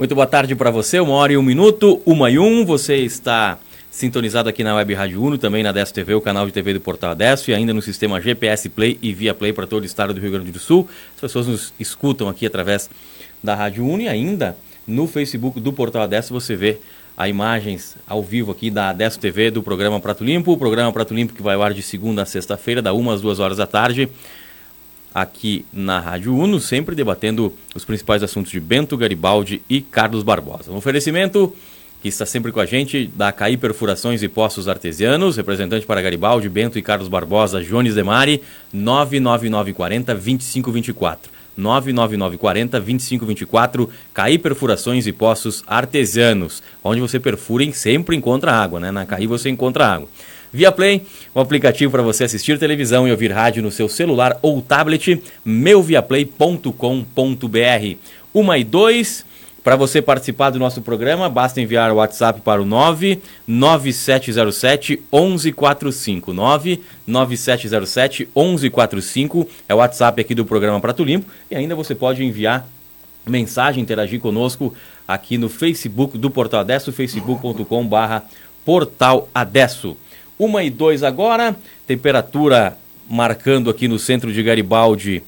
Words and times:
Muito 0.00 0.14
boa 0.14 0.26
tarde 0.26 0.56
para 0.56 0.70
você, 0.70 0.98
uma 0.98 1.12
hora 1.12 1.34
e 1.34 1.36
um 1.36 1.42
minuto, 1.42 2.00
uma 2.06 2.30
e 2.30 2.38
um. 2.38 2.64
Você 2.64 2.96
está 2.96 3.58
sintonizado 3.90 4.48
aqui 4.48 4.64
na 4.64 4.74
Web 4.74 4.94
Rádio 4.94 5.22
Uno, 5.22 5.36
também 5.36 5.62
na 5.62 5.72
Desto 5.72 5.92
TV, 5.92 6.14
o 6.14 6.22
canal 6.22 6.46
de 6.46 6.52
TV 6.52 6.72
do 6.72 6.80
Portal 6.80 7.10
Adesso, 7.10 7.50
e 7.50 7.54
ainda 7.54 7.74
no 7.74 7.82
sistema 7.82 8.18
GPS 8.18 8.70
Play 8.70 8.98
e 9.02 9.12
Via 9.12 9.34
Play 9.34 9.52
para 9.52 9.66
todo 9.66 9.82
o 9.82 9.84
estado 9.84 10.14
do 10.14 10.20
Rio 10.22 10.30
Grande 10.30 10.50
do 10.50 10.58
Sul. 10.58 10.88
As 11.14 11.20
pessoas 11.20 11.46
nos 11.46 11.74
escutam 11.78 12.30
aqui 12.30 12.46
através 12.46 12.88
da 13.44 13.54
Rádio 13.54 13.86
Uno 13.86 14.00
e 14.00 14.08
ainda 14.08 14.56
no 14.86 15.06
Facebook 15.06 15.60
do 15.60 15.70
Portal 15.70 16.00
Adesso 16.00 16.32
você 16.32 16.56
vê 16.56 16.78
a 17.14 17.28
imagens 17.28 17.94
ao 18.08 18.22
vivo 18.22 18.52
aqui 18.52 18.70
da 18.70 18.88
Adesso 18.88 19.20
TV 19.20 19.50
do 19.50 19.62
programa 19.62 20.00
Prato 20.00 20.24
Limpo, 20.24 20.52
o 20.52 20.56
programa 20.56 20.90
Prato 20.94 21.12
Limpo 21.12 21.34
que 21.34 21.42
vai 21.42 21.56
ao 21.56 21.62
ar 21.62 21.74
de 21.74 21.82
segunda 21.82 22.22
a 22.22 22.24
sexta-feira, 22.24 22.80
da 22.80 22.94
1 22.94 23.10
às 23.10 23.20
2 23.20 23.38
horas 23.38 23.58
da 23.58 23.66
tarde 23.66 24.08
aqui 25.14 25.64
na 25.72 25.98
Rádio 25.98 26.36
Uno, 26.36 26.60
sempre 26.60 26.94
debatendo 26.94 27.54
os 27.74 27.84
principais 27.84 28.22
assuntos 28.22 28.50
de 28.50 28.60
Bento 28.60 28.96
Garibaldi 28.96 29.62
e 29.68 29.80
Carlos 29.80 30.22
Barbosa. 30.22 30.72
Um 30.72 30.76
oferecimento 30.76 31.54
que 32.02 32.08
está 32.08 32.24
sempre 32.24 32.50
com 32.50 32.60
a 32.60 32.66
gente, 32.66 33.10
da 33.14 33.30
CAI 33.30 33.56
Perfurações 33.56 34.22
e 34.22 34.28
Poços 34.28 34.68
Artesianos, 34.68 35.36
representante 35.36 35.84
para 35.84 36.00
Garibaldi, 36.00 36.48
Bento 36.48 36.78
e 36.78 36.82
Carlos 36.82 37.08
Barbosa, 37.08 37.62
Jones 37.62 37.94
Demari, 37.94 38.42
99940 38.72 40.14
2524. 40.14 41.30
99940 41.56 42.80
2524, 42.80 43.90
CAI 44.14 44.38
Perfurações 44.38 45.06
e 45.06 45.12
Poços 45.12 45.62
Artesianos, 45.66 46.62
onde 46.82 47.00
você 47.02 47.20
perfura 47.20 47.64
e 47.64 47.72
sempre 47.72 48.16
encontra 48.16 48.52
água, 48.52 48.80
né? 48.80 48.90
Na 48.90 49.04
CAI 49.04 49.26
você 49.26 49.50
encontra 49.50 49.86
água. 49.86 50.08
Via 50.52 50.72
Play, 50.72 51.02
um 51.34 51.40
aplicativo 51.40 51.92
para 51.92 52.02
você 52.02 52.24
assistir 52.24 52.58
televisão 52.58 53.06
e 53.06 53.10
ouvir 53.10 53.30
rádio 53.30 53.62
no 53.62 53.70
seu 53.70 53.88
celular 53.88 54.36
ou 54.42 54.60
tablet, 54.60 55.22
meuviaplay.com.br. 55.44 57.96
Uma 58.34 58.58
e 58.58 58.64
dois, 58.64 59.24
para 59.62 59.76
você 59.76 60.02
participar 60.02 60.50
do 60.50 60.58
nosso 60.58 60.82
programa, 60.82 61.28
basta 61.28 61.60
enviar 61.60 61.92
o 61.92 61.96
WhatsApp 61.96 62.40
para 62.40 62.60
o 62.60 62.64
99707 62.64 65.00
1145. 65.12 66.32
99707 66.32 68.28
1145 68.34 69.48
é 69.68 69.74
o 69.74 69.78
WhatsApp 69.78 70.20
aqui 70.20 70.34
do 70.34 70.44
programa 70.44 70.80
Prato 70.80 71.04
Limpo. 71.04 71.30
E 71.48 71.54
ainda 71.54 71.76
você 71.76 71.94
pode 71.94 72.24
enviar 72.24 72.66
mensagem, 73.24 73.80
interagir 73.82 74.18
conosco 74.18 74.74
aqui 75.06 75.38
no 75.38 75.48
Facebook 75.48 76.18
do 76.18 76.28
Portal 76.28 76.58
Adesso, 76.60 76.90
facebook.com/barra 76.90 78.24
Portal 78.64 79.28
Adesso. 79.34 79.96
Uma 80.40 80.64
e 80.64 80.70
dois 80.70 81.02
agora, 81.02 81.54
temperatura 81.86 82.74
marcando 83.10 83.68
aqui 83.68 83.86
no 83.86 83.98
centro 83.98 84.32
de 84.32 84.42
Garibaldi 84.42 85.22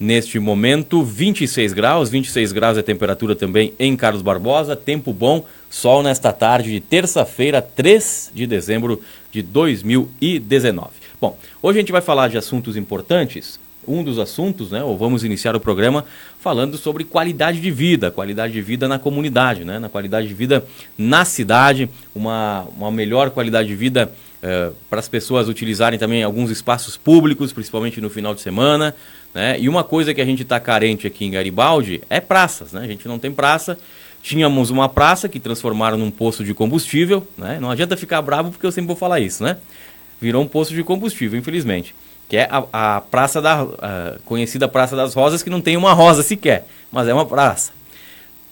neste 0.00 0.40
momento, 0.40 1.00
26 1.04 1.72
graus, 1.72 2.10
26 2.10 2.50
graus 2.50 2.76
é 2.76 2.80
a 2.80 2.82
temperatura 2.82 3.36
também 3.36 3.72
em 3.78 3.94
Carlos 3.94 4.20
Barbosa, 4.20 4.74
tempo 4.74 5.12
bom, 5.12 5.44
sol 5.70 6.02
nesta 6.02 6.32
tarde 6.32 6.72
de 6.72 6.80
terça-feira, 6.80 7.62
3 7.62 8.32
de 8.34 8.48
dezembro 8.48 9.00
de 9.30 9.42
2019. 9.42 10.90
Bom, 11.20 11.38
hoje 11.62 11.78
a 11.78 11.82
gente 11.82 11.92
vai 11.92 12.00
falar 12.00 12.26
de 12.26 12.36
assuntos 12.36 12.76
importantes, 12.76 13.60
um 13.88 14.04
dos 14.04 14.18
assuntos, 14.18 14.70
né, 14.70 14.82
ou 14.82 14.96
vamos 14.96 15.24
iniciar 15.24 15.56
o 15.56 15.60
programa 15.60 16.04
falando 16.38 16.76
sobre 16.76 17.04
qualidade 17.04 17.60
de 17.60 17.70
vida, 17.70 18.10
qualidade 18.10 18.52
de 18.52 18.60
vida 18.60 18.86
na 18.86 18.98
comunidade, 18.98 19.64
né, 19.64 19.78
na 19.78 19.88
qualidade 19.88 20.28
de 20.28 20.34
vida 20.34 20.64
na 20.96 21.24
cidade, 21.24 21.88
uma, 22.14 22.66
uma 22.76 22.90
melhor 22.90 23.30
qualidade 23.30 23.68
de 23.68 23.74
vida 23.74 24.12
é, 24.40 24.70
para 24.88 25.00
as 25.00 25.08
pessoas 25.08 25.48
utilizarem 25.48 25.98
também 25.98 26.22
alguns 26.22 26.50
espaços 26.50 26.96
públicos, 26.96 27.52
principalmente 27.52 28.00
no 28.00 28.08
final 28.08 28.34
de 28.34 28.40
semana. 28.40 28.94
Né? 29.34 29.58
E 29.60 29.68
uma 29.68 29.82
coisa 29.82 30.14
que 30.14 30.20
a 30.20 30.24
gente 30.24 30.42
está 30.42 30.60
carente 30.60 31.06
aqui 31.06 31.24
em 31.24 31.30
Garibaldi 31.30 32.02
é 32.08 32.20
praças. 32.20 32.72
Né? 32.72 32.82
A 32.82 32.86
gente 32.86 33.06
não 33.08 33.18
tem 33.18 33.32
praça. 33.32 33.78
Tínhamos 34.22 34.70
uma 34.70 34.88
praça 34.88 35.28
que 35.28 35.40
transformaram 35.40 35.96
num 35.96 36.10
posto 36.10 36.44
de 36.44 36.54
combustível. 36.54 37.26
Né? 37.36 37.58
Não 37.60 37.70
adianta 37.70 37.96
ficar 37.96 38.22
bravo 38.22 38.50
porque 38.50 38.66
eu 38.66 38.72
sempre 38.72 38.88
vou 38.88 38.96
falar 38.96 39.20
isso. 39.20 39.42
Né? 39.42 39.56
Virou 40.20 40.42
um 40.42 40.48
posto 40.48 40.74
de 40.74 40.82
combustível, 40.84 41.38
infelizmente. 41.38 41.94
Que 42.28 42.36
é 42.36 42.48
a, 42.50 42.96
a 42.96 43.00
praça 43.00 43.40
da 43.40 43.62
a 43.62 44.18
conhecida 44.24 44.68
Praça 44.68 44.94
das 44.94 45.14
Rosas, 45.14 45.42
que 45.42 45.50
não 45.50 45.60
tem 45.60 45.76
uma 45.76 45.92
rosa 45.92 46.22
sequer, 46.22 46.66
mas 46.92 47.08
é 47.08 47.14
uma 47.14 47.24
praça. 47.24 47.72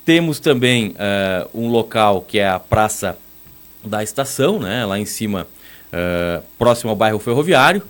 Temos 0.04 0.38
também 0.38 0.90
uh, 0.90 1.50
um 1.52 1.68
local 1.68 2.22
que 2.22 2.38
é 2.38 2.48
a 2.48 2.60
Praça 2.60 3.18
da 3.84 4.02
Estação, 4.02 4.58
né? 4.58 4.84
lá 4.86 4.98
em 4.98 5.04
cima 5.04 5.46
uh, 5.92 6.42
próximo 6.58 6.90
ao 6.90 6.96
bairro 6.96 7.18
ferroviário. 7.18 7.82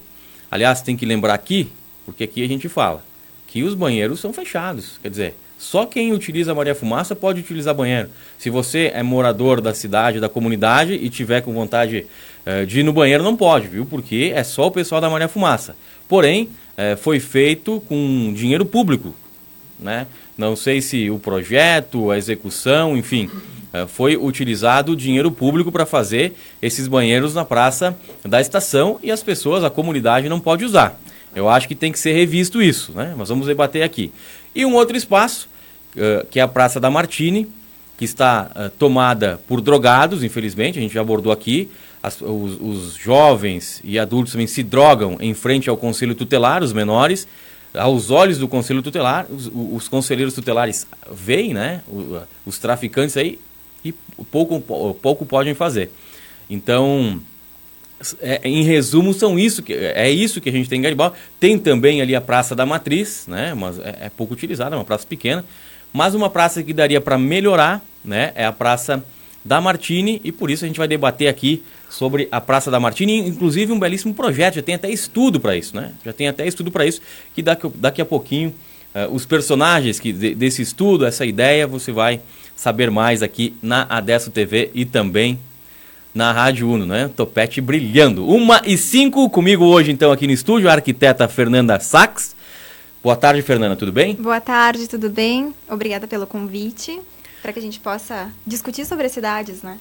Aliás, 0.51 0.81
tem 0.81 0.97
que 0.97 1.05
lembrar 1.05 1.35
aqui, 1.35 1.71
porque 2.05 2.25
aqui 2.25 2.43
a 2.43 2.49
gente 2.49 2.69
fala, 2.69 3.05
que 3.47 3.63
os 3.63 3.75
banheiros 3.75 4.19
são 4.19 4.33
fechados. 4.33 4.99
Quer 5.03 5.11
dizer, 5.11 5.37
só 5.59 5.87
quem 5.87 6.13
utiliza 6.13 6.55
Maria 6.55 6.75
Fumaça 6.75 7.17
pode 7.17 7.41
utilizar 7.41 7.75
banheiro. 7.75 8.09
Se 8.39 8.51
você 8.51 8.91
é 8.95 9.03
morador 9.03 9.61
da 9.61 9.73
cidade, 9.73 10.21
da 10.21 10.29
comunidade 10.29 10.93
e 10.93 11.09
tiver 11.09 11.41
com 11.41 11.53
vontade 11.53 12.07
uh, 12.47 12.67
de 12.67 12.81
ir 12.81 12.83
no 12.83 12.93
banheiro, 12.93 13.25
não 13.25 13.37
pode, 13.37 13.67
viu? 13.67 13.87
Porque 13.87 14.33
é 14.35 14.45
só 14.45 14.67
o 14.67 14.71
pessoal 14.71 15.01
da 15.01 15.09
Maria 15.09 15.29
Fumaça. 15.29 15.75
Porém, 16.07 16.51
uh, 16.77 16.97
foi 16.99 17.21
feito 17.21 17.83
com 17.89 18.33
dinheiro 18.35 18.67
público, 18.67 19.15
né? 19.81 20.07
Não 20.37 20.55
sei 20.55 20.83
se 20.83 21.09
o 21.11 21.19
projeto, 21.19 22.11
a 22.11 22.19
execução, 22.19 22.95
enfim, 22.95 23.31
eh, 23.73 23.87
foi 23.87 24.17
utilizado 24.17 24.95
dinheiro 24.95 25.31
público 25.31 25.73
para 25.73 25.87
fazer 25.87 26.35
esses 26.61 26.87
banheiros 26.87 27.35
na 27.35 27.45
praça 27.45 27.97
da 28.25 28.41
estação 28.41 28.99
e 29.03 29.11
as 29.11 29.23
pessoas, 29.23 29.65
a 29.65 29.71
comunidade 29.71 30.29
não 30.29 30.39
pode 30.39 30.65
usar. 30.65 30.99
Eu 31.35 31.49
acho 31.49 31.69
que 31.69 31.75
tem 31.75 31.93
que 31.93 31.99
ser 31.99 32.13
revisto 32.13 32.63
isso, 32.63 32.93
né? 32.93 33.15
Mas 33.17 33.29
vamos 33.29 33.47
debater 33.47 33.83
aqui. 33.83 34.11
E 34.57 34.65
um 34.65 34.75
outro 34.75 34.97
espaço, 34.97 35.51
uh, 35.95 36.27
que 36.29 36.41
é 36.41 36.43
a 36.43 36.49
Praça 36.49 36.81
da 36.81 36.91
Martini, 36.91 37.47
que 37.99 38.07
está 38.07 38.51
uh, 38.57 38.71
tomada 38.79 39.39
por 39.47 39.61
drogados, 39.61 40.25
infelizmente, 40.25 40.79
a 40.79 40.83
gente 40.83 40.95
já 40.95 41.03
abordou 41.03 41.31
aqui. 41.31 41.71
As, 42.03 42.23
os, 42.23 42.59
os, 42.59 42.95
jovens 42.95 43.83
e 43.85 43.99
adultos 43.99 44.33
também 44.33 44.47
se 44.47 44.63
drogam 44.63 45.19
em 45.21 45.35
frente 45.35 45.69
ao 45.69 45.77
Conselho 45.77 46.15
Tutelar, 46.15 46.63
os 46.63 46.73
menores. 46.73 47.29
Aos 47.75 48.11
olhos 48.11 48.39
do 48.39 48.49
Conselho 48.49 48.81
Tutelar, 48.81 49.27
os, 49.29 49.51
os 49.53 49.89
conselheiros 49.89 50.33
tutelares 50.33 50.87
veem, 51.13 51.53
né? 51.53 51.83
os 52.47 52.59
traficantes 52.59 53.15
aí 53.19 53.39
e 53.85 53.93
pouco, 54.31 54.59
pouco 55.03 55.27
podem 55.27 55.53
fazer. 55.53 55.91
Então, 56.49 57.21
é, 58.21 58.41
em 58.45 58.63
resumo, 58.63 59.15
são 59.15 59.39
isso 59.39 59.63
que, 59.63 59.73
é 59.73 60.11
isso 60.11 60.41
que 60.41 60.49
a 60.49 60.53
gente 60.53 60.69
tem 60.69 60.79
em 60.79 60.83
Garibaldi. 60.83 61.17
Tem 61.41 61.59
também 61.59 62.03
ali 62.03 62.15
a 62.15 62.21
Praça 62.21 62.55
da 62.55 62.67
Matriz, 62.67 63.25
né? 63.27 63.55
Mas 63.55 63.79
é, 63.79 63.99
é 64.03 64.11
pouco 64.11 64.35
utilizada, 64.35 64.75
é 64.75 64.79
uma 64.79 64.85
praça 64.85 65.07
pequena. 65.07 65.45
Mas 65.93 66.15
uma 66.15 66.29
praça 66.29 66.63
que 66.63 66.73
daria 66.73 67.01
para 67.01 67.17
melhorar, 67.17 67.83
né? 68.05 68.33
É 68.35 68.45
a 68.45 68.53
Praça 68.53 69.03
da 69.45 69.61
Martini 69.61 70.21
e 70.25 70.33
por 70.33 70.51
isso 70.51 70.65
a 70.65 70.69
gente 70.69 70.77
vai 70.77 70.89
debater 70.89 71.29
aqui 71.29 71.63
sobre 71.89 72.29
a 72.33 72.41
Praça 72.41 72.71
da 72.71 72.81
Martini, 72.81 73.19
inclusive 73.19 73.73
um 73.73 73.79
belíssimo 73.79 74.13
projeto, 74.13 74.57
já 74.57 74.63
tem 74.63 74.75
até 74.75 74.91
estudo 74.91 75.39
para 75.39 75.57
isso, 75.57 75.75
né? 75.75 75.93
Já 76.05 76.13
tem 76.13 76.29
até 76.29 76.47
estudo 76.47 76.71
para 76.71 76.85
isso 76.85 77.01
que 77.35 77.43
daqui, 77.43 77.71
daqui 77.77 78.03
a 78.03 78.05
pouquinho 78.05 78.53
uh, 78.95 79.15
os 79.15 79.25
personagens 79.25 80.01
que 80.01 80.13
de, 80.13 80.35
desse 80.35 80.63
estudo, 80.63 81.07
essa 81.07 81.25
ideia, 81.25 81.67
você 81.67 81.93
vai 81.93 82.21
saber 82.57 82.91
mais 82.91 83.23
aqui 83.23 83.55
na 83.63 83.87
Adesso 83.89 84.31
TV 84.31 84.71
e 84.75 84.85
também 84.85 85.39
na 86.17 86.33
Rádio 86.33 86.71
Uno, 86.71 86.87
né? 86.87 87.11
Topete 87.15 87.61
brilhando. 87.61 88.27
Uma 88.27 88.63
e 88.65 88.79
cinco 88.79 89.29
comigo 89.29 89.67
hoje, 89.67 89.93
então, 89.93 90.11
aqui 90.11 90.27
no 90.27 90.33
estúdio, 90.33 90.67
a 90.67 90.73
arquiteta 90.73 91.29
Fernanda 91.29 91.79
Sachs. 91.79 92.35
Boa 93.03 93.15
tarde, 93.15 93.43
Fernanda, 93.43 93.77
tudo 93.77 93.93
bem? 93.93 94.15
Boa 94.15 94.41
tarde, 94.41 94.89
tudo 94.89 95.11
bem? 95.11 95.55
Obrigada 95.69 96.09
pelo 96.09 96.27
convite, 96.27 96.99
para 97.43 97.53
que 97.53 97.59
a 97.59 97.63
gente 97.63 97.79
possa 97.79 98.33
discutir 98.47 98.87
sobre 98.87 99.05
as 99.05 99.13
cidades, 99.13 99.63
né? 99.63 99.79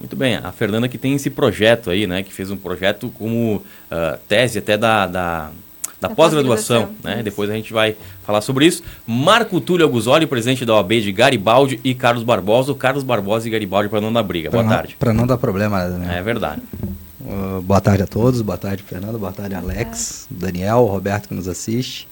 Muito 0.00 0.16
bem, 0.16 0.34
a 0.34 0.50
Fernanda 0.50 0.88
que 0.88 0.98
tem 0.98 1.14
esse 1.14 1.30
projeto 1.30 1.90
aí, 1.90 2.08
né? 2.08 2.24
Que 2.24 2.32
fez 2.32 2.50
um 2.50 2.56
projeto 2.56 3.08
como 3.14 3.56
uh, 3.56 4.18
tese 4.26 4.58
até 4.58 4.76
da, 4.76 5.06
da 5.06 5.52
da 6.00 6.08
pós-graduação, 6.08 6.90
né? 7.02 7.22
Depois 7.22 7.50
a 7.50 7.54
gente 7.54 7.72
vai 7.72 7.96
falar 8.24 8.40
sobre 8.40 8.66
isso. 8.66 8.82
Marco 9.06 9.60
Túlio 9.60 9.86
Aguzoli, 9.86 10.26
presidente 10.26 10.64
da 10.64 10.74
OAB 10.74 10.92
de 11.00 11.12
Garibaldi 11.12 11.80
e 11.82 11.94
Carlos 11.94 12.22
Barbosa, 12.22 12.72
o 12.72 12.74
Carlos 12.74 13.02
Barbosa 13.02 13.48
e 13.48 13.50
Garibaldi 13.50 13.88
para 13.88 14.00
não 14.00 14.12
dar 14.12 14.22
briga. 14.22 14.50
Pra 14.50 14.60
boa 14.60 14.68
não, 14.68 14.76
tarde. 14.76 14.96
Para 14.98 15.12
não 15.12 15.26
dar 15.26 15.38
problema, 15.38 15.84
né? 15.88 16.18
É 16.18 16.22
verdade. 16.22 16.62
Uh, 17.20 17.60
boa 17.62 17.80
tarde 17.80 18.02
a 18.02 18.06
todos, 18.06 18.40
boa 18.40 18.56
tarde 18.56 18.82
Fernando, 18.82 19.18
boa 19.18 19.32
tarde 19.32 19.54
Alex, 19.54 20.26
Daniel, 20.30 20.84
Roberto 20.84 21.28
que 21.28 21.34
nos 21.34 21.48
assiste. 21.48 22.08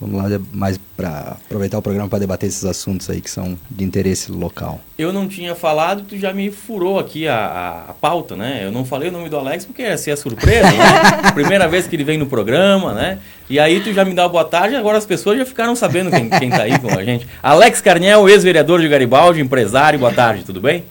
Vamos 0.00 0.22
lá 0.22 0.38
mais 0.52 0.78
para 0.94 1.36
aproveitar 1.46 1.78
o 1.78 1.82
programa 1.82 2.08
para 2.08 2.18
debater 2.18 2.48
esses 2.48 2.64
assuntos 2.64 3.08
aí 3.08 3.20
que 3.20 3.30
são 3.30 3.58
de 3.70 3.82
interesse 3.82 4.30
local. 4.30 4.78
Eu 4.98 5.10
não 5.10 5.26
tinha 5.26 5.54
falado, 5.54 6.02
tu 6.02 6.18
já 6.18 6.34
me 6.34 6.50
furou 6.50 6.98
aqui 6.98 7.26
a, 7.26 7.34
a, 7.36 7.90
a 7.90 7.94
pauta, 7.94 8.36
né? 8.36 8.60
Eu 8.62 8.70
não 8.70 8.84
falei 8.84 9.08
o 9.08 9.12
nome 9.12 9.30
do 9.30 9.36
Alex 9.38 9.64
porque 9.64 9.82
ia 9.82 9.96
ser 9.96 10.10
a 10.10 10.16
surpresa, 10.16 10.70
né? 10.70 11.32
Primeira 11.32 11.66
vez 11.66 11.86
que 11.86 11.96
ele 11.96 12.04
vem 12.04 12.18
no 12.18 12.26
programa, 12.26 12.92
né? 12.92 13.18
E 13.48 13.58
aí 13.58 13.80
tu 13.80 13.92
já 13.92 14.04
me 14.04 14.14
dá 14.14 14.28
boa 14.28 14.44
tarde, 14.44 14.76
agora 14.76 14.98
as 14.98 15.06
pessoas 15.06 15.38
já 15.38 15.46
ficaram 15.46 15.74
sabendo 15.74 16.10
quem, 16.10 16.28
quem 16.28 16.50
tá 16.50 16.62
aí 16.62 16.78
com 16.78 16.90
a 16.90 17.02
gente. 17.02 17.26
Alex 17.42 17.80
Carniel, 17.80 18.28
ex-vereador 18.28 18.80
de 18.80 18.88
Garibaldi, 18.88 19.40
empresário, 19.40 19.98
boa 19.98 20.12
tarde, 20.12 20.44
tudo 20.44 20.60
bem? 20.60 20.84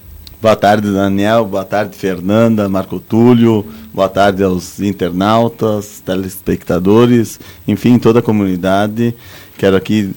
Boa 0.46 0.56
tarde, 0.56 0.92
Daniel. 0.92 1.44
Boa 1.44 1.66
tarde, 1.66 1.98
Fernanda, 1.98 2.70
Marco 2.70 3.00
Túlio. 3.00 3.66
Boa 3.92 4.08
tarde 4.08 4.44
aos 4.44 4.80
internautas, 4.80 6.04
telespectadores, 6.06 7.40
enfim, 7.68 7.98
toda 7.98 8.20
a 8.20 8.22
comunidade. 8.22 9.16
Quero 9.58 9.76
aqui 9.76 10.14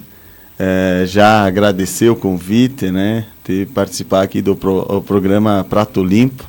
é, 0.59 1.05
já 1.07 1.47
agradecer 1.47 2.11
o 2.11 2.15
convite, 2.15 2.91
né, 2.91 3.25
de 3.43 3.65
participar 3.73 4.21
aqui 4.21 4.43
do 4.43 4.55
pro, 4.55 5.01
programa 5.01 5.67
Prato 5.67 6.05
Limpo. 6.05 6.45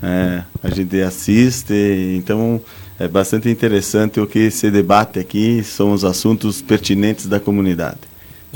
É, 0.00 0.44
a 0.62 0.70
gente 0.70 1.02
assiste, 1.02 1.74
então 2.16 2.60
é 2.96 3.08
bastante 3.08 3.48
interessante 3.48 4.20
o 4.20 4.26
que 4.28 4.52
se 4.52 4.70
debate 4.70 5.18
aqui, 5.18 5.64
são 5.64 5.90
os 5.90 6.04
assuntos 6.04 6.62
pertinentes 6.62 7.26
da 7.26 7.40
comunidade. 7.40 7.98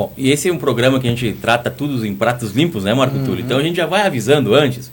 Bom, 0.00 0.14
e 0.16 0.30
esse 0.30 0.48
é 0.48 0.52
um 0.52 0.56
programa 0.56 0.98
que 0.98 1.06
a 1.06 1.10
gente 1.10 1.30
trata 1.42 1.70
tudo 1.70 2.06
em 2.06 2.14
pratos 2.14 2.52
limpos, 2.52 2.84
né, 2.84 2.94
Marco 2.94 3.18
uhum. 3.18 3.24
Túlio? 3.26 3.44
Então 3.44 3.58
a 3.58 3.62
gente 3.62 3.76
já 3.76 3.84
vai 3.84 4.00
avisando 4.00 4.54
antes, 4.54 4.90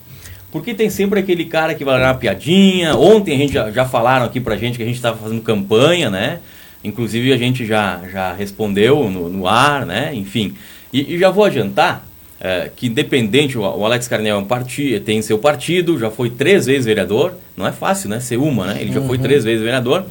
porque 0.52 0.74
tem 0.74 0.90
sempre 0.90 1.18
aquele 1.18 1.46
cara 1.46 1.74
que 1.74 1.86
vai 1.86 1.98
dar 1.98 2.08
uma 2.08 2.16
piadinha. 2.16 2.94
Ontem 2.94 3.34
a 3.34 3.38
gente 3.38 3.54
já, 3.54 3.72
já 3.72 3.86
falaram 3.86 4.26
aqui 4.26 4.42
pra 4.42 4.58
gente 4.58 4.76
que 4.76 4.84
a 4.84 4.86
gente 4.86 4.98
estava 4.98 5.16
fazendo 5.16 5.42
campanha, 5.42 6.10
né? 6.10 6.40
Inclusive 6.84 7.32
a 7.32 7.38
gente 7.38 7.66
já, 7.66 8.02
já 8.12 8.34
respondeu 8.34 9.10
no, 9.10 9.30
no 9.30 9.48
ar, 9.48 9.86
né? 9.86 10.12
Enfim. 10.14 10.56
E, 10.92 11.16
e 11.16 11.18
já 11.18 11.30
vou 11.30 11.46
adiantar 11.46 12.06
é, 12.38 12.70
que 12.76 12.88
independente, 12.88 13.58
o, 13.58 13.62
o 13.62 13.86
Alex 13.86 14.10
Carnel 14.10 14.36
é 14.36 14.40
um 14.40 14.46
parti, 14.46 15.02
tem 15.06 15.22
seu 15.22 15.40
partido, 15.40 15.98
já 15.98 16.12
foi 16.12 16.30
três 16.30 16.66
vezes 16.66 16.86
vereador. 16.86 17.34
Não 17.56 17.66
é 17.66 17.72
fácil, 17.72 18.10
né? 18.10 18.20
Ser 18.20 18.36
uma, 18.36 18.74
né? 18.74 18.82
Ele 18.82 18.92
já 18.92 19.00
foi 19.00 19.16
uhum. 19.16 19.24
três 19.24 19.46
vezes 19.46 19.62
vereador. 19.62 20.04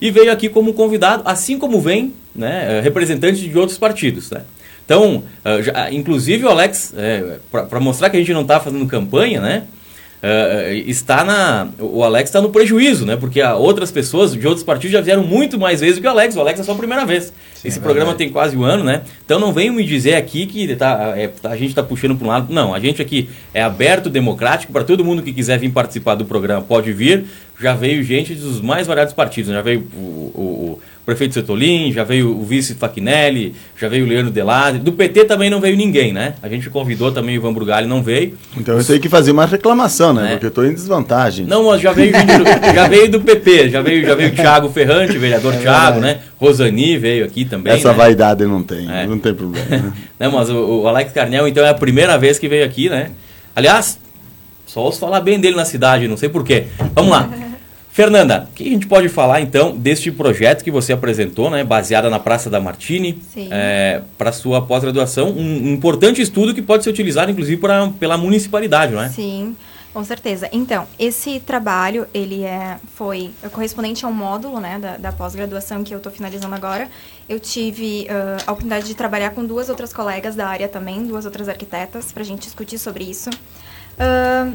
E 0.00 0.10
veio 0.10 0.30
aqui 0.30 0.48
como 0.48 0.72
convidado, 0.74 1.22
assim 1.26 1.58
como 1.58 1.80
vem 1.80 2.12
né, 2.34 2.80
representantes 2.80 3.40
de 3.40 3.58
outros 3.58 3.78
partidos, 3.78 4.30
né? 4.30 4.42
Então, 4.84 5.22
uh, 5.44 5.62
já, 5.62 5.92
inclusive 5.92 6.46
o 6.46 6.48
Alex, 6.48 6.94
é, 6.96 7.36
para 7.50 7.78
mostrar 7.78 8.08
que 8.08 8.16
a 8.16 8.20
gente 8.20 8.32
não 8.32 8.40
está 8.40 8.58
fazendo 8.58 8.86
campanha, 8.86 9.38
né? 9.38 9.64
Uh, 10.20 10.72
está 10.88 11.22
na. 11.22 11.68
O 11.78 12.02
Alex 12.02 12.28
está 12.28 12.40
no 12.40 12.50
prejuízo, 12.50 13.06
né? 13.06 13.16
Porque 13.16 13.40
outras 13.40 13.92
pessoas 13.92 14.32
de 14.32 14.44
outros 14.48 14.64
partidos 14.64 14.90
já 14.90 15.00
vieram 15.00 15.22
muito 15.22 15.58
mais 15.60 15.80
vezes 15.80 15.96
do 15.96 16.00
que 16.00 16.08
o 16.08 16.10
Alex. 16.10 16.34
O 16.34 16.40
Alex 16.40 16.58
é 16.58 16.62
só 16.64 16.72
a 16.72 16.74
primeira 16.74 17.06
vez. 17.06 17.32
Sim, 17.54 17.68
Esse 17.68 17.78
é 17.78 17.82
programa 17.82 18.14
tem 18.14 18.28
quase 18.28 18.56
um 18.56 18.64
ano, 18.64 18.82
né? 18.82 19.02
Então 19.24 19.38
não 19.38 19.52
venham 19.52 19.74
me 19.74 19.84
dizer 19.84 20.16
aqui 20.16 20.46
que 20.46 20.74
tá, 20.74 21.14
é, 21.16 21.30
a 21.44 21.56
gente 21.56 21.68
está 21.68 21.84
puxando 21.84 22.16
para 22.16 22.26
um 22.26 22.30
lado. 22.30 22.52
Não, 22.52 22.74
a 22.74 22.80
gente 22.80 23.00
aqui 23.00 23.28
é 23.54 23.62
aberto, 23.62 24.10
democrático, 24.10 24.72
para 24.72 24.82
todo 24.82 25.04
mundo 25.04 25.22
que 25.22 25.32
quiser 25.32 25.56
vir 25.58 25.70
participar 25.70 26.16
do 26.16 26.24
programa 26.24 26.62
pode 26.62 26.92
vir. 26.92 27.24
Já 27.60 27.74
veio 27.74 28.02
gente 28.02 28.34
dos 28.34 28.60
mais 28.60 28.88
variados 28.88 29.14
partidos. 29.14 29.50
Né? 29.50 29.56
Já 29.56 29.62
veio 29.62 29.86
o, 29.94 29.98
o, 29.98 30.80
prefeito 31.08 31.32
Setolin, 31.32 31.90
já 31.90 32.04
veio 32.04 32.38
o 32.38 32.44
vice 32.44 32.74
Fachinelli, 32.74 33.54
já 33.80 33.88
veio 33.88 34.04
o 34.04 34.08
Leandro 34.08 34.30
Delade. 34.30 34.78
Do 34.78 34.92
PT 34.92 35.24
também 35.24 35.48
não 35.48 35.58
veio 35.58 35.74
ninguém, 35.74 36.12
né? 36.12 36.34
A 36.42 36.50
gente 36.50 36.68
convidou 36.68 37.10
também 37.10 37.34
o 37.34 37.40
Ivan 37.40 37.54
Brugali, 37.54 37.88
não 37.88 38.02
veio. 38.02 38.36
Então 38.54 38.76
eu 38.76 38.84
tenho 38.84 39.00
que 39.00 39.08
fazer 39.08 39.30
uma 39.30 39.46
reclamação, 39.46 40.12
né? 40.12 40.26
É. 40.26 40.30
Porque 40.32 40.44
eu 40.44 40.50
estou 40.50 40.66
em 40.66 40.74
desvantagem. 40.74 41.46
Não, 41.46 41.64
mas 41.64 41.80
já 41.80 41.92
veio, 41.92 42.12
já 42.74 42.86
veio 42.88 43.10
do 43.10 43.22
PP, 43.22 43.70
já 43.70 43.80
veio, 43.80 44.04
já 44.04 44.14
veio 44.14 44.28
o 44.28 44.34
Thiago 44.34 44.68
Ferrante, 44.68 45.16
o 45.16 45.20
vereador 45.20 45.54
é 45.54 45.56
Thiago, 45.56 45.98
né? 45.98 46.18
Rosani 46.36 46.98
veio 46.98 47.24
aqui 47.24 47.46
também. 47.46 47.72
Essa 47.72 47.88
né? 47.88 47.94
vaidade 47.94 48.44
não 48.44 48.62
tem, 48.62 48.86
é. 48.92 49.06
não 49.06 49.18
tem 49.18 49.32
problema. 49.32 49.66
Né? 49.66 49.92
não, 50.20 50.32
mas 50.32 50.50
o, 50.50 50.82
o 50.82 50.88
Alex 50.88 51.10
Carnel, 51.10 51.48
então, 51.48 51.64
é 51.64 51.70
a 51.70 51.74
primeira 51.74 52.18
vez 52.18 52.38
que 52.38 52.48
veio 52.48 52.66
aqui, 52.66 52.90
né? 52.90 53.12
Aliás, 53.56 53.98
só 54.66 54.82
ouço 54.82 55.00
falar 55.00 55.22
bem 55.22 55.40
dele 55.40 55.56
na 55.56 55.64
cidade, 55.64 56.06
não 56.06 56.18
sei 56.18 56.28
porquê. 56.28 56.66
Vamos 56.94 57.10
lá. 57.12 57.47
Fernanda, 57.98 58.46
o 58.48 58.54
que 58.54 58.62
a 58.62 58.70
gente 58.70 58.86
pode 58.86 59.08
falar 59.08 59.40
então 59.40 59.76
deste 59.76 60.12
projeto 60.12 60.62
que 60.62 60.70
você 60.70 60.92
apresentou, 60.92 61.50
né, 61.50 61.64
baseada 61.64 62.08
na 62.08 62.20
Praça 62.20 62.48
da 62.48 62.60
Martini, 62.60 63.20
é, 63.50 64.02
para 64.16 64.30
sua 64.30 64.62
pós-graduação, 64.62 65.30
um, 65.30 65.64
um, 65.64 65.72
importante 65.72 66.22
estudo 66.22 66.54
que 66.54 66.62
pode 66.62 66.84
ser 66.84 66.90
utilizado 66.90 67.28
inclusive 67.28 67.60
pra, 67.60 67.88
pela 67.98 68.16
municipalidade, 68.16 68.92
não 68.92 69.02
é? 69.02 69.08
Sim. 69.08 69.56
Com 69.92 70.04
certeza. 70.04 70.48
Então, 70.52 70.86
esse 70.96 71.40
trabalho, 71.40 72.06
ele 72.14 72.44
é, 72.44 72.76
foi 72.94 73.32
correspondente 73.50 74.04
a 74.04 74.08
um 74.08 74.12
módulo 74.12 74.60
né, 74.60 74.78
da, 74.78 74.96
da 74.96 75.10
pós-graduação 75.10 75.82
que 75.82 75.92
eu 75.92 75.98
estou 75.98 76.12
finalizando 76.12 76.54
agora. 76.54 76.88
Eu 77.28 77.40
tive 77.40 78.06
uh, 78.08 78.44
a 78.46 78.52
oportunidade 78.52 78.86
de 78.86 78.94
trabalhar 78.94 79.30
com 79.30 79.44
duas 79.44 79.68
outras 79.68 79.92
colegas 79.92 80.36
da 80.36 80.46
área 80.46 80.68
também, 80.68 81.04
duas 81.04 81.24
outras 81.24 81.48
arquitetas, 81.48 82.12
para 82.12 82.22
a 82.22 82.26
gente 82.26 82.42
discutir 82.42 82.78
sobre 82.78 83.02
isso. 83.02 83.28
Uh, 83.98 84.54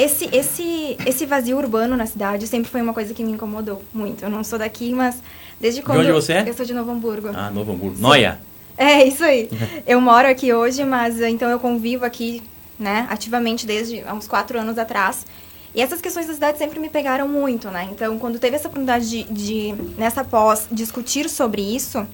esse, 0.00 0.28
esse, 0.32 0.96
esse 1.04 1.26
vazio 1.26 1.58
urbano 1.58 1.96
na 1.96 2.06
cidade 2.06 2.46
sempre 2.46 2.70
foi 2.70 2.80
uma 2.80 2.94
coisa 2.94 3.12
que 3.12 3.22
me 3.22 3.32
incomodou 3.32 3.82
muito. 3.92 4.24
Eu 4.24 4.30
não 4.30 4.42
sou 4.42 4.58
daqui, 4.58 4.94
mas 4.94 5.22
desde 5.60 5.82
quando... 5.82 5.98
De 5.98 6.04
onde 6.04 6.12
você 6.12 6.32
é? 6.32 6.48
Eu 6.48 6.54
sou 6.54 6.64
de 6.64 6.72
Novo 6.72 6.90
Hamburgo. 6.90 7.28
Ah, 7.34 7.50
Novo 7.50 7.72
Hamburgo. 7.72 7.96
Sim. 7.96 8.02
Noia? 8.02 8.40
É, 8.78 9.04
isso 9.04 9.22
aí. 9.22 9.50
eu 9.86 10.00
moro 10.00 10.26
aqui 10.26 10.54
hoje, 10.54 10.84
mas 10.84 11.20
então 11.20 11.50
eu 11.50 11.60
convivo 11.60 12.06
aqui, 12.06 12.42
né, 12.78 13.06
ativamente 13.10 13.66
desde 13.66 14.00
há 14.00 14.14
uns 14.14 14.26
quatro 14.26 14.58
anos 14.58 14.78
atrás. 14.78 15.26
E 15.74 15.82
essas 15.82 16.00
questões 16.00 16.26
da 16.26 16.34
cidade 16.34 16.56
sempre 16.56 16.80
me 16.80 16.88
pegaram 16.88 17.28
muito, 17.28 17.70
né? 17.70 17.88
Então, 17.92 18.18
quando 18.18 18.38
teve 18.40 18.56
essa 18.56 18.66
oportunidade 18.66 19.08
de, 19.08 19.22
de 19.24 19.74
nessa 19.96 20.24
pós, 20.24 20.66
discutir 20.72 21.28
sobre 21.28 21.62
isso, 21.62 22.04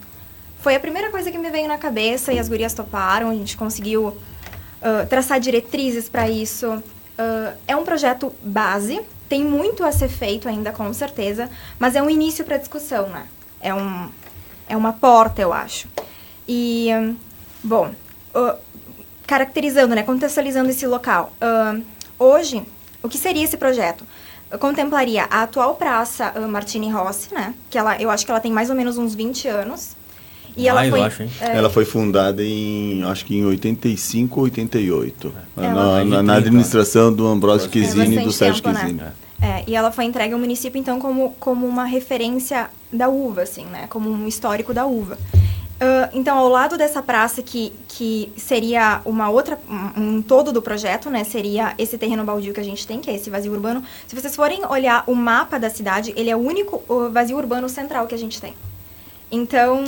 foi 0.58 0.74
a 0.74 0.80
primeira 0.80 1.10
coisa 1.10 1.30
que 1.30 1.38
me 1.38 1.50
veio 1.50 1.66
na 1.68 1.78
cabeça 1.78 2.32
e 2.32 2.38
as 2.38 2.48
gurias 2.48 2.74
toparam. 2.74 3.30
A 3.30 3.34
gente 3.34 3.56
conseguiu 3.56 4.08
uh, 4.08 5.06
traçar 5.08 5.40
diretrizes 5.40 6.06
para 6.06 6.28
isso, 6.28 6.82
Uh, 7.18 7.56
é 7.66 7.74
um 7.74 7.84
projeto 7.84 8.32
base, 8.42 9.00
tem 9.28 9.44
muito 9.44 9.84
a 9.84 9.90
ser 9.90 10.08
feito 10.08 10.48
ainda, 10.48 10.70
com 10.72 10.92
certeza, 10.92 11.50
mas 11.78 11.96
é 11.96 12.02
um 12.02 12.10
início 12.10 12.44
para 12.44 12.58
discussão, 12.58 13.08
né? 13.08 13.26
É, 13.60 13.72
um, 13.74 14.10
é 14.68 14.76
uma 14.76 14.92
porta, 14.92 15.40
eu 15.40 15.52
acho. 15.52 15.88
E, 16.46 16.88
um, 16.92 17.16
bom, 17.64 17.90
uh, 18.34 18.58
caracterizando, 19.26 19.94
né, 19.94 20.02
contextualizando 20.02 20.70
esse 20.70 20.86
local. 20.86 21.32
Uh, 21.40 21.82
hoje, 22.18 22.62
o 23.02 23.08
que 23.08 23.18
seria 23.18 23.44
esse 23.44 23.56
projeto? 23.56 24.04
contemplaria 24.60 25.24
a 25.24 25.42
atual 25.42 25.74
praça 25.74 26.32
Martini 26.48 26.88
Rossi, 26.90 27.34
né? 27.34 27.54
Que 27.68 27.76
ela, 27.76 28.00
eu 28.00 28.08
acho 28.10 28.24
que 28.24 28.30
ela 28.30 28.40
tem 28.40 28.52
mais 28.52 28.70
ou 28.70 28.76
menos 28.76 28.96
uns 28.96 29.14
20 29.14 29.48
anos. 29.48 29.95
E 30.56 30.68
ela 30.68 30.88
foi, 30.88 31.00
acho, 31.02 31.22
é, 31.22 31.56
ela 31.56 31.68
foi 31.68 31.84
fundada 31.84 32.42
em, 32.42 33.02
acho 33.04 33.26
que 33.26 33.36
em 33.36 33.44
85 33.44 34.40
ou 34.40 34.44
88, 34.44 35.34
é. 35.58 35.60
na, 35.60 36.04
na, 36.04 36.22
na, 36.22 36.34
administração 36.36 37.12
do 37.12 37.26
Ambrosio 37.26 37.70
Chiesini 37.70 38.16
e 38.16 38.20
do 38.20 38.32
Sérgio 38.32 38.62
Chiesini. 38.64 38.94
Né? 38.94 39.12
É, 39.40 39.64
e 39.66 39.76
ela 39.76 39.92
foi 39.92 40.04
entregue 40.04 40.32
ao 40.32 40.40
município, 40.40 40.78
então, 40.78 40.98
como, 40.98 41.36
como 41.38 41.66
uma 41.66 41.84
referência 41.84 42.70
da 42.90 43.08
uva, 43.08 43.42
assim, 43.42 43.66
né? 43.66 43.86
Como 43.90 44.10
um 44.10 44.26
histórico 44.26 44.72
da 44.72 44.86
uva. 44.86 45.18
Uh, 45.76 46.08
então, 46.14 46.38
ao 46.38 46.48
lado 46.48 46.78
dessa 46.78 47.02
praça, 47.02 47.42
que, 47.42 47.70
que 47.86 48.32
seria 48.34 49.02
uma 49.04 49.28
outra, 49.28 49.58
um, 49.68 50.16
um, 50.16 50.22
todo 50.22 50.50
do 50.50 50.62
projeto, 50.62 51.10
né? 51.10 51.22
Seria 51.22 51.74
esse 51.76 51.98
terreno 51.98 52.24
baldio 52.24 52.54
que 52.54 52.60
a 52.60 52.64
gente 52.64 52.86
tem, 52.86 52.98
que 52.98 53.10
é 53.10 53.14
esse 53.14 53.28
vazio 53.28 53.52
urbano. 53.52 53.84
Se 54.06 54.16
vocês 54.16 54.34
forem 54.34 54.64
olhar 54.70 55.04
o 55.06 55.14
mapa 55.14 55.58
da 55.58 55.68
cidade, 55.68 56.14
ele 56.16 56.30
é 56.30 56.36
o 56.36 56.38
único 56.38 56.82
vazio 57.10 57.36
urbano 57.36 57.68
central 57.68 58.06
que 58.06 58.14
a 58.14 58.18
gente 58.18 58.40
tem. 58.40 58.54
Então, 59.30 59.82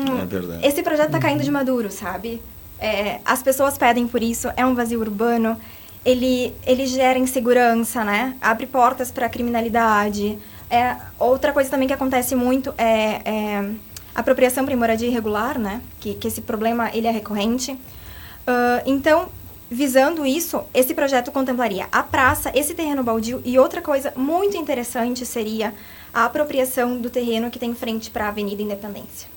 é 0.63 0.67
esse 0.67 0.83
projeto 0.83 1.07
está 1.07 1.19
caindo 1.19 1.43
de 1.43 1.51
maduro, 1.51 1.91
sabe? 1.91 2.43
É, 2.81 3.21
as 3.25 3.43
pessoas 3.43 3.77
pedem 3.77 4.07
por 4.07 4.23
isso, 4.23 4.49
é 4.57 4.65
um 4.65 4.75
vazio 4.75 5.01
urbano, 5.01 5.57
ele, 6.05 6.55
ele 6.67 6.87
gera 6.87 7.19
insegurança, 7.19 8.05
né? 8.05 8.37
Abre 8.41 8.67
portas 8.67 9.11
para 9.11 9.29
criminalidade. 9.29 10.39
É, 10.71 10.97
outra 11.19 11.53
coisa 11.53 11.71
também 11.71 11.89
que 11.89 11.95
acontece 11.95 12.35
muito 12.35 12.75
é, 12.77 13.21
é 13.25 13.71
apropriação 14.15 14.65
por 14.65 14.77
moradia 14.77 15.09
irregular, 15.09 15.59
né? 15.59 15.81
Que, 16.01 16.15
que 16.15 16.29
esse 16.29 16.41
problema 16.41 16.91
ele 16.93 17.07
é 17.07 17.11
recorrente. 17.11 17.73
Uh, 17.73 18.83
então, 18.87 19.29
visando 19.71 20.25
isso, 20.25 20.63
esse 20.73 20.95
projeto 20.95 21.31
contemplaria 21.31 21.87
a 21.93 22.03
praça, 22.03 22.51
esse 22.55 22.75
terreno 22.75 23.03
baldio 23.03 23.43
e 23.45 23.59
outra 23.59 23.83
coisa 23.83 24.13
muito 24.17 24.57
interessante 24.57 25.27
seria 25.27 25.75
a 26.13 26.25
apropriação 26.25 26.99
do 26.99 27.11
terreno 27.11 27.51
que 27.51 27.59
tem 27.59 27.75
frente 27.75 28.11
para 28.11 28.27
a 28.27 28.29
Avenida 28.29 28.63
Independência. 28.63 29.29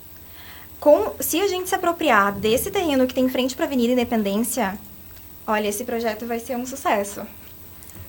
Com, 0.79 1.13
se 1.19 1.39
a 1.39 1.47
gente 1.47 1.69
se 1.69 1.75
apropriar 1.75 2.33
desse 2.33 2.71
terreno 2.71 3.05
que 3.05 3.13
tem 3.13 3.29
frente 3.29 3.55
para 3.55 3.65
a 3.65 3.67
Avenida 3.67 3.93
Independência, 3.93 4.77
olha, 5.45 5.67
esse 5.67 5.83
projeto 5.83 6.25
vai 6.25 6.39
ser 6.39 6.55
um 6.57 6.65
sucesso. 6.65 7.21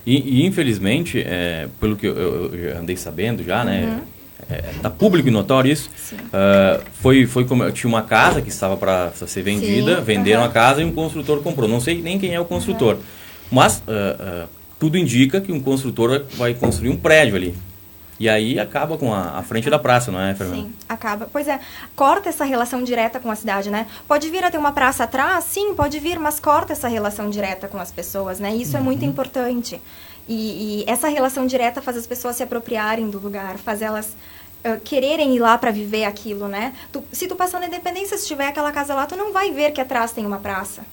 E, 0.05 0.41
e 0.41 0.45
infelizmente, 0.45 1.21
é, 1.25 1.67
pelo 1.79 1.95
que 1.95 2.07
eu, 2.07 2.15
eu, 2.15 2.55
eu, 2.55 2.77
andei 2.77 2.97
sabendo 2.97 3.43
já, 3.43 3.63
né? 3.63 3.85
Uhum. 3.85 4.13
É, 4.49 4.61
tá 4.81 4.89
público 4.89 5.29
e 5.29 5.31
notório 5.31 5.71
isso. 5.71 5.89
Uh, 6.11 6.83
foi, 7.01 7.25
foi 7.25 7.45
como 7.45 7.71
tinha 7.71 7.87
uma 7.87 8.01
casa 8.01 8.41
que 8.41 8.49
estava 8.49 8.75
para 8.75 9.11
ser 9.11 9.41
vendida, 9.41 9.97
Sim. 9.97 10.03
venderam 10.03 10.41
uhum. 10.41 10.47
a 10.47 10.51
casa 10.51 10.81
e 10.81 10.85
um 10.85 10.91
construtor 10.91 11.39
comprou. 11.41 11.69
Não 11.69 11.79
sei 11.79 12.01
nem 12.01 12.19
quem 12.19 12.33
é 12.33 12.39
o 12.39 12.45
construtor, 12.45 12.95
uhum. 12.95 13.01
mas 13.51 13.77
uh, 13.87 14.43
uh, 14.43 14.49
tudo 14.77 14.97
indica 14.97 15.39
que 15.39 15.51
um 15.51 15.61
construtor 15.61 16.25
vai 16.33 16.53
construir 16.53 16.89
um 16.89 16.97
prédio 16.97 17.35
ali. 17.35 17.55
E 18.19 18.29
aí 18.29 18.59
acaba 18.59 18.97
com 18.97 19.13
a, 19.13 19.39
a 19.39 19.43
frente 19.43 19.69
da 19.69 19.79
praça, 19.79 20.11
não 20.11 20.21
é, 20.21 20.35
Fernanda? 20.35 20.61
Sim, 20.61 20.73
acaba. 20.87 21.27
Pois 21.31 21.47
é, 21.47 21.59
corta 21.95 22.29
essa 22.29 22.45
relação 22.45 22.83
direta 22.83 23.19
com 23.19 23.29
a 23.31 23.35
cidade, 23.35 23.69
né? 23.71 23.87
Pode 24.07 24.29
vir 24.29 24.43
a 24.43 24.51
ter 24.51 24.57
uma 24.57 24.71
praça 24.71 25.03
atrás, 25.03 25.45
sim, 25.45 25.73
pode 25.73 25.99
vir, 25.99 26.19
mas 26.19 26.39
corta 26.39 26.73
essa 26.73 26.87
relação 26.87 27.29
direta 27.29 27.67
com 27.67 27.79
as 27.79 27.91
pessoas, 27.91 28.39
né? 28.39 28.55
Isso 28.55 28.77
é 28.77 28.79
muito 28.79 29.01
Uhum. 29.03 29.09
importante. 29.09 29.81
E, 30.29 30.83
e 30.83 30.85
essa 30.87 31.07
relação 31.09 31.45
direta 31.47 31.81
faz 31.81 31.97
as 31.97 32.07
pessoas 32.07 32.35
se 32.35 32.43
apropriarem 32.43 33.09
do 33.09 33.19
lugar, 33.19 33.57
faz 33.57 33.81
elas 33.81 34.15
quererem 34.85 35.35
ir 35.35 35.39
lá 35.39 35.57
para 35.57 35.71
viver 35.71 36.05
aquilo, 36.05 36.47
né? 36.47 36.71
Tu- 36.91 37.03
se 37.11 37.27
tu 37.27 37.35
passar 37.35 37.59
na 37.59 37.65
Independência, 37.67 38.17
se 38.17 38.25
tiver 38.25 38.47
aquela 38.47 38.71
casa 38.71 38.93
lá, 38.93 39.05
tu 39.05 39.13
não 39.17 39.33
vai 39.33 39.51
ver 39.51 39.71
que 39.71 39.81
atrás 39.81 40.13
tem 40.13 40.25
uma 40.25 40.37
praça. 40.37 40.85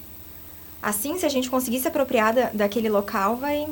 Assim, 0.82 1.16
se 1.18 1.24
a 1.26 1.28
gente 1.28 1.48
conseguir 1.48 1.78
se 1.78 1.86
apropriar 1.86 2.32
da, 2.34 2.50
daquele 2.52 2.88
local, 2.88 3.36
vai, 3.36 3.68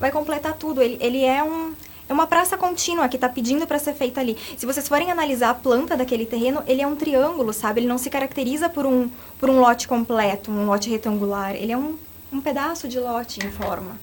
vai 0.00 0.10
completar 0.10 0.54
tudo. 0.54 0.80
Ele, 0.80 0.96
ele 1.00 1.22
é 1.22 1.42
um 1.44 1.74
é 2.08 2.12
uma 2.12 2.26
praça 2.26 2.56
contínua 2.56 3.08
que 3.08 3.16
está 3.16 3.28
pedindo 3.28 3.66
para 3.66 3.78
ser 3.78 3.94
feita 3.94 4.20
ali. 4.20 4.36
Se 4.56 4.64
vocês 4.64 4.86
forem 4.86 5.10
analisar 5.10 5.50
a 5.50 5.54
planta 5.54 5.96
daquele 5.96 6.24
terreno, 6.24 6.62
ele 6.66 6.80
é 6.80 6.86
um 6.86 6.96
triângulo, 6.96 7.52
sabe? 7.52 7.80
Ele 7.80 7.88
não 7.88 7.98
se 7.98 8.08
caracteriza 8.08 8.68
por 8.68 8.86
um, 8.86 9.10
por 9.38 9.50
um 9.50 9.60
lote 9.60 9.88
completo, 9.88 10.50
um 10.50 10.66
lote 10.66 10.88
retangular. 10.88 11.54
Ele 11.54 11.72
é 11.72 11.76
um, 11.76 11.96
um 12.32 12.40
pedaço 12.40 12.86
de 12.86 13.00
lote 13.00 13.44
em 13.44 13.50
forma. 13.50 13.98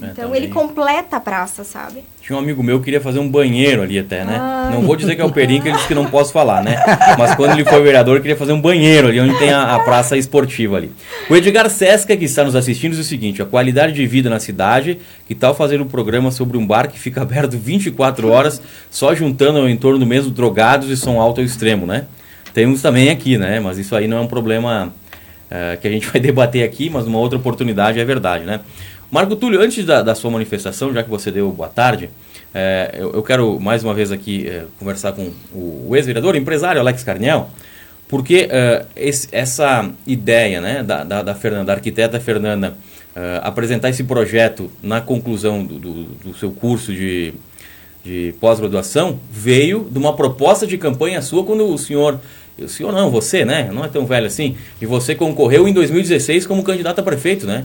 É, 0.00 0.06
então 0.06 0.26
também. 0.26 0.42
ele 0.42 0.52
completa 0.52 1.16
a 1.16 1.20
praça, 1.20 1.64
sabe? 1.64 2.04
Tinha 2.22 2.36
um 2.36 2.40
amigo 2.40 2.62
meu 2.62 2.78
que 2.78 2.84
queria 2.84 3.00
fazer 3.00 3.18
um 3.18 3.28
banheiro 3.28 3.82
ali 3.82 3.98
até, 3.98 4.24
né? 4.24 4.36
Ah. 4.38 4.70
Não 4.72 4.82
vou 4.82 4.94
dizer 4.94 5.16
que 5.16 5.20
é 5.20 5.24
o 5.24 5.32
Perim, 5.32 5.60
que 5.60 5.68
ele 5.68 5.76
disse 5.76 5.88
que 5.88 5.94
não 5.94 6.06
posso 6.10 6.32
falar, 6.32 6.62
né? 6.62 6.76
Mas 7.18 7.34
quando 7.34 7.52
ele 7.52 7.64
foi 7.64 7.82
vereador, 7.82 8.20
queria 8.20 8.36
fazer 8.36 8.52
um 8.52 8.60
banheiro 8.60 9.08
ali 9.08 9.18
onde 9.18 9.36
tem 9.38 9.50
a, 9.50 9.74
a 9.74 9.80
praça 9.80 10.16
esportiva 10.16 10.76
ali. 10.76 10.92
O 11.28 11.34
Edgar 11.34 11.68
Sesca, 11.68 12.16
que 12.16 12.24
está 12.24 12.44
nos 12.44 12.54
assistindo, 12.54 12.92
diz 12.92 13.00
o 13.00 13.04
seguinte: 13.04 13.42
a 13.42 13.46
qualidade 13.46 13.92
de 13.92 14.06
vida 14.06 14.30
na 14.30 14.38
cidade, 14.38 14.98
que 15.26 15.34
tal 15.34 15.54
fazer 15.54 15.80
um 15.80 15.86
programa 15.86 16.30
sobre 16.30 16.56
um 16.56 16.66
bar 16.66 16.88
que 16.88 16.98
fica 16.98 17.22
aberto 17.22 17.58
24 17.58 18.28
horas, 18.28 18.62
só 18.90 19.14
juntando 19.14 19.58
ao 19.58 19.68
entorno 19.68 19.98
do 19.98 20.06
mesmo 20.06 20.30
drogados 20.30 20.90
e 20.90 20.96
som 20.96 21.20
alto 21.20 21.40
ao 21.40 21.46
extremo, 21.46 21.86
né? 21.86 22.04
Temos 22.54 22.80
também 22.80 23.10
aqui, 23.10 23.36
né? 23.36 23.58
Mas 23.58 23.78
isso 23.78 23.96
aí 23.96 24.06
não 24.06 24.18
é 24.18 24.20
um 24.20 24.26
problema 24.26 24.92
eh, 25.50 25.78
que 25.80 25.88
a 25.88 25.90
gente 25.90 26.06
vai 26.10 26.20
debater 26.20 26.62
aqui, 26.62 26.90
mas 26.90 27.04
numa 27.04 27.18
outra 27.18 27.38
oportunidade 27.38 27.98
é 27.98 28.04
verdade, 28.04 28.44
né? 28.44 28.60
Marco 29.10 29.36
Túlio, 29.36 29.60
antes 29.60 29.84
da, 29.84 30.02
da 30.02 30.14
sua 30.14 30.30
manifestação, 30.30 30.92
já 30.92 31.02
que 31.02 31.08
você 31.08 31.30
deu 31.30 31.50
boa 31.50 31.68
tarde, 31.68 32.10
eh, 32.54 32.96
eu, 32.98 33.12
eu 33.14 33.22
quero 33.22 33.58
mais 33.58 33.82
uma 33.82 33.94
vez 33.94 34.12
aqui 34.12 34.46
eh, 34.46 34.64
conversar 34.78 35.12
com 35.12 35.30
o, 35.54 35.96
ex-vereador, 35.96 36.36
empresário 36.36 36.78
Alex 36.80 37.02
Carniel, 37.04 37.48
porque 38.06 38.48
eh, 38.50 38.84
esse- 38.94 39.28
essa 39.32 39.90
ideia 40.06 40.60
né, 40.60 40.82
da, 40.82 41.04
da, 41.04 41.22
da 41.22 41.34
Fernanda, 41.34 41.64
da 41.66 41.72
arquiteta 41.72 42.20
Fernanda, 42.20 42.74
eh, 43.16 43.40
apresentar 43.42 43.88
esse 43.88 44.04
projeto 44.04 44.70
na 44.82 45.00
conclusão 45.00 45.64
do, 45.64 45.78
do, 45.78 45.92
do 46.04 46.36
seu 46.36 46.50
curso 46.50 46.92
de, 46.92 47.32
de 48.04 48.34
pós-graduação 48.38 49.18
veio 49.32 49.88
de 49.90 49.98
uma 49.98 50.12
proposta 50.14 50.66
de 50.66 50.76
campanha 50.76 51.22
sua 51.22 51.44
quando 51.44 51.66
o 51.66 51.78
senhor, 51.78 52.20
o 52.58 52.68
senhor 52.68 52.92
não, 52.92 53.10
você, 53.10 53.42
né, 53.42 53.70
não 53.72 53.82
é 53.86 53.88
tão 53.88 54.04
velho 54.04 54.26
assim, 54.26 54.54
e 54.82 54.84
você 54.84 55.14
concorreu 55.14 55.66
em 55.66 55.72
2016 55.72 56.46
como 56.46 56.62
candidato 56.62 56.98
a 56.98 57.02
prefeito, 57.02 57.46
né? 57.46 57.64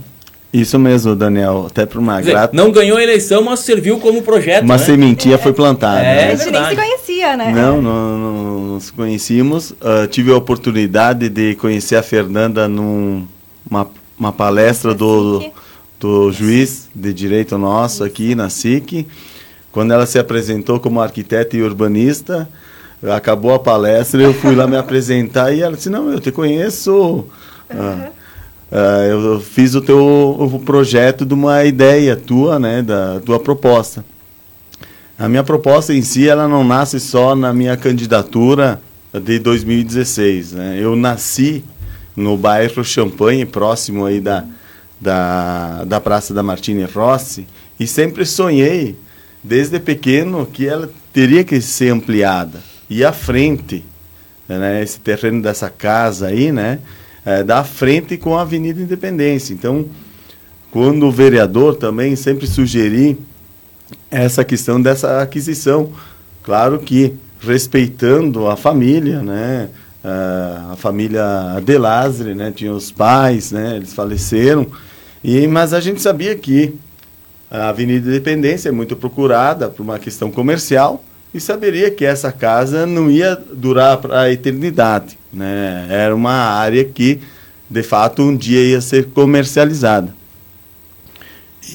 Isso 0.54 0.78
mesmo, 0.78 1.16
Daniel. 1.16 1.66
Até 1.68 1.84
para 1.86 2.00
uma 2.00 2.16
Quer 2.18 2.20
dizer, 2.22 2.32
grata. 2.34 2.56
não 2.56 2.72
ganhou 2.72 2.98
a 2.98 3.04
eleição, 3.04 3.42
mas 3.42 3.62
serviu 3.62 4.00
como 4.00 4.22
projeto, 4.22 4.64
Uma 4.64 4.78
né? 4.78 4.84
sementinha 4.84 5.38
foi 5.40 5.52
plantada. 5.52 6.00
É, 6.00 6.26
a 6.26 6.28
né? 6.28 6.38
gente 6.38 6.52
nem 6.52 6.66
se 6.66 6.76
conhecia, 6.76 7.36
né? 7.38 7.52
Não, 7.52 7.82
não, 7.82 8.18
não 8.18 8.60
nos 8.76 8.92
conhecíamos. 8.92 9.74
Ah, 9.82 10.08
tive 10.08 10.32
a 10.32 10.38
oportunidade 10.38 11.28
de 11.28 11.56
conhecer 11.56 11.96
a 11.96 12.04
Fernanda 12.04 12.68
numa 12.68 13.88
uma 14.18 14.32
palestra 14.32 14.94
do, 14.94 15.44
do 16.00 16.32
juiz 16.32 16.88
de 16.94 17.12
direito 17.14 17.58
nosso 17.58 18.04
aqui 18.04 18.36
na 18.36 18.50
SIC. 18.50 19.08
Quando 19.72 19.92
ela 19.92 20.06
se 20.06 20.20
apresentou 20.20 20.80
como 20.80 21.02
arquiteta 21.02 21.58
e 21.58 21.64
urbanista, 21.64 22.48
acabou 23.12 23.54
a 23.54 23.60
palestra, 23.60 24.22
eu 24.22 24.34
fui 24.34 24.56
lá 24.56 24.68
me 24.68 24.78
apresentar 24.78 25.52
e 25.52 25.62
ela 25.62 25.76
disse, 25.76 25.90
não, 25.90 26.12
eu 26.12 26.20
te 26.20 26.32
conheço. 26.32 27.26
Ah, 27.70 28.10
ah, 28.72 29.06
eu 29.06 29.40
fiz 29.40 29.76
o 29.76 29.82
teu 29.82 29.98
o 30.40 30.60
projeto 30.60 31.26
de 31.26 31.34
uma 31.34 31.64
ideia 31.64 32.16
tua, 32.16 32.60
né, 32.60 32.82
da 32.82 33.20
tua 33.20 33.40
proposta. 33.40 34.04
A 35.18 35.30
minha 35.30 35.44
proposta 35.44 35.94
em 35.94 36.02
si, 36.02 36.28
ela 36.28 36.48
não 36.48 36.64
nasce 36.64 37.00
só 37.00 37.36
na 37.36 37.54
minha 37.54 37.78
candidatura 37.78 38.82
de 39.14 39.38
2016. 39.38 40.54
Né? 40.54 40.80
Eu 40.82 40.96
nasci 40.96 41.64
no 42.16 42.36
bairro 42.36 42.84
Champagne, 42.84 43.46
próximo 43.46 44.06
aí 44.06 44.20
da, 44.20 44.44
da, 45.00 45.84
da 45.84 46.02
Praça 46.02 46.34
da 46.34 46.42
Martini 46.42 46.84
Rossi, 46.86 47.48
e 47.80 47.86
sempre 47.86 48.26
sonhei, 48.26 48.96
desde 49.44 49.80
pequeno, 49.80 50.46
que 50.46 50.68
ela 50.68 50.90
teria 51.12 51.44
que 51.44 51.62
ser 51.62 51.90
ampliada. 51.90 52.60
E 52.90 53.04
à 53.04 53.12
frente, 53.12 53.84
né, 54.48 54.82
esse 54.82 55.00
terreno 55.00 55.42
dessa 55.42 55.70
casa 55.70 56.28
aí, 56.28 56.52
né, 56.52 56.80
é, 57.26 57.44
dá 57.44 57.64
frente 57.64 58.18
com 58.18 58.38
a 58.38 58.42
Avenida 58.42 58.82
Independência. 58.82 59.54
Então, 59.54 59.86
quando 60.72 61.12
vereador 61.12 61.76
também 61.76 62.16
sempre 62.16 62.48
sugeri 62.48 63.18
essa 64.10 64.44
questão 64.44 64.82
dessa 64.82 65.22
aquisição. 65.22 65.92
Claro 66.44 66.80
que 66.80 67.14
respeitando 67.40 68.48
a 68.48 68.56
família, 68.56 69.22
né? 69.22 69.70
Ah, 70.04 70.70
a 70.74 70.76
família 70.76 71.24
Adelazre, 71.58 72.36
né? 72.36 72.52
Tinha 72.52 72.74
os 72.74 72.92
pais, 72.92 73.52
né? 73.52 73.76
Eles 73.76 73.94
faleceram. 73.94 74.68
E, 75.24 75.48
mas 75.48 75.74
a 75.74 75.80
gente 75.80 76.02
sabia 76.02 76.36
que 76.36 76.76
a 77.50 77.70
Avenida 77.70 78.10
Independência 78.10 78.70
é 78.70 78.72
muito 78.72 78.96
procurada 78.96 79.70
por 79.70 79.84
uma 79.84 80.00
questão 80.00 80.32
comercial 80.32 81.04
e 81.34 81.40
saberia 81.40 81.90
que 81.90 82.04
essa 82.04 82.32
casa 82.32 82.86
não 82.86 83.10
ia 83.10 83.36
durar 83.36 83.98
para 83.98 84.22
a 84.22 84.32
eternidade. 84.32 85.18
Né? 85.34 85.88
Era 85.90 86.16
uma 86.16 86.32
área 86.32 86.86
que, 86.86 87.20
de 87.70 87.82
fato, 87.84 88.22
um 88.22 88.36
dia 88.36 88.62
ia 88.62 88.82
ser 88.82 89.08
comercializada. 89.08 90.14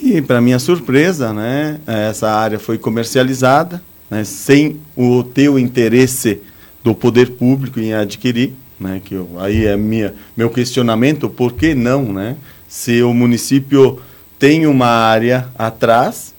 E, 0.02 0.20
para 0.22 0.40
minha 0.40 0.58
surpresa, 0.58 1.32
né, 1.32 1.80
essa 1.86 2.30
área 2.30 2.58
foi 2.58 2.76
comercializada, 2.76 3.82
né, 4.10 4.22
sem 4.22 4.78
o 4.94 5.22
teu 5.22 5.58
interesse 5.58 6.40
do 6.84 6.94
poder 6.94 7.30
público 7.30 7.80
em 7.80 7.94
adquirir, 7.94 8.52
né, 8.78 9.00
que 9.02 9.14
eu, 9.14 9.30
aí 9.38 9.64
é 9.64 9.76
minha, 9.76 10.14
meu 10.36 10.50
questionamento, 10.50 11.28
por 11.28 11.54
que 11.54 11.74
não, 11.74 12.12
né, 12.12 12.36
se 12.68 13.02
o 13.02 13.14
município 13.14 13.98
tem 14.38 14.66
uma 14.66 14.86
área 14.86 15.48
atrás, 15.58 16.34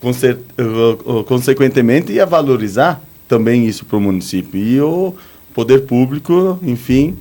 conse- 0.00 0.36
uh, 0.58 1.24
consequentemente 1.24 2.12
ia 2.12 2.26
valorizar 2.26 3.00
também 3.28 3.66
isso 3.66 3.84
para 3.84 3.96
o 3.96 4.00
município. 4.00 4.60
E 4.60 4.80
o 4.80 5.14
poder 5.58 5.86
público, 5.86 6.56
enfim, 6.62 7.16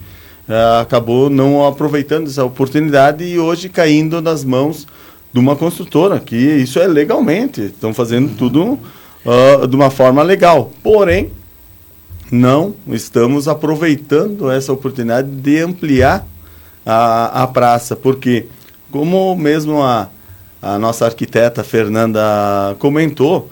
ah, 0.48 0.82
acabou 0.82 1.28
não 1.28 1.66
aproveitando 1.66 2.28
essa 2.28 2.46
oportunidade 2.46 3.24
e 3.24 3.40
hoje 3.40 3.68
caindo 3.68 4.22
nas 4.22 4.44
mãos 4.44 4.86
de 5.34 5.40
uma 5.40 5.56
construtora, 5.56 6.20
que 6.20 6.36
isso 6.36 6.78
é 6.78 6.86
legalmente, 6.86 7.62
estão 7.62 7.96
fazendo 7.96 8.38
tudo 8.38 8.78
ah, 9.26 9.66
de 9.66 9.76
uma 9.76 9.90
forma 9.90 10.22
legal. 10.22 10.72
Porém, 10.84 11.32
não 12.32 12.76
estamos 12.90 13.48
aproveitando 13.48 14.52
essa 14.52 14.72
oportunidade 14.72 15.28
de 15.28 15.58
ampliar 15.58 16.24
a, 16.86 17.42
a 17.42 17.48
praça, 17.48 17.96
porque, 17.96 18.46
como 18.92 19.36
mesmo 19.36 19.82
a, 19.82 20.10
a 20.62 20.78
nossa 20.78 21.06
arquiteta 21.06 21.64
Fernanda 21.64 22.22
comentou, 22.78 23.50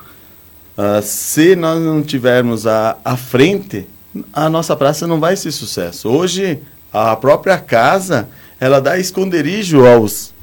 ah, 0.77 1.01
se 1.01 1.55
nós 1.55 1.81
não 1.81 2.03
tivermos 2.03 2.67
a, 2.67 2.97
a 3.03 3.17
frente, 3.17 3.87
a 4.31 4.49
nossa 4.49 4.75
praça 4.75 5.07
não 5.07 5.19
vai 5.19 5.35
ser 5.35 5.51
sucesso. 5.51 6.09
Hoje, 6.09 6.59
a 6.91 7.15
própria 7.15 7.57
casa, 7.57 8.29
ela 8.59 8.79
dá 8.79 8.97
esconderijo 8.97 9.85
aos 9.85 10.33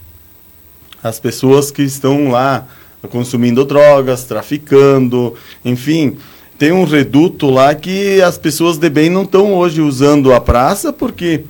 as 1.03 1.19
pessoas 1.19 1.71
que 1.71 1.83
estão 1.83 2.31
lá 2.31 2.67
consumindo 3.11 3.65
drogas, 3.65 4.25
traficando, 4.25 5.35
enfim, 5.65 6.17
tem 6.59 6.71
um 6.71 6.85
reduto 6.85 7.51
lá 7.51 7.75
que 7.75 8.23
as 8.23 8.39
pessoas 8.39 8.79
de 8.79 8.89
bem 8.89 9.11
não 9.11 9.25
estão 9.25 9.53
hoje 9.55 9.81
usando 9.81 10.33
a 10.33 10.41
praça 10.41 10.93
porque 10.93 11.45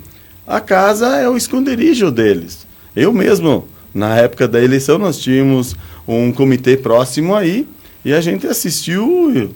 a 0.46 0.58
casa 0.58 1.18
é 1.18 1.28
o 1.28 1.36
esconderijo 1.36 2.10
deles. 2.10 2.66
Eu 2.96 3.12
mesmo, 3.12 3.68
na 3.92 4.16
época 4.16 4.48
da 4.48 4.62
eleição, 4.62 4.98
nós 4.98 5.18
tínhamos 5.18 5.76
um 6.08 6.32
comitê 6.32 6.78
próximo 6.78 7.34
aí 7.34 7.68
e 8.04 8.12
a 8.12 8.20
gente 8.22 8.46
assistiu 8.46 9.50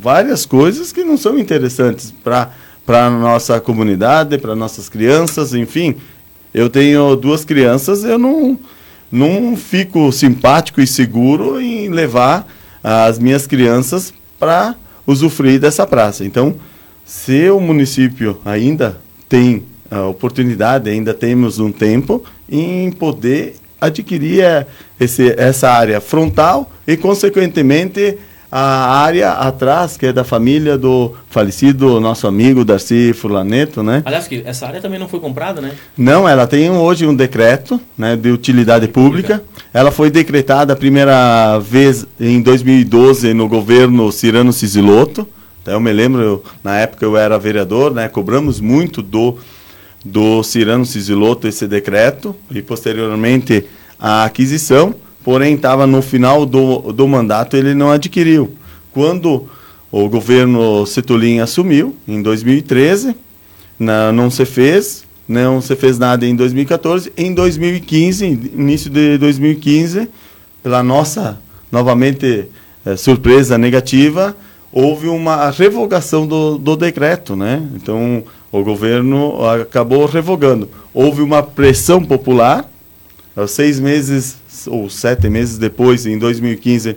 várias 0.00 0.46
coisas 0.46 0.92
que 0.92 1.04
não 1.04 1.16
são 1.16 1.38
interessantes 1.38 2.12
para 2.24 2.50
para 2.86 3.06
a 3.06 3.10
nossa 3.10 3.60
comunidade, 3.60 4.36
para 4.38 4.56
nossas 4.56 4.88
crianças, 4.88 5.54
enfim. 5.54 5.94
Eu 6.52 6.68
tenho 6.68 7.14
duas 7.14 7.44
crianças, 7.44 8.02
eu 8.02 8.18
não 8.18 8.58
não 9.12 9.56
fico 9.56 10.10
simpático 10.10 10.80
e 10.80 10.86
seguro 10.86 11.60
em 11.60 11.88
levar 11.88 12.46
as 12.82 13.18
minhas 13.18 13.46
crianças 13.46 14.12
para 14.38 14.74
usufruir 15.06 15.60
dessa 15.60 15.86
praça. 15.86 16.24
Então, 16.24 16.56
se 17.04 17.50
o 17.50 17.60
município 17.60 18.40
ainda 18.44 18.98
tem 19.28 19.64
a 19.90 20.06
oportunidade, 20.06 20.88
ainda 20.88 21.12
temos 21.12 21.58
um 21.58 21.72
tempo 21.72 22.24
em 22.48 22.90
poder 22.90 23.56
adquirir 23.80 24.42
eh, 24.42 24.66
esse, 24.98 25.34
essa 25.36 25.70
área 25.70 26.00
frontal 26.00 26.70
e, 26.86 26.96
consequentemente, 26.96 28.18
a 28.50 29.02
área 29.02 29.30
atrás, 29.32 29.96
que 29.96 30.06
é 30.06 30.12
da 30.12 30.24
família 30.24 30.76
do 30.76 31.14
falecido 31.28 32.00
nosso 32.00 32.26
amigo 32.26 32.64
Darcy 32.64 33.12
Furlaneto, 33.12 33.82
né? 33.82 34.02
Aliás, 34.04 34.26
que 34.26 34.42
essa 34.44 34.66
área 34.66 34.80
também 34.80 34.98
não 34.98 35.08
foi 35.08 35.20
comprada, 35.20 35.60
né? 35.60 35.72
Não, 35.96 36.28
ela 36.28 36.46
tem 36.46 36.68
hoje 36.68 37.06
um 37.06 37.14
decreto 37.14 37.80
né, 37.96 38.16
de 38.16 38.30
utilidade 38.30 38.88
pública. 38.88 39.42
Ela 39.72 39.92
foi 39.92 40.10
decretada 40.10 40.72
a 40.72 40.76
primeira 40.76 41.58
vez 41.60 42.04
em 42.18 42.42
2012 42.42 43.32
no 43.34 43.46
governo 43.46 44.10
Cirano 44.10 44.52
Cisilotto. 44.52 45.28
Então, 45.62 45.74
eu 45.74 45.80
me 45.80 45.92
lembro, 45.92 46.20
eu, 46.20 46.44
na 46.64 46.76
época 46.76 47.04
eu 47.04 47.16
era 47.16 47.38
vereador, 47.38 47.94
né, 47.94 48.08
cobramos 48.08 48.58
muito 48.58 49.00
do, 49.00 49.38
do 50.04 50.42
Cirano 50.42 50.84
Cisilotto 50.84 51.46
esse 51.46 51.68
decreto 51.68 52.34
e 52.50 52.62
posteriormente 52.62 53.64
a 53.98 54.24
aquisição 54.24 54.94
porém 55.22 55.54
estava 55.54 55.86
no 55.86 56.02
final 56.02 56.46
do, 56.46 56.92
do 56.92 57.06
mandato 57.06 57.56
ele 57.56 57.74
não 57.74 57.90
adquiriu. 57.90 58.54
Quando 58.92 59.48
o 59.90 60.08
governo 60.08 60.86
Setulin 60.86 61.40
assumiu, 61.40 61.96
em 62.06 62.22
2013, 62.22 63.14
na, 63.78 64.12
não 64.12 64.30
se 64.30 64.44
fez, 64.44 65.04
não 65.26 65.60
se 65.60 65.74
fez 65.76 65.98
nada 65.98 66.26
em 66.26 66.34
2014. 66.34 67.12
Em 67.16 67.32
2015, 67.32 68.26
início 68.26 68.90
de 68.90 69.18
2015, 69.18 70.08
pela 70.62 70.82
nossa, 70.82 71.40
novamente, 71.70 72.46
é, 72.84 72.96
surpresa 72.96 73.56
negativa, 73.56 74.36
houve 74.72 75.08
uma 75.08 75.50
revogação 75.50 76.26
do, 76.26 76.58
do 76.58 76.76
decreto, 76.76 77.34
né? 77.34 77.62
Então, 77.74 78.22
o 78.52 78.62
governo 78.62 79.44
acabou 79.44 80.06
revogando. 80.06 80.68
Houve 80.92 81.22
uma 81.22 81.42
pressão 81.42 82.04
popular, 82.04 82.68
seis 83.46 83.78
meses 83.78 84.36
ou 84.66 84.88
sete 84.90 85.28
meses 85.28 85.58
depois, 85.58 86.06
em 86.06 86.18
2015, 86.18 86.96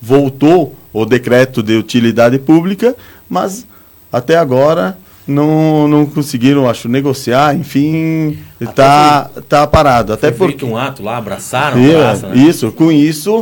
voltou 0.00 0.76
o 0.92 1.04
decreto 1.04 1.62
de 1.62 1.76
utilidade 1.76 2.38
pública, 2.38 2.94
mas 3.28 3.66
até 4.12 4.36
agora 4.36 4.96
não, 5.26 5.88
não 5.88 6.06
conseguiram, 6.06 6.68
acho, 6.68 6.88
negociar, 6.88 7.54
enfim, 7.54 8.38
está 8.60 9.30
tá 9.48 9.66
parado. 9.66 10.12
Até 10.12 10.32
foi 10.32 10.52
porque 10.52 10.64
um 10.64 10.76
ato 10.76 11.02
lá, 11.02 11.16
abraçaram, 11.16 11.78
é, 11.78 12.16
né? 12.16 12.36
Isso, 12.36 12.70
com 12.72 12.92
isso 12.92 13.40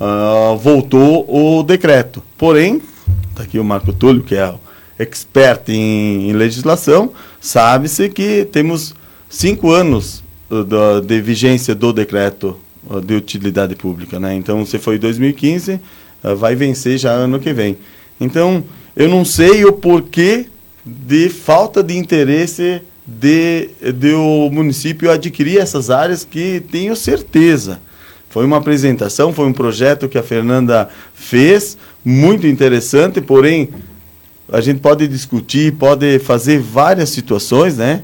uh, 0.00 0.56
voltou 0.56 1.26
o 1.28 1.62
decreto. 1.62 2.22
Porém, 2.38 2.80
está 3.30 3.42
aqui 3.42 3.58
o 3.58 3.64
Marco 3.64 3.92
Túlio, 3.92 4.22
que 4.22 4.34
é 4.34 4.54
expert 4.98 5.68
em, 5.68 6.30
em 6.30 6.32
legislação, 6.32 7.12
sabe-se 7.40 8.08
que 8.08 8.46
temos 8.50 8.94
cinco 9.28 9.70
anos 9.70 10.22
da, 10.50 11.00
de 11.00 11.20
vigência 11.20 11.74
do 11.74 11.92
decreto 11.92 12.56
de 13.04 13.14
utilidade 13.14 13.74
pública, 13.74 14.20
né? 14.20 14.34
Então, 14.34 14.64
se 14.64 14.78
foi 14.78 14.98
2015, 14.98 15.80
ah, 16.22 16.34
vai 16.34 16.54
vencer 16.54 16.98
já 16.98 17.10
ano 17.10 17.40
que 17.40 17.52
vem. 17.52 17.76
Então, 18.20 18.62
eu 18.94 19.08
não 19.08 19.24
sei 19.24 19.64
o 19.64 19.72
porquê 19.72 20.46
de 20.84 21.28
falta 21.28 21.82
de 21.82 21.96
interesse 21.96 22.80
de, 23.06 23.70
de 23.92 24.12
o 24.14 24.48
município 24.50 25.10
adquirir 25.10 25.58
essas 25.58 25.90
áreas 25.90 26.24
que 26.24 26.62
tenho 26.70 26.94
certeza. 26.94 27.80
Foi 28.30 28.44
uma 28.44 28.58
apresentação, 28.58 29.32
foi 29.32 29.46
um 29.46 29.52
projeto 29.52 30.08
que 30.08 30.18
a 30.18 30.22
Fernanda 30.22 30.88
fez, 31.14 31.76
muito 32.04 32.46
interessante, 32.46 33.20
porém 33.20 33.70
a 34.52 34.60
gente 34.60 34.78
pode 34.80 35.08
discutir, 35.08 35.72
pode 35.72 36.18
fazer 36.20 36.60
várias 36.60 37.08
situações, 37.10 37.76
né? 37.76 38.02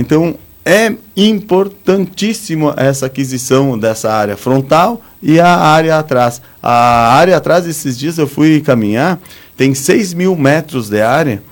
Então 0.00 0.36
é 0.68 0.94
importantíssimo 1.16 2.74
essa 2.76 3.06
aquisição 3.06 3.78
dessa 3.78 4.12
área 4.12 4.36
frontal 4.36 5.00
e 5.22 5.40
a 5.40 5.56
área 5.56 5.98
atrás. 5.98 6.42
A 6.62 7.14
área 7.14 7.38
atrás, 7.38 7.66
esses 7.66 7.98
dias 7.98 8.18
eu 8.18 8.26
fui 8.26 8.60
caminhar, 8.60 9.18
tem 9.56 9.72
6 9.72 10.12
mil 10.12 10.36
metros 10.36 10.90
de 10.90 11.00
área. 11.00 11.42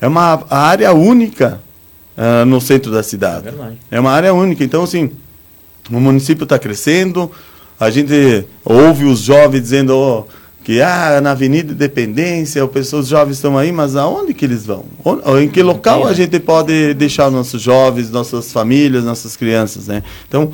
É 0.00 0.08
uma 0.08 0.46
área 0.48 0.94
única 0.94 1.60
uh, 2.16 2.46
no 2.46 2.58
centro 2.58 2.90
da 2.90 3.02
cidade. 3.02 3.48
É, 3.90 3.96
é 3.96 4.00
uma 4.00 4.10
área 4.10 4.32
única. 4.32 4.64
Então, 4.64 4.82
assim, 4.82 5.10
o 5.90 6.00
município 6.00 6.44
está 6.44 6.58
crescendo, 6.58 7.30
a 7.78 7.90
gente 7.90 8.46
ouve 8.64 9.04
os 9.04 9.20
jovens 9.20 9.60
dizendo. 9.60 9.94
Oh, 9.94 10.24
que 10.64 10.80
ah, 10.80 11.20
na 11.20 11.32
Avenida 11.32 11.72
Independência, 11.74 12.64
os 12.64 13.06
jovens 13.06 13.36
estão 13.36 13.58
aí, 13.58 13.70
mas 13.70 13.96
aonde 13.96 14.32
que 14.32 14.46
eles 14.46 14.64
vão? 14.64 14.86
Em 15.38 15.46
que 15.46 15.62
local 15.62 16.06
a 16.06 16.14
gente 16.14 16.40
pode 16.40 16.94
deixar 16.94 17.30
nossos 17.30 17.60
jovens, 17.60 18.10
nossas 18.10 18.50
famílias, 18.50 19.04
nossas 19.04 19.36
crianças, 19.36 19.88
né? 19.88 20.02
Então, 20.26 20.52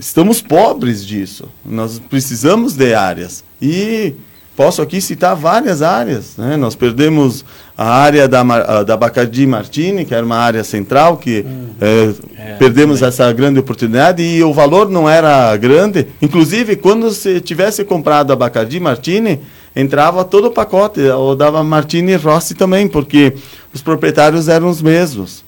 estamos 0.00 0.42
pobres 0.42 1.06
disso. 1.06 1.48
Nós 1.64 2.00
precisamos 2.00 2.74
de 2.74 2.92
áreas. 2.92 3.44
E 3.60 4.14
posso 4.56 4.82
aqui 4.82 5.00
citar 5.00 5.34
várias 5.34 5.82
áreas, 5.82 6.36
né? 6.36 6.56
Nós 6.56 6.74
perdemos 6.74 7.44
a 7.76 7.88
área 7.88 8.28
da, 8.28 8.82
da 8.82 8.96
Bacardi 8.96 9.46
Martini, 9.46 10.04
que 10.04 10.14
era 10.14 10.24
uma 10.24 10.36
área 10.36 10.62
central, 10.62 11.16
que 11.16 11.44
hum. 11.46 11.68
é, 11.80 12.12
é, 12.36 12.54
perdemos 12.56 13.00
também. 13.00 13.08
essa 13.08 13.32
grande 13.32 13.58
oportunidade 13.58 14.22
e 14.22 14.42
o 14.42 14.52
valor 14.52 14.90
não 14.90 15.08
era 15.08 15.56
grande. 15.56 16.06
Inclusive, 16.20 16.76
quando 16.76 17.10
se 17.10 17.40
tivesse 17.40 17.84
comprado 17.84 18.32
a 18.32 18.36
Bacardi 18.36 18.78
Martini, 18.78 19.40
entrava 19.74 20.24
todo 20.24 20.48
o 20.48 20.50
pacote, 20.50 21.00
ou 21.00 21.34
dava 21.34 21.64
Martini 21.64 22.14
Rossi 22.16 22.54
também, 22.54 22.86
porque 22.86 23.32
os 23.72 23.80
proprietários 23.80 24.48
eram 24.48 24.68
os 24.68 24.82
mesmos. 24.82 25.42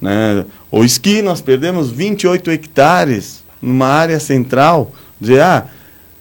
Né? 0.00 0.44
O 0.70 0.84
esqui, 0.84 1.22
nós 1.22 1.40
perdemos 1.40 1.90
28 1.90 2.50
hectares 2.50 3.42
numa 3.62 3.86
área 3.86 4.18
central. 4.18 4.92
De, 5.20 5.40
ah, 5.40 5.64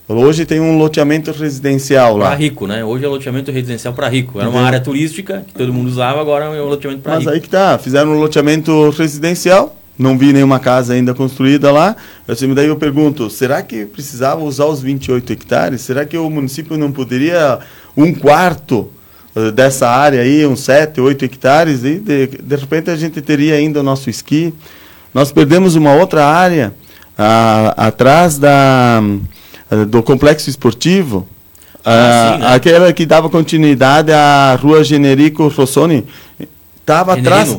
Hoje 0.09 0.45
tem 0.45 0.61
um 0.61 0.77
loteamento 0.77 1.31
residencial 1.31 2.15
lá. 2.15 2.27
Para 2.27 2.35
rico, 2.35 2.65
né? 2.65 2.83
Hoje 2.83 3.03
é 3.03 3.07
loteamento 3.09 3.51
residencial 3.51 3.93
para 3.93 4.07
rico. 4.07 4.39
Era 4.39 4.49
uma 4.49 4.61
área 4.61 4.79
turística 4.79 5.43
que 5.45 5.53
todo 5.53 5.73
mundo 5.73 5.87
usava, 5.87 6.21
agora 6.21 6.45
é 6.45 6.61
um 6.61 6.65
loteamento 6.69 7.01
para 7.01 7.17
rico. 7.17 7.25
Mas 7.25 7.33
aí 7.33 7.41
que 7.41 7.49
tá, 7.49 7.77
fizeram 7.77 8.11
um 8.11 8.19
loteamento 8.19 8.89
residencial, 8.91 9.75
não 9.99 10.17
vi 10.17 10.31
nenhuma 10.31 10.59
casa 10.59 10.93
ainda 10.93 11.13
construída 11.13 11.73
lá. 11.73 11.93
Assim, 12.25 12.53
daí 12.53 12.67
eu 12.67 12.77
pergunto, 12.77 13.29
será 13.29 13.61
que 13.61 13.85
precisava 13.85 14.41
usar 14.43 14.65
os 14.67 14.81
28 14.81 15.33
hectares? 15.33 15.81
Será 15.81 16.05
que 16.05 16.17
o 16.17 16.29
município 16.29 16.77
não 16.77 16.89
poderia 16.89 17.59
um 17.95 18.13
quarto 18.13 18.89
uh, 19.35 19.51
dessa 19.51 19.89
área 19.89 20.21
aí, 20.21 20.45
uns 20.47 20.61
7, 20.61 21.01
8 21.01 21.25
hectares, 21.25 21.83
e 21.83 21.95
de, 21.95 22.27
de 22.27 22.55
repente 22.55 22.89
a 22.89 22.95
gente 22.95 23.21
teria 23.21 23.55
ainda 23.55 23.81
o 23.81 23.83
nosso 23.83 24.09
esqui. 24.09 24.53
Nós 25.13 25.33
perdemos 25.33 25.75
uma 25.75 25.93
outra 25.93 26.25
área 26.25 26.73
uh, 27.17 27.73
atrás 27.75 28.37
da 28.37 29.01
eh, 29.03 29.36
do 29.87 30.01
complexo 30.03 30.49
esportivo, 30.49 31.27
ah, 31.83 32.33
sim, 32.33 32.41
né? 32.41 32.47
aquela 32.53 32.93
que 32.93 33.05
dava 33.05 33.29
continuidade 33.29 34.11
à 34.11 34.55
rua 34.55 34.83
Generico 34.83 35.47
Rossoni, 35.47 36.05
estava 36.79 37.13
atrás. 37.13 37.57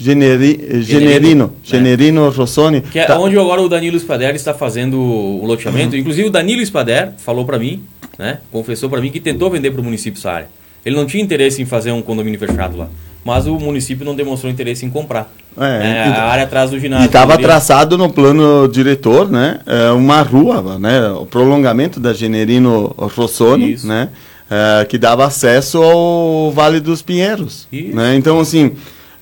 Generi, 0.00 0.80
Generino, 0.82 1.46
né? 1.46 1.52
Generino 1.64 2.30
Rossoni. 2.30 2.82
Que 2.82 3.00
é 3.00 3.04
tá. 3.04 3.18
onde 3.18 3.36
agora 3.36 3.60
o 3.60 3.68
Danilo 3.68 3.98
Spader 3.98 4.32
está 4.36 4.54
fazendo 4.54 4.96
o 4.96 5.44
loteamento. 5.44 5.94
Uhum. 5.94 6.00
Inclusive 6.00 6.28
o 6.28 6.30
Danilo 6.30 6.64
Spader 6.64 7.14
falou 7.18 7.44
para 7.44 7.58
mim, 7.58 7.82
né, 8.16 8.38
confessou 8.52 8.88
para 8.88 9.00
mim 9.00 9.10
que 9.10 9.18
tentou 9.18 9.50
vender 9.50 9.72
para 9.72 9.80
o 9.80 9.84
município 9.84 10.16
essa 10.16 10.30
área. 10.30 10.48
Ele 10.86 10.94
não 10.94 11.04
tinha 11.04 11.20
interesse 11.20 11.60
em 11.60 11.66
fazer 11.66 11.90
um 11.90 12.00
condomínio 12.00 12.38
fechado 12.38 12.76
lá 12.76 12.88
mas 13.28 13.46
o 13.46 13.58
município 13.58 14.06
não 14.06 14.16
demonstrou 14.16 14.50
interesse 14.50 14.86
em 14.86 14.90
comprar. 14.90 15.30
É, 15.60 16.06
é 16.08 16.08
a 16.08 16.24
área 16.24 16.44
atrás 16.44 16.70
do 16.70 16.80
ginásio. 16.80 17.04
E 17.04 17.06
estava 17.08 17.36
traçado 17.36 17.98
no 17.98 18.10
plano 18.10 18.66
diretor, 18.68 19.30
né, 19.30 19.60
é, 19.66 19.90
uma 19.90 20.22
rua, 20.22 20.78
né, 20.78 21.10
o 21.10 21.26
prolongamento 21.26 22.00
da 22.00 22.14
Generino 22.14 22.94
Rossoni, 22.96 23.74
Isso. 23.74 23.86
né, 23.86 24.08
é, 24.50 24.86
que 24.86 24.96
dava 24.96 25.26
acesso 25.26 25.82
ao 25.82 26.50
Vale 26.52 26.80
dos 26.80 27.02
Pinheiros. 27.02 27.68
Isso. 27.70 27.94
Né? 27.94 28.16
Então, 28.16 28.40
assim, 28.40 28.72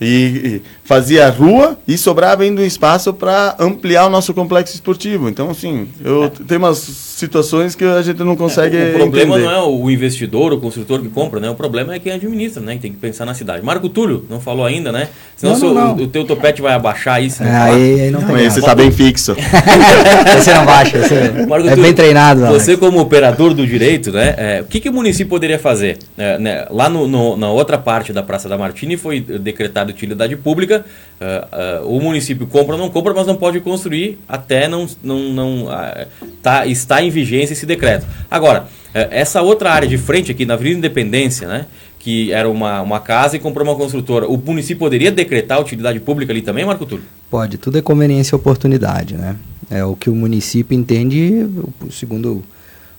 e, 0.00 0.06
e 0.06 0.62
fazia 0.86 1.28
rua 1.28 1.76
e 1.86 1.98
sobrava 1.98 2.44
ainda 2.44 2.62
um 2.62 2.64
espaço 2.64 3.12
para 3.12 3.56
ampliar 3.58 4.06
o 4.06 4.10
nosso 4.10 4.32
complexo 4.32 4.74
esportivo. 4.74 5.28
Então, 5.28 5.50
assim, 5.50 5.88
eu 6.04 6.24
é. 6.24 6.30
tem 6.46 6.58
umas 6.58 7.06
situações 7.16 7.74
que 7.74 7.82
a 7.84 8.02
gente 8.02 8.22
não 8.22 8.36
consegue 8.36 8.76
é, 8.76 8.90
O 8.90 8.98
problema 8.98 9.36
entender. 9.36 9.44
não 9.46 9.50
é 9.50 9.62
o 9.62 9.90
investidor, 9.90 10.52
o 10.52 10.60
construtor 10.60 11.00
que 11.00 11.08
compra, 11.08 11.40
né? 11.40 11.48
O 11.48 11.54
problema 11.54 11.94
é 11.94 11.98
quem 11.98 12.12
administra, 12.12 12.62
né? 12.62 12.78
Tem 12.80 12.92
que 12.92 12.98
pensar 12.98 13.24
na 13.24 13.32
cidade. 13.32 13.64
Marco 13.64 13.88
Túlio, 13.88 14.24
não 14.28 14.38
falou 14.38 14.66
ainda, 14.66 14.92
né? 14.92 15.08
Senão 15.34 15.58
não, 15.58 15.68
não, 15.68 15.74
não. 15.74 15.96
O, 15.96 16.02
o, 16.02 16.06
teu 16.06 16.24
topete 16.24 16.60
vai 16.60 16.74
abaixar 16.74 17.14
aí. 17.14 17.32
É, 17.40 17.44
aí, 17.48 18.00
aí 18.02 18.10
não, 18.10 18.20
não 18.20 18.28
tem 18.28 18.44
Esse 18.44 18.58
está 18.58 18.74
bem 18.74 18.90
fixo. 18.90 19.34
você 20.38 20.52
não 20.52 20.66
baixa, 20.66 20.98
você 20.98 21.46
Marco 21.46 21.66
é 21.66 21.70
Túlio, 21.70 21.84
bem 21.84 21.94
treinado. 21.94 22.46
Você 22.48 22.76
como 22.76 23.00
operador 23.00 23.54
do 23.54 23.66
direito, 23.66 24.12
né? 24.12 24.34
É, 24.36 24.60
o 24.60 24.66
que, 24.66 24.78
que 24.78 24.88
o 24.88 24.92
município 24.92 25.30
poderia 25.30 25.58
fazer? 25.58 25.98
É, 26.18 26.38
né? 26.38 26.66
Lá 26.70 26.88
no, 26.90 27.08
no, 27.08 27.36
na 27.36 27.50
outra 27.50 27.78
parte 27.78 28.12
da 28.12 28.22
Praça 28.22 28.46
da 28.46 28.58
Martini 28.58 28.98
foi 28.98 29.20
decretada 29.20 29.90
utilidade 29.90 30.36
pública. 30.36 30.75
Uh, 30.78 31.86
uh, 31.86 31.96
o 31.96 32.00
município 32.00 32.46
compra 32.46 32.74
ou 32.74 32.80
não 32.80 32.90
compra, 32.90 33.14
mas 33.14 33.26
não 33.26 33.36
pode 33.36 33.58
construir 33.60 34.18
até 34.28 34.68
não, 34.68 34.86
não, 35.02 35.18
não 35.32 35.64
uh, 35.64 36.06
tá, 36.42 36.66
está 36.66 37.02
em 37.02 37.08
vigência 37.08 37.54
esse 37.54 37.64
decreto. 37.64 38.06
Agora, 38.30 38.68
essa 38.92 39.42
outra 39.42 39.70
área 39.70 39.88
de 39.88 39.98
frente 39.98 40.30
aqui 40.30 40.46
na 40.46 40.54
Avenida 40.54 40.78
Independência, 40.78 41.46
né, 41.46 41.66
que 41.98 42.32
era 42.32 42.48
uma, 42.48 42.80
uma 42.82 43.00
casa 43.00 43.36
e 43.36 43.38
comprou 43.38 43.66
uma 43.66 43.74
construtora, 43.74 44.26
o 44.26 44.36
município 44.36 44.78
poderia 44.78 45.10
decretar 45.10 45.60
utilidade 45.60 46.00
pública 46.00 46.32
ali 46.32 46.40
também, 46.40 46.64
Marco 46.64 46.86
Túlio? 46.86 47.04
Pode, 47.30 47.58
tudo 47.58 47.78
é 47.78 47.82
conveniência 47.82 48.34
e 48.34 48.36
oportunidade, 48.36 49.16
né? 49.16 49.36
É 49.70 49.84
o 49.84 49.96
que 49.96 50.08
o 50.08 50.14
município 50.14 50.78
entende, 50.78 51.46
segundo 51.90 52.44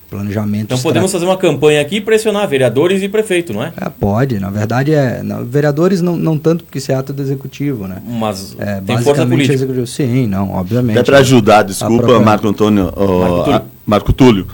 planejamento. 0.09 0.65
Então 0.65 0.77
podemos 0.79 1.11
fazer 1.11 1.25
uma 1.25 1.37
campanha 1.37 1.81
aqui 1.81 1.97
e 1.97 2.01
pressionar 2.01 2.47
vereadores 2.47 3.01
e 3.03 3.09
prefeito, 3.09 3.53
não 3.53 3.63
é? 3.63 3.71
É, 3.79 3.89
pode, 3.89 4.39
na 4.39 4.49
verdade 4.49 4.93
é. 4.93 5.21
Não, 5.23 5.43
vereadores 5.45 6.01
não, 6.01 6.15
não 6.15 6.37
tanto 6.37 6.63
porque 6.63 6.77
isso 6.77 6.91
é 6.91 6.95
ato 6.95 7.11
do 7.13 7.21
executivo, 7.21 7.87
né? 7.87 7.97
Mas 8.07 8.55
É, 8.59 8.81
tem 8.81 8.97
força 8.99 9.25
política. 9.25 9.53
executivo. 9.53 9.85
Sim, 9.87 10.27
não, 10.27 10.51
obviamente. 10.51 10.97
Até 10.99 11.11
para 11.11 11.19
ajudar, 11.19 11.63
desculpa, 11.63 12.03
própria- 12.05 12.25
Marco 12.25 12.47
Antônio. 12.47 12.91
ó, 12.95 13.05
Marco 13.19 13.43
Túlio. 13.43 13.55
a- 13.57 13.61
Marco 13.85 14.13
Túlio. 14.13 14.47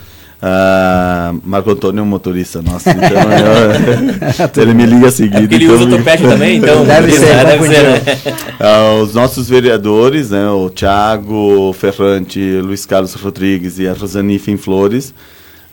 Ah, 0.45 1.33
Marco 1.45 1.71
Antônio 1.71 2.01
é 2.01 2.03
um 2.03 2.05
motorista 2.05 2.61
nosso, 2.61 2.89
então 2.89 2.99
eu- 4.57 4.59
ele 4.61 4.73
me 4.73 4.85
liga 4.85 5.09
seguido. 5.09 5.37
É 5.37 5.55
ele 5.55 5.63
então 5.63 5.75
usa 5.75 5.85
me- 5.85 5.97
topete 5.97 6.23
também, 6.27 6.57
então. 6.57 6.83
Deve 6.83 7.11
ser, 7.13 7.27
é, 7.27 7.45
deve 7.45 7.67
ser, 7.67 7.83
né? 7.83 8.01
Ah, 8.59 8.99
os 9.01 9.13
nossos 9.13 9.47
vereadores, 9.47 10.31
né, 10.31 10.45
o 10.49 10.69
Tiago 10.69 11.71
Ferrante, 11.71 12.41
Luiz 12.61 12.85
Carlos 12.85 13.13
Rodrigues 13.13 13.79
e 13.79 13.87
a 13.87 13.93
Rosani 13.93 14.37
Flores, 14.57 15.13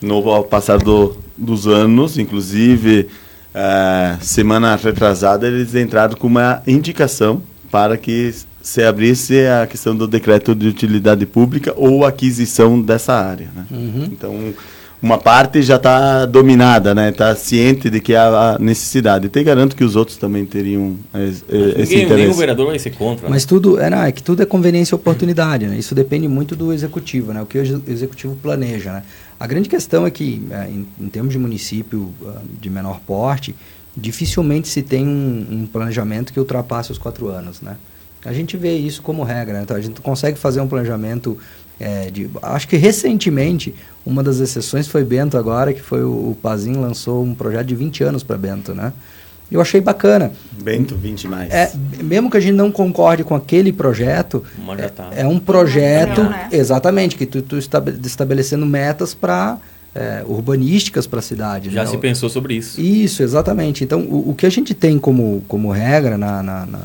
no 0.01 0.29
ao 0.29 0.43
passar 0.43 0.79
do, 0.79 1.15
dos 1.37 1.67
anos, 1.67 2.17
inclusive 2.17 3.07
ah, 3.53 4.17
semana 4.21 4.75
retrasada, 4.75 5.47
eles 5.47 5.75
entraram 5.75 6.15
com 6.15 6.27
uma 6.27 6.61
indicação 6.65 7.41
para 7.69 7.97
que 7.97 8.33
se 8.61 8.83
abrisse 8.83 9.45
a 9.47 9.65
questão 9.65 9.95
do 9.95 10.07
decreto 10.07 10.53
de 10.53 10.67
utilidade 10.67 11.25
pública 11.25 11.73
ou 11.75 12.05
aquisição 12.05 12.81
dessa 12.81 13.13
área. 13.13 13.49
Né? 13.55 13.65
Então, 14.11 14.53
uma 15.01 15.17
parte 15.17 15.61
já 15.63 15.77
está 15.77 16.25
dominada, 16.27 16.93
né? 16.93 17.09
Está 17.09 17.35
ciente 17.35 17.89
de 17.89 17.99
que 17.99 18.13
há 18.13 18.55
a 18.55 18.59
necessidade. 18.59 19.25
E 19.25 19.29
te 19.29 19.43
garanto 19.43 19.75
que 19.75 19.83
os 19.83 19.95
outros 19.95 20.17
também 20.17 20.45
teriam 20.45 20.95
eh, 21.13 21.19
eh, 21.19 21.29
esse 21.29 21.95
Ninguém, 21.95 21.97
nenhum 21.97 22.03
interesse. 22.05 22.39
vereador 22.39 22.67
vai 22.67 22.77
ser 22.79 22.91
contra. 22.91 23.23
né? 23.27 23.29
Mas 23.31 23.43
tudo 23.45 23.79
é, 23.79 23.89
não, 23.89 24.03
é 24.03 24.11
que 24.11 24.21
tudo 24.21 24.43
é 24.43 24.45
conveniência 24.45 24.93
e 24.93 24.95
oportunidade, 24.95 25.65
né? 25.65 25.77
Isso 25.77 25.95
depende 25.95 26.27
muito 26.27 26.55
do 26.55 26.71
executivo, 26.71 27.33
né? 27.33 27.41
O 27.41 27.45
que 27.47 27.57
o 27.57 27.61
exe- 27.61 27.81
executivo 27.87 28.35
planeja, 28.35 28.91
né? 28.93 29.03
A 29.39 29.47
grande 29.47 29.67
questão 29.67 30.05
é 30.05 30.11
que, 30.11 30.45
é, 30.51 30.67
em, 30.69 30.87
em 30.99 31.09
termos 31.09 31.33
de 31.33 31.39
município 31.39 32.13
ah, 32.27 32.39
de 32.61 32.69
menor 32.69 32.99
porte, 33.07 33.55
dificilmente 33.97 34.67
se 34.67 34.81
tem 34.83 35.05
um, 35.07 35.47
um 35.63 35.65
planejamento 35.65 36.31
que 36.31 36.39
ultrapasse 36.39 36.91
os 36.91 36.97
quatro 36.97 37.27
anos, 37.27 37.59
né? 37.61 37.75
A 38.23 38.33
gente 38.33 38.55
vê 38.55 38.77
isso 38.77 39.01
como 39.01 39.23
regra, 39.23 39.55
né? 39.55 39.61
Então 39.63 39.75
a 39.75 39.81
gente 39.81 39.99
consegue 39.99 40.37
fazer 40.37 40.61
um 40.61 40.67
planejamento 40.67 41.37
é, 41.81 42.09
de, 42.11 42.29
acho 42.41 42.67
que 42.67 42.77
recentemente 42.77 43.73
uma 44.05 44.21
das 44.23 44.39
exceções 44.39 44.87
foi 44.87 45.03
Bento 45.03 45.37
agora, 45.37 45.73
que 45.73 45.81
foi 45.81 46.03
o, 46.03 46.31
o 46.31 46.37
Pazin 46.41 46.73
lançou 46.73 47.23
um 47.23 47.33
projeto 47.35 47.67
de 47.67 47.75
20 47.75 48.03
anos 48.03 48.23
para 48.23 48.37
Bento, 48.37 48.73
né? 48.73 48.93
Eu 49.51 49.59
achei 49.59 49.81
bacana. 49.81 50.31
Bento 50.63 50.95
20 50.95 51.27
mais. 51.27 51.51
É, 51.51 51.71
mesmo 52.01 52.31
que 52.31 52.37
a 52.37 52.39
gente 52.39 52.55
não 52.55 52.71
concorde 52.71 53.23
com 53.23 53.35
aquele 53.35 53.73
projeto, 53.73 54.41
tá. 54.95 55.09
é 55.13 55.27
um 55.27 55.37
projeto, 55.39 56.23
né? 56.23 56.47
exatamente, 56.53 57.17
que 57.17 57.25
tu, 57.25 57.41
tu 57.41 57.57
estabe- 57.57 57.99
estabelecendo 58.05 58.65
metas 58.65 59.13
para 59.13 59.57
urbanísticas 60.25 61.05
para 61.05 61.19
a 61.19 61.21
cidade. 61.21 61.69
Já 61.69 61.83
né? 61.83 61.89
se 61.89 61.97
pensou 61.97 62.29
sobre 62.29 62.55
isso. 62.55 62.79
Isso, 62.79 63.23
exatamente. 63.23 63.83
Então, 63.83 63.99
o, 64.01 64.29
o 64.29 64.35
que 64.35 64.45
a 64.45 64.49
gente 64.49 64.73
tem 64.73 64.97
como, 64.97 65.43
como 65.47 65.69
regra 65.69 66.17
na, 66.17 66.41
na- 66.41 66.65
na 66.65 66.79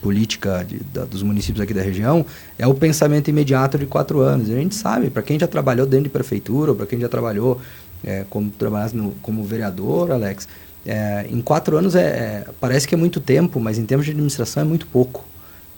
política 0.00 0.64
de- 0.66 0.80
da- 0.92 1.04
dos 1.04 1.22
municípios 1.22 1.60
aqui 1.62 1.74
da 1.74 1.82
região 1.82 2.24
é 2.58 2.66
o 2.66 2.74
pensamento 2.74 3.28
imediato 3.28 3.78
de 3.78 3.86
quatro 3.86 4.20
anos. 4.20 4.48
E 4.48 4.52
a 4.52 4.56
gente 4.56 4.74
sabe, 4.74 5.10
para 5.10 5.22
quem 5.22 5.38
já 5.38 5.46
trabalhou 5.46 5.86
dentro 5.86 6.04
de 6.04 6.10
prefeitura, 6.10 6.74
para 6.74 6.86
quem 6.86 7.00
já 7.00 7.08
trabalhou 7.08 7.60
é, 8.04 8.24
como, 8.28 8.52
no- 8.92 9.12
como 9.22 9.42
vereador, 9.42 10.12
Alex, 10.12 10.46
é, 10.84 11.26
em 11.28 11.40
quatro 11.40 11.76
anos 11.76 11.94
é, 11.96 12.02
é- 12.02 12.46
parece 12.60 12.86
que 12.86 12.94
é 12.94 12.98
muito 12.98 13.20
tempo, 13.20 13.58
mas 13.58 13.78
em 13.78 13.84
termos 13.84 14.04
de 14.06 14.12
administração 14.12 14.62
é 14.62 14.66
muito 14.66 14.86
pouco. 14.86 15.24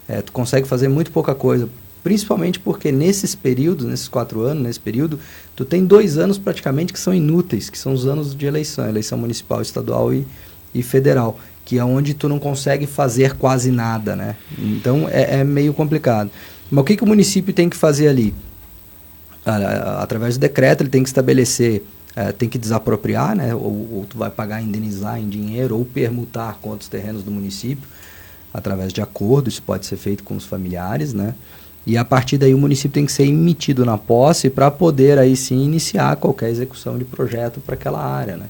É, 0.07 0.21
tu 0.21 0.31
consegue 0.31 0.67
fazer 0.67 0.87
muito 0.89 1.11
pouca 1.11 1.33
coisa. 1.33 1.67
Principalmente 2.03 2.59
porque 2.59 2.91
nesses 2.91 3.35
períodos, 3.35 3.85
nesses 3.85 4.07
quatro 4.07 4.41
anos, 4.41 4.63
nesse 4.63 4.79
período, 4.79 5.19
tu 5.55 5.65
tem 5.65 5.85
dois 5.85 6.17
anos 6.17 6.37
praticamente 6.37 6.93
que 6.93 6.99
são 6.99 7.13
inúteis, 7.13 7.69
que 7.69 7.77
são 7.77 7.93
os 7.93 8.05
anos 8.05 8.35
de 8.35 8.45
eleição, 8.45 8.87
eleição 8.87 9.17
municipal, 9.17 9.61
estadual 9.61 10.13
e, 10.13 10.25
e 10.73 10.81
federal, 10.83 11.37
que 11.69 11.77
é 11.77 11.85
onde 11.85 12.15
tu 12.15 12.27
não 12.27 12.39
consegue 12.39 12.87
fazer 12.87 13.35
quase 13.35 13.69
nada, 13.69 14.15
né? 14.15 14.35
Então 14.57 15.07
é, 15.07 15.41
é 15.41 15.43
meio 15.43 15.71
complicado. 15.71 16.31
Mas 16.71 16.81
o 16.81 16.83
que, 16.83 16.97
que 16.97 17.03
o 17.03 17.07
município 17.07 17.53
tem 17.53 17.69
que 17.69 17.77
fazer 17.77 18.07
ali? 18.07 18.33
através 19.99 20.37
do 20.37 20.41
decreto 20.41 20.81
ele 20.81 20.89
tem 20.89 21.01
que 21.01 21.09
estabelecer 21.09 21.81
eh, 22.15 22.31
tem 22.33 22.47
que 22.47 22.57
desapropriar 22.59 23.35
né 23.35 23.55
ou, 23.55 23.89
ou 23.93 24.05
tu 24.07 24.15
vai 24.15 24.29
pagar 24.29 24.61
indenizar 24.61 25.19
em 25.19 25.27
dinheiro 25.27 25.75
ou 25.75 25.85
permutar 25.85 26.59
outros 26.61 26.87
terrenos 26.87 27.23
do 27.23 27.31
município 27.31 27.87
através 28.53 28.93
de 28.93 29.01
acordo 29.01 29.49
isso 29.49 29.63
pode 29.63 29.87
ser 29.87 29.95
feito 29.95 30.23
com 30.23 30.35
os 30.35 30.45
familiares 30.45 31.13
né 31.13 31.33
e 31.87 31.97
a 31.97 32.05
partir 32.05 32.37
daí 32.37 32.53
o 32.53 32.59
município 32.59 32.91
tem 32.91 33.05
que 33.05 33.11
ser 33.11 33.23
emitido 33.23 33.83
na 33.85 33.97
posse 33.97 34.51
para 34.51 34.69
poder 34.69 35.17
aí 35.17 35.35
sim 35.35 35.63
iniciar 35.63 36.17
qualquer 36.17 36.49
execução 36.49 36.95
de 36.97 37.05
projeto 37.05 37.59
para 37.59 37.73
aquela 37.73 38.05
área 38.05 38.37
né 38.37 38.45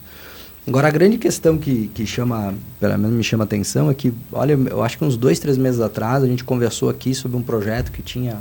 Agora, 0.69 0.87
a 0.87 0.91
grande 0.91 1.17
questão 1.17 1.57
que, 1.57 1.87
que 1.95 2.05
chama, 2.05 2.53
pelo 2.79 2.95
menos 2.97 3.17
me 3.17 3.23
chama 3.23 3.43
atenção, 3.43 3.89
é 3.89 3.93
que, 3.95 4.13
olha, 4.31 4.53
eu 4.53 4.83
acho 4.83 4.99
que 4.99 5.03
uns 5.03 5.17
dois, 5.17 5.39
três 5.39 5.57
meses 5.57 5.81
atrás, 5.81 6.23
a 6.23 6.27
gente 6.27 6.43
conversou 6.43 6.89
aqui 6.89 7.15
sobre 7.15 7.35
um 7.35 7.41
projeto 7.41 7.91
que 7.91 8.03
tinha 8.03 8.37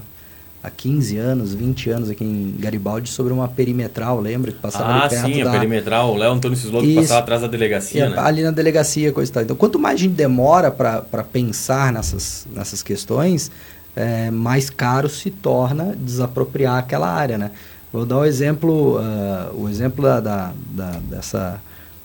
há 0.63 0.69
15 0.69 1.17
anos, 1.17 1.55
20 1.55 1.89
anos 1.89 2.11
aqui 2.11 2.23
em 2.25 2.55
Garibaldi, 2.59 3.09
sobre 3.09 3.33
uma 3.33 3.49
perimetral, 3.49 4.21
lembra? 4.21 4.53
Que 4.53 4.59
passava 4.59 5.07
Ah, 5.07 5.09
sim, 5.09 5.43
da... 5.43 5.49
a 5.49 5.53
perimetral. 5.55 6.13
O 6.13 6.17
Léo 6.19 6.33
Antônio 6.33 6.55
Cislo 6.59 6.81
que 6.83 6.89
Isso. 6.89 7.01
passava 7.01 7.21
atrás 7.21 7.41
da 7.41 7.49
delegacia, 7.49 8.05
É, 8.05 8.09
né? 8.11 8.17
Ali 8.19 8.43
na 8.43 8.51
delegacia, 8.51 9.11
coisa 9.11 9.31
e 9.31 9.35
tal. 9.35 9.43
Então, 9.45 9.57
quanto 9.57 9.79
mais 9.79 9.95
a 9.95 9.99
gente 10.03 10.13
demora 10.15 10.71
para 10.71 11.01
pensar 11.33 11.91
nessas, 11.95 12.47
nessas 12.55 12.83
questões, 12.83 13.51
é, 13.97 14.31
mais 14.31 14.69
caro 14.69 15.09
se 15.09 15.31
torna 15.31 15.97
desapropriar 15.97 16.77
aquela 16.77 17.09
área, 17.11 17.39
né? 17.39 17.53
Vou 17.91 18.05
dar 18.05 18.19
o 18.19 18.25
exemplo, 18.27 18.99
ah, 19.01 19.51
o 19.55 19.67
exemplo 19.67 20.03
da, 20.05 20.21
da- 20.21 20.53
da- 20.73 21.01
dessa, 21.09 21.59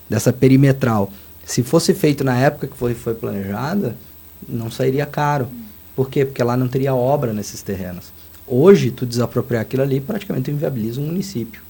dessa 0.10 0.32
perimetral. 0.32 1.12
Se 1.46 1.64
fosse 1.64 1.94
feito 1.94 2.24
na 2.24 2.38
época 2.38 2.68
que 2.68 2.78
foi, 2.78 2.94
foi 2.94 3.14
planejada, 3.14 3.96
não 4.48 4.72
sairia 4.72 5.06
caro. 5.06 5.48
Por 5.96 6.10
quê? 6.10 6.26
Porque 6.26 6.44
lá 6.44 6.58
não 6.58 6.68
teria 6.68 6.96
obra 6.96 7.34
nesses 7.34 7.62
terrenos. 7.62 8.12
Hoje, 8.48 8.92
tu 8.92 9.06
desapropriar 9.06 9.62
aquilo 9.62 9.84
ali, 9.84 10.00
praticamente 10.00 10.52
inviabiliza 10.52 11.00
um 11.00 11.06
município. 11.06 11.62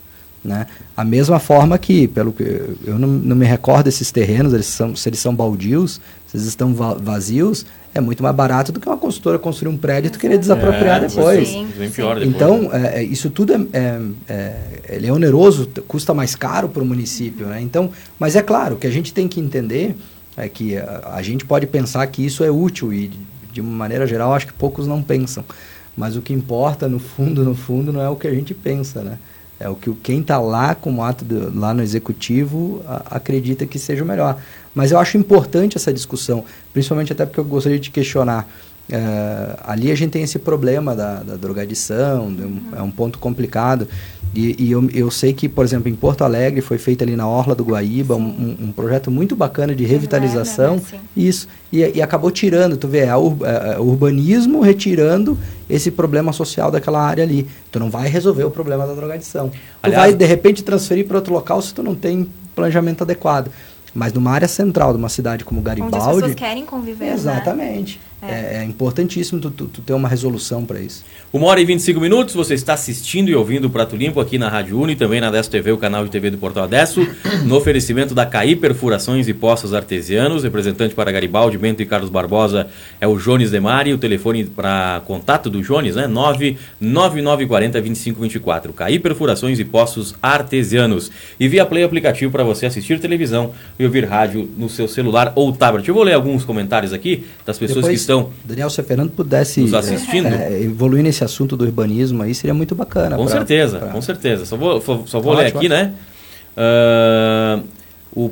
Né? 0.44 0.68
A 0.98 1.06
mesma 1.06 1.40
forma 1.40 1.78
que, 1.78 2.08
pelo 2.08 2.34
que 2.34 2.44
eu 2.86 3.00
não, 3.00 3.08
não 3.08 3.36
me 3.36 3.46
recordo 3.46 3.86
desses 3.86 4.12
terrenos, 4.12 4.54
eles 4.54 4.66
são, 4.66 4.94
se 4.96 5.08
eles 5.08 5.20
são 5.20 5.34
baldios, 5.34 6.02
se 6.28 6.36
eles 6.36 6.46
estão 6.48 6.74
va- 6.74 6.96
vazios, 6.96 7.66
é 7.96 8.02
muito 8.02 8.22
mais 8.22 8.36
barato 8.36 8.72
do 8.72 8.80
que 8.80 8.88
uma 8.90 8.98
consultora 8.98 9.40
construir 9.40 9.72
um 9.72 9.78
prédio 9.78 10.10
e 10.10 10.12
tu 10.12 10.20
querer 10.20 10.38
desapropriar 10.38 11.02
É, 11.02 11.08
depois. 11.08 11.48
Sim, 11.48 11.68
sim. 11.78 11.80
depois. 11.80 12.28
Então, 12.28 12.70
é, 12.74 13.00
é, 13.00 13.04
isso 13.04 13.30
tudo 13.30 13.54
é, 13.54 13.62
é, 13.72 14.00
é, 14.28 14.56
ele 14.90 15.08
é 15.08 15.14
oneroso, 15.14 15.68
custa 15.88 16.14
mais 16.14 16.36
caro 16.36 16.68
para 16.68 16.84
o 16.84 16.86
município. 16.86 17.46
Né? 17.46 17.62
Então, 17.62 17.90
mas 18.20 18.36
é 18.36 18.42
claro, 18.42 18.76
o 18.76 18.78
que 18.78 18.88
a 18.88 18.92
gente 18.92 19.14
tem 19.14 19.28
que 19.30 19.40
entender 19.40 19.96
é 20.36 20.50
que 20.50 20.76
a, 20.76 21.12
a 21.14 21.22
gente 21.22 21.46
pode 21.46 21.68
pensar 21.68 22.06
que 22.08 22.26
isso 22.26 22.44
é 22.44 22.52
útil 22.52 22.94
e, 22.94 23.08
de- 23.08 23.20
de 23.54 23.62
uma 23.62 23.72
maneira 23.72 24.06
geral, 24.08 24.34
acho 24.34 24.48
que 24.48 24.54
poucos 24.54 24.88
não 24.88 25.02
pensam. 25.02 25.46
Mas 25.96 26.18
o 26.18 26.22
que 26.22 26.34
importa, 26.34 26.90
no 26.90 26.98
fundo, 27.00 27.44
no 27.46 27.54
fundo, 27.56 27.94
não 27.94 28.02
é 28.02 28.10
o 28.10 28.16
que 28.16 28.28
a 28.28 28.34
gente 28.34 28.54
pensa, 28.54 29.04
né? 29.04 29.18
É 29.64 29.70
o 29.70 29.76
que 29.76 29.92
quem 30.04 30.20
está 30.22 30.40
lá 30.40 30.76
como 30.76 31.02
ato 31.04 31.26
lá 31.56 31.74
no 31.74 31.82
executivo 31.82 32.82
a- 32.88 33.04
acredita 33.18 33.66
que 33.66 33.80
seja 33.80 34.04
o 34.04 34.08
melhor. 34.08 34.38
Mas 34.76 34.92
eu 34.92 35.00
acho 35.00 35.18
importante 35.18 35.78
essa 35.78 35.94
discussão, 35.94 36.44
principalmente 36.74 37.14
até 37.14 37.26
porque 37.26 37.40
eu 37.40 37.46
gostaria 37.46 37.80
de 37.80 37.90
questionar. 37.90 38.48
eh, 38.92 39.56
ali 39.64 39.90
a 39.90 39.96
gente 39.96 40.12
tem 40.12 40.24
esse 40.24 40.38
problema 40.38 40.94
da, 40.94 41.24
da 41.24 41.36
drogadição, 41.38 42.30
é 42.78 42.82
um 42.82 42.92
ponto 42.92 43.18
complicado. 43.18 43.88
E, 44.36 44.56
e 44.58 44.72
eu, 44.72 44.90
eu 44.92 45.12
sei 45.12 45.32
que, 45.32 45.48
por 45.48 45.64
exemplo, 45.64 45.88
em 45.90 45.94
Porto 45.96 46.24
Alegre 46.24 46.60
foi 46.60 46.80
feito 46.80 47.04
ali 47.04 47.16
na 47.16 47.28
Orla 47.28 47.54
do 47.54 47.64
Guaíba 47.64 48.16
um, 48.16 48.58
um- 48.62 48.72
projeto 48.72 49.12
muito 49.12 49.36
bacana 49.36 49.76
de 49.76 49.86
revitalização. 49.86 50.76
né? 50.78 50.82
Sim. 50.90 50.98
Isso, 51.16 51.48
e, 51.72 51.80
e 51.96 52.02
acabou 52.02 52.32
tirando, 52.32 52.76
tu 52.76 52.88
vê, 52.88 53.00
é, 53.02 53.16
ur- 53.16 53.38
é, 53.44 53.76
é 53.76 53.80
urbanismo 53.80 54.60
retirando 54.62 55.38
esse 55.70 55.92
problema 55.92 56.34
social 56.34 56.72
daquela 56.72 57.00
área 57.02 57.24
ali. 57.24 57.48
Tu 57.72 57.80
não 57.80 57.92
vai 57.92 58.08
resolver 58.10 58.44
o 58.44 58.50
problema 58.52 58.88
da 58.88 58.94
drogadição. 58.94 59.50
Tu 59.50 59.58
Aliás- 59.84 60.02
vai, 60.08 60.14
de 60.16 60.26
repente, 60.26 60.64
transferir 60.64 61.06
para 61.06 61.18
outro 61.18 61.32
local 61.34 61.62
se 61.62 61.72
tu 61.74 61.84
não 61.84 61.94
tem 61.94 62.28
planejamento 62.56 63.04
adequado. 63.04 63.52
Mas 63.96 64.12
numa 64.12 64.32
área 64.32 64.48
central 64.48 64.92
de 64.92 64.98
uma 64.98 65.10
cidade 65.10 65.46
como 65.46 65.60
Onde 65.60 65.70
as 65.70 65.78
Garibaldi... 65.78 66.16
pessoas 66.22 66.34
querem 66.34 66.66
conviver, 66.66 67.06
né? 67.10 67.14
Exatamente. 67.14 68.02
É. 68.04 68.13
É, 68.28 68.58
é 68.58 68.64
importantíssimo 68.64 69.40
tu, 69.40 69.52
tu, 69.52 69.68
tu 69.68 69.82
ter 69.82 69.94
uma 69.94 70.08
resolução 70.08 70.66
para 70.66 70.80
isso. 70.80 71.04
Uma 71.32 71.48
hora 71.48 71.62
e 71.62 71.66
25 71.66 72.00
minutos, 72.00 72.34
você 72.34 72.54
está 72.54 72.74
assistindo 72.74 73.30
e 73.30 73.36
ouvindo 73.36 73.66
o 73.66 73.70
Prato 73.70 73.96
Limpo 73.96 74.20
aqui 74.20 74.38
na 74.38 74.50
Rádio 74.50 74.80
Uni, 74.80 74.96
também 74.96 75.22
na 75.22 75.28
Adesso 75.28 75.52
TV, 75.52 75.72
o 75.72 75.78
canal 75.78 76.04
de 76.04 76.10
TV 76.10 76.32
do 76.32 76.38
Portal 76.38 76.64
Adesso, 76.64 77.06
no 77.46 77.56
oferecimento 77.56 78.16
da 78.16 78.26
CAI 78.26 78.56
Perfurações 78.56 79.28
e 79.28 79.34
Poços 79.34 79.74
Artesianos, 79.74 80.44
representante 80.44 80.96
para 80.96 81.12
Garibaldi, 81.12 81.58
Bento 81.58 81.82
e 81.82 81.86
Carlos 81.86 82.10
Barbosa 82.10 82.68
é 83.00 83.08
o 83.08 83.18
Jones 83.18 83.52
Demari, 83.52 83.94
o 83.94 83.98
telefone 83.98 84.46
para 84.46 85.02
contato 85.06 85.50
do 85.50 85.62
Jones, 85.62 85.96
né, 85.96 86.08
99940 86.08 87.82
2524, 87.82 88.74
CAI 88.74 89.00
Perfurações 89.00 89.60
e 89.60 89.66
Poços 89.66 90.16
Artesianos. 90.22 91.12
E 91.40 91.48
via 91.48 91.66
Play 91.66 91.84
aplicativo 91.84 92.32
para 92.32 92.44
você 92.44 92.66
assistir 92.66 93.00
televisão 93.00 93.54
e 93.80 93.84
e 93.84 93.86
ouvir 93.86 94.06
rádio 94.06 94.50
no 94.58 94.70
seu 94.70 94.88
celular 94.88 95.34
ou 95.36 95.52
tablet. 95.52 95.88
Eu 95.88 95.94
vou 95.94 96.04
ler 96.04 96.14
alguns 96.14 96.46
comentários 96.46 96.94
aqui 96.94 97.26
das 97.46 97.58
pessoas 97.58 97.86
Depois, 97.86 97.94
que 97.94 98.00
estão 98.00 98.13
Daniel, 98.46 98.70
se 98.70 98.80
a 98.82 98.84
Fernando 98.84 99.12
pudesse 99.12 99.62
nos 99.62 99.74
assistindo. 99.74 100.28
é, 100.28 100.62
evoluir 100.62 101.04
nesse 101.04 101.24
assunto 101.24 101.56
do 101.58 101.64
urbanismo 101.66 102.22
aí, 102.24 102.34
seria 102.36 102.54
muito 102.54 102.74
bacana. 102.76 103.16
Com 103.16 103.26
pra- 103.26 103.34
certeza, 103.38 103.80
pra- 103.80 103.88
com 103.90 104.02
certeza. 104.02 104.46
Só 104.46 104.56
vou, 104.58 104.82
só 105.06 105.20
vou 105.20 105.34
ler 105.34 105.46
Ótimo, 105.46 105.60
aqui, 105.60 105.70
né? 105.70 105.94
Ah, 106.56 107.60
o 108.16 108.32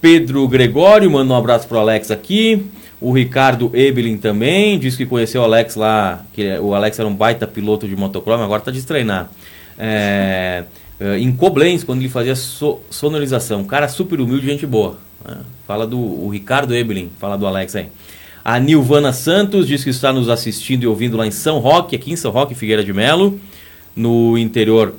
Pedro 0.00 0.46
Gregório 0.48 1.10
manda 1.10 1.32
um 1.32 1.36
abraço 1.36 1.66
pro 1.66 1.78
Alex 1.78 2.10
aqui. 2.10 2.66
O 3.00 3.12
Ricardo 3.12 3.70
Ebelin 3.74 4.16
também 4.16 4.78
diz 4.78 4.96
que 4.96 5.04
conheceu 5.04 5.42
o 5.42 5.44
Alex 5.44 5.74
lá, 5.76 6.24
que 6.32 6.58
o 6.58 6.74
Alex 6.74 6.98
era 6.98 7.06
um 7.08 7.14
baita 7.14 7.46
piloto 7.46 7.86
de 7.86 7.94
motocross, 7.94 8.36
mas 8.38 8.46
agora 8.46 8.62
tá 8.62 8.70
de 8.70 8.82
treinar. 8.82 9.30
É, 9.78 10.64
eh, 10.98 11.18
em 11.18 11.30
Koblenz, 11.32 11.84
quando 11.84 12.00
ele 12.00 12.08
fazia 12.08 12.34
so- 12.34 12.80
sonorização. 12.90 13.64
Cara 13.64 13.88
super 13.88 14.18
humilde, 14.20 14.46
gente 14.46 14.66
boa. 14.66 14.96
né? 15.26 15.38
Fala 15.66 15.86
do 15.86 15.98
o 15.98 16.28
Ricardo 16.30 16.74
Ebelin, 16.74 17.10
fala 17.18 17.36
do 17.36 17.46
Alex 17.46 17.74
aí. 17.76 17.88
A 18.48 18.60
Nilvana 18.60 19.12
Santos 19.12 19.66
diz 19.66 19.82
que 19.82 19.90
está 19.90 20.12
nos 20.12 20.28
assistindo 20.28 20.84
e 20.84 20.86
ouvindo 20.86 21.16
lá 21.16 21.26
em 21.26 21.32
São 21.32 21.58
Roque, 21.58 21.96
aqui 21.96 22.12
em 22.12 22.16
São 22.16 22.30
Roque, 22.30 22.54
Figueira 22.54 22.84
de 22.84 22.92
Melo, 22.92 23.40
no 23.96 24.38
interior 24.38 24.94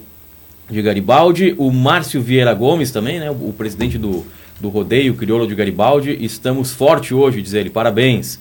de 0.69 0.81
Garibaldi. 0.81 1.55
O 1.57 1.71
Márcio 1.71 2.21
Vieira 2.21 2.53
Gomes 2.53 2.91
também, 2.91 3.21
né? 3.21 3.31
O, 3.31 3.53
presidente 3.57 3.97
do, 3.97 4.25
do 4.59 4.67
rodeio 4.67 5.13
crioulo 5.13 5.47
de 5.47 5.55
Garibaldi. 5.55 6.17
Estamos 6.19 6.73
forte 6.73 7.13
hoje, 7.13 7.41
diz 7.41 7.53
ele. 7.53 7.69
Parabéns. 7.69 8.37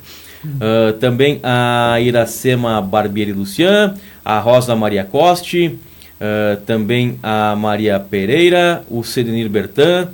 Ah, 0.60 0.92
também 0.98 1.38
a 1.40 2.00
Iracema 2.00 2.82
Barbieri 2.82 3.32
Lucian, 3.32 3.94
a 4.24 4.40
Rosa 4.40 4.74
Maria 4.74 5.04
Coste, 5.04 5.78
ah, 6.20 6.58
também 6.66 7.16
a 7.22 7.54
Maria 7.54 8.00
Pereira, 8.00 8.82
o 8.90 9.04
Sedenir 9.04 9.48
Bertan, 9.48 10.08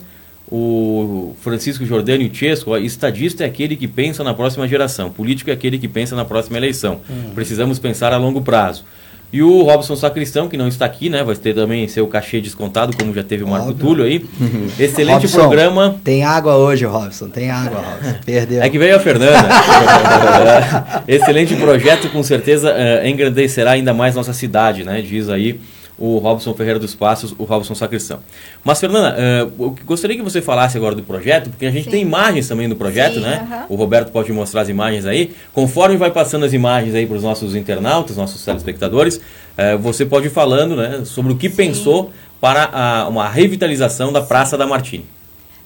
o 0.54 1.34
Francisco 1.40 1.86
Jordânio 1.86 2.28
Chesco, 2.32 2.76
estadista 2.76 3.42
é 3.42 3.46
aquele 3.46 3.74
que 3.74 3.88
pensa 3.88 4.22
na 4.22 4.34
próxima 4.34 4.68
geração, 4.68 5.10
político 5.10 5.48
é 5.48 5.54
aquele 5.54 5.78
que 5.78 5.88
pensa 5.88 6.14
na 6.14 6.26
próxima 6.26 6.58
eleição. 6.58 7.00
Precisamos 7.34 7.78
pensar 7.78 8.12
a 8.12 8.18
longo 8.18 8.42
prazo. 8.42 8.84
E 9.32 9.42
o 9.42 9.62
Robson 9.62 9.96
Sacristão, 9.96 10.46
que 10.46 10.58
não 10.58 10.68
está 10.68 10.84
aqui, 10.84 11.08
né? 11.08 11.24
Vai 11.24 11.34
ter 11.34 11.54
também 11.54 11.88
seu 11.88 12.06
cachê 12.06 12.38
descontado, 12.38 12.94
como 12.94 13.14
já 13.14 13.22
teve 13.22 13.42
o 13.42 13.48
Marco 13.48 13.70
Óbvio. 13.70 13.86
Túlio 13.86 14.04
aí. 14.04 14.26
Excelente 14.78 15.22
Robson, 15.22 15.38
programa. 15.38 15.96
Tem 16.04 16.22
água 16.22 16.56
hoje, 16.56 16.84
Robson. 16.84 17.30
Tem 17.30 17.50
água, 17.50 17.80
Robson. 17.80 18.18
Perdeu. 18.26 18.62
É 18.62 18.68
que 18.68 18.78
veio 18.78 18.94
a 18.94 19.00
Fernanda. 19.00 19.32
É, 21.08 21.14
Excelente 21.16 21.54
projeto, 21.56 22.10
com 22.10 22.22
certeza 22.22 22.70
é, 22.70 23.08
engrandecerá 23.08 23.72
ainda 23.72 23.94
mais 23.94 24.14
nossa 24.14 24.32
cidade, 24.32 24.84
né? 24.84 25.00
Diz 25.00 25.28
aí 25.28 25.58
o 26.04 26.18
Robson 26.18 26.52
Ferreira 26.52 26.80
dos 26.80 26.96
Passos, 26.96 27.32
o 27.38 27.44
Robson 27.44 27.76
Sacristão. 27.76 28.18
Mas, 28.64 28.80
Fernanda, 28.80 29.14
é, 29.16 29.42
eu 29.42 29.76
gostaria 29.86 30.16
que 30.16 30.22
você 30.22 30.42
falasse 30.42 30.76
agora 30.76 30.96
do 30.96 31.02
projeto, 31.04 31.48
porque 31.48 31.64
a 31.64 31.70
gente 31.70 31.84
Sim. 31.84 31.90
tem 31.92 32.02
imagens 32.02 32.48
também 32.48 32.68
do 32.68 32.74
projeto, 32.74 33.14
Sim, 33.14 33.20
né? 33.20 33.46
aham. 33.48 33.66
O 33.68 33.76
Roberto 33.76 34.10
pode 34.10 34.32
mostrar 34.32 34.62
as 34.62 34.68
imagens 34.68 35.06
aí. 35.06 35.32
Conforme 35.54 35.96
vai 35.96 36.10
passando 36.10 36.44
as 36.44 36.52
imagens 36.52 36.92
aí 36.96 37.06
para 37.06 37.16
os 37.16 37.22
nossos 37.22 37.54
internautas, 37.54 38.16
nossos 38.16 38.44
telespectadores, 38.44 39.20
é, 39.56 39.76
você 39.76 40.04
pode 40.04 40.26
ir 40.26 40.30
falando 40.30 40.74
né, 40.74 41.02
sobre 41.04 41.32
o 41.32 41.36
que 41.36 41.48
Sim. 41.48 41.54
pensou 41.54 42.10
para 42.40 42.68
a- 42.72 43.08
uma 43.08 43.28
revitalização 43.28 44.12
da 44.12 44.20
Praça 44.20 44.58
da 44.58 44.66
Martini. 44.66 45.06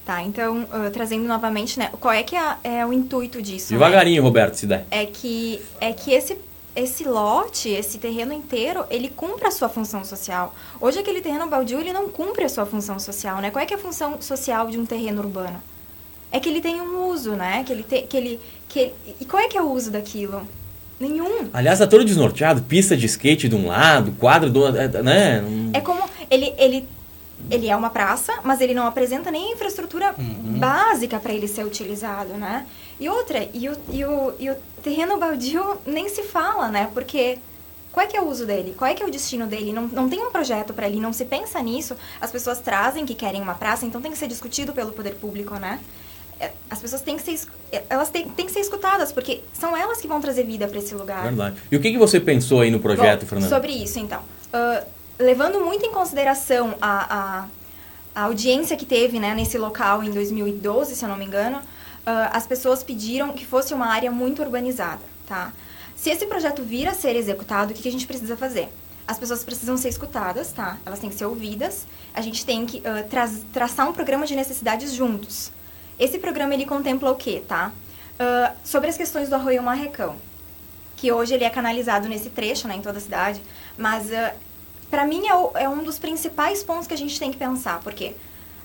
Tá, 0.04 0.22
então, 0.22 0.66
ah, 0.70 0.90
trazendo 0.92 1.26
novamente, 1.26 1.78
né? 1.78 1.88
Qual 1.98 2.12
é 2.12 2.22
que 2.22 2.36
é, 2.36 2.54
é 2.62 2.86
o 2.86 2.92
intuito 2.92 3.40
disso? 3.40 3.72
né? 3.72 3.78
Devagarinho, 3.78 4.22
Roberto, 4.22 4.54
se 4.54 4.66
der. 4.66 4.86
é 4.90 5.04
que 5.06 5.60
é 5.80 5.92
que 5.92 6.12
esse 6.12 6.36
esse 6.76 7.04
lote, 7.04 7.70
esse 7.70 7.96
terreno 7.96 8.34
inteiro, 8.34 8.84
ele 8.90 9.08
cumpre 9.08 9.48
a 9.48 9.50
sua 9.50 9.68
função 9.68 10.04
social. 10.04 10.54
Hoje 10.78 10.98
aquele 10.98 11.22
terreno 11.22 11.46
baldio, 11.48 11.80
ele 11.80 11.92
não 11.92 12.06
cumpre 12.08 12.44
a 12.44 12.48
sua 12.50 12.66
função 12.66 12.98
social, 12.98 13.40
né? 13.40 13.50
Qual 13.50 13.62
é 13.62 13.66
que 13.66 13.72
é 13.72 13.76
a 13.78 13.80
função 13.80 14.20
social 14.20 14.68
de 14.68 14.78
um 14.78 14.84
terreno 14.84 15.22
urbano? 15.22 15.60
É 16.30 16.38
que 16.38 16.50
ele 16.50 16.60
tem 16.60 16.78
um 16.78 17.08
uso, 17.08 17.32
né? 17.32 17.64
Que 17.64 17.72
ele 17.72 17.82
te, 17.82 18.02
que 18.02 18.16
ele 18.16 18.40
que 18.68 18.92
e 19.18 19.24
qual 19.24 19.42
é 19.42 19.48
que 19.48 19.56
é 19.56 19.62
o 19.62 19.72
uso 19.72 19.90
daquilo? 19.90 20.46
Nenhum. 21.00 21.48
Aliás, 21.52 21.78
tá 21.78 21.86
todo 21.86 22.04
desnorteado, 22.04 22.62
pista 22.62 22.96
de 22.96 23.06
skate 23.06 23.48
de 23.48 23.54
um 23.54 23.68
lado, 23.68 24.12
quadro 24.12 24.50
do 24.50 24.60
outro, 24.60 24.78
é, 24.78 24.88
né? 25.02 25.42
É 25.72 25.80
como 25.80 26.02
ele 26.30 26.52
ele 26.58 26.86
ele 27.50 27.68
é 27.68 27.76
uma 27.76 27.90
praça, 27.90 28.32
mas 28.42 28.60
ele 28.60 28.74
não 28.74 28.86
apresenta 28.86 29.30
nem 29.30 29.50
a 29.50 29.54
infraestrutura 29.54 30.14
básica 30.58 31.18
para 31.18 31.32
ele 31.32 31.46
ser 31.46 31.64
utilizado, 31.64 32.34
né? 32.34 32.66
E 32.98 33.08
outra, 33.08 33.48
e 33.52 33.68
o, 33.68 33.76
e, 33.90 34.04
o, 34.04 34.34
e 34.38 34.50
o 34.50 34.56
terreno 34.82 35.18
baldio 35.18 35.78
nem 35.86 36.08
se 36.08 36.22
fala, 36.22 36.68
né? 36.68 36.90
Porque 36.92 37.38
qual 37.92 38.04
é 38.04 38.08
que 38.08 38.16
é 38.16 38.20
o 38.20 38.26
uso 38.26 38.44
dele? 38.46 38.74
Qual 38.76 38.90
é 38.90 38.94
que 38.94 39.02
é 39.02 39.06
o 39.06 39.10
destino 39.10 39.46
dele? 39.46 39.72
Não, 39.72 39.86
não 39.86 40.08
tem 40.08 40.20
um 40.20 40.30
projeto 40.30 40.74
para 40.74 40.86
ele, 40.86 41.00
não 41.00 41.12
se 41.12 41.24
pensa 41.24 41.62
nisso. 41.62 41.96
As 42.20 42.30
pessoas 42.30 42.58
trazem 42.58 43.06
que 43.06 43.14
querem 43.14 43.40
uma 43.40 43.54
praça, 43.54 43.86
então 43.86 44.00
tem 44.00 44.10
que 44.10 44.18
ser 44.18 44.28
discutido 44.28 44.72
pelo 44.72 44.92
poder 44.92 45.14
público, 45.14 45.54
né? 45.54 45.80
É, 46.38 46.50
As 46.68 46.78
pessoas 46.78 47.00
têm 47.00 47.16
que 47.16 47.22
ser, 47.22 47.48
é, 47.72 47.82
elas 47.88 48.10
têm, 48.10 48.28
têm 48.28 48.44
que 48.44 48.52
ser 48.52 48.60
escutadas, 48.60 49.12
porque 49.12 49.40
são 49.52 49.74
elas 49.74 50.00
que 50.00 50.06
vão 50.06 50.20
trazer 50.20 50.44
vida 50.44 50.68
para 50.68 50.78
esse 50.78 50.94
lugar. 50.94 51.22
Verdade. 51.22 51.56
E 51.70 51.76
o 51.76 51.80
que, 51.80 51.90
que 51.90 51.98
você 51.98 52.20
pensou 52.20 52.60
aí 52.60 52.70
no 52.70 52.80
projeto, 52.80 53.22
Bom, 53.22 53.28
Fernando? 53.28 53.48
Sobre 53.48 53.72
isso, 53.72 53.98
então. 53.98 54.20
Ah, 54.52 54.84
levando 55.18 55.60
muito 55.60 55.84
em 55.84 55.92
consideração 55.92 56.76
a, 56.80 57.14
a, 57.14 57.48
a 58.14 58.22
audiência 58.24 58.76
que 58.76 58.86
teve 58.86 59.18
né, 59.18 59.34
nesse 59.34 59.58
local 59.58 60.02
em 60.02 60.10
2012, 60.10 60.94
se 60.94 61.04
eu 61.04 61.08
não 61.08 61.16
me 61.16 61.24
engano, 61.24 61.60
ah, 62.04 62.30
as 62.32 62.46
pessoas 62.46 62.82
pediram 62.82 63.32
que 63.32 63.44
fosse 63.44 63.74
uma 63.74 63.86
área 63.86 64.10
muito 64.10 64.42
urbanizada, 64.42 65.02
tá? 65.26 65.52
Se 65.94 66.10
esse 66.10 66.26
projeto 66.26 66.62
vir 66.62 66.86
a 66.86 66.94
ser 66.94 67.16
executado, 67.16 67.72
o 67.72 67.74
que, 67.74 67.82
que 67.82 67.88
a 67.88 67.92
gente 67.92 68.06
precisa 68.06 68.36
fazer? 68.36 68.68
As 69.08 69.18
pessoas 69.18 69.42
precisam 69.42 69.76
ser 69.76 69.88
escutadas, 69.88 70.52
tá? 70.52 70.78
Elas 70.84 70.98
têm 70.98 71.08
que 71.08 71.16
ser 71.16 71.24
ouvidas. 71.24 71.86
A 72.12 72.20
gente 72.20 72.44
tem 72.44 72.66
que 72.66 72.82
ah, 72.86 73.04
tra 73.08 73.28
traçar 73.52 73.88
um 73.88 73.92
programa 73.92 74.26
de 74.26 74.36
necessidades 74.36 74.92
juntos. 74.92 75.50
Esse 75.98 76.18
programa, 76.18 76.52
ele 76.54 76.66
contempla 76.66 77.10
o 77.10 77.16
quê, 77.16 77.42
tá? 77.46 77.72
Ah, 78.18 78.52
sobre 78.62 78.88
as 78.88 78.96
questões 78.96 79.28
do 79.28 79.34
Arroio 79.34 79.62
Marrecão 79.62 80.16
que 80.96 81.12
hoje 81.12 81.34
ele 81.34 81.44
é 81.44 81.50
canalizado 81.50 82.08
nesse 82.08 82.30
trecho, 82.30 82.66
né, 82.66 82.76
em 82.76 82.80
toda 82.80 82.98
a 82.98 83.00
cidade, 83.00 83.42
mas 83.76 84.10
para 84.90 85.04
mim 85.04 85.26
é, 85.26 85.34
o- 85.34 85.50
é 85.54 85.68
um 85.68 85.82
dos 85.82 85.98
principais 85.98 86.62
pontos 86.62 86.86
que 86.86 86.94
a 86.94 86.98
gente 86.98 87.18
tem 87.18 87.30
que 87.30 87.36
pensar, 87.36 87.80
porque 87.80 88.14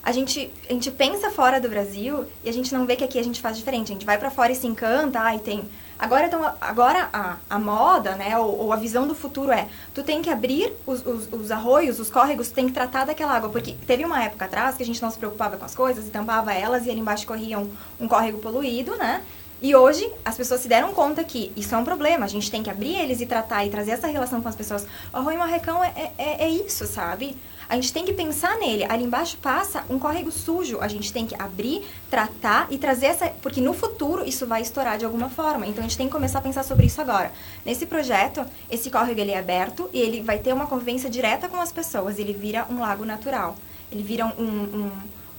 a 0.02 0.10
gente, 0.12 0.50
a 0.68 0.72
gente 0.72 0.90
pensa 0.90 1.30
fora 1.30 1.60
do 1.60 1.68
Brasil 1.68 2.24
e 2.44 2.48
a 2.48 2.52
gente 2.52 2.72
não 2.74 2.84
vê 2.86 2.96
que 2.96 3.04
aqui 3.04 3.18
a 3.18 3.22
gente 3.24 3.40
faz 3.40 3.56
diferente. 3.56 3.90
A 3.90 3.94
gente 3.94 4.06
vai 4.06 4.18
para 4.18 4.30
fora 4.30 4.50
e 4.50 4.54
se 4.54 4.66
encanta, 4.66 5.20
ai, 5.20 5.38
tem... 5.38 5.62
Agora, 5.98 6.26
então, 6.26 6.52
agora 6.60 7.08
a, 7.12 7.36
a 7.48 7.58
moda, 7.60 8.16
né, 8.16 8.36
ou, 8.36 8.58
ou 8.58 8.72
a 8.72 8.76
visão 8.76 9.06
do 9.06 9.14
futuro 9.14 9.52
é, 9.52 9.68
tu 9.94 10.02
tem 10.02 10.20
que 10.20 10.28
abrir 10.28 10.72
os, 10.84 11.06
os, 11.06 11.28
os 11.32 11.50
arroios, 11.52 12.00
os 12.00 12.10
córregos, 12.10 12.48
tu 12.48 12.54
tem 12.54 12.66
que 12.66 12.72
tratar 12.72 13.04
daquela 13.06 13.32
água, 13.36 13.48
porque 13.50 13.76
teve 13.86 14.04
uma 14.04 14.20
época 14.20 14.46
atrás 14.46 14.76
que 14.76 14.82
a 14.82 14.86
gente 14.86 15.00
não 15.00 15.12
se 15.12 15.18
preocupava 15.18 15.56
com 15.56 15.64
as 15.64 15.76
coisas 15.76 16.04
e 16.08 16.10
tampava 16.10 16.52
elas 16.52 16.86
e 16.86 16.90
ali 16.90 16.98
embaixo 16.98 17.24
corria 17.24 17.56
um, 17.56 17.70
um 18.00 18.08
córrego 18.08 18.38
poluído, 18.38 18.96
né, 18.96 19.22
e 19.62 19.74
hoje 19.74 20.10
as 20.24 20.36
pessoas 20.36 20.60
se 20.60 20.68
deram 20.68 20.92
conta 20.92 21.22
que 21.22 21.52
isso 21.56 21.74
é 21.74 21.78
um 21.78 21.84
problema, 21.84 22.24
a 22.24 22.28
gente 22.28 22.50
tem 22.50 22.62
que 22.62 22.68
abrir 22.68 22.96
eles 22.96 23.20
e 23.20 23.26
tratar 23.26 23.64
e 23.64 23.70
trazer 23.70 23.92
essa 23.92 24.08
relação 24.08 24.42
com 24.42 24.48
as 24.48 24.56
pessoas. 24.56 24.86
O 25.12 25.16
Arroio 25.16 25.38
Marrecão 25.38 25.82
é, 25.82 26.10
é, 26.18 26.44
é 26.44 26.48
isso, 26.50 26.86
sabe? 26.86 27.36
A 27.68 27.76
gente 27.76 27.92
tem 27.92 28.04
que 28.04 28.12
pensar 28.12 28.58
nele. 28.58 28.84
Ali 28.84 29.04
embaixo 29.04 29.38
passa 29.38 29.82
um 29.88 29.98
córrego 29.98 30.30
sujo. 30.30 30.78
A 30.82 30.88
gente 30.88 31.10
tem 31.10 31.26
que 31.26 31.34
abrir, 31.40 31.82
tratar 32.10 32.66
e 32.70 32.76
trazer 32.76 33.06
essa. 33.06 33.28
Porque 33.40 33.62
no 33.62 33.72
futuro 33.72 34.28
isso 34.28 34.46
vai 34.46 34.60
estourar 34.60 34.98
de 34.98 35.06
alguma 35.06 35.30
forma. 35.30 35.66
Então 35.66 35.82
a 35.82 35.88
gente 35.88 35.96
tem 35.96 36.06
que 36.06 36.12
começar 36.12 36.40
a 36.40 36.42
pensar 36.42 36.64
sobre 36.64 36.84
isso 36.84 37.00
agora. 37.00 37.32
Nesse 37.64 37.86
projeto, 37.86 38.44
esse 38.70 38.90
córrego 38.90 39.20
ele 39.20 39.30
é 39.30 39.38
aberto 39.38 39.88
e 39.90 39.98
ele 39.98 40.20
vai 40.20 40.38
ter 40.38 40.52
uma 40.52 40.66
convivência 40.66 41.08
direta 41.08 41.48
com 41.48 41.58
as 41.58 41.72
pessoas. 41.72 42.18
Ele 42.18 42.34
vira 42.34 42.66
um 42.68 42.78
lago 42.78 43.06
natural. 43.06 43.56
Ele 43.90 44.02
vira 44.02 44.26
um- 44.26 44.42
um- 44.42 44.76
um- 44.84 44.92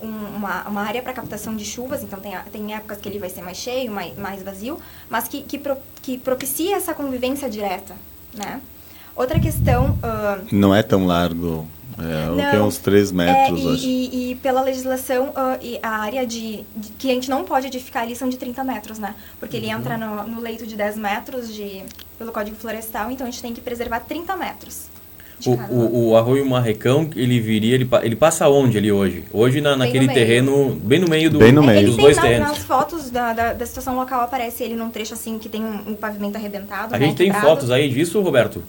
uma, 0.04 0.68
uma 0.68 0.82
área 0.82 1.02
para 1.02 1.14
captação 1.14 1.56
de 1.56 1.66
chuvas, 1.66 2.04
então 2.04 2.20
tem, 2.20 2.34
tem 2.52 2.76
épocas 2.76 2.98
que 3.00 3.08
ele 3.10 3.20
vai 3.20 3.30
ser 3.30 3.42
mais 3.42 3.58
cheio, 3.58 3.92
mais, 3.92 4.18
mais 4.18 4.44
vazio, 4.44 4.80
mas 5.10 5.28
que, 5.28 5.42
que, 5.44 5.58
pro- 5.58 5.78
que 6.02 6.18
propicia 6.18 6.76
essa 6.76 6.94
convivência 6.94 7.50
direta, 7.50 7.96
né? 8.34 8.62
Outra 9.16 9.40
questão... 9.40 9.98
ah, 10.04 10.40
Não 10.52 10.74
é 10.74 10.82
tão 10.84 11.06
largo. 11.06 11.68
É, 11.96 12.54
é 12.56 12.58
Não. 12.58 12.68
uns 12.68 12.80
3 12.80 13.12
metros, 13.12 13.60
é, 13.60 13.64
e, 13.64 13.74
acho. 13.76 13.86
e- 13.86 14.32
e 14.32 14.36
pela 14.38 14.62
legislação, 14.62 15.32
e 15.62 15.78
a 15.84 15.90
área 15.90 16.26
de, 16.26 16.66
de- 16.76 16.92
que 16.98 17.12
a 17.12 17.14
gente 17.14 17.30
não 17.30 17.44
pode 17.44 17.68
edificar 17.68 18.02
ali 18.02 18.16
são 18.16 18.28
de 18.28 18.36
30 18.38 18.64
metros, 18.64 18.98
né? 18.98 19.14
Porque 19.40 19.58
ele 19.58 19.70
entra 19.70 19.96
no, 19.96 20.24
no 20.24 20.42
leito 20.42 20.66
de 20.66 20.76
10 20.76 20.98
metros 20.98 21.54
de, 21.54 21.84
pelo 22.18 22.32
Código 22.32 22.56
Florestal, 22.58 23.12
então 23.12 23.28
a 23.28 23.30
gente 23.30 23.44
tem 23.44 23.54
que 23.54 23.62
preservar 23.62 24.00
30 24.00 24.36
metros. 24.36 24.88
O, 25.50 25.52
o, 25.74 26.10
o 26.10 26.18
Arroio 26.18 26.46
Marrecão, 26.50 27.10
ele 27.16 27.40
viria, 27.40 27.76
ele, 27.76 27.88
ele 28.04 28.16
passa 28.16 28.48
onde 28.48 28.78
ali 28.78 28.92
hoje? 28.92 29.24
Hoje 29.34 29.60
na, 29.62 29.72
Bem 29.72 29.80
naquele 29.80 30.08
meio. 30.08 30.18
terreno, 30.20 30.80
bem 30.82 31.00
no 31.00 31.08
meio 31.10 31.30
do, 31.30 31.40
Bem 31.40 31.52
no 31.52 31.64
É, 31.64 31.66
meio. 31.68 31.78
Ele 31.80 31.88
dos 31.88 31.98
dois 31.98 32.16
na- 32.16 32.22
terrenos. 32.22 32.48
nas 32.50 32.58
fotos 32.60 33.10
da, 33.10 33.34
da, 33.34 33.54
da 33.54 33.66
situação 33.66 33.96
local, 33.96 34.22
aparece 34.22 34.64
ele 34.64 34.76
num 34.76 34.90
trecho 34.90 35.14
assim 35.14 35.38
que 35.38 35.50
tem 35.50 35.64
um, 35.64 35.92
um 35.92 35.96
pavimento 35.96 36.38
arrebentado. 36.38 36.96
A 36.96 36.98
né, 36.98 37.06
gente 37.08 37.18
tem 37.18 37.28
quebrado. 37.28 37.48
fotos 37.48 37.72
aí 37.72 37.90
disso, 37.90 38.22
Roberto? 38.22 38.64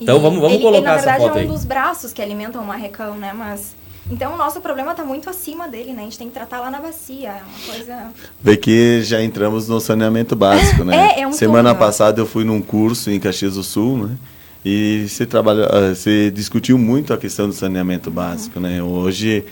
E 0.00 0.04
Então 0.04 0.20
vamos- 0.20 0.38
vamos 0.40 0.54
ele, 0.54 0.62
colocar 0.62 0.78
ele, 0.78 0.86
na 0.90 0.94
essa 0.96 1.04
verdade, 1.10 1.24
foto 1.24 1.36
é 1.38 1.40
um 1.40 1.42
aí. 1.42 1.48
dos 1.48 1.64
braços 1.64 2.12
que 2.12 2.22
alimentam 2.22 2.62
o 2.62 2.66
marrecão, 2.66 3.16
né? 3.16 3.32
Mas. 3.32 3.76
Então 4.10 4.32
o 4.32 4.36
nosso 4.38 4.60
problema 4.62 4.94
tá 4.94 5.04
muito 5.04 5.28
acima 5.28 5.68
dele, 5.68 5.92
né? 5.92 6.00
A 6.00 6.04
gente 6.04 6.16
tem 6.16 6.28
que 6.28 6.32
tratar 6.32 6.60
lá 6.60 6.70
na 6.70 6.78
bacia. 6.80 7.28
É 7.28 7.42
uma 7.42 7.74
coisa. 7.74 8.06
Vê 8.42 8.56
que 8.56 9.02
já 9.02 9.22
entramos 9.22 9.68
no 9.68 9.80
saneamento 9.80 10.34
básico, 10.36 10.82
né? 10.84 10.96
É, 11.18 11.20
é 11.22 11.26
um 11.26 11.32
Semana 11.32 11.70
todo. 11.70 11.78
passada 11.80 12.20
eu 12.20 12.24
fui 12.26 12.42
num 12.44 12.62
curso 12.62 13.10
em 13.10 13.18
Caxias 13.20 13.54
do 13.56 13.62
Sul, 13.62 14.06
né? 14.06 14.16
E 14.64 15.06
se 15.08 15.24
trabalha, 15.24 15.66
ah, 15.66 15.94
se 15.94 16.30
discutiu 16.30 16.76
muito 16.76 17.12
a 17.12 17.18
questão 17.18 17.48
do 17.48 17.54
saneamento 17.54 18.10
básico, 18.10 18.58
né? 18.58 18.82
Hoje 18.82 19.44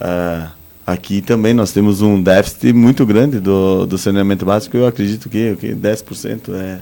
ah, 0.00 0.50
aqui 0.86 1.20
também 1.20 1.54
nós 1.54 1.72
temos 1.72 2.00
um 2.00 2.20
déficit 2.22 2.72
muito 2.72 3.04
grande 3.04 3.38
do, 3.38 3.86
do 3.86 3.98
saneamento 3.98 4.44
básico. 4.44 4.76
Eu 4.76 4.86
acredito 4.86 5.28
que, 5.28 5.56
que 5.56 5.74
10% 5.74 6.54
é, 6.54 6.78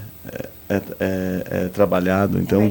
é, 0.68 0.83
é, 1.01 1.42
é, 1.51 1.68
trabalhado. 1.68 2.38
Então, 2.38 2.62
É 2.62 2.71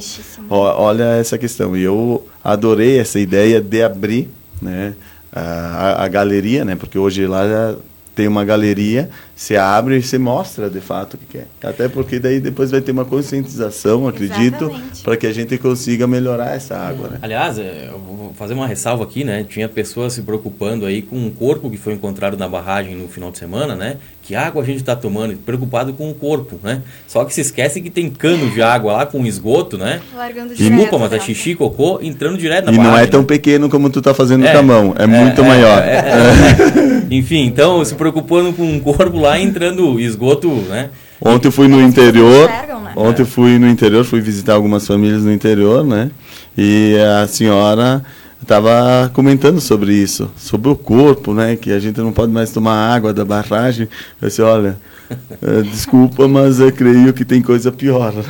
ó, 0.49 0.81
olha 0.83 1.03
essa 1.15 1.37
questão. 1.37 1.75
E 1.75 1.83
eu 1.83 2.25
adorei 2.43 2.99
essa 2.99 3.19
ideia 3.19 3.59
de 3.59 3.83
abrir 3.83 4.29
né, 4.61 4.93
a, 5.31 6.03
a 6.03 6.07
galeria, 6.07 6.63
né, 6.63 6.75
porque 6.75 6.97
hoje 6.97 7.27
lá 7.27 7.47
já 7.47 7.75
tem 8.17 8.27
uma 8.27 8.43
galeria, 8.43 9.11
se 9.35 9.55
abre 9.55 9.97
e 9.97 10.01
se 10.01 10.17
mostra 10.17 10.71
de 10.71 10.81
fato 10.81 11.13
o 11.13 11.17
que 11.19 11.37
é. 11.37 11.45
Até 11.61 11.87
porque 11.87 12.17
daí 12.17 12.39
depois 12.39 12.71
vai 12.71 12.81
ter 12.81 12.91
uma 12.91 13.05
conscientização, 13.05 14.07
acredito, 14.07 14.71
para 15.03 15.15
que 15.15 15.27
a 15.27 15.31
gente 15.31 15.55
consiga 15.59 16.07
melhorar 16.07 16.55
essa 16.55 16.75
água. 16.75 17.09
Né? 17.09 17.19
Aliás, 17.21 17.59
é, 17.59 17.89
eu 17.91 17.99
vou 17.99 18.33
fazer 18.33 18.55
uma 18.55 18.65
ressalva 18.65 19.03
aqui, 19.03 19.23
né? 19.23 19.45
Tinha 19.47 19.69
pessoas 19.69 20.13
se 20.13 20.23
preocupando 20.23 20.87
aí 20.87 21.03
com 21.03 21.15
um 21.15 21.29
corpo 21.29 21.69
que 21.69 21.77
foi 21.77 21.93
encontrado 21.93 22.35
na 22.35 22.47
barragem 22.47 22.95
no 22.95 23.07
final 23.07 23.29
de 23.29 23.37
semana, 23.37 23.75
né? 23.75 23.97
Que 24.27 24.35
água 24.35 24.61
a 24.61 24.65
gente 24.65 24.79
está 24.79 24.93
tomando? 24.93 25.37
Preocupado 25.37 25.93
com 25.93 26.11
o 26.11 26.13
corpo, 26.13 26.59
né? 26.61 26.81
Só 27.07 27.23
que 27.23 27.33
se 27.33 27.39
esquece 27.39 27.79
que 27.79 27.89
tem 27.89 28.09
cano 28.09 28.49
de 28.49 28.61
água 28.61 28.91
lá 28.91 29.05
com 29.05 29.25
esgoto, 29.25 29.77
né? 29.77 30.01
Largando 30.13 30.53
direto. 30.53 30.75
Desculpa, 30.75 30.97
mas 30.99 31.13
é 31.13 31.15
né? 31.15 31.21
xixi, 31.21 31.55
cocô 31.55 31.99
entrando 32.01 32.37
direto 32.37 32.65
na 32.65 32.73
E 32.73 32.77
não 32.77 32.97
é 32.97 33.07
tão 33.07 33.21
né? 33.21 33.25
pequeno 33.25 33.69
como 33.69 33.89
tu 33.89 34.01
tá 34.01 34.13
fazendo 34.13 34.45
É, 34.45 34.51
com 34.51 34.57
a 34.57 34.63
mão, 34.63 34.93
é, 34.97 35.07
muito 35.07 35.39
é, 35.39 35.47
maior. 35.47 35.81
é, 35.81 35.93
é. 35.93 37.07
Enfim, 37.15 37.45
então 37.45 37.85
se 37.85 37.95
preocupando 37.95 38.51
com 38.51 38.75
o 38.75 38.81
corpo 38.81 39.17
lá 39.17 39.39
entrando 39.39 39.97
esgoto, 39.97 40.49
né? 40.49 40.89
Ontem 41.21 41.47
eu 41.47 41.51
fui 41.53 41.69
no 41.69 41.81
interior. 41.81 42.49
enxergam, 42.49 42.81
né? 42.81 42.91
Ontem 42.97 43.21
eu 43.21 43.25
fui 43.25 43.57
no 43.57 43.69
interior, 43.69 44.03
fui 44.03 44.19
visitar 44.19 44.55
algumas 44.55 44.85
famílias 44.85 45.23
no 45.23 45.31
interior, 45.31 45.85
né? 45.85 46.11
E 46.57 46.97
a 47.21 47.25
senhora 47.27 48.03
estava 48.41 49.09
comentando 49.13 49.59
sobre 49.59 49.93
isso, 49.93 50.31
sobre 50.37 50.69
o 50.69 50.75
corpo, 50.75 51.33
né? 51.33 51.55
Que 51.55 51.71
a 51.71 51.79
gente 51.79 51.99
não 51.99 52.11
pode 52.11 52.31
mais 52.31 52.51
tomar 52.51 52.93
água 52.93 53.13
da 53.13 53.25
barragem. 53.25 53.87
Eu 54.21 54.27
disse, 54.27 54.41
olha, 54.41 54.77
eh, 55.09 55.61
desculpa, 55.63 56.27
mas 56.27 56.59
eu 56.59 56.71
creio 56.71 57.13
que 57.13 57.25
tem 57.25 57.41
coisa 57.41 57.71
pior. 57.71 58.13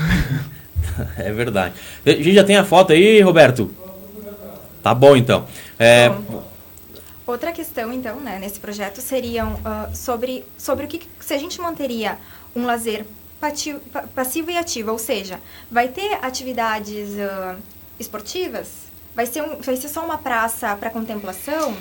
É 1.16 1.32
verdade. 1.32 1.76
A 2.04 2.10
gente 2.10 2.34
já 2.34 2.44
tem 2.44 2.56
a 2.56 2.64
foto 2.64 2.92
aí, 2.92 3.22
Roberto? 3.22 3.70
Tá 4.82 4.96
bom 4.96 5.16
então. 5.16 5.46
É, 5.78 6.12
Outra 7.28 7.52
questão, 7.52 7.92
então, 7.92 8.22
né, 8.22 8.40
nesse 8.40 8.58
projeto 8.58 9.02
seriam 9.02 9.60
ah, 9.66 9.90
sobre, 9.94 10.46
sobre 10.58 10.86
o 10.86 10.88
que, 10.88 11.02
se 11.20 11.34
a 11.34 11.38
gente 11.38 11.60
manteria 11.60 12.18
um 12.56 12.66
lazer 12.66 13.06
passivo 14.16 14.50
e 14.50 14.58
ativo, 14.58 14.94
ou 14.94 14.98
seja, 14.98 15.42
vai 15.70 15.90
ter 15.90 16.14
atividades 16.22 17.20
ah, 17.20 17.58
esportivas? 18.00 18.87
Vai 19.18 19.26
ser, 19.26 19.42
um, 19.42 19.56
vai 19.60 19.76
ser 19.76 19.90
só 19.90 20.06
uma 20.06 20.20
praça 20.20 20.76
para 20.76 20.92
contemplação? 20.92 21.76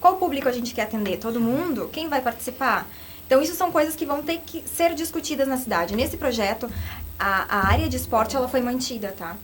Qual 0.00 0.18
público 0.18 0.48
a 0.48 0.52
gente 0.52 0.72
quer 0.72 0.82
atender? 0.82 1.16
Todo 1.16 1.40
mundo? 1.40 1.90
Quem 1.92 2.08
vai 2.08 2.20
participar? 2.20 2.88
Então, 3.26 3.42
isso 3.42 3.56
são 3.56 3.72
coisas 3.72 3.96
que 3.96 4.06
vão 4.06 4.22
ter 4.22 4.38
que 4.38 4.62
ser 4.68 4.94
discutidas 4.94 5.48
na 5.48 5.56
cidade. 5.56 5.96
Nesse 5.96 6.16
projeto, 6.16 6.70
a, 7.18 7.56
a 7.56 7.66
área 7.72 7.88
de 7.88 7.96
esporte 7.96 8.36
ela 8.36 8.46
foi 8.46 8.60
mantida, 8.60 9.12
tá? 9.18 9.36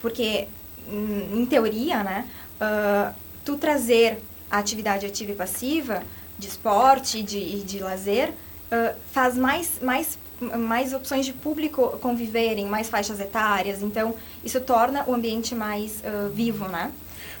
Porque, 0.00 0.48
hum, 0.88 1.42
em 1.42 1.46
teoria, 1.46 2.02
né, 2.02 2.28
ah, 2.60 3.12
tu 3.44 3.56
trazer 3.56 4.20
a 4.50 4.58
atividade 4.58 5.06
ativa 5.06 5.30
e 5.30 5.34
passiva, 5.36 6.02
de 6.36 6.48
esporte 6.48 7.22
de, 7.22 7.38
e 7.38 7.62
de 7.64 7.78
lazer, 7.78 8.32
ah, 8.72 8.96
faz 9.12 9.36
mais, 9.36 9.78
mais, 9.80 10.18
mais 10.58 10.92
opções 10.92 11.26
de 11.26 11.32
público 11.32 11.98
conviverem, 12.00 12.66
mais 12.66 12.88
faixas 12.88 13.20
etárias. 13.20 13.82
Então, 13.82 14.14
isso 14.44 14.60
torna 14.60 15.04
o 15.06 15.14
ambiente 15.14 15.54
mais 15.54 16.02
ah, 16.04 16.28
vivo, 16.34 16.66
né? 16.68 16.90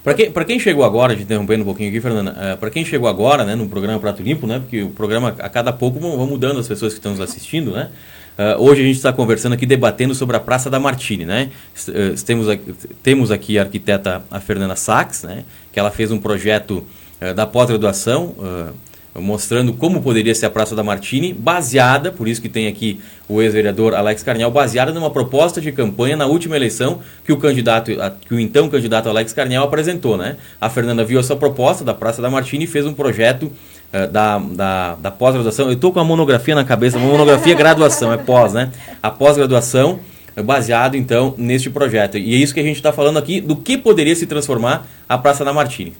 Para 0.02 0.14
quem, 0.14 0.32
quem 0.32 0.58
chegou 0.58 0.84
agora, 0.84 1.14
te 1.14 1.22
interrompendo 1.22 1.62
um 1.62 1.64
pouquinho 1.64 1.88
aqui, 1.88 2.00
Fernanda, 2.00 2.32
uh, 2.32 2.58
para 2.58 2.70
quem 2.70 2.84
chegou 2.84 3.08
agora, 3.08 3.44
né, 3.44 3.54
no 3.54 3.68
programa 3.68 4.00
Prato 4.00 4.20
Limpo, 4.20 4.48
né, 4.48 4.58
porque 4.58 4.82
o 4.82 4.90
programa 4.90 5.28
a 5.38 5.48
cada 5.48 5.72
pouco 5.72 6.00
vão, 6.00 6.26
mudando 6.26 6.58
as 6.58 6.66
pessoas 6.66 6.92
que 6.92 6.98
estão 6.98 7.12
nos 7.12 7.20
assistindo, 7.20 7.70
né? 7.70 7.88
Uh, 8.36 8.60
hoje 8.62 8.80
a 8.80 8.84
gente 8.84 8.96
está 8.96 9.12
conversando 9.12 9.52
aqui, 9.52 9.66
debatendo 9.66 10.14
sobre 10.14 10.36
a 10.36 10.40
Praça 10.40 10.68
da 10.68 10.80
Martini, 10.80 11.24
né? 11.24 11.50
Uh, 11.86 12.20
temos, 12.24 12.48
aqui, 12.48 12.74
temos 13.02 13.30
aqui 13.30 13.58
a 13.58 13.62
arquiteta 13.62 14.24
a 14.30 14.40
Fernanda 14.40 14.74
Sachs, 14.74 15.22
né? 15.22 15.44
Que 15.70 15.78
ela 15.78 15.90
fez 15.90 16.10
um 16.10 16.18
projeto 16.18 16.84
uh, 17.20 17.34
da 17.34 17.46
pós-graduação 17.46 18.34
uh, 18.38 18.74
mostrando 19.14 19.72
como 19.74 20.00
poderia 20.00 20.34
ser 20.34 20.46
a 20.46 20.50
Praça 20.50 20.74
da 20.74 20.82
Martini, 20.82 21.32
baseada, 21.32 22.10
por 22.10 22.26
isso 22.26 22.40
que 22.40 22.48
tem 22.48 22.66
aqui 22.66 23.00
o 23.28 23.42
ex-vereador 23.42 23.94
Alex 23.94 24.22
Carniel, 24.22 24.50
baseada 24.50 24.92
numa 24.92 25.10
proposta 25.10 25.60
de 25.60 25.70
campanha 25.70 26.16
na 26.16 26.26
última 26.26 26.56
eleição 26.56 27.00
que 27.24 27.32
o 27.32 27.36
candidato, 27.36 27.90
que 28.26 28.34
o 28.34 28.40
então 28.40 28.68
candidato 28.68 29.08
Alex 29.08 29.32
Carniel 29.32 29.62
apresentou, 29.62 30.16
né? 30.16 30.36
A 30.60 30.70
Fernanda 30.70 31.04
viu 31.04 31.20
essa 31.20 31.36
proposta 31.36 31.84
da 31.84 31.92
Praça 31.92 32.22
da 32.22 32.30
Martini 32.30 32.64
e 32.64 32.66
fez 32.66 32.86
um 32.86 32.94
projeto 32.94 33.52
eh, 33.92 34.06
da, 34.06 34.38
da, 34.38 34.94
da 34.94 35.10
pós-graduação. 35.10 35.66
Eu 35.66 35.74
estou 35.74 35.92
com 35.92 36.00
a 36.00 36.04
monografia 36.04 36.54
na 36.54 36.64
cabeça, 36.64 36.98
monografia 36.98 37.52
graduação, 37.54 38.12
é 38.12 38.16
pós, 38.16 38.54
né? 38.54 38.70
A 39.02 39.10
pós-graduação 39.10 40.00
eh, 40.34 40.42
baseado 40.42 40.94
então 40.94 41.34
neste 41.36 41.68
projeto. 41.68 42.16
E 42.16 42.34
é 42.34 42.38
isso 42.38 42.54
que 42.54 42.60
a 42.60 42.62
gente 42.62 42.76
está 42.76 42.92
falando 42.92 43.18
aqui, 43.18 43.42
do 43.42 43.56
que 43.56 43.76
poderia 43.76 44.16
se 44.16 44.26
transformar 44.26 44.86
a 45.06 45.18
Praça 45.18 45.44
da 45.44 45.52
Martini. 45.52 45.92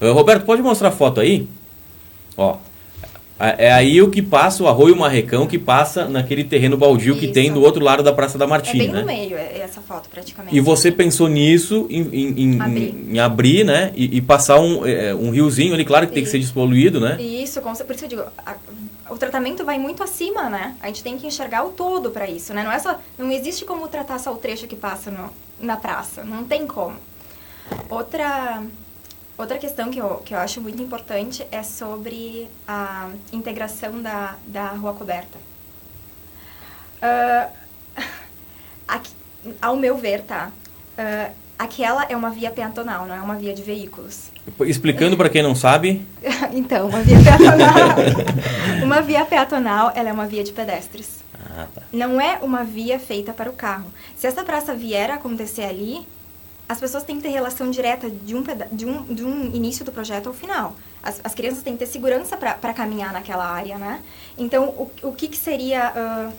Eh, 0.00 0.10
Roberto, 0.10 0.44
pode 0.44 0.60
mostrar 0.60 0.88
a 0.88 0.92
foto 0.92 1.20
aí? 1.20 1.48
Ó, 2.38 2.56
é 3.40 3.66
é 3.66 3.72
aí 3.72 4.00
o 4.02 4.10
que 4.10 4.20
passa, 4.22 4.62
o 4.62 4.68
arroio 4.68 4.96
Marrecão, 4.96 5.46
que 5.46 5.58
passa 5.58 6.08
naquele 6.08 6.42
terreno 6.44 6.76
baldio 6.76 7.16
que 7.18 7.26
Isso. 7.26 7.34
tem 7.34 7.52
do 7.52 7.60
outro 7.62 7.84
lado 7.84 8.02
da 8.02 8.12
Praça 8.12 8.36
da 8.38 8.44
É 8.46 8.48
Martini, 8.48 8.78
bem 8.78 8.88
né? 8.92 9.00
no 9.00 9.06
meio 9.06 9.36
é- 9.36 9.58
essa 9.60 9.80
foto, 9.80 10.08
praticamente. 10.08 10.56
E 10.56 10.60
você 10.60 10.90
pensou 10.90 11.28
nisso, 11.28 11.86
em, 11.90 12.00
em- 12.02 12.42
em- 12.42 12.60
Abrir. 12.60 13.06
em 13.10 13.18
abrir, 13.18 13.64
né? 13.64 13.92
E, 13.94 14.16
e 14.16 14.20
passar 14.20 14.58
um, 14.58 14.84
é, 14.86 15.14
um 15.14 15.30
riozinho 15.30 15.74
ali, 15.74 15.84
claro 15.84 16.06
que 16.06 16.12
tem 16.14 16.24
que 16.24 16.30
ser 16.30 16.38
despoluído, 16.38 16.98
né? 17.00 17.20
Isso, 17.20 17.60
por 17.60 17.72
isso 17.72 17.84
que 17.84 18.04
eu 18.04 18.08
digo, 18.08 18.22
a- 18.44 18.56
o 19.10 19.16
tratamento 19.16 19.64
vai 19.64 19.78
muito 19.78 20.02
acima, 20.02 20.48
né? 20.50 20.74
A 20.82 20.86
gente 20.88 21.02
tem 21.04 21.16
que 21.16 21.26
enxergar 21.26 21.64
o 21.64 21.70
todo 21.70 22.10
para 22.10 22.28
isso, 22.28 22.52
né? 22.54 22.62
Não 22.64 22.72
é 22.72 22.78
só, 22.78 22.98
não 23.18 23.30
existe 23.30 23.64
como 23.64 23.86
tratar 23.88 24.18
só 24.18 24.32
o 24.32 24.36
trecho 24.36 24.66
que 24.66 24.76
passa 24.76 25.10
no, 25.12 25.30
na 25.60 25.76
praça, 25.76 26.24
não 26.24 26.42
tem 26.44 26.66
como. 26.66 26.96
Outra 27.88 28.62
outra 29.38 29.56
questão 29.58 29.90
que 29.90 29.98
eu, 30.00 30.16
que 30.24 30.34
eu 30.34 30.38
acho 30.38 30.60
muito 30.60 30.82
importante 30.82 31.46
é 31.50 31.62
sobre 31.62 32.48
a 32.66 33.08
integração 33.32 34.02
da, 34.02 34.34
da 34.46 34.68
rua 34.70 34.92
coberta. 34.92 35.38
Ah, 37.00 37.48
aqui- 38.86 39.14
ao 39.62 39.76
meu 39.76 39.96
ver, 39.96 40.22
tá? 40.22 40.50
Ah, 40.96 41.30
aquela 41.58 42.04
é 42.08 42.16
uma 42.16 42.30
via 42.30 42.50
peatonal, 42.50 43.06
não 43.06 43.14
é 43.14 43.20
uma 43.20 43.36
via 43.36 43.54
de 43.54 43.62
veículos. 43.62 44.30
Explicando 44.60 45.16
para 45.16 45.28
quem 45.28 45.42
não 45.42 45.54
sabe, 45.54 46.04
Então, 46.52 46.88
uma 46.88 47.00
via 47.00 47.18
peatonal. 47.22 47.78
uma 48.82 49.00
via 49.00 49.24
peatonal, 49.24 49.92
ela 49.94 50.08
é 50.08 50.12
uma 50.12 50.26
via 50.26 50.42
de 50.44 50.52
pedestres. 50.52 51.18
Ah, 51.56 51.66
tá. 51.74 51.82
Não 51.92 52.20
é 52.20 52.38
uma 52.42 52.64
via 52.64 52.98
feita 52.98 53.32
para 53.32 53.48
o 53.48 53.52
carro. 53.52 53.90
Se 54.16 54.26
essa 54.26 54.42
praça 54.44 54.74
vier 54.74 55.10
a 55.10 55.14
acontecer 55.14 55.62
ali, 55.64 56.06
as 56.68 56.78
pessoas 56.78 57.02
têm 57.04 57.16
que 57.16 57.22
ter 57.22 57.30
relação 57.30 57.70
direta 57.70 58.10
de 58.10 58.34
um, 58.34 58.42
de 58.72 58.84
um, 58.86 59.02
de 59.04 59.24
um 59.24 59.44
início 59.54 59.84
do 59.84 59.90
projeto 59.92 60.26
ao 60.28 60.34
final. 60.34 60.74
As, 61.02 61.20
as 61.24 61.34
crianças 61.34 61.62
têm 61.62 61.72
que 61.74 61.78
ter 61.78 61.86
segurança 61.86 62.36
para 62.36 62.74
caminhar 62.74 63.12
naquela 63.12 63.46
área, 63.46 63.78
né? 63.78 64.02
Então, 64.36 64.64
o, 64.68 64.90
o 65.04 65.12
que, 65.12 65.28
que 65.28 65.36
seria 65.36 65.92
ah, 65.94 66.30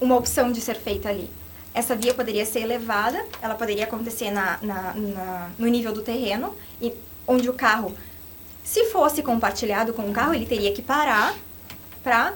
uma 0.00 0.16
opção 0.16 0.50
de 0.50 0.60
ser 0.60 0.76
feita 0.76 1.08
ali? 1.08 1.28
Essa 1.74 1.94
via 1.96 2.14
poderia 2.14 2.46
ser 2.46 2.60
elevada, 2.60 3.22
ela 3.42 3.56
poderia 3.56 3.84
acontecer 3.84 4.30
na, 4.30 4.58
na- 4.62 4.94
na- 4.94 5.50
no 5.58 5.66
nível 5.66 5.92
do 5.92 6.02
terreno, 6.02 6.54
e 6.80 6.94
onde 7.26 7.50
o 7.50 7.52
carro, 7.52 7.92
se 8.62 8.84
fosse 8.86 9.22
compartilhado 9.22 9.92
com 9.92 10.08
o 10.08 10.12
carro, 10.12 10.32
ele 10.32 10.46
teria 10.46 10.72
que 10.72 10.80
parar 10.80 11.34
para 12.02 12.32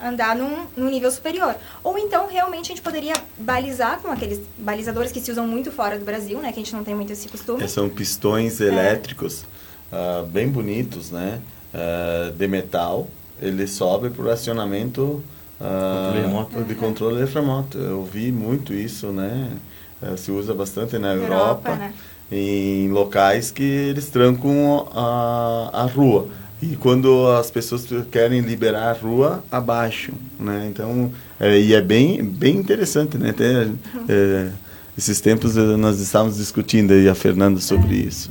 andar 0.00 0.36
num, 0.36 0.66
num 0.76 0.90
nível 0.90 1.10
superior. 1.10 1.54
Ou 1.82 1.98
então, 1.98 2.28
realmente, 2.28 2.66
a 2.66 2.68
gente 2.74 2.82
poderia 2.82 3.14
balizar 3.38 4.00
com 4.00 4.08
aqueles 4.10 4.40
balizadores 4.58 5.10
que 5.12 5.20
se 5.20 5.30
usam 5.30 5.46
muito 5.46 5.70
fora 5.70 5.98
do 5.98 6.04
Brasil, 6.04 6.38
né? 6.40 6.52
Que 6.52 6.60
a 6.60 6.62
gente 6.62 6.74
não 6.74 6.84
tem 6.84 6.94
muito 6.94 7.12
esse 7.12 7.28
costume. 7.28 7.62
É, 7.62 7.68
São 7.68 7.88
pistões 7.88 8.60
elétricos 8.60 9.44
ah, 9.92 10.24
bem 10.28 10.48
bonitos, 10.48 11.10
né? 11.10 11.40
Ah, 11.72 12.32
de 12.36 12.46
metal. 12.46 13.08
Ele 13.40 13.66
sobe 13.66 14.10
por 14.10 14.28
acionamento 14.28 15.22
ah, 15.60 16.10
Controle 16.12 16.26
remoto. 16.26 16.64
de 16.64 16.74
controle 16.74 17.24
remoto. 17.24 17.78
Eu 17.78 18.04
vi 18.04 18.30
muito 18.32 18.72
isso, 18.74 19.08
né? 19.08 19.50
Ah, 20.02 20.16
se 20.16 20.30
usa 20.30 20.52
bastante 20.54 20.98
na 20.98 21.14
Europa, 21.14 21.70
Europa, 21.70 21.76
né? 21.76 21.94
em 22.30 22.88
locais 22.90 23.50
que 23.50 23.62
eles 23.62 24.10
trancam 24.10 24.88
a, 24.92 25.70
a 25.72 25.82
rua. 25.84 26.28
E 26.62 26.74
quando 26.76 27.28
as 27.28 27.50
pessoas 27.50 27.86
querem 28.10 28.40
liberar 28.40 28.90
a 28.90 28.92
rua, 28.92 29.44
abaixam, 29.50 30.14
né? 30.40 30.66
Então, 30.70 31.12
é, 31.38 31.58
e 31.58 31.74
é 31.74 31.82
bem, 31.82 32.24
bem 32.24 32.56
interessante, 32.56 33.18
né? 33.18 33.30
Até, 33.30 33.68
é, 34.08 34.48
esses 34.96 35.20
tempos 35.20 35.56
eh, 35.56 35.60
nós 35.76 36.00
estávamos 36.00 36.38
discutindo 36.38 36.92
aí 36.94 37.06
a 37.08 37.14
Fernanda 37.14 37.60
sobre 37.60 37.96
isso. 37.96 38.30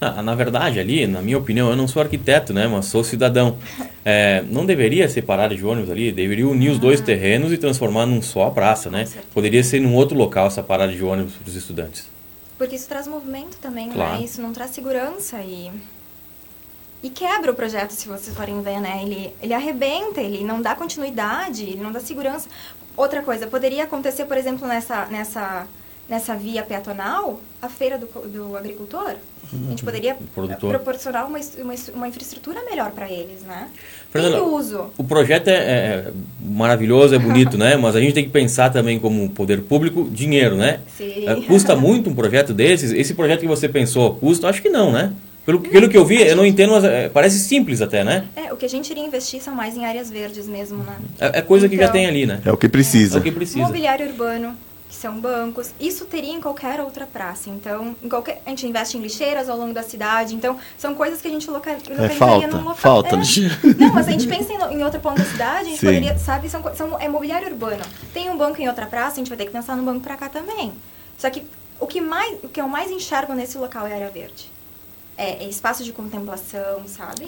Na, 0.00 0.22
na 0.22 0.34
verdade, 0.36 0.78
ali, 0.78 1.06
na 1.06 1.20
minha 1.20 1.36
opinião, 1.36 1.68
eu 1.70 1.76
não 1.76 1.88
sou 1.88 2.00
arquiteto, 2.00 2.52
né? 2.52 2.68
Mas 2.68 2.86
sou 2.86 3.02
cidadão. 3.04 3.56
É, 4.06 4.44
não 4.50 4.66
deveria 4.66 5.08
ser 5.08 5.22
parada 5.22 5.56
de 5.56 5.64
ônibus 5.64 5.90
ali, 5.90 6.12
deveria 6.12 6.46
unir 6.46 6.68
os 6.68 6.78
dois 6.78 7.00
terrenos 7.00 7.50
e 7.50 7.56
transformar 7.56 8.04
num 8.04 8.20
só 8.20 8.48
a 8.48 8.50
praça, 8.50 8.90
né? 8.90 9.08
Poderia 9.32 9.64
ser 9.64 9.80
num 9.80 9.94
outro 9.94 10.14
local 10.14 10.46
essa 10.48 10.62
parada 10.62 10.92
de 10.92 11.02
ônibus 11.02 11.32
para 11.32 11.48
os 11.48 11.56
estudantes. 11.56 12.04
Porque 12.58 12.76
isso 12.76 12.86
traz 12.86 13.06
movimento 13.06 13.56
também, 13.62 13.88
Claro. 13.88 14.18
né? 14.18 14.22
Isso 14.26 14.42
não 14.42 14.52
traz 14.52 14.72
segurança 14.72 15.38
e... 15.38 15.70
e 17.04 17.10
quebra 17.10 17.52
o 17.52 17.54
projeto, 17.54 17.90
se 17.90 18.08
vocês 18.08 18.34
forem 18.34 18.62
ver, 18.62 18.80
né? 18.80 19.02
Ele, 19.02 19.30
ele 19.42 19.52
arrebenta, 19.52 20.22
ele 20.22 20.42
não 20.42 20.62
dá 20.62 20.74
continuidade, 20.74 21.64
ele 21.64 21.82
não 21.82 21.92
dá 21.92 22.00
segurança. 22.00 22.48
Outra 22.96 23.20
coisa, 23.20 23.46
poderia 23.46 23.84
acontecer, 23.84 24.24
por 24.24 24.38
exemplo, 24.38 24.66
nessa, 24.66 25.04
nessa, 25.04 25.66
nessa 26.08 26.34
via 26.34 26.62
peatonal, 26.62 27.42
a 27.60 27.68
feira 27.68 27.98
do, 27.98 28.06
do 28.06 28.56
agricultor. 28.56 29.16
A 29.52 29.68
gente 29.68 29.84
poderia 29.84 30.16
proporcionar 30.58 31.26
uma, 31.26 31.38
uma, 31.58 31.74
uma 31.94 32.08
infraestrutura 32.08 32.64
melhor 32.64 32.90
para 32.92 33.08
eles, 33.10 33.42
né? 33.42 33.68
Fernanda, 34.10 34.42
uso. 34.42 34.86
O 34.96 35.04
projeto 35.04 35.48
é, 35.48 35.52
é 35.52 36.12
maravilhoso, 36.40 37.14
é 37.14 37.18
bonito, 37.18 37.58
né? 37.58 37.76
Mas 37.76 37.94
a 37.94 38.00
gente 38.00 38.14
tem 38.14 38.24
que 38.24 38.30
pensar 38.30 38.70
também 38.70 38.98
como 38.98 39.28
poder 39.28 39.60
público, 39.60 40.08
dinheiro, 40.10 40.56
né? 40.56 40.80
Sim. 40.96 41.28
É, 41.28 41.34
custa 41.42 41.76
muito 41.76 42.08
um 42.08 42.14
projeto 42.14 42.54
desses? 42.54 42.92
Esse 42.92 43.12
projeto 43.12 43.40
que 43.40 43.46
você 43.46 43.68
pensou, 43.68 44.14
custa? 44.14 44.48
Acho 44.48 44.62
que 44.62 44.70
não, 44.70 44.90
né? 44.90 45.12
Pelo, 45.44 45.60
pelo 45.60 45.88
que 45.90 45.96
eu 45.96 46.04
vi, 46.06 46.22
eu 46.22 46.34
não 46.36 46.46
entendo, 46.46 46.72
mas 46.72 46.84
é, 46.84 47.08
parece 47.10 47.38
simples 47.38 47.82
até, 47.82 48.02
né? 48.02 48.24
É, 48.34 48.50
o 48.52 48.56
que 48.56 48.64
a 48.64 48.68
gente 48.68 48.88
iria 48.90 49.04
investir 49.04 49.42
são 49.42 49.54
mais 49.54 49.76
em 49.76 49.84
áreas 49.84 50.08
verdes 50.10 50.46
mesmo, 50.48 50.78
né? 50.82 50.96
É, 51.20 51.38
é 51.40 51.42
coisa 51.42 51.68
que 51.68 51.76
já 51.76 51.82
Então, 51.82 51.92
tem 51.92 52.06
ali, 52.06 52.24
né? 52.24 52.40
É 52.46 52.50
o 52.52 52.56
que 52.56 52.64
É 52.66 52.68
precisa. 52.68 53.18
o 53.18 53.22
que 53.22 53.30
precisa. 53.30 53.58
Mobiliário 53.58 54.06
urbano, 54.06 54.56
que 54.88 54.94
são 54.94 55.20
bancos. 55.20 55.70
Isso 55.78 56.06
teria 56.06 56.32
em 56.32 56.40
qualquer 56.40 56.80
outra 56.80 57.04
praça. 57.06 57.50
Então, 57.50 57.94
em 58.02 58.08
qualquer, 58.08 58.40
a 58.46 58.48
gente 58.50 58.66
investe 58.66 58.96
em 58.96 59.02
lixeiras 59.02 59.50
ao 59.50 59.58
longo 59.58 59.74
da 59.74 59.82
cidade. 59.82 60.34
Então, 60.34 60.56
são 60.78 60.94
coisas 60.94 61.20
que 61.20 61.28
a 61.28 61.30
gente 61.30 61.50
loca, 61.50 61.72
localizaria 61.72 62.06
É 62.06 62.16
falta, 62.16 62.46
num 62.48 62.58
local. 62.60 62.76
falta 62.76 63.14
é. 63.14 63.18
lixeira. 63.18 63.58
Não, 63.78 63.92
mas 63.92 64.08
a 64.08 64.12
gente 64.12 64.26
pensa 64.26 64.50
em, 64.50 64.78
em 64.78 64.82
outro 64.82 64.98
ponto 65.00 65.18
da 65.18 65.26
cidade, 65.26 65.60
a 65.60 65.64
gente 65.64 65.78
Sim. 65.78 65.86
poderia, 65.86 66.16
sabe, 66.16 66.48
são, 66.48 66.62
são, 66.74 66.98
é 66.98 67.06
mobiliário 67.06 67.48
urbano. 67.48 67.82
Tem 68.14 68.30
um 68.30 68.36
banco 68.38 68.62
em 68.62 68.66
outra 68.68 68.86
praça, 68.86 69.12
a 69.12 69.16
gente 69.16 69.28
vai 69.28 69.36
ter 69.36 69.44
que 69.44 69.52
pensar 69.52 69.76
num 69.76 69.84
banco 69.84 70.00
pra 70.00 70.16
cá 70.16 70.30
também. 70.30 70.72
Só 71.18 71.28
que 71.28 71.42
o 71.78 71.86
que, 71.86 72.00
mais, 72.00 72.38
o 72.42 72.48
que 72.48 72.60
eu 72.62 72.66
mais 72.66 72.90
enxergo 72.90 73.34
nesse 73.34 73.58
local 73.58 73.86
é 73.86 73.92
área 73.92 74.08
verde. 74.08 74.53
É, 75.16 75.44
é 75.44 75.48
espaço 75.48 75.84
de 75.84 75.92
contemplação, 75.92 76.82
sabe? 76.86 77.26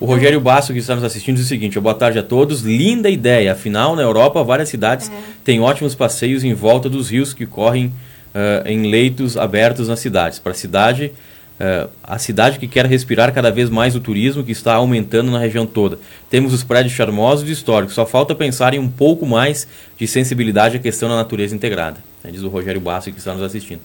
O 0.00 0.06
Rogério 0.06 0.40
Basso, 0.40 0.72
que 0.72 0.78
está 0.78 0.94
nos 0.94 1.04
assistindo, 1.04 1.36
diz 1.36 1.44
o 1.44 1.48
seguinte: 1.48 1.78
boa 1.78 1.94
tarde 1.94 2.18
a 2.18 2.22
todos. 2.22 2.62
Linda 2.62 3.10
ideia. 3.10 3.52
Afinal, 3.52 3.94
na 3.94 4.02
Europa, 4.02 4.42
várias 4.42 4.68
cidades 4.68 5.10
têm 5.44 5.60
ótimos 5.60 5.94
passeios 5.94 6.42
em 6.44 6.54
volta 6.54 6.88
dos 6.88 7.10
rios 7.10 7.34
que 7.34 7.44
correm 7.44 7.92
ah, 8.34 8.62
em 8.66 8.90
leitos 8.90 9.36
abertos 9.36 9.88
nas 9.88 10.00
cidades. 10.00 10.38
Para 10.38 10.52
a 10.52 10.54
cidade, 10.54 11.12
ah, 11.58 11.88
a 12.02 12.18
cidade 12.18 12.58
que 12.58 12.68
quer 12.68 12.86
respirar 12.86 13.32
cada 13.34 13.50
vez 13.50 13.68
mais 13.68 13.96
o 13.96 14.00
turismo 14.00 14.44
que 14.44 14.52
está 14.52 14.74
aumentando 14.74 15.30
na 15.30 15.38
região 15.38 15.66
toda. 15.66 15.98
Temos 16.30 16.52
os 16.52 16.62
prédios 16.62 16.94
charmosos 16.94 17.48
e 17.48 17.52
históricos. 17.52 17.94
Só 17.94 18.06
falta 18.06 18.34
pensar 18.34 18.72
em 18.74 18.78
um 18.78 18.88
pouco 18.88 19.26
mais 19.26 19.66
de 19.98 20.06
sensibilidade 20.06 20.76
à 20.76 20.80
questão 20.80 21.08
da 21.08 21.16
natureza 21.16 21.54
integrada. 21.54 21.98
né, 22.22 22.30
diz 22.30 22.42
o 22.42 22.48
Rogério 22.48 22.80
Basso, 22.80 23.10
que 23.10 23.18
está 23.18 23.34
nos 23.34 23.42
assistindo. 23.42 23.80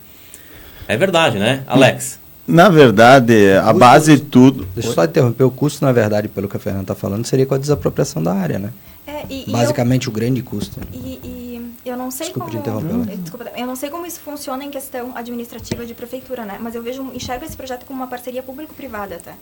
É 0.88 0.96
verdade, 0.96 1.39
né, 1.39 1.64
Alex? 1.66 2.23
Na 2.48 2.68
verdade, 2.70 3.52
a 3.54 3.64
Custo- 3.64 3.80
base 3.80 4.16
de 4.18 4.22
tudo. 4.24 4.66
Deixa 4.76 4.89
eu 4.89 4.94
só 4.94 5.04
interromper. 5.06 5.44
O 5.44 5.52
custo, 5.52 5.84
na 5.86 5.91
verdade, 5.91 6.28
pelo 6.28 6.48
que 6.50 6.58
a 6.58 6.60
Fernanda 6.60 6.84
está 6.84 6.96
falando, 6.96 7.26
seria 7.26 7.46
com 7.46 7.56
a 7.56 7.58
desapropriação 7.58 8.22
da 8.22 8.34
área, 8.34 8.60
né? 8.60 8.72
É, 9.08 9.26
e, 9.30 9.44
e 9.44 9.46
eu- 9.48 9.54
Basicamente, 9.54 10.10
o 10.10 10.12
grande 10.12 10.41
custo. 10.41 10.80
né? 10.80 10.86
E, 10.94 10.98
e 11.24 11.74
eu 11.86 11.96
não 11.98 12.12
sei 12.12 12.28
Desculpa 12.28 12.50
como. 12.50 12.60
interromper. 12.60 13.14
Eh, 13.14 13.16
Desculpa, 13.18 13.52
eu 13.56 13.66
não 13.68 13.76
sei 13.76 13.89
como 13.89 14.06
isso 14.06 14.20
funciona 14.20 14.64
em 14.64 14.70
questão 14.70 15.12
administrativa 15.16 15.86
de 15.86 15.94
prefeitura, 15.94 16.44
né? 16.46 16.58
Mas 16.60 16.76
eu 16.76 16.84
vejo, 16.84 17.04
enxergo 17.14 17.46
esse 17.46 17.56
projeto 17.56 17.86
como 17.86 18.00
uma 18.00 18.08
parceria 18.08 18.44
público-privada 18.44 19.16
até. 19.16 19.34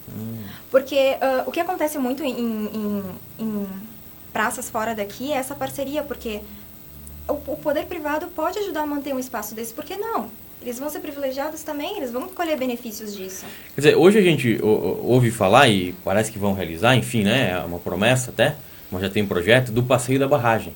Porque 0.70 1.18
ah, 1.22 1.43
o 1.47 1.52
que 1.52 1.60
acontece 1.60 1.97
muito 1.97 2.24
em, 2.24 2.32
em- 2.39 3.04
em 3.39 3.68
praças 4.32 4.70
fora 4.70 4.93
daqui 4.95 5.32
é 5.32 5.36
essa 5.38 5.54
parceria, 5.56 6.04
porque 6.04 6.41
o, 7.28 7.34
o 7.34 7.58
poder 7.58 7.86
privado 7.86 8.28
pode 8.28 8.58
ajudar 8.60 8.82
a 8.82 8.86
manter 8.86 9.14
um 9.14 9.20
espaço 9.20 9.54
desse, 9.56 9.74
por 9.74 9.84
que 9.86 9.95
não? 9.97 10.28
Eles 10.62 10.78
vão 10.78 10.89
ser 10.89 10.99
privilegiados 10.99 11.64
também, 11.64 11.97
eles 11.97 12.12
vão 12.12 12.28
colher 12.28 12.57
benefícios 12.57 13.16
disso. 13.16 13.45
Quer 13.74 13.82
dizer, 13.82 13.95
hoje 13.95 14.20
a 14.20 14.22
gente 14.22 14.59
ouve 14.62 15.32
falar 15.32 15.68
e 15.68 15.93
parece 16.03 16.32
que 16.32 16.38
vão 16.38 16.53
realizar, 16.53 16.95
enfim, 16.95 17.24
né? 17.24 17.51
É 17.51 17.66
uma 17.66 17.80
promessa 17.80 18.30
até, 18.30 18.55
mas 18.91 19.01
já 19.01 19.09
tem 19.09 19.24
um 19.24 19.28
projeto 19.28 19.72
do 19.72 19.82
passeio 19.82 20.20
da 20.20 20.28
barragem. 20.28 20.74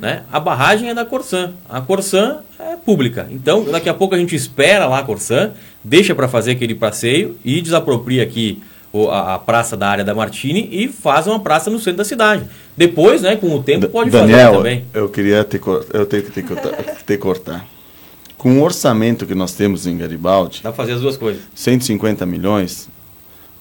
Né? 0.00 0.22
A 0.30 0.38
barragem 0.38 0.90
é 0.90 0.94
da 0.94 1.04
Corsan. 1.04 1.52
A 1.68 1.80
Corsan 1.80 2.40
é 2.58 2.76
pública. 2.76 3.26
Então, 3.30 3.64
daqui 3.64 3.88
a 3.88 3.94
pouco 3.94 4.14
a 4.14 4.18
gente 4.18 4.34
espera 4.34 4.86
lá 4.86 4.98
a 4.98 5.02
Corsan, 5.02 5.52
deixa 5.82 6.14
para 6.14 6.28
fazer 6.28 6.50
aquele 6.50 6.74
passeio 6.74 7.38
e 7.44 7.62
desapropria 7.62 8.22
aqui 8.22 8.62
a, 9.10 9.38
praça 9.38 9.76
da 9.76 9.88
área 9.88 10.04
da 10.04 10.14
Martini 10.14 10.68
e 10.70 10.88
faz 10.88 11.26
uma 11.26 11.40
praça 11.40 11.70
no 11.70 11.78
centro 11.78 11.98
da 11.98 12.04
cidade. 12.04 12.44
Depois, 12.76 13.22
né, 13.22 13.36
com 13.36 13.54
o 13.54 13.62
tempo, 13.62 13.88
pode 13.88 14.10
Daniel, 14.10 14.38
fazer 14.38 14.56
também. 14.56 14.84
eu 14.92 15.08
queria 15.08 15.42
te, 15.42 15.60
eu 15.92 16.06
tenho 16.06 16.22
que 16.22 16.42
te 17.06 17.16
cortar. 17.16 17.66
Com 18.44 18.58
o 18.58 18.62
orçamento 18.62 19.24
que 19.24 19.34
nós 19.34 19.54
temos 19.54 19.86
em 19.86 19.96
Garibaldi, 19.96 20.60
Dá 20.62 20.70
pra 20.70 20.84
fazer 20.84 20.92
as 20.92 21.00
duas 21.00 21.16
coisas. 21.16 21.42
150 21.54 22.26
milhões, 22.26 22.90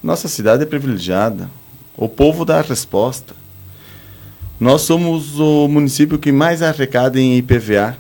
nossa 0.03 0.27
cidade 0.27 0.63
é 0.63 0.65
privilegiada. 0.65 1.49
O 1.95 2.09
povo 2.09 2.43
dá 2.43 2.59
a 2.59 2.61
resposta. 2.61 3.33
Nós 4.59 4.81
somos 4.81 5.39
o 5.39 5.69
município 5.69 6.19
que 6.19 6.33
mais 6.33 6.61
arrecada 6.61 7.17
em 7.17 7.37
IPVA, 7.37 7.95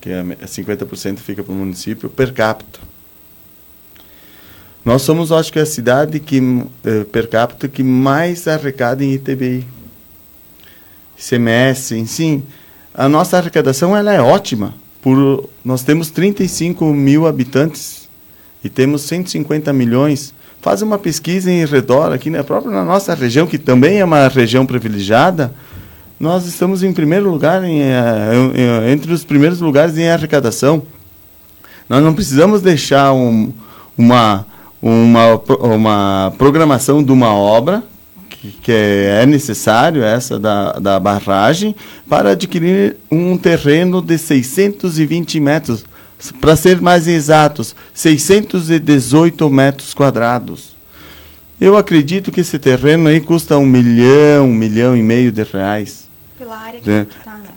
que 0.00 0.10
é 0.10 0.24
50% 0.24 1.18
fica 1.18 1.44
para 1.44 1.52
o 1.52 1.56
município, 1.56 2.10
per 2.10 2.32
capita. 2.32 2.80
Nós 4.84 5.02
somos, 5.02 5.30
acho 5.30 5.52
que, 5.52 5.60
a 5.60 5.66
cidade 5.66 6.18
que, 6.18 6.40
eh, 6.84 7.04
per 7.12 7.28
capita 7.28 7.68
que 7.68 7.84
mais 7.84 8.48
arrecada 8.48 9.04
em 9.04 9.12
ITBI. 9.12 9.64
ICMS, 11.16 11.96
enfim. 11.96 12.44
A 12.92 13.08
nossa 13.08 13.38
arrecadação 13.38 13.96
ela 13.96 14.12
é 14.12 14.20
ótima. 14.20 14.82
Por, 15.04 15.50
nós 15.62 15.82
temos 15.82 16.08
35 16.08 16.86
mil 16.86 17.26
habitantes 17.26 18.08
e 18.64 18.70
temos 18.70 19.02
150 19.02 19.70
milhões. 19.70 20.32
Faz 20.62 20.80
uma 20.80 20.98
pesquisa 20.98 21.50
em 21.50 21.62
redor 21.66 22.10
aqui, 22.10 22.30
na 22.30 22.42
própria 22.42 22.72
na 22.72 22.82
nossa 22.82 23.14
região, 23.14 23.46
que 23.46 23.58
também 23.58 23.98
é 24.00 24.04
uma 24.04 24.26
região 24.28 24.64
privilegiada, 24.64 25.52
nós 26.18 26.46
estamos 26.46 26.82
em 26.82 26.90
primeiro 26.90 27.30
lugar, 27.30 27.62
em, 27.64 27.82
eh, 27.82 28.32
em- 28.88 28.92
entre 28.92 29.12
os 29.12 29.22
primeiros 29.24 29.60
lugares 29.60 29.98
em 29.98 30.08
arrecadação. 30.08 30.82
Nós 31.86 32.02
não 32.02 32.14
precisamos 32.14 32.62
deixar 32.62 33.12
um- 33.12 33.52
uma, 33.98 34.46
uma, 34.80 35.34
uma 35.60 36.32
programação 36.38 37.02
de 37.04 37.12
uma 37.12 37.34
obra, 37.34 37.82
que, 38.62 38.72
é 38.72 39.24
necessário, 39.26 40.02
essa 40.02 40.38
da, 40.38 40.72
da 40.72 41.00
barragem, 41.00 41.74
para 42.08 42.30
adquirir 42.30 42.96
um 43.10 43.36
terreno 43.36 44.00
de 44.02 44.16
620 44.18 45.40
metros. 45.40 45.84
Para 46.40 46.56
ser 46.56 46.80
mais 46.80 47.06
exatos, 47.06 47.74
618 47.92 49.50
metros 49.50 49.92
quadrados. 49.94 50.74
Eu 51.60 51.76
acredito 51.76 52.32
que 52.32 52.40
esse 52.40 52.58
terreno 52.58 53.08
aí 53.08 53.20
custa 53.20 53.56
um 53.58 53.66
milhão, 53.66 54.46
um 54.48 54.54
milhão 54.54 54.96
e 54.96 55.02
meio 55.02 55.30
de 55.30 55.42
reais. 55.42 56.08
Pela 56.38 56.56
área 56.56 56.80
que 56.80 56.90
É. 56.90 57.06
tá, 57.24 57.32
né? 57.38 57.48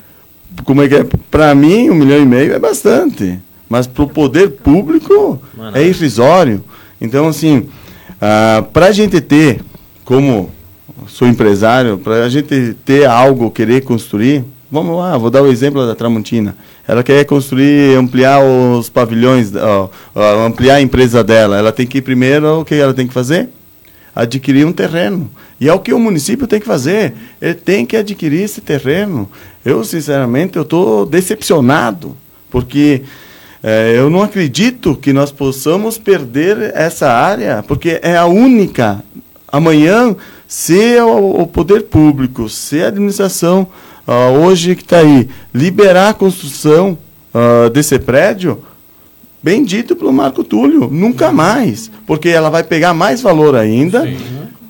Como 0.63 0.81
é 0.81 0.87
que 0.87 0.95
é? 0.95 1.03
Para 1.29 1.53
mim, 1.55 1.89
um 1.89 1.95
milhão 1.95 2.21
e 2.21 2.25
meio 2.25 2.53
é 2.53 2.59
bastante. 2.59 3.39
Mas 3.69 3.85
para 3.85 4.03
o 4.03 4.07
poder 4.09 4.49
público 4.51 5.41
Não 5.55 5.75
é 5.75 5.83
é 5.83 5.87
irrisório. 5.87 6.63
Então, 7.01 7.27
assim, 7.27 7.67
para 8.73 8.87
a 8.87 8.91
gente 8.91 9.19
ter, 9.21 9.61
como 10.05 10.51
sou 11.07 11.27
empresário, 11.27 11.97
para 11.97 12.23
a 12.23 12.29
gente 12.29 12.75
ter 12.85 13.05
algo, 13.05 13.51
querer 13.51 13.81
construir, 13.81 14.43
vamos 14.71 14.97
lá, 14.97 15.17
vou 15.17 15.29
dar 15.29 15.41
o 15.41 15.51
exemplo 15.51 15.85
da 15.85 15.95
Tramontina. 15.95 16.55
Ela 16.87 17.03
quer 17.03 17.25
construir, 17.25 17.97
ampliar 17.97 18.41
os 18.41 18.89
pavilhões, 18.89 19.53
ó, 19.55 19.89
ó, 20.15 20.45
ampliar 20.45 20.75
a 20.75 20.81
empresa 20.81 21.23
dela. 21.23 21.57
Ela 21.57 21.71
tem 21.71 21.85
que 21.85 22.01
primeiro, 22.01 22.61
o 22.61 22.65
que 22.65 22.75
ela 22.75 22.93
tem 22.93 23.07
que 23.07 23.13
fazer? 23.13 23.49
adquirir 24.17 24.65
um 24.65 24.71
terreno. 24.71 25.29
E 25.61 25.69
é 25.69 25.73
o 25.73 25.79
que 25.79 25.93
o 25.93 25.99
município 25.99 26.47
tem 26.47 26.59
que 26.59 26.65
fazer. 26.65 27.13
Ele 27.39 27.53
tem 27.53 27.85
que 27.85 27.95
adquirir 27.95 28.41
esse 28.41 28.61
terreno. 28.61 29.29
Eu, 29.63 29.83
sinceramente, 29.83 30.57
eu 30.57 30.63
estou 30.63 31.05
decepcionado, 31.05 32.17
porque 32.49 33.03
eh, 33.61 33.93
eu 33.95 34.09
não 34.09 34.23
acredito 34.23 34.95
que 34.95 35.13
nós 35.13 35.31
possamos 35.31 35.99
perder 35.99 36.71
essa 36.73 37.11
área, 37.11 37.63
porque 37.67 37.99
é 38.01 38.17
a 38.17 38.25
única. 38.25 39.03
Amanhã, 39.47 40.15
se 40.47 40.97
o, 41.01 41.41
o 41.41 41.47
poder 41.47 41.83
público, 41.83 42.47
se 42.49 42.81
a 42.81 42.87
administração, 42.87 43.67
ah, 44.07 44.29
hoje 44.29 44.75
que 44.75 44.83
está 44.83 44.99
aí, 44.99 45.27
liberar 45.53 46.09
a 46.09 46.13
construção 46.13 46.97
ah, 47.33 47.69
desse 47.69 47.99
prédio, 47.99 48.59
Bem 49.41 49.63
dito 49.63 49.95
pelo 49.95 50.11
Marco 50.11 50.43
Túlio, 50.43 50.89
nunca 50.91 51.31
mais. 51.31 51.91
Porque 52.07 52.27
ela 52.27 52.49
vai 52.49 52.63
pegar 52.63 52.93
mais 52.93 53.21
valor 53.21 53.55
ainda. 53.55 54.05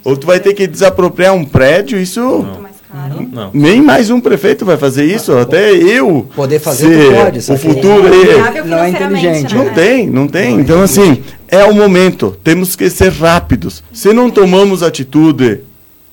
Ou 0.03 0.15
tu 0.15 0.27
vai 0.27 0.39
ter 0.39 0.53
que 0.53 0.67
desapropriar 0.67 1.33
um 1.33 1.45
prédio, 1.45 1.99
isso. 1.99 2.45
Mais 2.61 2.75
caro. 2.91 3.27
Não. 3.31 3.49
Nem 3.53 3.81
mais 3.81 4.09
um 4.09 4.19
prefeito 4.19 4.65
vai 4.65 4.77
fazer 4.77 5.05
isso, 5.05 5.35
até 5.37 5.71
eu. 5.71 6.27
Poder 6.35 6.59
fazer, 6.59 7.11
pode, 7.13 7.39
O 7.39 7.41
que 7.41 7.57
futuro 7.57 8.07
é 8.07 8.11
aí. 8.11 8.25
viável 8.35 8.65
não 8.65 8.77
é 8.77 8.89
inteligente. 8.89 9.55
né? 9.55 9.63
Não 9.63 9.73
tem, 9.73 10.09
não 10.09 10.27
tem. 10.27 10.59
Então, 10.59 10.81
assim, 10.81 11.23
é 11.47 11.63
o 11.63 11.73
momento. 11.73 12.35
Temos 12.43 12.75
que 12.75 12.89
ser 12.89 13.11
rápidos. 13.11 13.83
Se 13.91 14.13
não 14.13 14.29
tomamos 14.29 14.83
atitude 14.83 15.61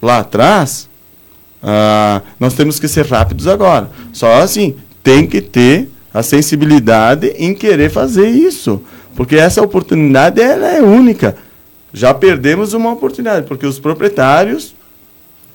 lá 0.00 0.18
atrás, 0.18 0.88
ah, 1.62 2.22
nós 2.38 2.54
temos 2.54 2.78
que 2.78 2.88
ser 2.88 3.06
rápidos 3.06 3.46
agora. 3.46 3.90
Só 4.12 4.40
assim, 4.40 4.76
tem 5.02 5.26
que 5.26 5.40
ter 5.40 5.88
a 6.12 6.22
sensibilidade 6.22 7.34
em 7.38 7.54
querer 7.54 7.90
fazer 7.90 8.28
isso. 8.28 8.82
Porque 9.16 9.36
essa 9.36 9.62
oportunidade 9.62 10.40
ela 10.40 10.68
é 10.68 10.82
única. 10.82 11.36
já 11.92 12.12
perdemos 12.12 12.72
uma 12.72 12.90
oportunidade, 12.90 13.46
porque 13.46 13.64
os 13.64 13.78
proprietários 13.78 14.74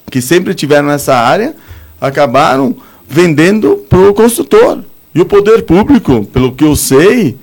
que 0.10 0.22
sempre 0.22 0.54
tiveram 0.54 0.88
nessa 0.88 1.14
área 1.14 1.54
acabaram 2.00 2.76
vendendo 3.08 3.86
para 3.90 4.10
o 4.10 4.14
construtor. 4.14 4.80
E 5.14 5.20
o 5.20 5.26
poder 5.26 5.64
público, 5.64 6.26
pelo 6.26 6.54
que 6.54 6.64
eu 6.64 6.76
sei, 6.76 7.38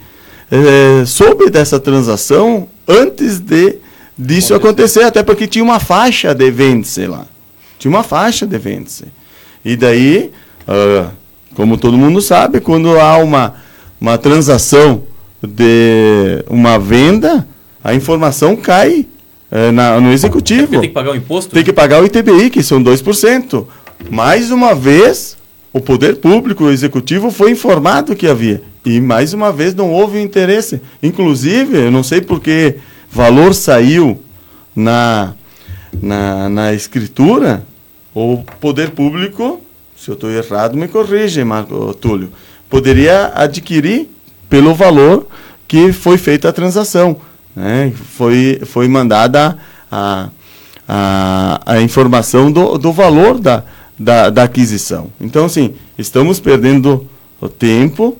é, 0.50 1.04
soube 1.04 1.50
dessa 1.50 1.80
transação 1.80 2.68
antes 2.86 3.40
de 3.40 3.78
disso 4.18 4.54
acontecer, 4.54 5.02
até 5.02 5.22
porque 5.22 5.46
tinha 5.46 5.64
uma 5.64 5.80
faixa 5.80 6.34
de 6.34 6.50
vende 6.50 7.06
lá. 7.06 7.26
Tinha 7.78 7.90
uma 7.90 8.02
faixa 8.02 8.46
de 8.46 8.56
vende 8.56 9.04
E 9.64 9.76
daí, 9.76 10.30
uh, 10.66 11.10
como 11.54 11.76
todo 11.76 11.98
mundo 11.98 12.22
sabe, 12.22 12.60
quando 12.60 12.98
há 12.98 13.18
uma, 13.18 13.54
uma 14.00 14.16
transação 14.16 15.02
de 15.42 16.44
uma 16.48 16.78
venda, 16.78 17.46
a 17.84 17.94
informação 17.94 18.56
cai 18.56 19.06
uh, 19.50 19.72
na, 19.72 20.00
no 20.00 20.12
executivo. 20.12 20.80
tem 20.80 20.88
que 20.88 20.88
pagar 20.88 21.10
o 21.10 21.16
imposto? 21.16 21.54
Tem 21.54 21.64
que 21.64 21.72
pagar 21.72 22.02
o 22.02 22.06
ITBI, 22.06 22.50
que 22.50 22.62
são 22.62 22.82
2%. 22.82 23.66
Mais 24.10 24.50
uma 24.50 24.74
vez, 24.74 25.36
o 25.72 25.80
poder 25.80 26.16
público, 26.16 26.64
o 26.64 26.70
executivo, 26.70 27.30
foi 27.30 27.50
informado 27.50 28.16
que 28.16 28.26
havia. 28.26 28.62
E 28.86 29.00
mais 29.00 29.34
uma 29.34 29.52
vez 29.52 29.74
não 29.74 29.90
houve 29.92 30.22
interesse. 30.22 30.80
Inclusive, 31.02 31.76
eu 31.76 31.90
não 31.90 32.04
sei 32.04 32.20
porque 32.20 32.76
valor 33.10 33.52
saiu 33.52 34.22
na, 34.74 35.34
na, 36.00 36.48
na 36.48 36.72
escritura, 36.72 37.64
o 38.14 38.44
poder 38.60 38.90
público, 38.90 39.60
se 39.96 40.08
eu 40.08 40.14
estou 40.14 40.30
errado, 40.30 40.76
me 40.76 40.86
corrige, 40.86 41.42
Marco 41.42 41.92
Túlio, 41.94 42.30
poderia 42.70 43.32
adquirir 43.34 44.08
pelo 44.48 44.72
valor 44.72 45.26
que 45.66 45.92
foi 45.92 46.16
feita 46.16 46.48
a 46.48 46.52
transação. 46.52 47.16
Né? 47.56 47.92
Foi, 48.16 48.60
foi 48.66 48.86
mandada 48.86 49.58
a, 49.90 50.28
a, 50.86 51.60
a 51.66 51.80
informação 51.80 52.52
do, 52.52 52.78
do 52.78 52.92
valor 52.92 53.40
da, 53.40 53.64
da, 53.98 54.30
da 54.30 54.44
aquisição. 54.44 55.10
Então, 55.20 55.46
assim, 55.46 55.74
estamos 55.98 56.38
perdendo 56.38 57.04
o 57.40 57.48
tempo. 57.48 58.16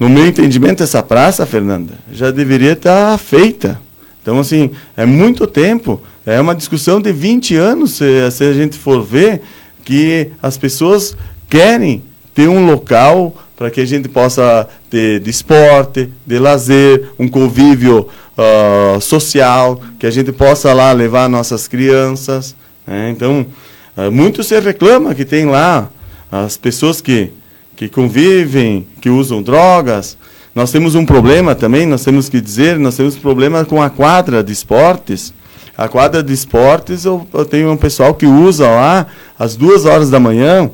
No 0.00 0.08
meu 0.08 0.26
entendimento, 0.26 0.82
essa 0.82 1.02
praça, 1.02 1.44
Fernanda, 1.44 1.92
já 2.10 2.30
deveria 2.30 2.72
estar 2.72 3.18
feita. 3.18 3.78
Então, 4.22 4.38
assim, 4.38 4.70
é 4.96 5.04
muito 5.04 5.46
tempo. 5.46 6.00
É 6.24 6.40
uma 6.40 6.54
discussão 6.54 7.02
de 7.02 7.12
20 7.12 7.54
anos, 7.56 7.92
se, 7.92 8.30
se 8.30 8.44
a 8.44 8.52
gente 8.54 8.78
for 8.78 9.02
ver, 9.02 9.42
que 9.84 10.28
as 10.42 10.56
pessoas 10.56 11.14
querem 11.50 12.02
ter 12.34 12.48
um 12.48 12.64
local 12.64 13.36
para 13.54 13.70
que 13.70 13.78
a 13.82 13.84
gente 13.84 14.08
possa 14.08 14.66
ter 14.88 15.20
de 15.20 15.28
esporte, 15.28 16.08
de 16.26 16.38
lazer, 16.38 17.10
um 17.18 17.28
convívio 17.28 18.08
uh, 18.38 18.98
social, 19.02 19.82
que 19.98 20.06
a 20.06 20.10
gente 20.10 20.32
possa 20.32 20.72
lá 20.72 20.92
levar 20.92 21.28
nossas 21.28 21.68
crianças. 21.68 22.56
Né? 22.86 23.10
Então, 23.10 23.44
uh, 23.98 24.10
muito 24.10 24.42
se 24.42 24.58
reclama 24.58 25.14
que 25.14 25.26
tem 25.26 25.44
lá 25.44 25.90
as 26.32 26.56
pessoas 26.56 27.02
que, 27.02 27.30
que 27.80 27.88
convivem, 27.88 28.86
que 29.00 29.08
usam 29.08 29.42
drogas. 29.42 30.14
Nós 30.54 30.70
temos 30.70 30.94
um 30.94 31.06
problema 31.06 31.54
também, 31.54 31.86
nós 31.86 32.04
temos 32.04 32.28
que 32.28 32.38
dizer, 32.38 32.78
nós 32.78 32.94
temos 32.94 33.16
problema 33.16 33.64
com 33.64 33.80
a 33.80 33.88
quadra 33.88 34.44
de 34.44 34.52
esportes. 34.52 35.32
A 35.78 35.88
quadra 35.88 36.22
de 36.22 36.30
esportes, 36.30 37.06
eu, 37.06 37.26
eu 37.32 37.46
tenho 37.46 37.72
um 37.72 37.78
pessoal 37.78 38.12
que 38.12 38.26
usa 38.26 38.68
lá 38.68 39.06
às 39.38 39.56
duas 39.56 39.86
horas 39.86 40.10
da 40.10 40.20
manhã. 40.20 40.70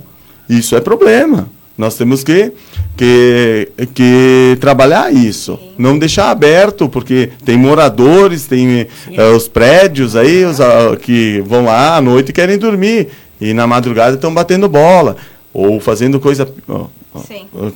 Isso 0.48 0.74
é 0.74 0.80
problema. 0.80 1.48
Nós 1.78 1.94
temos 1.94 2.24
que, 2.24 2.52
que, 2.96 3.68
que 3.94 4.59
trabalhar 4.61 5.14
isso. 5.14 5.57
Sim. 5.62 5.74
Não 5.78 5.96
deixar 5.96 6.32
aberto, 6.32 6.88
porque 6.88 7.30
tem 7.44 7.57
moradores, 7.57 8.46
tem 8.46 8.82
uh, 8.82 9.36
os 9.36 9.46
prédios 9.46 10.16
aí 10.16 10.44
os, 10.44 10.59
uh, 10.59 10.96
que 11.00 11.40
vão 11.46 11.66
lá 11.66 11.98
à 11.98 12.00
noite 12.00 12.30
e 12.30 12.32
querem 12.32 12.59
dormir. 12.59 13.11
E 13.40 13.54
na 13.54 13.64
madrugada 13.64 14.16
estão 14.16 14.34
batendo 14.34 14.68
bola. 14.68 15.16
Ou 15.59 15.80
fazendo 15.80 16.20
coisa, 16.20 16.46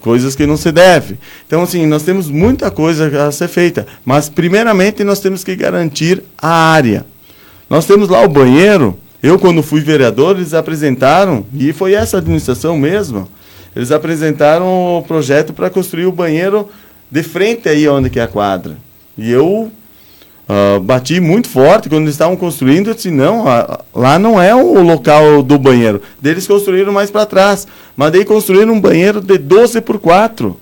coisas 0.02 0.36
que 0.36 0.44
não 0.44 0.58
se 0.58 0.70
deve. 0.70 1.18
Então, 1.46 1.62
assim, 1.62 1.86
nós 1.86 2.02
temos 2.02 2.28
muita 2.28 2.70
coisa 2.70 3.26
a 3.26 3.32
ser 3.32 3.48
feita. 3.48 3.86
Mas, 4.04 4.28
primeiramente, 4.28 5.02
nós 5.02 5.18
temos 5.18 5.42
que 5.42 5.56
garantir 5.56 6.22
a 6.36 6.50
área. 6.50 7.06
Nós 7.70 7.86
temos 7.86 8.10
lá 8.10 8.22
o 8.22 8.28
banheiro. 8.28 8.98
Eu, 9.22 9.38
quando 9.38 9.62
fui 9.62 9.80
vereador, 9.80 10.36
eles 10.36 10.52
apresentaram, 10.52 11.46
e 11.54 11.72
foi 11.72 11.94
essa 11.94 12.18
administração 12.18 12.76
mesmo, 12.76 13.26
eles 13.74 13.90
apresentaram 13.90 14.98
o 14.98 15.02
projeto 15.02 15.54
para 15.54 15.70
construir 15.70 16.04
o 16.04 16.12
banheiro 16.12 16.68
de 17.10 17.22
frente 17.22 17.66
aí 17.66 17.88
onde 17.88 18.10
que 18.10 18.20
é 18.20 18.24
a 18.24 18.28
quadra. 18.28 18.76
E 19.16 19.30
eu 19.30 19.72
uh, 20.50 20.80
bati 20.80 21.20
muito 21.20 21.48
forte 21.48 21.88
quando 21.88 22.02
eles 22.02 22.14
estavam 22.14 22.36
construindo, 22.36 22.88
eu 22.88 22.94
disse, 22.94 23.10
não, 23.10 23.44
lá 23.94 24.18
não 24.18 24.42
é 24.42 24.54
o 24.54 24.82
local 24.82 25.42
do 25.42 25.58
banheiro. 25.58 26.02
Deles 26.20 26.46
construíram 26.46 26.92
mais 26.92 27.10
para 27.10 27.26
trás. 27.26 27.66
Mas 27.96 28.12
daí 28.12 28.24
construíram 28.24 28.72
um 28.72 28.80
banheiro 28.80 29.20
de 29.20 29.38
12 29.38 29.80
por 29.80 29.98
4. 29.98 30.58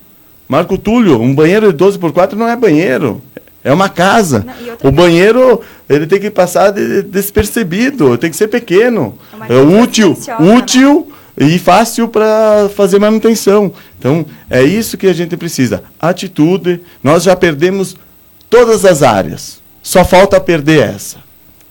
Marco 0.49 0.79
Túlio, 0.79 1.21
um 1.21 1.35
banheiro 1.35 1.71
de 1.71 1.79
12 1.79 1.99
por 1.99 2.13
4 2.13 2.39
não 2.39 2.49
é 2.49 2.57
banheiro. 2.57 3.23
É 3.63 3.73
uma 3.73 3.89
casa. 3.89 4.47
Não, 4.47 4.89
o 4.89 4.93
banheiro, 4.93 5.61
ele 5.89 6.07
tem 6.07 6.21
que 6.21 6.31
passar 6.31 6.71
de, 6.71 7.03
despercebido, 7.03 8.17
tem 8.17 8.31
que 8.31 8.37
ser 8.37 8.49
pequeno. 8.49 9.19
É, 9.49 9.55
é 9.55 9.61
útil, 9.61 10.17
útil 10.57 11.09
né? 11.37 11.47
e 11.47 11.59
fácil 11.59 12.09
para 12.09 12.71
fazer 12.75 12.99
manutenção. 12.99 13.73
Então, 13.99 14.25
é 14.49 14.63
isso 14.63 14.97
que 14.97 15.07
a 15.07 15.13
gente 15.13 15.37
precisa. 15.37 15.83
Atitude. 16.01 16.81
Nós 17.03 17.25
já 17.25 17.37
perdemos 17.37 17.97
todas 18.49 18.85
as 18.85 19.03
áreas. 19.03 19.61
Só 19.89 20.05
falta 20.05 20.39
perder 20.39 20.87
essa. 20.87 21.17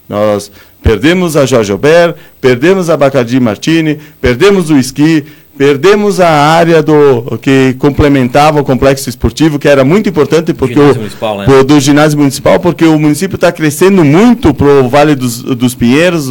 Nós 0.10 0.52
perdemos 0.82 1.38
a 1.38 1.46
Jorge 1.46 1.72
Albert, 1.72 2.16
perdemos 2.42 2.90
a 2.90 2.98
Bacardi 2.98 3.40
Martini, 3.40 4.00
perdemos 4.20 4.72
o 4.72 4.78
esqui, 4.80 5.24
perdemos 5.56 6.20
a 6.20 6.28
área 6.28 6.82
do 6.82 7.38
que 7.40 7.76
complementava 7.78 8.60
o 8.60 8.64
complexo 8.64 9.08
esportivo, 9.08 9.60
que 9.60 9.68
era 9.68 9.86
muito 9.86 10.10
importante 10.10 10.52
porque 10.52 10.80
o, 10.80 10.96
né? 10.96 11.64
do 11.64 11.80
ginásio 11.80 12.18
municipal, 12.18 12.60
porque 12.60 12.86
o 12.86 12.98
município 12.98 13.36
está 13.36 13.52
crescendo 13.52 14.04
muito 14.04 14.52
para 14.52 14.66
o 14.66 14.90
Vale 14.90 15.14
dos, 15.14 15.44
dos 15.44 15.76
Pinheiros, 15.76 16.28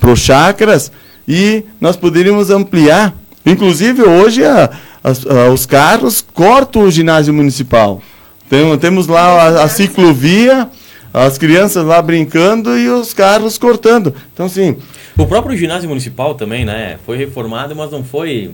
para 0.00 0.10
os 0.10 0.20
chacras, 0.20 0.90
e 1.28 1.62
nós 1.78 1.94
poderíamos 1.94 2.48
ampliar. 2.48 3.14
Inclusive, 3.44 4.00
hoje, 4.00 4.42
a, 4.46 4.70
a, 5.04 5.10
a, 5.10 5.50
os 5.50 5.66
carros 5.66 6.24
cortam 6.32 6.84
o 6.84 6.90
ginásio 6.90 7.34
municipal. 7.34 8.00
Tem, 8.48 8.78
temos 8.78 9.06
lá 9.06 9.62
a, 9.62 9.68
ciclovia, 9.68 10.70
as 11.12 11.38
crianças 11.38 11.84
lá 11.84 12.00
brincando 12.00 12.78
e 12.78 12.88
os 12.88 13.12
carros 13.12 13.58
cortando. 13.58 14.14
Então, 14.32 14.46
assim. 14.46 14.76
O 15.16 15.26
próprio 15.26 15.56
ginásio 15.56 15.88
municipal 15.88 16.34
também, 16.34 16.64
né? 16.64 16.98
Foi 17.04 17.16
reformado, 17.16 17.74
mas 17.74 17.90
não 17.90 18.04
foi. 18.04 18.52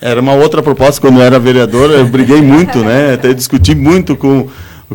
Era 0.00 0.20
uma 0.20 0.34
outra 0.34 0.62
proposta 0.62 1.00
quando 1.00 1.18
eu 1.18 1.22
era 1.22 1.38
vereador, 1.38 1.90
eu 1.90 2.04
briguei 2.06 2.42
muito, 2.42 2.78
né? 2.80 3.14
Até 3.14 3.32
discuti 3.32 3.74
muito 3.74 4.16
com, 4.16 4.48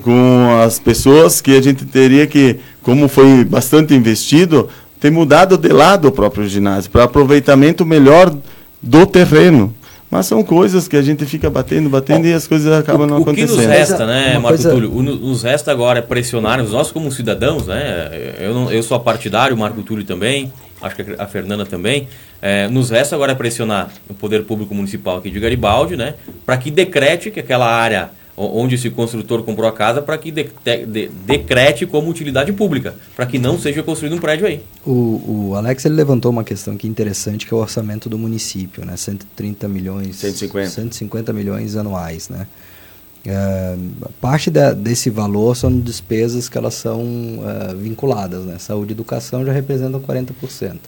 com 0.03 0.59
as 0.63 0.77
pessoas 0.77 1.41
que 1.41 1.57
a 1.57 1.61
gente 1.61 1.85
teria 1.85 2.27
que, 2.27 2.57
como 2.83 3.07
foi 3.07 3.43
bastante 3.43 3.93
investido, 3.93 4.69
ter 4.99 5.09
mudado 5.09 5.57
de 5.57 5.69
lado 5.69 6.09
o 6.09 6.11
próprio 6.11 6.47
ginásio, 6.47 6.91
para 6.91 7.05
aproveitamento 7.05 7.85
melhor 7.85 8.35
do 8.81 9.05
terreno. 9.05 9.73
Mas 10.09 10.25
são 10.25 10.43
coisas 10.43 10.87
que 10.87 10.97
a 10.97 11.01
gente 11.01 11.25
fica 11.25 11.49
batendo, 11.49 11.87
batendo 11.87 12.25
e 12.25 12.33
as 12.33 12.47
coisas 12.47 12.71
acabam 12.73 13.05
o, 13.05 13.09
não 13.09 13.17
acontecendo. 13.17 13.53
O 13.53 13.61
que 13.61 13.67
nos 13.67 13.77
resta, 13.77 14.05
né, 14.07 14.33
Marco 14.33 14.47
coisa... 14.47 14.71
Túlio? 14.71 14.91
O, 14.91 15.03
nos 15.03 15.43
resta 15.43 15.71
agora 15.71 15.99
é 15.99 16.01
pressionar, 16.01 16.63
nós 16.63 16.91
como 16.91 17.11
cidadãos, 17.11 17.67
né? 17.67 18.09
Eu, 18.39 18.53
não, 18.53 18.71
eu 18.71 18.81
sou 18.81 18.99
partidário, 18.99 19.55
o 19.55 19.59
Marco 19.59 19.83
Túlio 19.83 20.03
também, 20.03 20.51
acho 20.81 20.95
que 20.95 21.05
a 21.17 21.27
Fernanda 21.27 21.65
também. 21.65 22.07
É, 22.41 22.67
nos 22.69 22.89
resta 22.89 23.15
agora 23.15 23.33
é 23.33 23.35
pressionar 23.35 23.89
o 24.09 24.13
poder 24.13 24.43
público 24.45 24.73
municipal 24.73 25.17
aqui 25.17 25.29
de 25.29 25.39
Garibaldi, 25.39 25.95
né? 25.95 26.15
Para 26.45 26.57
que 26.57 26.71
decrete 26.71 27.29
que 27.29 27.39
aquela 27.39 27.67
área 27.67 28.09
onde 28.39 28.75
esse 28.75 28.89
construtor 28.89 29.43
comprou 29.43 29.67
a 29.67 29.73
casa 29.73 30.01
para 30.01 30.17
que 30.17 30.31
de, 30.31 30.49
de, 30.87 31.09
decrete 31.25 31.85
como 31.85 32.09
utilidade 32.09 32.53
pública, 32.53 32.95
para 33.15 33.25
que 33.25 33.37
não 33.37 33.59
seja 33.59 33.83
construído 33.83 34.15
um 34.15 34.19
prédio 34.19 34.47
aí. 34.47 34.61
O, 34.85 35.49
o 35.49 35.55
Alex 35.55 35.85
ele 35.85 35.95
levantou 35.95 36.31
uma 36.31 36.43
questão 36.43 36.77
que 36.77 36.87
é 36.87 36.89
interessante, 36.89 37.45
que 37.45 37.53
é 37.53 37.57
o 37.57 37.59
orçamento 37.59 38.07
do 38.07 38.17
município, 38.17 38.85
né? 38.85 38.95
130 38.95 39.67
milhões, 39.67 40.15
150, 40.15 40.69
150 40.69 41.33
milhões 41.33 41.75
anuais, 41.75 42.29
né? 42.29 42.47
É, 43.25 43.75
parte 44.21 44.49
da, 44.49 44.71
desse 44.71 45.09
valor 45.09 45.55
são 45.55 45.77
despesas 45.77 46.47
que 46.47 46.57
elas 46.57 46.75
são 46.75 47.03
é, 47.45 47.75
vinculadas, 47.75 48.45
né? 48.45 48.57
Saúde 48.57 48.91
e 48.91 48.93
educação 48.93 49.45
já 49.45 49.51
representam 49.51 49.99
40%. 49.99 50.79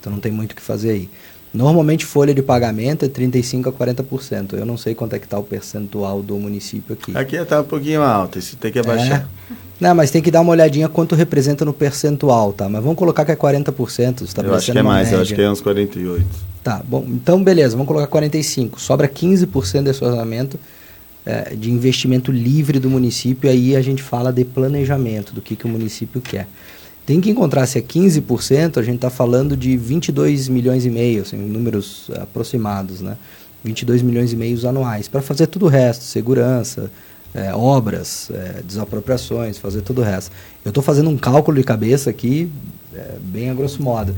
Então 0.00 0.12
não 0.12 0.20
tem 0.20 0.32
muito 0.32 0.52
o 0.52 0.56
que 0.56 0.62
fazer 0.62 0.90
aí. 0.90 1.10
Normalmente 1.54 2.04
folha 2.04 2.34
de 2.34 2.42
pagamento 2.42 3.04
é 3.04 3.08
35% 3.08 3.68
a 3.68 3.72
40%. 3.72 4.54
Eu 4.54 4.66
não 4.66 4.76
sei 4.76 4.92
quanto 4.92 5.14
é 5.14 5.20
que 5.20 5.24
está 5.24 5.38
o 5.38 5.44
percentual 5.44 6.20
do 6.20 6.36
município 6.36 6.94
aqui. 6.94 7.16
Aqui 7.16 7.36
está 7.36 7.60
um 7.60 7.64
pouquinho 7.64 8.02
alto, 8.02 8.40
isso 8.40 8.56
tem 8.56 8.72
que 8.72 8.78
abaixar. 8.80 9.28
É. 9.50 9.54
Não, 9.80 9.94
mas 9.94 10.10
tem 10.10 10.20
que 10.20 10.30
dar 10.30 10.40
uma 10.40 10.50
olhadinha 10.50 10.88
quanto 10.88 11.14
representa 11.14 11.64
no 11.64 11.72
percentual, 11.72 12.52
tá? 12.52 12.68
Mas 12.68 12.82
vamos 12.82 12.98
colocar 12.98 13.24
que 13.24 13.30
é 13.30 13.36
40%. 13.36 14.32
Tá 14.32 14.42
eu 14.42 14.54
acho 14.54 14.72
que 14.72 14.78
é 14.78 14.82
mais, 14.82 15.06
média. 15.06 15.16
eu 15.16 15.22
acho 15.22 15.34
que 15.34 15.40
é 15.40 15.50
uns 15.50 15.62
48%. 15.62 16.22
Tá, 16.62 16.82
bom, 16.82 17.04
então 17.08 17.42
beleza, 17.42 17.76
vamos 17.76 17.86
colocar 17.86 18.08
45%. 18.08 18.78
Sobra 18.78 19.06
15% 19.06 19.82
desse 19.82 20.04
orçamento 20.04 20.58
é, 21.24 21.54
de 21.54 21.70
investimento 21.70 22.32
livre 22.32 22.78
do 22.78 22.90
município, 22.90 23.48
aí 23.48 23.76
a 23.76 23.82
gente 23.82 24.02
fala 24.02 24.32
de 24.32 24.44
planejamento, 24.44 25.32
do 25.32 25.40
que, 25.40 25.54
que 25.54 25.66
o 25.66 25.68
município 25.68 26.20
quer. 26.20 26.48
Tem 27.06 27.20
que 27.20 27.30
encontrar 27.30 27.66
se 27.66 27.78
é 27.78 27.82
15%, 27.82 28.78
a 28.78 28.82
gente 28.82 28.96
está 28.96 29.10
falando 29.10 29.56
de 29.56 29.76
22 29.76 30.48
milhões 30.48 30.86
e 30.86 30.90
meio, 30.90 31.22
assim, 31.22 31.36
números 31.36 32.10
aproximados, 32.14 33.00
né? 33.00 33.16
22 33.62 34.02
milhões 34.02 34.32
e 34.32 34.36
meio 34.36 34.68
anuais, 34.68 35.08
para 35.08 35.22
fazer 35.22 35.46
tudo 35.46 35.66
o 35.66 35.68
resto, 35.68 36.04
segurança, 36.04 36.90
é, 37.34 37.52
obras, 37.54 38.30
é, 38.30 38.62
desapropriações, 38.62 39.58
fazer 39.58 39.82
tudo 39.82 40.00
o 40.00 40.04
resto. 40.04 40.30
Eu 40.64 40.68
estou 40.68 40.82
fazendo 40.82 41.10
um 41.10 41.16
cálculo 41.16 41.58
de 41.58 41.64
cabeça 41.64 42.08
aqui, 42.08 42.50
é, 42.94 43.16
bem 43.20 43.50
a 43.50 43.54
grosso 43.54 43.82
modo. 43.82 44.14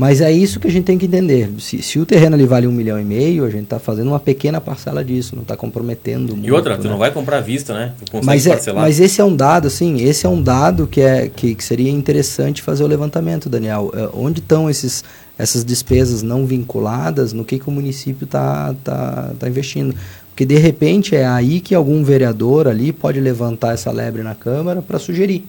Mas 0.00 0.22
é 0.22 0.32
isso 0.32 0.58
que 0.58 0.66
a 0.66 0.70
gente 0.70 0.84
tem 0.84 0.96
que 0.96 1.04
entender. 1.04 1.50
Se, 1.58 1.82
se 1.82 1.98
o 1.98 2.06
terreno 2.06 2.34
ali 2.34 2.46
vale 2.46 2.66
um 2.66 2.72
milhão 2.72 2.98
e 2.98 3.04
meio, 3.04 3.44
a 3.44 3.50
gente 3.50 3.64
está 3.64 3.78
fazendo 3.78 4.08
uma 4.08 4.18
pequena 4.18 4.58
parcela 4.58 5.04
disso, 5.04 5.36
não 5.36 5.42
está 5.42 5.58
comprometendo 5.58 6.34
muito. 6.34 6.48
E 6.48 6.50
outra, 6.50 6.78
tu 6.78 6.84
né? 6.84 6.90
não 6.90 6.96
vai 6.96 7.10
comprar 7.10 7.36
à 7.36 7.40
vista, 7.42 7.74
né? 7.74 7.92
mas, 8.24 8.46
é, 8.46 8.58
mas 8.72 8.98
esse 8.98 9.20
é 9.20 9.24
um 9.24 9.36
dado, 9.36 9.66
assim, 9.66 10.00
esse 10.00 10.24
é 10.24 10.28
um 10.30 10.42
dado 10.42 10.86
que, 10.86 11.02
é, 11.02 11.28
que, 11.28 11.54
que 11.54 11.62
seria 11.62 11.90
interessante 11.90 12.62
fazer 12.62 12.82
o 12.82 12.86
levantamento, 12.86 13.50
Daniel. 13.50 13.92
É, 13.94 14.08
onde 14.14 14.40
estão 14.40 14.70
esses, 14.70 15.04
essas 15.38 15.66
despesas 15.66 16.22
não 16.22 16.46
vinculadas, 16.46 17.34
no 17.34 17.44
que, 17.44 17.58
que 17.58 17.68
o 17.68 17.70
município 17.70 18.24
está 18.24 18.74
tá, 18.82 19.32
tá 19.38 19.46
investindo? 19.46 19.94
Porque, 20.30 20.46
de 20.46 20.56
repente, 20.56 21.14
é 21.14 21.26
aí 21.26 21.60
que 21.60 21.74
algum 21.74 22.02
vereador 22.02 22.68
ali 22.68 22.90
pode 22.90 23.20
levantar 23.20 23.74
essa 23.74 23.90
lebre 23.90 24.22
na 24.22 24.34
Câmara 24.34 24.80
para 24.80 24.98
sugerir. 24.98 25.44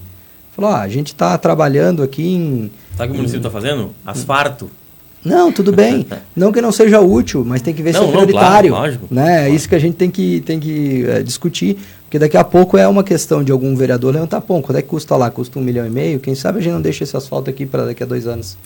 Falou, 0.51 0.71
ah, 0.71 0.81
a 0.81 0.87
gente 0.87 1.07
está 1.07 1.37
trabalhando 1.37 2.03
aqui 2.03 2.23
em 2.23 2.71
Sabe 2.97 3.09
o 3.09 3.11
que 3.11 3.13
o 3.13 3.17
município 3.17 3.47
está 3.47 3.49
fazendo? 3.49 3.91
Asfarto. 4.05 4.69
Não, 5.23 5.51
tudo 5.51 5.71
bem. 5.71 6.05
não 6.35 6.51
que 6.51 6.61
não 6.61 6.71
seja 6.71 6.99
útil, 6.99 7.43
mas 7.45 7.61
tem 7.61 7.73
que 7.73 7.81
ver 7.81 7.93
não, 7.93 8.01
se 8.01 8.07
é 8.07 8.11
prioritário. 8.11 8.71
Não, 8.71 8.77
claro, 8.77 8.91
lógico. 8.91 9.07
Né? 9.11 9.47
É 9.47 9.49
isso 9.49 9.69
que 9.69 9.75
a 9.75 9.79
gente 9.79 9.95
tem 9.95 10.09
que, 10.09 10.41
tem 10.41 10.59
que 10.59 11.05
é, 11.07 11.21
discutir. 11.21 11.77
Porque 12.03 12.19
daqui 12.19 12.35
a 12.35 12.43
pouco 12.43 12.77
é 12.77 12.85
uma 12.85 13.05
questão 13.05 13.41
de 13.41 13.53
algum 13.53 13.73
vereador 13.73 14.13
levantar, 14.13 14.41
pô, 14.41 14.61
quanto 14.61 14.77
é 14.77 14.81
que 14.81 14.89
custa 14.89 15.15
lá? 15.15 15.31
Custa 15.31 15.57
um 15.57 15.61
milhão 15.61 15.85
e 15.87 15.89
meio? 15.89 16.19
Quem 16.19 16.35
sabe 16.35 16.59
a 16.59 16.61
gente 16.61 16.73
não 16.73 16.81
deixa 16.81 17.05
esse 17.05 17.15
asfalto 17.15 17.49
aqui 17.49 17.65
para 17.65 17.85
daqui 17.85 18.03
a 18.03 18.05
dois 18.05 18.27
anos. 18.27 18.57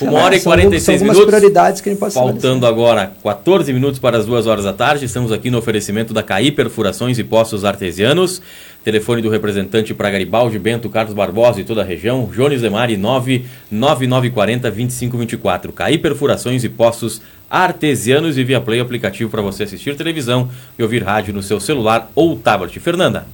Uma 0.00 0.20
hora 0.20 0.36
e 0.36 0.40
46 0.40 1.00
são 1.00 1.08
minutos. 1.08 1.26
prioridades 1.26 1.80
que 1.80 1.88
a 1.88 1.92
gente 1.92 1.98
pode 1.98 2.14
Faltando 2.14 2.64
agora 2.64 3.12
14 3.22 3.72
minutos 3.72 3.98
para 3.98 4.18
as 4.18 4.24
duas 4.24 4.46
horas 4.46 4.64
da 4.64 4.72
tarde. 4.72 5.04
Estamos 5.04 5.32
aqui 5.32 5.50
no 5.50 5.58
oferecimento 5.58 6.14
da 6.14 6.22
CAI 6.22 6.52
Perfurações 6.52 7.18
e 7.18 7.24
Poços 7.24 7.64
Artesianos. 7.64 8.40
Telefone 8.84 9.22
do 9.22 9.30
representante 9.30 9.94
para 9.94 10.10
Garibaldi, 10.10 10.58
Bento, 10.58 10.90
Carlos 10.90 11.14
Barbosa 11.14 11.60
e 11.60 11.64
toda 11.64 11.82
a 11.82 11.84
região. 11.84 12.26
Jones 12.32 12.60
Demari 12.60 12.96
99940 12.96 14.70
2524. 14.70 15.72
CAI 15.72 15.98
Perfurações 15.98 16.64
e 16.64 16.68
Poços 16.68 17.22
Artesianos 17.48 18.36
e 18.36 18.44
via 18.44 18.60
Play 18.60 18.80
aplicativo 18.80 19.30
para 19.30 19.42
você 19.42 19.62
assistir 19.62 19.96
televisão 19.96 20.50
e 20.78 20.82
ouvir 20.82 21.02
rádio 21.02 21.32
no 21.32 21.42
seu 21.42 21.60
celular 21.60 22.10
ou 22.14 22.36
tablet. 22.36 22.80
Fernanda. 22.80 23.26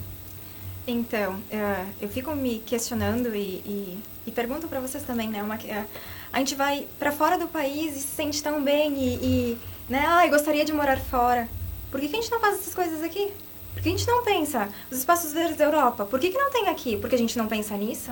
Então, 0.86 1.34
uh, 1.34 1.86
eu 2.00 2.08
fico 2.08 2.34
me 2.34 2.62
questionando 2.64 3.34
e, 3.34 3.62
e, 3.64 3.98
e 4.26 4.30
pergunto 4.30 4.66
para 4.66 4.80
vocês 4.80 5.02
também, 5.04 5.28
né? 5.28 5.42
Uma, 5.42 5.56
uh, 5.56 5.86
a 6.32 6.38
gente 6.38 6.54
vai 6.54 6.86
para 6.98 7.12
fora 7.12 7.38
do 7.38 7.46
país 7.46 7.96
e 7.96 8.00
se 8.00 8.08
sente 8.08 8.42
tão 8.42 8.62
bem 8.62 8.94
e, 8.94 9.14
e 9.14 9.58
né? 9.88 10.04
Ai, 10.06 10.28
gostaria 10.28 10.64
de 10.64 10.72
morar 10.72 10.98
fora. 10.98 11.48
Por 11.90 12.00
que, 12.00 12.08
que 12.08 12.16
a 12.16 12.20
gente 12.20 12.30
não 12.30 12.40
faz 12.40 12.56
essas 12.56 12.74
coisas 12.74 13.02
aqui? 13.02 13.30
Por 13.78 13.82
que 13.84 13.88
a 13.90 13.92
gente 13.92 14.06
não 14.08 14.24
pensa? 14.24 14.68
Os 14.90 14.98
espaços 14.98 15.32
verdes 15.32 15.56
da 15.56 15.64
Europa, 15.64 16.04
por 16.04 16.18
que, 16.18 16.30
que 16.30 16.38
não 16.38 16.50
tem 16.50 16.68
aqui? 16.68 16.96
Porque 16.96 17.14
a 17.14 17.18
gente 17.18 17.38
não 17.38 17.46
pensa 17.46 17.76
nisso? 17.76 18.10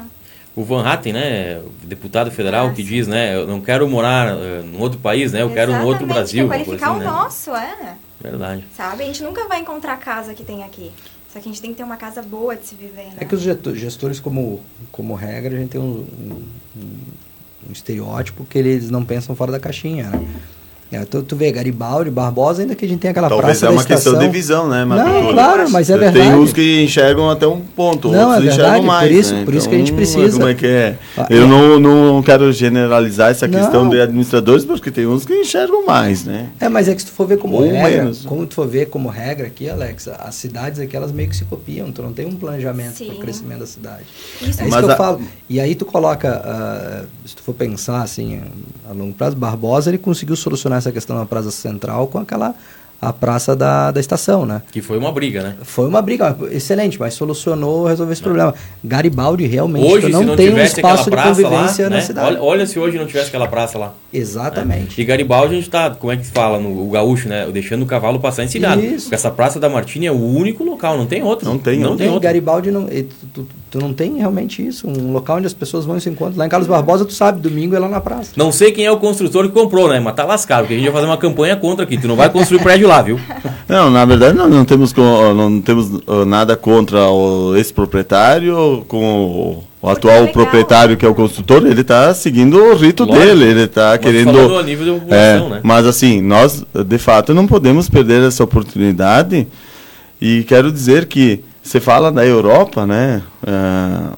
O 0.54 0.62
Van 0.62 0.86
Hatten, 0.86 1.12
né, 1.12 1.60
deputado 1.82 2.30
federal, 2.30 2.72
que 2.72 2.82
diz, 2.82 3.08
né, 3.08 3.34
eu 3.34 3.46
não 3.46 3.60
quero 3.60 3.86
morar 3.88 4.34
uh, 4.34 4.62
num 4.62 4.80
outro 4.80 4.98
país, 4.98 5.32
né, 5.32 5.42
eu 5.42 5.46
Exatamente, 5.46 5.66
quero 5.72 5.82
no 5.82 5.88
outro 5.88 6.06
Brasil. 6.06 6.46
qualificar 6.46 6.90
assim, 6.90 6.96
o 6.96 6.98
né? 7.00 7.04
nosso, 7.04 7.50
é. 7.50 7.96
Verdade. 8.20 8.64
Sabe, 8.74 9.02
a 9.02 9.06
gente 9.06 9.22
nunca 9.24 9.46
vai 9.48 9.60
encontrar 9.60 9.94
a 9.94 9.96
casa 9.96 10.32
que 10.34 10.44
tem 10.44 10.62
aqui. 10.62 10.92
Só 11.30 11.40
que 11.40 11.48
a 11.48 11.52
gente 11.52 11.60
tem 11.60 11.72
que 11.72 11.76
ter 11.76 11.82
uma 11.82 11.96
casa 11.96 12.22
boa 12.22 12.56
de 12.56 12.64
se 12.64 12.74
viver, 12.74 13.08
né? 13.08 13.16
É 13.18 13.24
que 13.24 13.34
os 13.34 13.42
gestores, 13.42 14.20
como, 14.20 14.62
como 14.90 15.14
regra, 15.14 15.54
a 15.54 15.58
gente 15.58 15.70
tem 15.70 15.80
um, 15.80 16.06
um, 16.18 16.42
um 17.68 17.72
estereótipo 17.72 18.46
que 18.46 18.56
eles 18.56 18.88
não 18.88 19.04
pensam 19.04 19.36
fora 19.36 19.52
da 19.52 19.60
caixinha, 19.60 20.04
né? 20.08 20.26
É, 20.90 21.04
tu, 21.04 21.20
tu 21.20 21.34
vê, 21.34 21.50
Garibaldi, 21.50 22.10
Barbosa, 22.10 22.62
ainda 22.62 22.76
que 22.76 22.84
a 22.84 22.88
gente 22.88 23.00
tem 23.00 23.10
aquela 23.10 23.28
Talvez 23.28 23.58
praça 23.58 23.66
é 23.66 23.70
uma 23.70 23.84
questão 23.84 24.16
de 24.16 24.28
visão, 24.28 24.68
né, 24.68 24.84
Marco 24.84 25.08
Não, 25.08 25.32
claro, 25.32 25.68
mas 25.68 25.90
é 25.90 25.98
verdade. 25.98 26.28
Tem 26.28 26.38
uns 26.38 26.52
que 26.52 26.84
enxergam 26.84 27.28
até 27.28 27.44
um 27.44 27.60
ponto, 27.60 28.08
não, 28.08 28.30
outros 28.30 28.36
é 28.36 28.40
verdade, 28.48 28.60
enxergam 28.60 28.82
mais. 28.84 29.08
Por 29.08 29.18
isso, 29.18 29.34
né? 29.34 29.44
por 29.44 29.54
isso 29.54 29.68
que 29.68 29.74
a 29.74 29.78
gente 29.78 29.92
então, 29.92 29.96
precisa. 29.96 30.36
Como 30.36 30.48
é 30.48 30.54
que 30.54 30.66
é? 30.66 30.96
Ah, 31.16 31.26
Eu 31.28 31.42
é. 31.42 31.46
Não, 31.46 31.80
não 31.80 32.22
quero 32.22 32.52
generalizar 32.52 33.32
essa 33.32 33.48
questão 33.48 33.82
não. 33.84 33.90
de 33.90 34.00
administradores, 34.00 34.64
porque 34.64 34.92
tem 34.92 35.06
uns 35.06 35.24
que 35.24 35.34
enxergam 35.34 35.84
mais, 35.84 36.24
né? 36.24 36.50
É, 36.60 36.68
mas 36.68 36.88
é 36.88 36.94
que 36.94 37.00
se 37.00 37.08
tu 37.08 37.12
for 37.12 37.26
ver 37.26 37.38
como 37.38 37.56
Ou 37.56 37.62
regra, 37.68 38.04
menos. 38.04 38.24
como 38.24 38.46
tu 38.46 38.54
for 38.54 38.68
ver 38.68 38.86
como 38.86 39.08
regra 39.08 39.48
aqui, 39.48 39.68
Alex, 39.68 40.06
as 40.06 40.34
cidades 40.36 40.78
aqui, 40.78 40.96
elas 40.96 41.10
meio 41.10 41.28
que 41.28 41.36
se 41.36 41.44
copiam, 41.44 41.90
tu 41.90 42.00
não 42.00 42.12
tem 42.12 42.26
um 42.26 42.36
planejamento 42.36 43.04
para 43.04 43.14
o 43.14 43.18
crescimento 43.18 43.58
da 43.58 43.66
cidade. 43.66 44.04
Isso. 44.40 44.44
É 44.44 44.50
isso 44.50 44.70
mas 44.70 44.76
que 44.76 44.84
eu 44.84 44.90
a... 44.92 44.96
falo. 44.96 45.20
E 45.50 45.58
aí 45.58 45.74
tu 45.74 45.84
coloca, 45.84 46.40
uh, 46.44 47.28
se 47.28 47.34
tu 47.34 47.42
for 47.42 47.54
pensar 47.54 48.02
assim, 48.02 48.40
a 48.88 48.92
longo 48.92 49.12
prazo, 49.12 49.34
Barbosa, 49.34 49.90
ele 49.90 49.98
conseguiu 49.98 50.36
solucionar 50.36 50.75
essa 50.78 50.92
questão 50.92 51.16
na 51.16 51.26
Praça 51.26 51.50
Central 51.50 52.06
com 52.06 52.18
aquela 52.18 52.54
a 53.00 53.12
praça 53.12 53.54
da, 53.54 53.90
da 53.90 54.00
estação, 54.00 54.46
né? 54.46 54.62
Que 54.72 54.80
foi 54.80 54.96
uma 54.96 55.12
briga, 55.12 55.42
né? 55.42 55.54
Foi 55.62 55.86
uma 55.86 56.00
briga 56.00 56.36
excelente, 56.50 56.98
mas 56.98 57.14
solucionou, 57.14 57.86
resolveu 57.86 58.12
esse 58.12 58.22
problema. 58.22 58.54
Garibaldi 58.82 59.46
realmente 59.46 59.86
hoje, 59.86 60.08
não, 60.08 60.22
não 60.22 60.36
tem 60.36 60.52
um 60.52 60.58
espaço 60.58 61.10
de 61.10 61.16
convivência 61.16 61.84
lá, 61.84 61.90
na 61.90 61.96
né? 61.96 62.02
cidade. 62.02 62.26
Olha, 62.28 62.42
olha, 62.42 62.66
se 62.66 62.78
hoje 62.78 62.98
não 62.98 63.06
tivesse 63.06 63.28
aquela 63.28 63.46
praça 63.46 63.78
lá. 63.78 63.94
Exatamente. 64.12 64.98
Né? 64.98 65.02
E 65.02 65.04
Garibaldi 65.04 65.54
a 65.54 65.56
gente 65.56 65.70
tá, 65.70 65.90
como 65.90 66.12
é 66.12 66.16
que 66.16 66.26
se 66.26 66.32
fala 66.32 66.58
no 66.58 66.86
o 66.86 66.90
gaúcho, 66.90 67.28
né? 67.28 67.46
Deixando 67.52 67.82
o 67.82 67.86
cavalo 67.86 68.18
passar 68.18 68.44
ensinado. 68.44 68.82
Isso. 68.82 69.04
Porque 69.04 69.14
essa 69.14 69.30
praça 69.30 69.60
da 69.60 69.68
Martini 69.68 70.06
é 70.06 70.12
o 70.12 70.20
único 70.20 70.64
local, 70.64 70.96
não 70.96 71.06
tem 71.06 71.22
outro. 71.22 71.46
Não 71.46 71.58
tem, 71.58 71.78
não, 71.78 71.90
não 71.90 71.96
tem, 71.96 72.06
tem 72.06 72.08
outro. 72.08 72.22
Garibaldi 72.26 72.70
não, 72.70 72.86
tu, 72.86 73.06
tu, 73.34 73.48
tu, 73.76 73.80
não 73.80 73.92
tem 73.92 74.16
realmente 74.16 74.66
isso, 74.66 74.88
um 74.88 75.12
local 75.12 75.36
onde 75.36 75.46
as 75.46 75.52
pessoas 75.52 75.84
vão 75.84 75.96
e 75.96 76.00
se 76.00 76.08
encontram. 76.08 76.38
Lá 76.38 76.46
em 76.46 76.48
Carlos 76.48 76.68
Barbosa, 76.68 77.04
tu 77.04 77.12
sabe, 77.12 77.40
domingo 77.40 77.74
é 77.76 77.78
lá 77.78 77.88
na 77.88 78.00
praça. 78.00 78.32
Não 78.36 78.50
sei 78.50 78.72
quem 78.72 78.84
é 78.84 78.90
o 78.90 78.96
construtor 78.96 79.44
que 79.44 79.52
comprou, 79.52 79.88
né? 79.88 80.00
Mas 80.00 80.14
tá 80.14 80.24
lascado, 80.24 80.62
porque 80.62 80.74
a 80.74 80.76
gente 80.76 80.86
vai 80.86 80.94
fazer 80.94 81.06
uma 81.06 81.16
campanha 81.16 81.56
contra 81.56 81.84
aqui. 81.84 81.98
Tu 81.98 82.08
não 82.08 82.16
vai 82.16 82.30
construir 82.30 82.62
prédio 82.62 82.88
lá, 82.88 83.02
viu? 83.02 83.20
Não, 83.68 83.90
na 83.90 84.04
verdade 84.04 84.38
nós 84.38 84.48
não 84.48 84.64
temos, 84.64 84.94
não 84.94 85.60
temos 85.60 85.90
nada 86.24 86.56
contra 86.56 87.10
o, 87.10 87.56
esse 87.56 87.74
proprietário 87.74 88.84
com 88.86 89.04
o, 89.04 89.64
o 89.82 89.90
atual 89.90 90.24
é 90.24 90.26
proprietário 90.28 90.96
que 90.96 91.04
é 91.04 91.08
o 91.08 91.14
construtor, 91.14 91.66
ele 91.66 91.80
está 91.80 92.14
seguindo 92.14 92.56
o 92.56 92.76
rito 92.76 93.04
Lógico. 93.04 93.26
dele, 93.26 93.44
ele 93.44 93.62
está 93.64 93.98
querendo. 93.98 94.56
A 94.56 94.62
nível 94.62 95.00
de 95.00 95.12
é, 95.12 95.40
né? 95.40 95.60
Mas 95.64 95.84
assim, 95.84 96.20
nós 96.22 96.64
de 96.72 96.98
fato 96.98 97.34
não 97.34 97.44
podemos 97.44 97.88
perder 97.88 98.22
essa 98.22 98.44
oportunidade 98.44 99.48
e 100.20 100.44
quero 100.44 100.70
dizer 100.70 101.06
que 101.06 101.42
você 101.66 101.80
fala 101.80 102.12
da 102.12 102.24
Europa, 102.24 102.86
né? 102.86 103.22
Uh, 103.42 104.16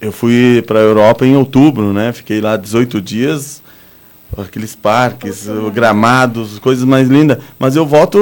eu 0.00 0.10
fui 0.10 0.62
para 0.66 0.80
a 0.80 0.82
Europa 0.82 1.24
em 1.24 1.36
outubro, 1.36 1.92
né? 1.92 2.12
Fiquei 2.12 2.40
lá 2.40 2.56
18 2.56 3.00
dias 3.00 3.62
aqueles 4.36 4.74
parques, 4.74 5.48
gramados, 5.72 6.58
coisas 6.58 6.84
mais 6.84 7.08
lindas. 7.08 7.38
Mas 7.58 7.76
eu 7.76 7.86
volto 7.86 8.18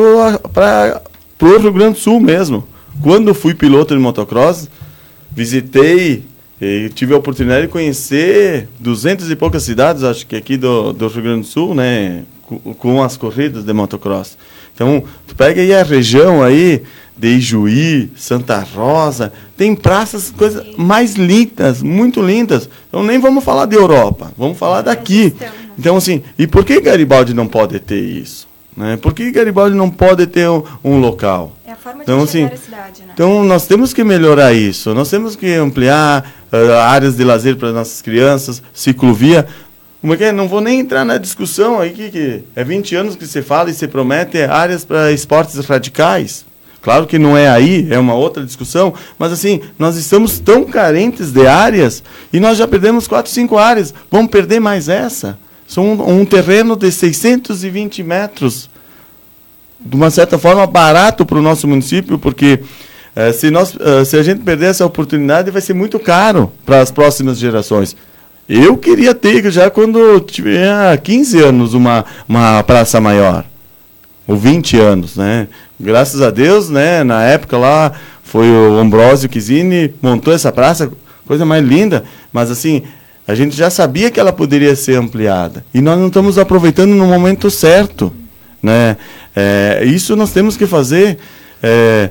para 0.53 1.03
o 1.41 1.59
Rio 1.59 1.73
Grande 1.73 1.95
do 1.95 1.99
Sul 1.99 2.21
mesmo. 2.21 2.67
Quando 3.03 3.35
fui 3.35 3.55
piloto 3.55 3.95
de 3.95 4.01
motocross, 4.01 4.69
visitei 5.31 6.25
e 6.61 6.91
tive 6.95 7.15
a 7.15 7.19
oportunidade 7.19 7.63
de 7.63 7.73
conhecer 7.73 8.69
duzentas 8.79 9.31
e 9.31 9.37
poucas 9.37 9.63
cidades, 9.63 10.03
acho 10.03 10.27
que 10.27 10.37
aqui 10.37 10.57
do, 10.57 10.93
do 10.93 11.09
Rio 11.09 11.23
Grande 11.23 11.41
do 11.41 11.47
Sul, 11.47 11.75
né, 11.75 12.23
com, 12.43 12.59
com 12.59 13.03
as 13.03 13.17
corridas 13.17 13.65
de 13.65 13.73
motocross. 13.73 14.39
Então, 14.77 15.03
tu 15.27 15.35
pega 15.35 15.61
aí 15.61 15.75
a 15.75 15.83
região 15.83 16.43
aí 16.43 16.85
de 17.17 17.29
Ijuí, 17.29 18.11
Santa 18.15 18.61
Rosa, 18.61 19.33
tem 19.57 19.75
praças, 19.75 20.31
coisas 20.31 20.77
mais 20.77 21.15
lindas, 21.15 21.83
muito 21.83 22.21
lindas. 22.21 22.69
Então 22.89 23.03
nem 23.03 23.19
vamos 23.19 23.43
falar 23.43 23.65
de 23.65 23.75
Europa, 23.75 24.33
vamos 24.37 24.59
falar 24.59 24.83
daqui. 24.83 25.35
Então 25.79 25.97
assim, 25.97 26.23
e 26.39 26.47
por 26.47 26.65
que 26.65 26.81
Garibaldi 26.81 27.33
não 27.33 27.47
pode 27.47 27.79
ter 27.81 28.01
isso? 28.01 28.47
Né? 28.77 28.99
Por 28.99 29.15
que 29.15 29.31
Garibaldi 29.31 29.75
não 29.75 29.89
pode 29.89 30.27
ter 30.27 30.47
um, 30.49 30.63
um 30.85 30.99
local? 30.99 31.57
É 31.67 31.73
a 31.73 31.77
forma 31.77 32.05
de 32.05 32.11
então, 32.11 32.23
assim, 32.23 32.45
a 32.45 32.57
cidade, 32.57 33.03
né? 33.03 33.13
Então 33.15 33.43
nós 33.43 33.67
temos 33.67 33.95
que 33.95 34.05
melhorar 34.05 34.53
isso, 34.53 34.93
nós 34.93 35.09
temos 35.09 35.35
que 35.35 35.51
ampliar 35.55 36.31
uh, 36.53 36.73
áreas 36.75 37.17
de 37.17 37.25
lazer 37.25 37.57
para 37.57 37.73
nossas 37.73 38.03
crianças, 38.03 38.63
ciclovia, 38.75 39.47
como 40.01 40.15
é 40.15 40.17
que 40.17 40.25
é? 40.25 40.33
Não 40.33 40.47
vou 40.47 40.61
nem 40.61 40.81
entrar 40.81 41.05
na 41.05 41.19
discussão 41.19 41.81
aí 41.81 41.91
que, 41.91 42.11
que 42.11 42.45
é 42.55 42.63
20 42.63 42.95
anos 42.95 43.17
que 43.17 43.27
se 43.27 43.43
fala 43.43 43.71
e 43.71 43.75
se 43.75 43.89
promete 43.89 44.39
áreas 44.43 44.85
para 44.85 45.11
esportes 45.13 45.59
radicais. 45.65 46.45
Claro 46.87 47.07
que 47.07 47.19
não 47.19 47.37
é 47.37 47.49
aí, 47.49 47.89
é 47.91 47.99
uma 47.99 48.15
outra 48.15 48.45
discussão, 48.45 48.95
mas 49.19 49.33
assim, 49.33 49.61
nós 49.77 49.97
estamos 49.97 50.39
tão 50.39 50.65
carentes 50.65 51.33
de 51.33 51.45
áreas 51.45 52.01
e 52.33 52.39
nós 52.39 52.57
já 52.57 52.69
perdemos 52.69 53.09
4, 53.09 53.31
5 53.33 53.59
áreas. 53.59 53.93
Vamos 54.09 54.31
perder 54.31 54.61
mais 54.61 54.89
essa? 54.89 55.37
São 55.67 55.85
um, 55.85 56.21
um 56.21 56.25
terreno 56.25 56.77
de 56.77 56.93
620 56.93 58.05
metros, 58.05 58.71
de 59.81 59.97
uma 59.97 60.11
certa 60.11 60.39
forma 60.39 60.65
barato 60.65 61.27
para 61.27 61.39
o 61.39 61.43
nosso 61.43 61.67
município, 61.67 62.21
porque 62.21 62.61
eh, 63.17 63.33
se, 63.33 63.51
nós, 63.51 63.77
eh, 63.81 64.05
se 64.05 64.17
a 64.17 64.23
gente 64.23 64.43
perder 64.43 64.67
essa 64.67 64.87
oportunidade, 64.87 65.51
vai 65.51 65.61
ser 65.61 65.75
muito 65.75 65.99
caro 65.99 66.53
para 66.65 66.81
as 66.81 66.93
próximas 66.93 67.37
gerações. 67.37 67.97
Eu 68.49 68.77
queria 68.77 69.13
ter 69.13 69.51
já 69.51 69.69
quando 69.69 70.21
tiver 70.21 70.97
15 70.99 71.43
anos 71.43 71.75
uma, 71.75 72.05
uma 72.29 72.63
praça 72.63 73.01
maior. 73.01 73.45
ou 74.27 74.37
20 74.37 74.79
anos, 74.79 75.17
né? 75.17 75.49
Graças 75.79 76.23
a 76.23 76.31
Deus, 76.31 76.71
né, 76.71 77.05
na 77.05 77.25
época 77.25 77.59
lá 77.59 77.93
foi 78.23 78.49
o 78.51 78.79
Ambrosio 78.79 79.29
Kizini 79.29 79.95
montou 80.01 80.33
essa 80.33 80.51
praça, 80.51 80.91
coisa 81.27 81.45
mais 81.45 81.65
linda, 81.65 82.05
mas 82.33 82.51
assim, 82.51 82.83
a 83.27 83.35
gente 83.35 83.55
já 83.55 83.69
sabia 83.69 84.11
que 84.11 84.19
ela 84.19 84.33
poderia 84.33 84.75
ser 84.75 84.97
ampliada 84.97 85.65
e 85.75 85.81
nós 85.81 85.99
não 85.99 86.07
estamos 86.07 86.39
aproveitando 86.39 86.91
no 86.95 87.07
momento 87.07 87.51
certo, 87.51 88.13
né? 88.63 88.97
É, 89.35 89.83
isso 89.85 90.17
nós 90.17 90.33
temos 90.33 90.57
que 90.57 90.67
fazer. 90.67 91.19
É, 91.63 92.11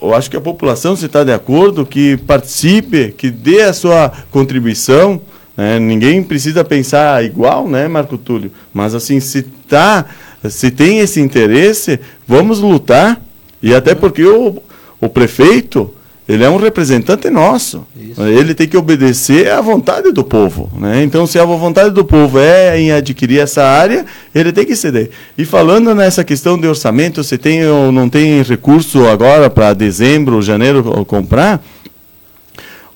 eu 0.00 0.14
acho 0.14 0.30
que 0.30 0.36
a 0.36 0.40
população, 0.40 0.94
se 0.94 1.06
está 1.06 1.24
de 1.24 1.32
acordo, 1.32 1.84
que 1.84 2.16
participe, 2.18 3.12
que 3.12 3.30
dê 3.30 3.62
a 3.62 3.72
sua 3.72 4.12
contribuição. 4.30 5.20
Né? 5.56 5.78
Ninguém 5.78 6.22
precisa 6.22 6.64
pensar 6.64 7.24
igual, 7.24 7.68
né, 7.68 7.88
Marco 7.88 8.16
Túlio? 8.16 8.52
Mas 8.72 8.94
assim, 8.94 9.18
se 9.18 9.42
tá, 9.42 10.04
se 10.48 10.70
tem 10.70 11.00
esse 11.00 11.20
interesse, 11.20 11.98
vamos 12.26 12.60
lutar. 12.60 13.20
E 13.60 13.74
até 13.74 13.94
porque 13.94 14.24
o, 14.24 14.62
o 15.00 15.08
prefeito, 15.08 15.92
ele 16.28 16.44
é 16.44 16.50
um 16.50 16.58
representante 16.58 17.30
nosso. 17.30 17.86
Isso. 17.98 18.22
Ele 18.22 18.54
tem 18.54 18.68
que 18.68 18.76
obedecer 18.76 19.50
à 19.50 19.62
vontade 19.62 20.12
do 20.12 20.22
povo. 20.22 20.70
Né? 20.76 21.02
Então, 21.02 21.26
se 21.26 21.38
a 21.38 21.44
vontade 21.46 21.90
do 21.90 22.04
povo 22.04 22.38
é 22.38 22.78
em 22.78 22.92
adquirir 22.92 23.40
essa 23.40 23.64
área, 23.64 24.04
ele 24.34 24.52
tem 24.52 24.66
que 24.66 24.76
ceder. 24.76 25.08
E 25.38 25.46
falando 25.46 25.94
nessa 25.94 26.22
questão 26.22 26.60
de 26.60 26.68
orçamento, 26.68 27.24
se 27.24 27.38
tem 27.38 27.66
ou 27.66 27.90
não 27.90 28.10
tem 28.10 28.42
recurso 28.42 29.08
agora 29.08 29.48
para 29.48 29.72
dezembro, 29.72 30.42
janeiro 30.42 30.82
comprar, 31.06 31.64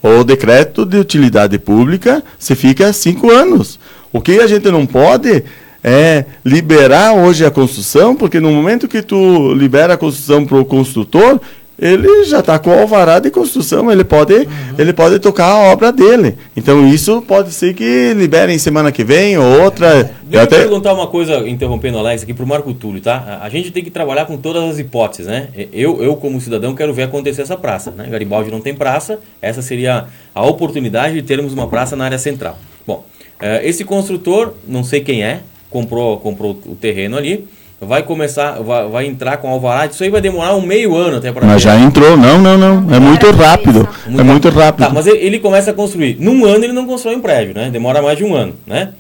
o 0.03 0.23
decreto 0.23 0.85
de 0.85 0.99
utilidade 0.99 1.59
pública 1.59 2.23
se 2.39 2.55
fica 2.55 2.93
cinco 2.93 3.31
anos. 3.31 3.81
O 4.13 4.21
que 4.21 4.41
a 4.41 4.47
gente 4.47 4.71
não 4.71 4.85
pode 4.85 5.43
é 5.83 6.27
liberar 6.45 7.15
hoje 7.15 7.47
a 7.47 7.51
construção, 7.51 8.15
porque 8.15 8.39
no 8.39 8.51
momento 8.51 8.87
que 8.87 9.01
tu 9.01 9.55
libera 9.55 9.95
a 9.95 9.97
construção 9.97 10.45
para 10.45 10.59
o 10.59 10.65
construtor, 10.65 11.41
ele 11.83 12.25
já 12.27 12.39
está 12.39 12.61
com 12.61 12.71
o 12.71 12.79
alvará 12.79 13.19
de 13.19 13.29
construção, 13.29 13.91
ele 13.91 14.05
pode, 14.05 14.33
uhum. 14.35 14.47
ele 14.79 14.93
pode 14.93 15.19
tocar 15.19 15.47
a 15.47 15.73
obra 15.73 15.91
dele. 15.91 16.37
Então 16.57 16.87
isso 16.87 17.21
pode 17.23 17.51
ser 17.51 17.75
que 17.75 18.15
liberem 18.15 18.57
semana 18.57 18.93
que 18.93 19.03
vem 19.03 19.37
ou 19.37 19.63
outra. 19.63 19.89
É. 19.89 20.03
Deixa 20.05 20.17
eu 20.31 20.41
até... 20.43 20.59
perguntar 20.61 20.95
uma 20.95 21.09
coisa, 21.09 21.39
interrompendo 21.49 21.97
o 21.97 22.01
Alex 22.01 22.23
aqui 22.23 22.33
para 22.33 22.45
o 22.45 22.47
Marco 22.47 22.73
Túlio, 22.73 23.03
tá? 23.03 23.41
A 23.43 23.49
gente 23.49 23.73
tem 23.73 23.83
que 23.83 23.91
trabalhar 23.91 24.27
com 24.27 24.37
todas 24.37 24.63
as 24.63 24.79
hipóteses, 24.79 25.27
né? 25.27 25.49
Eu, 25.73 26.01
eu 26.01 26.15
como 26.15 26.41
cidadão, 26.41 26.73
quero 26.73 26.95
ver 26.95 27.03
acontecer 27.03 27.43
essa 27.43 27.57
praça. 27.57 27.91
Né? 27.91 28.07
Garibaldi 28.09 28.49
não 28.49 28.61
tem 28.61 28.73
praça, 28.73 29.19
essa 29.41 29.61
seria 29.61 30.07
a 30.33 30.47
oportunidade 30.47 31.15
de 31.15 31.23
termos 31.23 31.53
uma 31.53 31.67
praça 31.67 31.97
na 31.97 32.05
área 32.05 32.19
central. 32.19 32.57
Bom, 32.87 33.05
eh, 33.41 33.69
esse 33.69 33.85
construtor, 33.85 34.55
não 34.69 34.85
sei 34.85 35.01
quem 35.01 35.25
é, 35.25 35.41
comprou, 35.69 36.17
comprou 36.19 36.57
o 36.65 36.77
terreno 36.77 37.17
ali 37.17 37.45
vai 37.83 38.03
começar, 38.03 38.63
vai, 38.63 38.89
vai 38.89 39.07
entrar 39.07 39.37
com 39.39 39.49
alvará, 39.49 39.87
isso 39.87 40.03
aí 40.03 40.11
vai 40.11 40.21
demorar 40.21 40.55
um 40.55 40.61
meio 40.61 40.95
ano 40.95 41.17
até 41.17 41.33
para. 41.33 41.47
Mas 41.47 41.63
já 41.63 41.79
entrou, 41.79 42.17
não, 42.17 42.39
não, 42.39 42.57
não, 42.57 42.95
é 42.95 43.01
muito 43.01 43.31
rápido, 43.31 43.89
muito 44.07 44.21
é 44.21 44.25
muito 44.25 44.49
rápido. 44.49 44.87
Tá, 44.87 44.91
mas 44.91 45.07
ele 45.07 45.39
começa 45.39 45.73
a 45.73 45.75
construir. 45.75 46.17
Num 46.19 46.45
ano 46.45 46.65
ele 46.65 46.73
não 46.73 46.87
constrói 46.87 47.17
um 47.17 47.21
prédio, 47.21 47.55
né? 47.55 47.71
Demora 47.71 48.01
mais 48.01 48.17
de 48.17 48.25
um 48.25 48.35
ano, 48.35 48.55
né? 48.67 48.93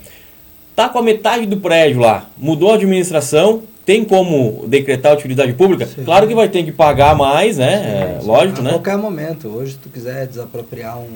Tá 0.74 0.88
com 0.88 0.98
a 0.98 1.02
metade 1.02 1.46
do 1.46 1.58
prédio 1.58 2.00
lá, 2.00 2.26
mudou 2.36 2.72
a 2.72 2.74
administração, 2.74 3.62
tem 3.84 4.04
como 4.04 4.64
decretar 4.66 5.14
utilidade 5.14 5.52
pública? 5.52 5.86
Sim. 5.86 6.04
Claro 6.04 6.26
que 6.26 6.34
vai 6.34 6.48
ter 6.48 6.62
que 6.64 6.72
pagar 6.72 7.14
mais, 7.14 7.58
né? 7.58 8.18
É, 8.20 8.24
lógico, 8.24 8.60
a 8.60 8.62
né? 8.62 8.70
A 8.70 8.72
qualquer 8.74 8.96
momento. 8.96 9.48
Hoje, 9.48 9.72
se 9.72 9.78
tu 9.78 9.88
quiser 9.88 10.26
desapropriar 10.26 10.98
um, 10.98 11.08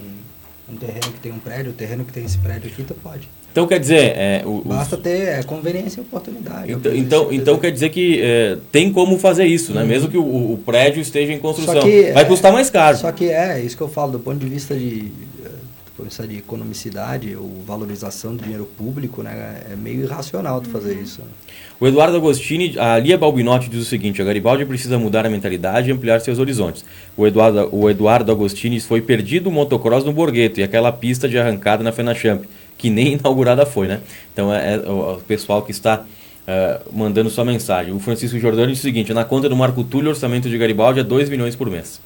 um 0.70 0.76
terreno 0.76 1.12
que 1.12 1.20
tem 1.20 1.32
um 1.32 1.38
prédio, 1.38 1.70
o 1.70 1.74
terreno 1.74 2.04
que 2.04 2.12
tem 2.12 2.24
esse 2.24 2.38
prédio 2.38 2.70
aqui, 2.70 2.82
tu 2.82 2.94
pode. 2.94 3.28
Então 3.52 3.66
quer 3.66 3.80
dizer. 3.80 4.12
É, 4.16 4.42
o, 4.44 4.62
Basta 4.64 4.96
ter 4.98 5.28
é, 5.28 5.42
conveniência 5.42 6.00
e 6.00 6.02
oportunidade. 6.02 6.72
Então, 6.72 6.94
então, 6.94 7.32
então, 7.32 7.58
quer 7.58 7.70
dizer 7.70 7.88
que 7.88 8.20
é, 8.20 8.58
tem 8.70 8.92
como 8.92 9.18
fazer 9.18 9.46
isso, 9.46 9.72
né? 9.72 9.80
Uhum. 9.80 9.86
Mesmo 9.86 10.08
que 10.10 10.18
o, 10.18 10.52
o, 10.52 10.58
prédio 10.58 11.00
esteja 11.00 11.32
em 11.32 11.38
construção. 11.38 11.80
Que, 11.80 12.12
Vai 12.12 12.26
custar 12.26 12.52
mais 12.52 12.68
caro. 12.68 12.98
Só 12.98 13.10
que 13.12 13.30
é, 13.30 13.60
isso 13.60 13.76
que 13.76 13.82
eu 13.82 13.88
falo, 13.88 14.12
do 14.12 14.18
ponto 14.18 14.38
de 14.38 14.46
vista 14.46 14.74
de, 14.74 15.10
de, 16.04 16.28
de 16.28 16.38
economicidade 16.38 17.36
ou 17.36 17.62
valorização 17.66 18.34
do 18.34 18.42
dinheiro 18.42 18.68
público, 18.76 19.22
né? 19.22 19.62
É 19.70 19.76
meio 19.76 20.02
irracional 20.02 20.60
de 20.60 20.68
fazer 20.68 20.96
uhum. 20.96 21.02
isso. 21.02 21.20
O 21.78 21.86
Eduardo 21.86 22.16
Agostini, 22.16 22.78
a 22.78 22.98
Lia 22.98 23.18
Balbinotti 23.18 23.68
diz 23.68 23.82
o 23.82 23.84
seguinte: 23.84 24.20
a 24.20 24.24
Garibaldi 24.24 24.64
precisa 24.64 24.98
mudar 24.98 25.26
a 25.26 25.30
mentalidade 25.30 25.88
e 25.88 25.92
ampliar 25.92 26.20
seus 26.20 26.38
horizontes. 26.38 26.84
O 27.16 27.26
Eduardo, 27.26 27.68
o 27.72 27.88
Eduardo 27.88 28.32
Agostini 28.32 28.80
foi 28.80 29.00
perdido 29.00 29.48
o 29.48 29.52
motocross 29.52 30.04
no 30.04 30.12
Borgheto 30.12 30.60
e 30.60 30.62
aquela 30.62 30.92
pista 30.92 31.28
de 31.28 31.38
arrancada 31.38 31.82
na 31.82 31.92
Fenachamp 31.92 32.44
que 32.78 32.90
nem 32.90 33.14
inaugurada 33.18 33.64
foi, 33.66 33.86
né? 33.88 34.00
Então 34.32 34.52
é, 34.52 34.74
é 34.74 34.78
o, 34.78 35.20
pessoal 35.26 35.62
que 35.62 35.70
está 35.70 36.00
uh, 36.04 36.96
mandando 36.96 37.30
sua 37.30 37.44
mensagem. 37.44 37.92
O 37.92 37.98
Francisco 37.98 38.38
Jordano 38.38 38.68
diz 38.68 38.80
o 38.80 38.82
seguinte: 38.82 39.12
na 39.12 39.24
conta 39.24 39.48
do 39.48 39.56
Marco 39.56 39.82
Túlio, 39.84 40.08
o 40.08 40.10
orçamento 40.10 40.48
de 40.48 40.58
Garibaldi 40.58 41.00
é 41.00 41.04
2 41.04 41.28
milhões 41.28 41.56
por 41.56 41.70
mês 41.70 42.00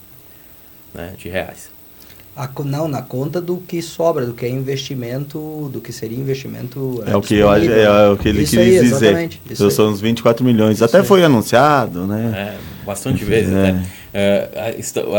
né, 0.95 1.14
de 1.16 1.28
reais. 1.28 1.69
A, 2.41 2.49
não, 2.64 2.88
na 2.88 3.03
conta 3.03 3.38
do 3.38 3.59
que 3.59 3.82
sobra, 3.82 4.24
do 4.24 4.32
que 4.32 4.47
é 4.47 4.49
investimento, 4.49 5.68
do 5.70 5.78
que 5.78 5.93
seria 5.93 6.18
investimento. 6.18 7.05
É, 7.07 7.11
é 7.11 7.16
o 7.16 7.20
que 7.20 7.34
eu 7.34 7.53
é, 7.53 7.82
é, 7.82 8.09
o 8.09 8.16
que 8.16 8.30
ele 8.30 8.45
isso 8.45 8.57
quis 8.57 8.61
aí, 8.61 8.80
dizer. 8.80 9.30
Isso 9.51 9.70
são 9.70 9.91
uns 9.91 10.01
24 10.01 10.43
milhões. 10.43 10.76
Isso 10.76 10.84
Até 10.84 11.01
aí. 11.01 11.05
foi 11.05 11.22
anunciado, 11.22 12.07
né? 12.07 12.57
É, 12.57 12.86
bastante 12.86 13.22
vezes, 13.24 13.53
é. 13.53 13.72
né? 13.72 13.86
É, 14.14 14.74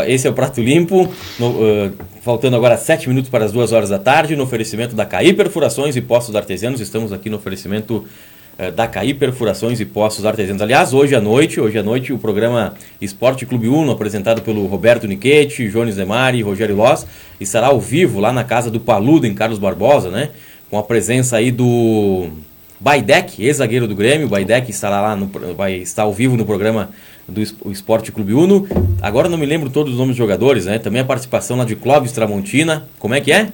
esse 0.07 0.27
é 0.27 0.29
o 0.31 0.33
Prato 0.33 0.59
Limpo, 0.61 1.09
no, 1.39 1.49
uh, 1.51 1.93
faltando 2.21 2.55
agora 2.55 2.75
sete 2.75 3.07
minutos 3.07 3.29
para 3.29 3.45
as 3.45 3.51
duas 3.51 3.71
horas 3.71 3.89
da 3.89 3.99
tarde, 3.99 4.35
no 4.35 4.43
oferecimento 4.43 4.95
da 4.95 5.05
CAI 5.05 5.31
Perfurações 5.33 5.95
e 5.95 6.01
Postos 6.01 6.35
Artesianos. 6.35 6.81
Estamos 6.81 7.13
aqui 7.13 7.29
no 7.29 7.37
oferecimento 7.37 8.03
uh, 8.61 8.71
da 8.71 8.87
CAI 8.87 9.13
Perfurações 9.13 9.79
e 9.79 9.85
Postos 9.85 10.25
Artesianos. 10.25 10.61
Aliás, 10.61 10.93
hoje 10.93 11.15
à 11.15 11.21
noite, 11.21 11.59
hoje 11.59 11.77
à 11.77 11.83
noite, 11.83 12.13
o 12.13 12.19
programa 12.19 12.75
Esporte 13.01 13.45
Clube 13.45 13.67
Uno, 13.67 13.91
apresentado 13.91 14.41
pelo 14.41 14.67
Roberto 14.67 15.07
Niquete, 15.07 15.69
Jones 15.69 15.95
Demari 15.95 16.37
e 16.37 16.41
Rogério 16.41 16.75
Loss, 16.75 17.07
estará 17.39 17.67
ao 17.67 17.79
vivo 17.79 18.19
lá 18.19 18.31
na 18.31 18.43
casa 18.43 18.69
do 18.69 18.79
Paludo, 18.79 19.25
em 19.25 19.33
Carlos 19.33 19.57
Barbosa, 19.57 20.09
né? 20.09 20.29
Com 20.69 20.77
a 20.77 20.83
presença 20.83 21.37
aí 21.37 21.51
do 21.51 22.29
Baidec, 22.79 23.43
ex-zagueiro 23.43 23.87
do 23.87 23.95
Grêmio. 23.95 24.27
Baidec 24.27 24.69
estará 24.69 25.01
lá, 25.01 25.15
no, 25.15 25.29
vai 25.55 25.75
estar 25.75 26.03
ao 26.03 26.13
vivo 26.13 26.37
no 26.37 26.45
programa 26.45 26.89
do 27.27 27.41
Esporte 27.71 28.11
Clube 28.11 28.33
Uno. 28.33 28.67
Agora 29.01 29.29
não 29.29 29.37
me 29.37 29.45
lembro 29.45 29.69
todos 29.69 29.93
os 29.93 29.97
nomes 29.97 30.11
dos 30.11 30.17
jogadores, 30.17 30.65
né? 30.65 30.79
Também 30.79 31.01
a 31.01 31.05
participação 31.05 31.57
lá 31.57 31.65
de 31.65 31.75
Clóvis 31.75 32.11
Tramontina. 32.11 32.87
Como 32.99 33.13
é 33.13 33.21
que 33.21 33.31
é? 33.31 33.49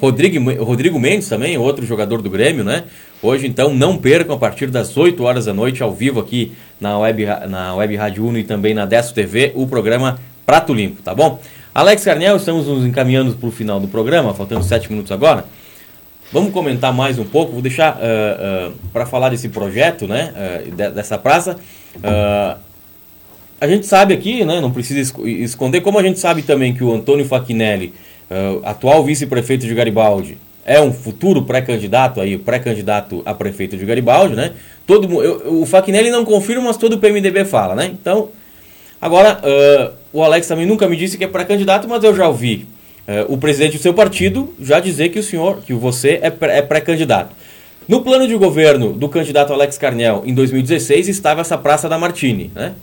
Rodrigo 0.00 0.40
Mendes. 0.40 0.64
Rodrigo, 0.64 0.98
Mendes 0.98 1.28
também, 1.28 1.58
outro 1.58 1.84
jogador 1.84 2.22
do 2.22 2.30
Grêmio, 2.30 2.64
né? 2.64 2.84
Hoje, 3.20 3.48
então, 3.48 3.74
não 3.74 3.96
percam 3.96 4.36
a 4.36 4.38
partir 4.38 4.68
das 4.68 4.96
8 4.96 5.22
horas 5.24 5.46
da 5.46 5.52
noite, 5.52 5.82
ao 5.82 5.92
vivo 5.92 6.20
aqui 6.20 6.52
na 6.80 6.96
Web, 6.98 7.26
na 7.48 7.74
Web 7.74 7.96
Rádio 7.96 8.24
Uno 8.24 8.38
e 8.38 8.44
também 8.44 8.74
na 8.74 8.86
Desto 8.86 9.12
TV, 9.12 9.52
o 9.56 9.66
programa 9.66 10.20
Prato 10.46 10.72
Limpo, 10.72 11.02
tá 11.02 11.14
bom? 11.14 11.40
Alex 11.74 12.04
Carnel, 12.04 12.36
estamos 12.36 12.66
nos 12.66 12.84
encaminhando 12.84 13.34
para 13.34 13.48
o 13.48 13.50
final 13.50 13.80
do 13.80 13.88
programa, 13.88 14.32
faltando 14.34 14.62
7 14.64 14.90
minutos 14.90 15.10
agora. 15.10 15.44
Vamos 16.32 16.52
comentar 16.52 16.92
mais 16.92 17.18
um 17.18 17.24
pouco, 17.24 17.52
vou 17.52 17.62
deixar 17.62 17.96
uh, 17.96 18.70
uh, 18.70 18.74
para 18.92 19.04
falar 19.04 19.30
desse 19.30 19.48
projeto, 19.48 20.06
né, 20.06 20.32
uh, 20.66 20.92
dessa 20.92 21.18
praça. 21.18 21.58
A 23.60 23.66
gente 23.66 23.86
sabe 23.86 24.14
aqui, 24.14 24.44
né, 24.44 24.60
não 24.60 24.70
precisa 24.70 25.12
esconder, 25.24 25.80
como 25.80 25.98
a 25.98 26.02
gente 26.02 26.20
sabe 26.20 26.42
também 26.42 26.72
que 26.72 26.84
o 26.84 26.94
Antônio 26.94 27.24
Fachinelli, 27.24 27.92
uh, 28.30 28.60
atual 28.64 29.02
vice-prefeito 29.04 29.66
de 29.66 29.74
Garibaldi, 29.74 30.38
é 30.68 30.80
um 30.80 30.92
futuro 30.92 31.42
pré-candidato 31.42 32.20
aí, 32.20 32.36
pré-candidato 32.36 33.22
a 33.24 33.32
prefeito 33.32 33.76
de 33.76 33.86
Garibaldi, 33.86 34.34
né? 34.34 34.52
Todo 34.86 35.22
eu, 35.22 35.60
o 35.60 35.66
Fachinelli 35.66 36.10
não 36.10 36.24
confirma, 36.24 36.64
mas 36.64 36.76
todo 36.76 36.92
o 36.92 36.98
PMDB 36.98 37.46
fala, 37.46 37.74
né? 37.74 37.86
Então, 37.86 38.28
agora 39.00 39.40
uh, 39.40 39.92
o 40.12 40.22
Alex 40.22 40.46
também 40.46 40.66
nunca 40.66 40.86
me 40.86 40.96
disse 40.96 41.16
que 41.16 41.24
é 41.24 41.26
pré-candidato, 41.26 41.88
mas 41.88 42.04
eu 42.04 42.14
já 42.14 42.28
ouvi 42.28 42.66
uh, 43.08 43.32
o 43.32 43.38
presidente 43.38 43.78
do 43.78 43.82
seu 43.82 43.94
partido 43.94 44.54
já 44.60 44.78
dizer 44.78 45.08
que 45.08 45.18
o 45.18 45.22
senhor, 45.22 45.62
que 45.62 45.72
você 45.72 46.20
é 46.22 46.60
pré-candidato. 46.60 47.34
No 47.88 48.02
plano 48.02 48.28
de 48.28 48.36
governo 48.36 48.92
do 48.92 49.08
candidato 49.08 49.54
Alex 49.54 49.78
Carnel 49.78 50.22
em 50.26 50.34
2016 50.34 51.08
estava 51.08 51.40
essa 51.40 51.56
Praça 51.56 51.88
da 51.88 51.96
Martini, 51.96 52.50
né? 52.54 52.74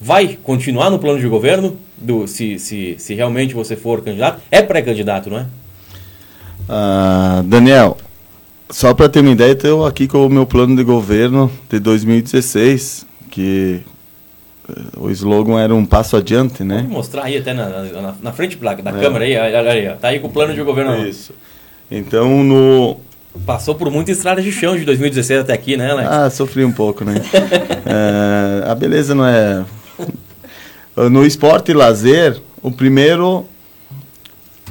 vai 0.00 0.36
continuar 0.42 0.90
no 0.90 0.98
plano 0.98 1.20
de 1.20 1.28
governo, 1.28 1.78
do, 1.96 2.26
se, 2.26 2.58
se, 2.58 2.96
se 2.98 3.14
realmente 3.14 3.54
você 3.54 3.76
for 3.76 4.02
candidato? 4.02 4.42
É 4.50 4.60
pré-candidato, 4.60 5.30
não 5.30 5.38
é? 5.38 5.46
Ah, 6.68 7.42
Daniel, 7.44 7.96
só 8.70 8.94
para 8.94 9.08
ter 9.08 9.20
uma 9.20 9.30
ideia, 9.30 9.52
estou 9.52 9.86
aqui 9.86 10.08
com 10.08 10.26
o 10.26 10.30
meu 10.30 10.46
plano 10.46 10.74
de 10.76 10.82
governo 10.82 11.50
de 11.68 11.78
2016, 11.78 13.06
que 13.30 13.80
eh, 14.68 14.82
o 14.96 15.10
slogan 15.10 15.60
era 15.60 15.74
um 15.74 15.84
passo 15.84 16.16
adiante, 16.16 16.64
né? 16.64 16.76
Vamos 16.76 16.92
mostrar 16.92 17.24
aí 17.24 17.36
até 17.36 17.52
na, 17.52 17.68
na, 17.68 18.14
na 18.22 18.32
frente 18.32 18.56
da, 18.56 18.74
da 18.74 18.90
é. 18.90 19.00
câmera 19.00 19.24
aí, 19.24 19.36
olha 19.36 19.70
aí, 19.70 19.96
tá 19.98 20.08
aí 20.08 20.20
com 20.20 20.28
o 20.28 20.30
plano 20.30 20.54
de 20.54 20.62
governo. 20.62 21.06
Isso. 21.06 21.34
Então, 21.90 22.42
no... 22.42 22.98
Passou 23.46 23.74
por 23.74 23.90
muita 23.90 24.10
estrada 24.10 24.42
de 24.42 24.52
chão 24.52 24.76
de 24.76 24.84
2016 24.84 25.40
até 25.40 25.54
aqui, 25.54 25.76
né, 25.76 25.90
Alex? 25.90 26.08
Ah, 26.10 26.30
sofri 26.30 26.64
um 26.64 26.72
pouco, 26.72 27.04
né? 27.04 27.14
é, 27.86 28.64
a 28.70 28.74
beleza 28.74 29.14
não 29.14 29.26
é 29.26 29.64
no 30.96 31.24
esporte 31.24 31.70
e 31.70 31.74
lazer, 31.74 32.40
o 32.62 32.70
primeiro 32.70 33.46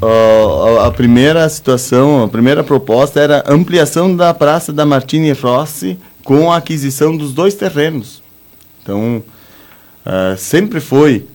uh, 0.02 0.80
a 0.80 0.91
primeira 0.91 1.47
situação, 1.47 2.24
a 2.24 2.28
primeira 2.28 2.64
proposta 2.64 3.20
era 3.20 3.43
ampliação 3.47 4.16
da 4.16 4.34
Praça 4.34 4.74
da 4.74 4.86
Martini 4.86 5.32
Rossi 5.32 5.97
com 6.24 6.52
a 6.52 6.58
aquisição 6.58 7.16
dos 7.16 7.34
dois 7.34 7.54
terrenos. 7.54 8.22
Então, 8.82 9.24
uh, 10.06 10.38
sempre 10.38 10.80
foi 10.80 11.28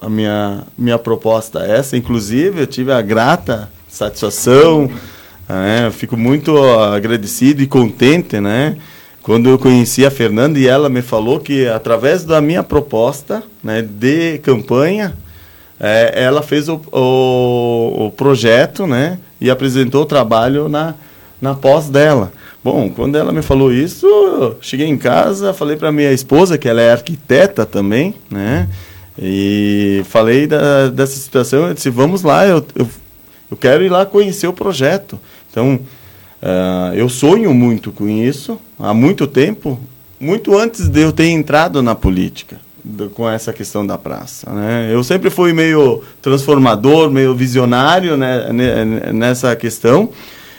a 0.00 0.08
minha, 0.08 0.64
minha 0.76 0.98
proposta 0.98 1.60
essa. 1.60 1.96
Inclusive, 1.96 2.62
eu 2.62 2.66
tive 2.66 2.92
a 2.92 3.02
grata 3.02 3.70
satisfação, 3.88 4.84
uh, 4.84 5.90
fico 5.90 6.16
muito 6.16 6.56
agradecido 6.62 7.62
e 7.62 7.66
contente, 7.66 8.40
né? 8.40 8.76
Quando 9.22 9.50
eu 9.50 9.58
conheci 9.58 10.06
a 10.06 10.10
Fernanda 10.10 10.58
e 10.58 10.66
ela 10.66 10.88
me 10.88 11.02
falou 11.02 11.38
que 11.38 11.66
através 11.66 12.24
da 12.24 12.40
minha 12.40 12.62
proposta 12.62 13.42
né, 13.62 13.82
de 13.82 14.38
campanha, 14.38 15.14
é, 15.80 16.24
ela 16.24 16.42
fez 16.42 16.68
o, 16.68 16.78
o, 16.92 18.06
o, 18.06 18.10
projeto 18.10 18.86
né, 18.86 19.18
e 19.40 19.50
apresentou 19.50 20.02
o 20.02 20.06
trabalho 20.06 20.68
na, 20.68 20.94
na 21.40 21.54
pós 21.54 21.88
dela. 21.88 22.30
Bom, 22.62 22.90
quando 22.90 23.16
ela 23.16 23.32
me 23.32 23.40
falou 23.40 23.72
isso, 23.72 24.06
cheguei 24.60 24.86
em 24.86 24.98
casa, 24.98 25.54
falei 25.54 25.76
para 25.76 25.90
minha 25.90 26.12
esposa, 26.12 26.58
que 26.58 26.68
ela 26.68 26.82
é 26.82 26.92
arquiteta 26.92 27.64
também, 27.64 28.14
né? 28.30 28.68
E 29.18 30.02
falei 30.04 30.46
da, 30.46 30.88
dessa 30.88 31.16
situação, 31.16 31.68
eu 31.68 31.74
disse, 31.74 31.88
vamos 31.88 32.22
lá, 32.22 32.46
eu, 32.46 32.64
eu, 32.74 32.86
eu 33.50 33.56
quero 33.56 33.82
ir 33.82 33.88
lá 33.88 34.04
conhecer 34.04 34.46
o 34.46 34.52
projeto. 34.52 35.18
Então, 35.50 35.80
uh, 36.42 36.94
eu 36.94 37.08
sonho 37.08 37.54
muito 37.54 37.90
com 37.90 38.06
isso, 38.06 38.60
há 38.78 38.92
muito 38.92 39.26
tempo, 39.26 39.80
muito 40.18 40.56
antes 40.56 40.86
de 40.88 41.00
eu 41.00 41.12
ter 41.12 41.28
entrado 41.28 41.82
na 41.82 41.94
política 41.94 42.58
com 43.14 43.28
essa 43.28 43.52
questão 43.52 43.86
da 43.86 43.98
praça. 43.98 44.50
Né? 44.50 44.90
Eu 44.92 45.02
sempre 45.04 45.30
fui 45.30 45.52
meio 45.52 46.02
transformador, 46.20 47.10
meio 47.10 47.34
visionário 47.34 48.16
né, 48.16 48.52
nessa 49.12 49.54
questão, 49.56 50.10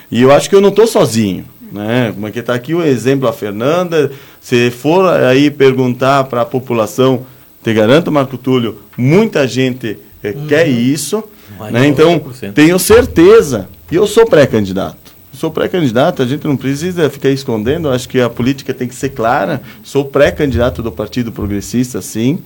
e 0.10 0.22
eu 0.22 0.32
acho 0.32 0.50
que 0.50 0.56
eu 0.56 0.62
não 0.62 0.70
estou 0.70 0.88
sozinho. 0.88 1.46
Né? 1.72 2.12
Como 2.14 2.28
é 2.28 2.32
que 2.32 2.40
está 2.40 2.54
aqui 2.54 2.74
o 2.74 2.84
exemplo, 2.84 3.28
a 3.28 3.34
Fernanda, 3.34 4.12
se 4.42 4.70
for 4.72 5.08
aí 5.08 5.50
perguntar 5.50 6.26
para 6.26 6.42
a 6.42 6.46
população, 6.46 7.26
te 7.64 7.74
garanto, 7.74 8.12
Marco 8.12 8.38
Túlio, 8.38 8.80
muita 8.98 9.48
gente 9.48 9.98
eh, 10.24 10.34
uhum. 10.36 10.48
quer 10.48 10.68
isso, 10.68 11.24
né? 11.72 11.88
então 11.88 12.20
100%. 12.20 12.54
tenho 12.54 12.78
certeza, 12.78 13.70
e 13.92 13.96
eu 13.96 14.06
sou 14.06 14.26
pré-candidato, 14.26 14.98
sou 15.42 15.50
pré-candidato, 15.50 16.22
a 16.22 16.26
gente 16.28 16.46
não 16.46 16.56
precisa 16.56 17.10
ficar 17.10 17.30
escondendo, 17.30 17.90
acho 17.90 18.08
que 18.08 18.22
a 18.22 18.30
política 18.30 18.76
tem 18.76 18.88
que 18.88 18.94
ser 18.94 19.10
clara. 19.10 19.60
Sou 19.84 20.06
pré-candidato 20.06 20.84
do 20.84 20.92
Partido 20.92 21.32
Progressista, 21.32 22.00
sim. 22.00 22.38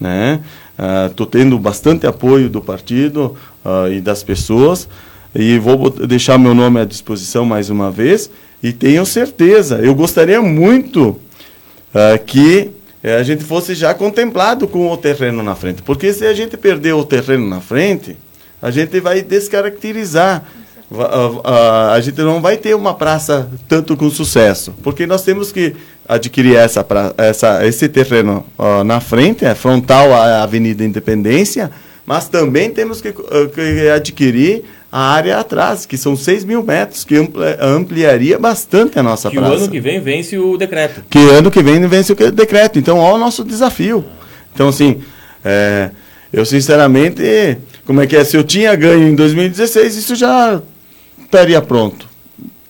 Né? 0.00 0.40
Estou 1.10 1.26
uh, 1.26 1.30
tendo 1.30 1.58
bastante 1.58 2.06
apoio 2.06 2.48
do 2.48 2.62
partido 2.62 3.36
uh, 3.62 3.92
e 3.92 4.00
das 4.00 4.22
pessoas. 4.22 4.88
E 5.34 5.58
vou 5.58 5.90
deixar 5.90 6.38
meu 6.38 6.54
nome 6.54 6.80
à 6.80 6.86
disposição 6.86 7.44
mais 7.44 7.68
uma 7.68 7.90
vez. 7.90 8.30
E 8.62 8.72
tenho 8.72 9.04
certeza, 9.04 9.80
eu 9.80 9.94
gostaria 9.94 10.40
muito 10.40 11.10
uh, 11.10 12.24
que 12.24 12.70
eh, 13.02 13.16
a 13.16 13.22
gente 13.22 13.44
fosse 13.44 13.74
já 13.74 13.92
contemplado 13.92 14.66
com 14.66 14.90
o 14.90 14.96
terreno 14.96 15.42
na 15.42 15.54
frente. 15.54 15.82
Porque 15.82 16.14
se 16.14 16.24
a 16.24 16.32
gente 16.32 16.56
perder 16.56 16.94
o 16.94 17.04
terreno 17.04 17.46
na 17.46 17.60
frente, 17.60 18.16
a 18.62 18.70
gente 18.70 18.98
vai 19.00 19.20
descaracterizar 19.20 20.44
a, 21.92 22.00
gente 22.00 22.20
não 22.22 22.40
vai 22.40 22.56
ter 22.56 22.74
uma 22.74 22.94
praça 22.94 23.50
tanto 23.68 23.96
com 23.96 24.08
sucesso, 24.10 24.74
porque 24.82 25.06
nós 25.06 25.22
temos 25.22 25.52
que 25.52 25.74
adquirir 26.08 26.56
essa, 26.56 26.82
pra, 26.82 27.12
essa 27.18 27.66
esse 27.66 27.88
terreno 27.88 28.44
na 28.86 28.98
frente, 29.00 29.44
é 29.44 29.54
frontal 29.54 30.14
à 30.14 30.42
Avenida 30.42 30.82
Independência, 30.82 31.70
mas 32.06 32.26
também 32.26 32.70
temos 32.70 33.02
que, 33.02 33.10
uh, 33.10 33.48
que, 33.54 33.90
adquirir 33.90 34.64
a 34.90 35.12
área 35.12 35.38
atrás, 35.38 35.84
que 35.84 35.98
são 35.98 36.16
6 36.16 36.44
mil 36.44 36.62
metros, 36.62 37.04
que 37.04 37.14
ampliaria 37.60 38.38
bastante 38.38 38.98
a 38.98 39.02
nossa 39.02 39.28
que 39.28 39.36
praça. 39.36 39.50
Que 39.50 39.60
o 39.60 39.62
ano 39.64 39.70
que 39.70 39.80
vem 39.80 40.00
vence 40.00 40.38
o 40.38 40.56
decreto. 40.56 41.04
Que 41.10 41.18
ano 41.18 41.50
que 41.50 41.62
vem 41.62 41.86
vence 41.86 42.10
o 42.14 42.32
decreto. 42.32 42.78
Então, 42.78 42.96
olha 42.96 43.16
o 43.16 43.18
nosso 43.18 43.44
desafio. 43.44 44.02
Então, 44.54 44.68
assim, 44.68 45.02
é, 45.44 45.90
eu 46.32 46.46
sinceramente, 46.46 47.58
como 47.84 48.00
é 48.00 48.06
que 48.06 48.16
é? 48.16 48.24
Se 48.24 48.38
eu 48.38 48.42
tinha 48.42 48.74
ganho 48.74 49.06
em 49.06 49.14
2016, 49.14 49.94
isso 49.94 50.14
já 50.14 50.62
estaria 51.28 51.60
pronto. 51.60 52.08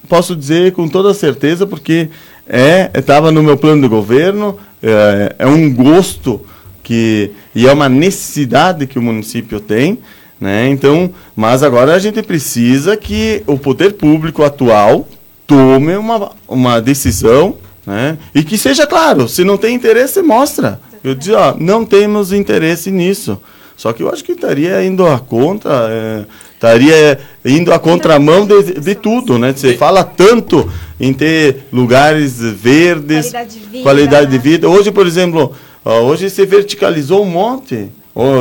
Posso 0.08 0.34
dizer 0.34 0.72
com 0.72 0.88
toda 0.88 1.14
certeza, 1.14 1.66
porque 1.66 2.08
é 2.46 2.90
estava 2.94 3.30
no 3.30 3.42
meu 3.42 3.56
plano 3.56 3.82
de 3.82 3.88
governo, 3.88 4.58
é, 4.82 5.36
é, 5.38 5.46
um 5.46 5.72
gosto 5.72 6.44
que 6.82 7.30
e 7.54 7.66
é 7.66 7.72
uma 7.72 7.88
necessidade 7.88 8.86
que 8.86 8.98
o 8.98 9.02
município 9.02 9.60
tem, 9.60 9.98
né? 10.40 10.68
Então, 10.68 11.12
mas 11.36 11.62
agora 11.62 11.94
a 11.94 11.98
gente 11.98 12.22
precisa 12.22 12.96
que 12.96 13.42
o 13.46 13.58
poder 13.58 13.94
público 13.94 14.42
atual 14.42 15.06
tome 15.46 15.96
uma, 15.96 16.32
uma 16.46 16.80
decisão, 16.80 17.56
né? 17.86 18.18
E 18.34 18.42
que 18.42 18.56
seja 18.56 18.86
claro, 18.86 19.28
se 19.28 19.44
não 19.44 19.56
tem 19.56 19.74
interesse, 19.74 20.22
mostra. 20.22 20.80
Eu 21.04 21.14
digo, 21.14 21.36
ó, 21.36 21.54
não 21.58 21.84
temos 21.84 22.32
interesse 22.32 22.90
nisso. 22.90 23.40
Só 23.78 23.92
que 23.92 24.02
eu 24.02 24.12
acho 24.12 24.24
que 24.24 24.32
estaria 24.32 24.84
indo 24.84 25.06
a 25.06 25.20
conta, 25.20 25.70
é, 25.88 26.24
estaria 26.52 27.20
indo 27.44 27.72
a 27.72 27.78
contramão 27.78 28.44
de, 28.44 28.80
de 28.80 28.94
tudo, 28.96 29.38
né? 29.38 29.52
Você 29.52 29.74
fala 29.74 30.02
tanto 30.02 30.68
em 30.98 31.12
ter 31.12 31.68
lugares 31.72 32.40
verdes, 32.40 33.30
qualidade 33.30 33.52
de 33.52 33.60
vida. 33.60 33.82
Qualidade 33.84 34.30
de 34.32 34.38
vida. 34.38 34.68
Hoje, 34.68 34.90
por 34.90 35.06
exemplo, 35.06 35.52
hoje 35.84 36.28
se 36.28 36.44
verticalizou 36.44 37.22
um 37.22 37.30
monte. 37.30 37.88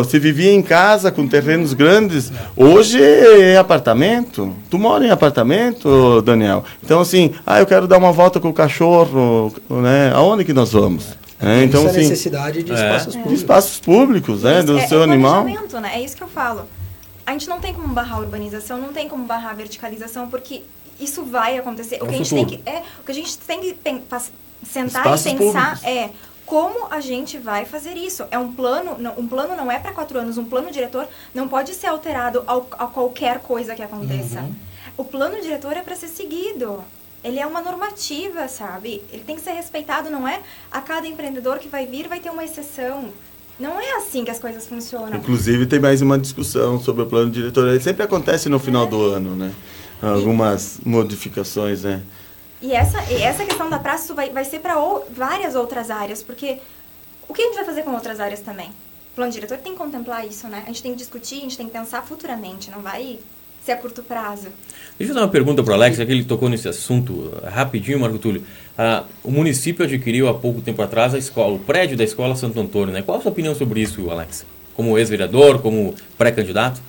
Se 0.10 0.18
vivia 0.18 0.52
em 0.52 0.64
casa 0.64 1.12
com 1.12 1.28
terrenos 1.28 1.76
grandes, 1.76 2.32
hoje 2.56 3.00
é 3.00 3.58
apartamento. 3.58 4.52
Tu 4.72 4.80
mora 4.80 5.06
em 5.06 5.12
apartamento, 5.12 6.20
Daniel? 6.24 6.64
Então, 6.84 7.00
assim, 7.00 7.36
ah, 7.46 7.60
eu 7.60 7.66
quero 7.68 7.88
dar 7.88 8.00
uma 8.00 8.12
volta 8.12 8.40
com 8.40 8.50
o 8.50 8.54
cachorro, 8.54 9.54
né? 9.70 10.12
Aonde 10.16 10.44
que 10.44 10.52
nós 10.52 10.72
vamos? 10.72 11.16
É, 11.40 11.64
então, 11.64 11.82
essa 11.82 11.92
assim, 11.92 12.00
necessidade 12.00 12.64
de 12.64 12.74
espaços 12.74 13.16
é. 13.16 13.18
públicos. 13.18 13.30
De 13.30 13.36
espaços 13.36 13.80
públicos, 13.80 14.44
né? 14.44 14.64
Do 14.64 14.78
é, 14.80 14.88
seu 14.88 15.02
é 15.02 15.04
animal. 15.04 15.44
Né? 15.44 15.58
É 15.94 16.02
isso 16.02 16.18
que 16.18 16.24
eu 16.24 16.28
falo 16.28 16.68
a 17.28 17.34
gente 17.34 17.50
não 17.50 17.60
tem 17.60 17.74
como 17.74 17.90
barrar 17.90 18.16
a 18.16 18.22
urbanização, 18.22 18.78
não 18.78 18.94
tem 18.94 19.10
como 19.10 19.26
barrar 19.26 19.52
a 19.52 19.54
verticalização, 19.54 20.30
porque 20.30 20.64
isso 20.98 21.26
vai 21.26 21.58
acontecer. 21.58 21.98
É 21.98 22.04
o 22.04 22.08
que 22.08 22.16
a 22.16 22.18
gente 22.18 22.34
tem 22.34 22.46
que 22.46 22.62
é, 22.66 22.82
o 23.02 23.04
que 23.04 23.12
a 23.12 23.14
gente 23.14 23.38
tem 23.38 23.60
que 23.60 23.78
sentar 24.66 25.04
Espaços 25.04 25.26
e 25.26 25.36
pensar 25.36 25.76
públicos. 25.76 25.84
é 25.84 26.10
como 26.46 26.88
a 26.90 27.02
gente 27.02 27.38
vai 27.38 27.66
fazer 27.66 27.98
isso? 27.98 28.24
É 28.32 28.40
um 28.40 28.54
plano, 28.54 28.96
não, 28.98 29.14
um 29.20 29.28
plano 29.28 29.58
não 29.58 29.70
é 29.70 29.78
para 29.78 29.92
quatro 29.92 30.18
anos, 30.18 30.38
um 30.38 30.46
plano 30.46 30.72
diretor 30.72 31.06
não 31.36 31.50
pode 31.50 31.74
ser 31.74 31.88
alterado 31.88 32.42
ao, 32.48 32.66
a 32.72 32.88
qualquer 32.88 33.40
coisa 33.40 33.76
que 33.76 33.84
aconteça. 33.84 34.40
Uhum. 34.40 34.56
O 34.96 35.04
plano 35.04 35.42
diretor 35.42 35.76
é 35.76 35.82
para 35.82 35.98
ser 35.98 36.08
seguido. 36.08 36.82
Ele 37.28 37.40
é 37.40 37.46
uma 37.46 37.62
normativa, 37.62 38.48
sabe? 38.48 39.04
Ele 39.12 39.22
tem 39.26 39.36
que 39.36 39.42
ser 39.42 39.52
respeitado, 39.52 40.10
não 40.10 40.26
é 40.26 40.40
a 40.72 40.80
cada 40.80 41.06
empreendedor 41.06 41.60
que 41.60 41.68
vai 41.68 41.86
vir 41.86 42.08
vai 42.08 42.22
ter 42.22 42.30
uma 42.30 42.46
exceção. 42.46 43.10
Não 43.60 43.82
é 43.82 43.98
assim 43.98 44.24
que 44.24 44.32
as 44.32 44.40
coisas 44.40 44.66
funcionam. 44.66 45.18
Inclusive, 45.18 45.66
tem 45.66 45.78
mais 45.78 46.02
uma 46.02 46.18
discussão 46.18 46.80
sobre 46.80 47.04
o 47.04 47.06
plano 47.06 47.30
diretor. 47.30 47.68
Ele 47.68 47.82
sempre 47.82 48.04
acontece 48.04 48.48
no 48.48 48.60
final 48.60 48.86
é. 48.86 48.88
do 48.88 49.02
ano, 49.02 49.36
né? 49.36 49.54
Algumas 50.02 50.78
e, 50.78 50.88
modificações, 50.88 51.84
né? 51.84 52.02
E 52.62 52.72
essa, 52.72 53.04
e 53.12 53.22
essa 53.22 53.44
questão 53.44 53.70
da 53.70 53.78
praça 53.78 54.14
vai, 54.14 54.30
vai 54.30 54.46
ser 54.46 54.60
para 54.60 54.76
várias 55.12 55.54
outras 55.54 55.92
áreas, 55.92 56.24
porque 56.24 56.60
o 57.28 57.34
que 57.34 57.42
a 57.42 57.46
gente 57.46 57.56
vai 57.56 57.66
fazer 57.66 57.82
com 57.82 57.94
outras 57.94 58.22
áreas 58.22 58.40
também? 58.40 58.70
O 58.70 59.16
plano 59.16 59.34
diretor 59.34 59.58
tem 59.58 59.74
que 59.74 59.78
contemplar 59.78 60.26
isso, 60.26 60.48
né? 60.48 60.64
A 60.64 60.68
gente 60.68 60.82
tem 60.82 60.92
que 60.94 60.98
discutir, 60.98 61.40
a 61.40 61.42
gente 61.42 61.58
tem 61.58 61.66
que 61.66 61.74
pensar 61.74 62.04
futuramente, 62.04 62.72
não 62.72 62.80
vai 62.80 63.20
ser 63.68 63.74
a 63.74 63.78
curto 63.78 64.02
prazo. 64.02 64.48
Deixa 64.98 65.12
eu 65.12 65.16
dar 65.16 65.22
uma 65.22 65.28
pergunta 65.28 65.62
para 65.62 65.72
o 65.72 65.74
Alex, 65.76 65.98
já 65.98 66.06
que 66.06 66.12
ele 66.12 66.24
tocou 66.24 66.48
nesse 66.48 66.68
assunto 66.70 67.32
rapidinho, 67.44 68.00
Marco 68.00 68.18
Túlio. 68.18 68.42
Ah, 68.78 69.04
o 69.24 69.30
município 69.30 69.86
adquiriu 69.86 70.30
há 70.30 70.34
pouco 70.34 70.62
tempo 70.62 70.82
atrás 70.82 71.14
a 71.14 71.18
escola, 71.18 71.56
o 71.56 71.60
prédio 71.60 71.98
da 71.98 72.04
escola 72.04 72.36
Santo 72.36 72.60
Antônio. 72.60 72.94
Né? 72.94 73.02
Qual 73.02 73.18
a 73.18 73.22
sua 73.22 73.32
opinião 73.32 73.54
sobre 73.54 73.82
isso, 73.82 74.10
Alex? 74.10 74.46
Como 74.74 74.98
ex-vereador, 74.98 75.60
como 75.60 75.94
pré-candidato? 76.18 76.82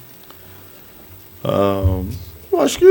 Ah, 1.43 2.01
eu 2.53 2.61
acho 2.61 2.79
que 2.79 2.87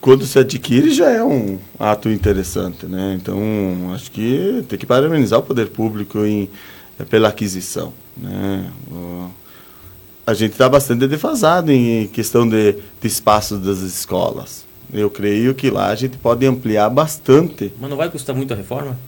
quando 0.00 0.24
se 0.24 0.38
adquire 0.38 0.90
já 0.90 1.10
é 1.10 1.22
um 1.22 1.58
ato 1.78 2.08
interessante, 2.08 2.86
né? 2.86 3.16
Então, 3.20 3.38
acho 3.94 4.10
que 4.10 4.64
tem 4.68 4.78
que 4.78 4.86
parabenizar 4.86 5.38
o 5.38 5.42
poder 5.42 5.68
público 5.68 6.24
em, 6.24 6.48
pela 7.10 7.28
aquisição, 7.28 7.92
né? 8.16 8.70
A 10.26 10.34
gente 10.34 10.52
está 10.52 10.68
bastante 10.68 11.06
defasado 11.06 11.70
em 11.70 12.08
questão 12.08 12.48
de, 12.48 12.72
de 12.72 13.06
espaços 13.06 13.60
das 13.60 13.78
escolas. 13.78 14.66
Eu 14.92 15.08
creio 15.08 15.54
que 15.54 15.70
lá 15.70 15.88
a 15.88 15.94
gente 15.94 16.18
pode 16.18 16.44
ampliar 16.44 16.88
bastante. 16.90 17.72
Mas 17.80 17.90
não 17.90 17.96
vai 17.96 18.10
custar 18.10 18.34
muito 18.34 18.52
a 18.52 18.56
reforma? 18.56 18.98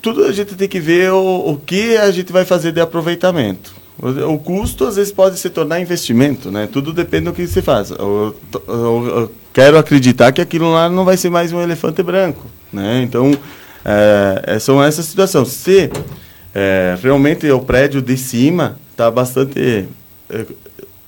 Tudo 0.00 0.24
a 0.24 0.32
gente 0.32 0.54
tem 0.54 0.68
que 0.68 0.80
ver 0.80 1.12
o, 1.12 1.52
o 1.52 1.56
que 1.58 1.96
a 1.96 2.10
gente 2.10 2.32
vai 2.32 2.44
fazer 2.44 2.72
de 2.72 2.80
aproveitamento. 2.80 3.74
O, 3.98 4.34
o, 4.34 4.38
custo 4.38 4.84
às 4.84 4.96
vezes 4.96 5.12
pode 5.12 5.38
se 5.38 5.48
tornar 5.48 5.80
investimento, 5.80 6.50
né? 6.50 6.68
Tudo 6.70 6.92
depende 6.92 7.26
do 7.26 7.32
que 7.32 7.46
se 7.46 7.62
faz. 7.62 7.90
Eu, 7.90 8.36
eu, 8.68 9.06
eu, 9.06 9.32
quero 9.52 9.78
acreditar 9.78 10.32
que 10.32 10.40
aquilo 10.40 10.72
lá 10.72 10.88
não 10.90 11.04
vai 11.04 11.16
ser 11.16 11.30
mais 11.30 11.52
um 11.52 11.60
elefante 11.60 12.02
branco, 12.02 12.44
né? 12.72 13.02
Então, 13.02 13.32
é, 13.84 14.58
são 14.58 14.82
essas 14.82 15.06
situações. 15.06 15.48
Se 15.48 15.90
é, 16.54 16.96
realmente 17.02 17.50
o 17.50 17.60
prédio 17.60 18.00
de 18.00 18.16
cima 18.16 18.78
está 18.92 19.10
bastante 19.10 19.86
é, 20.30 20.46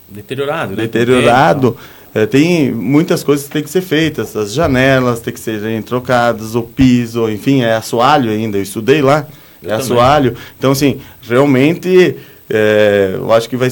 deteriorado, 0.09 0.71
né? 0.71 0.83
deteriorado. 0.83 1.77
é, 2.15 2.27
tem 2.27 2.73
muitas 2.73 3.23
coisas 3.23 3.47
que 3.47 3.53
tem 3.53 3.63
que 3.63 3.71
ser 3.71 3.83
feitas. 3.83 4.35
As 4.37 4.53
janelas 4.53 5.21
tem 5.21 5.33
que 5.33 5.39
serem 5.39 5.81
trocadas, 5.83 6.55
o 6.55 6.63
piso, 6.63 7.31
enfim, 7.31 7.63
é 7.63 7.75
assoalho 7.75 8.31
ainda. 8.31 8.59
Eu 8.59 8.63
estudei 8.63 9.01
lá, 9.01 9.27
eu 9.63 9.71
é 9.71 9.77
também. 9.77 9.77
assoalho. 9.77 10.37
Então, 10.59 10.73
assim, 10.73 11.01
realmente, 11.23 12.17
é, 12.51 13.13
eu 13.15 13.33
acho 13.33 13.49
que 13.49 13.57
vai 13.57 13.71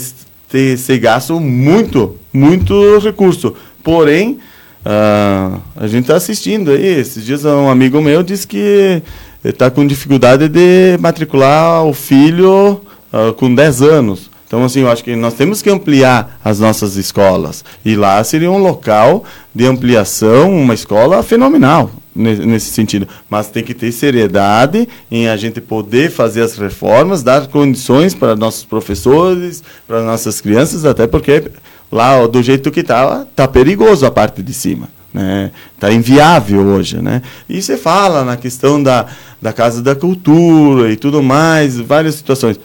ter, 0.49 0.79
ser 0.79 0.99
gasto 0.99 1.41
muito, 1.41 2.17
muito 2.33 2.99
recurso. 2.99 3.57
Porém, 3.83 4.39
uh, 4.85 5.61
a 5.77 5.87
gente 5.87 6.03
está 6.03 6.15
assistindo 6.17 6.71
aí. 6.71 7.01
Esses 7.01 7.25
dias 7.25 7.45
um 7.45 7.69
amigo 7.69 8.01
meu 8.01 8.23
disse 8.23 8.47
que 8.47 9.03
está 9.45 9.71
com 9.71 9.87
dificuldade 9.87 10.49
de 10.49 10.97
matricular 10.99 11.85
o 11.85 11.93
filho 11.93 12.81
uh, 13.13 13.33
com 13.35 13.55
10 13.55 13.83
anos. 13.83 14.31
Então, 14.47 14.65
assim, 14.65 14.81
eu 14.81 14.91
acho 14.91 15.03
que 15.03 15.17
nós 15.17 15.35
temos 15.35 15.61
que 15.61 15.69
ampliar 15.69 16.39
as 16.45 16.61
nossas 16.61 16.97
escolas. 16.97 17.65
E 17.85 17.97
lá 17.97 18.23
seria 18.23 18.51
um 18.51 18.59
local 18.59 19.25
de 19.55 19.67
ampliação, 19.67 20.55
uma 20.55 20.75
escola 20.75 21.23
fenomenal 21.23 21.91
nesse 22.15 22.71
sentido. 22.71 23.09
Mas 23.29 23.49
tem 23.49 23.65
que 23.65 23.75
ter 23.75 23.91
seriedade 23.91 24.89
em 25.11 25.29
a 25.29 25.37
gente 25.37 25.61
poder 25.61 26.11
fazer 26.11 26.43
as 26.43 26.57
reformas, 26.57 27.23
dar 27.23 27.49
condições 27.49 28.15
para 28.15 28.37
nossos 28.37 28.65
professores, 28.65 29.63
para 29.87 30.03
nossas 30.03 30.41
crianças, 30.41 30.85
até 30.85 31.07
porque 31.07 31.51
lá, 31.91 32.25
do 32.27 32.43
jeito 32.43 32.71
que 32.71 32.81
está, 32.81 33.27
está 33.29 33.49
perigoso 33.49 34.07
a 34.07 34.11
parte 34.11 34.43
de 34.43 34.55
cima. 34.55 34.89
Né? 35.15 35.53
Está 35.75 35.93
inviável 35.93 36.61
hoje. 36.61 37.01
Né? 37.01 37.23
E 37.49 37.63
você 37.63 37.77
fala 37.77 38.25
na 38.25 38.37
questão 38.37 38.83
da, 38.83 39.07
da 39.41 39.53
Casa 39.53 39.81
da 39.81 39.95
Cultura 39.95 40.91
e 40.91 40.97
tudo 40.97 41.23
mais, 41.23 41.79
várias 41.79 42.17
situações. 42.17 42.59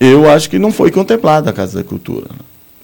Eu 0.00 0.28
acho 0.28 0.48
que 0.48 0.58
não 0.58 0.72
foi 0.72 0.90
contemplada 0.90 1.50
a 1.50 1.52
Casa 1.52 1.78
da 1.78 1.84
Cultura. 1.84 2.26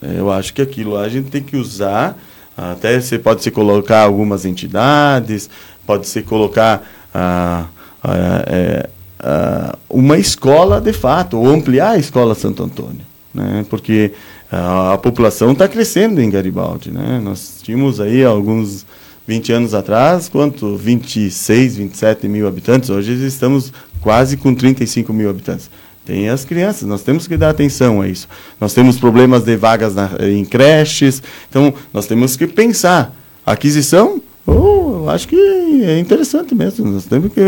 Né? 0.00 0.16
Eu 0.18 0.30
acho 0.30 0.52
que 0.52 0.60
aquilo 0.60 0.98
a 0.98 1.08
gente 1.08 1.30
tem 1.30 1.42
que 1.42 1.56
usar, 1.56 2.18
até 2.56 3.00
você 3.00 3.18
pode 3.18 3.42
se 3.42 3.50
colocar 3.50 4.02
algumas 4.02 4.44
entidades, 4.44 5.48
pode 5.86 6.06
se 6.06 6.22
colocar 6.22 6.86
ah, 7.14 7.64
ah, 8.02 8.44
é, 8.46 8.88
ah, 9.18 9.78
uma 9.88 10.18
escola 10.18 10.80
de 10.80 10.92
fato, 10.92 11.38
ou 11.38 11.48
ampliar 11.48 11.92
a 11.92 11.98
escola 11.98 12.34
Santo 12.34 12.62
Antônio. 12.62 13.10
Né? 13.32 13.64
Porque 13.68 14.12
a, 14.50 14.94
a 14.94 14.98
população 14.98 15.52
está 15.52 15.68
crescendo 15.68 16.20
em 16.20 16.30
Garibaldi. 16.30 16.90
Né? 16.90 17.20
Nós 17.22 17.60
tínhamos 17.62 18.00
aí 18.00 18.24
alguns 18.24 18.84
20 19.30 19.52
anos 19.52 19.74
atrás, 19.74 20.28
quanto? 20.28 20.76
26, 20.76 21.76
27 21.76 22.26
mil 22.26 22.48
habitantes. 22.48 22.90
Hoje 22.90 23.12
estamos 23.24 23.72
quase 24.00 24.36
com 24.36 24.52
35 24.52 25.12
mil 25.12 25.30
habitantes. 25.30 25.70
Tem 26.04 26.28
as 26.28 26.44
crianças, 26.44 26.88
nós 26.88 27.02
temos 27.02 27.28
que 27.28 27.36
dar 27.36 27.50
atenção 27.50 28.00
a 28.00 28.08
isso. 28.08 28.26
Nós 28.60 28.74
temos 28.74 28.98
problemas 28.98 29.44
de 29.44 29.56
vagas 29.56 29.94
na, 29.94 30.10
em 30.22 30.44
creches, 30.44 31.22
então 31.48 31.72
nós 31.94 32.08
temos 32.08 32.36
que 32.36 32.44
pensar. 32.48 33.14
Aquisição, 33.46 34.20
oh, 34.44 35.02
eu 35.02 35.10
acho 35.10 35.28
que 35.28 35.36
é 35.84 36.00
interessante 36.00 36.52
mesmo. 36.52 36.90
Nós 36.90 37.04
temos 37.04 37.32
que. 37.32 37.40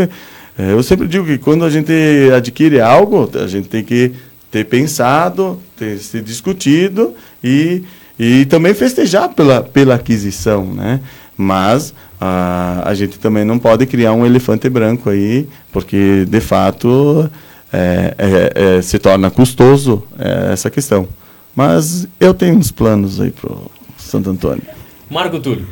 É, 0.57 0.71
eu 0.71 0.81
sempre 0.83 1.05
digo 1.05 1.25
que 1.25 1.37
quando 1.37 1.65
a 1.65 1.69
gente 1.69 1.91
adquire 2.33 2.79
algo, 2.79 3.29
a 3.35 3.47
gente 3.47 3.67
tem 3.67 3.83
que 3.83 4.13
ter 4.49 4.63
pensado, 4.67 5.59
ter 5.75 5.97
se 5.97 6.21
discutido 6.21 7.13
e, 7.43 7.83
e 8.17 8.45
também 8.45 8.73
festejar 8.73 9.27
pela, 9.33 9.61
pela 9.61 9.95
aquisição, 9.95 10.65
né? 10.73 11.01
Mas 11.37 11.93
a, 12.19 12.83
a 12.85 12.93
gente 12.93 13.17
também 13.19 13.43
não 13.43 13.57
pode 13.57 13.85
criar 13.85 14.13
um 14.13 14.25
elefante 14.25 14.69
branco 14.69 15.09
aí, 15.09 15.47
porque 15.71 16.25
de 16.25 16.39
fato 16.39 17.29
é, 17.71 18.15
é, 18.17 18.77
é, 18.77 18.81
se 18.81 18.99
torna 18.99 19.31
custoso 19.31 20.03
é, 20.17 20.53
essa 20.53 20.69
questão. 20.69 21.07
Mas 21.55 22.07
eu 22.19 22.33
tenho 22.33 22.55
uns 22.55 22.71
planos 22.71 23.19
aí 23.19 23.31
para 23.31 23.51
o 23.51 23.71
Santo 23.97 24.29
Antônio. 24.29 24.63
Marco 25.09 25.39
Túlio. 25.39 25.67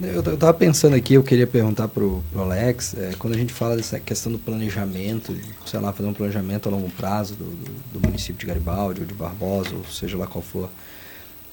Eu 0.00 0.20
estava 0.20 0.52
pensando 0.52 0.96
aqui, 0.96 1.14
eu 1.14 1.22
queria 1.22 1.46
perguntar 1.46 1.86
para 1.86 2.02
o 2.02 2.22
Alex, 2.36 2.96
é, 2.98 3.12
quando 3.16 3.34
a 3.34 3.36
gente 3.36 3.52
fala 3.52 3.76
dessa 3.76 4.00
questão 4.00 4.32
do 4.32 4.38
planejamento, 4.38 5.34
sei 5.64 5.78
lá, 5.78 5.92
fazer 5.92 6.08
um 6.08 6.12
planejamento 6.12 6.68
a 6.68 6.72
longo 6.72 6.90
prazo 6.90 7.36
do, 7.36 7.44
do, 7.44 7.70
do 7.92 8.00
município 8.00 8.34
de 8.34 8.46
Garibaldi 8.46 9.00
ou 9.02 9.06
de 9.06 9.14
Barbosa, 9.14 9.70
ou 9.72 9.84
seja 9.84 10.16
lá 10.16 10.26
qual 10.26 10.42
for, 10.42 10.68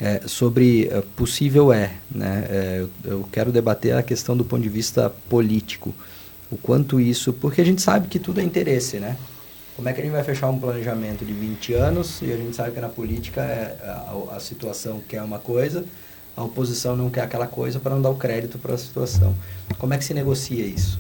é, 0.01 0.21
sobre 0.25 0.87
é, 0.87 1.01
possível 1.15 1.71
é, 1.71 1.91
né? 2.13 2.47
É, 2.49 2.77
eu, 2.79 2.89
eu, 3.11 3.29
quero 3.31 3.51
debater 3.51 3.95
a 3.95 4.03
questão 4.03 4.35
do 4.35 4.43
ponto 4.43 4.63
de 4.63 4.69
vista 4.69 5.13
político, 5.29 5.93
o 6.51 6.57
quanto 6.57 6.99
isso, 6.99 7.31
porque 7.31 7.61
a 7.61 7.65
gente 7.65 7.81
sabe 7.81 8.07
que 8.07 8.19
tudo 8.19 8.41
é 8.41 8.43
interesse, 8.43 8.99
né? 8.99 9.15
Como 9.75 9.87
é 9.87 9.93
que 9.93 10.01
a 10.01 10.03
gente 10.03 10.13
vai 10.13 10.23
fechar 10.23 10.49
um 10.49 10.59
planejamento 10.59 11.23
de 11.23 11.31
20 11.31 11.73
anos 11.73 12.21
e 12.21 12.33
a 12.33 12.35
gente 12.35 12.55
sabe 12.55 12.71
que 12.71 12.81
na 12.81 12.89
política 12.89 13.41
é, 13.41 13.77
a, 13.83 14.35
a 14.35 14.39
situação 14.39 15.01
quer 15.07 15.21
uma 15.21 15.39
coisa 15.39 15.85
a 16.35 16.43
oposição 16.43 16.95
não 16.95 17.09
quer 17.09 17.21
aquela 17.21 17.47
coisa 17.47 17.79
para 17.79 17.93
não 17.93 18.01
dar 18.01 18.09
o 18.09 18.15
crédito 18.15 18.57
para 18.57 18.73
a 18.73 18.77
situação. 18.77 19.35
Como 19.77 19.93
é 19.93 19.97
que 19.97 20.03
se 20.03 20.13
negocia 20.13 20.65
isso? 20.65 20.99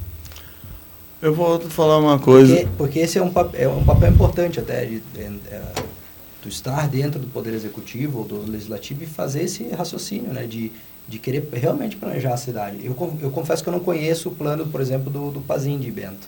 Eu 1.21 1.33
vou 1.33 1.59
falar 1.59 1.97
uma 1.99 2.19
coisa. 2.19 2.55
Porque, 2.55 2.69
porque 2.77 2.99
esse 2.99 3.17
é 3.17 3.21
um, 3.21 3.31
papel, 3.31 3.61
é 3.61 3.67
um 3.67 3.83
papel 3.83 4.11
importante 4.11 4.59
até 4.59 4.85
de, 4.85 4.99
de, 4.99 5.29
de, 5.29 5.61
de, 6.41 6.49
estar 6.49 6.87
dentro 6.87 7.19
do 7.19 7.27
Poder 7.27 7.53
Executivo 7.53 8.19
ou 8.19 8.25
do 8.25 8.51
Legislativo 8.51 9.03
e 9.03 9.07
fazer 9.07 9.43
esse 9.43 9.67
raciocínio, 9.69 10.33
né? 10.33 10.45
De, 10.45 10.71
de 11.07 11.19
querer 11.19 11.47
realmente 11.51 11.95
planejar 11.95 12.33
a 12.33 12.37
cidade. 12.37 12.79
Eu, 12.83 12.95
eu 13.21 13.31
confesso 13.31 13.63
que 13.63 13.69
eu 13.69 13.73
não 13.73 13.79
conheço 13.79 14.29
o 14.29 14.31
plano, 14.31 14.67
por 14.67 14.79
exemplo, 14.79 15.11
do, 15.11 15.31
do 15.31 15.41
Pazin 15.41 15.77
de 15.79 15.91
Bento. 15.91 16.27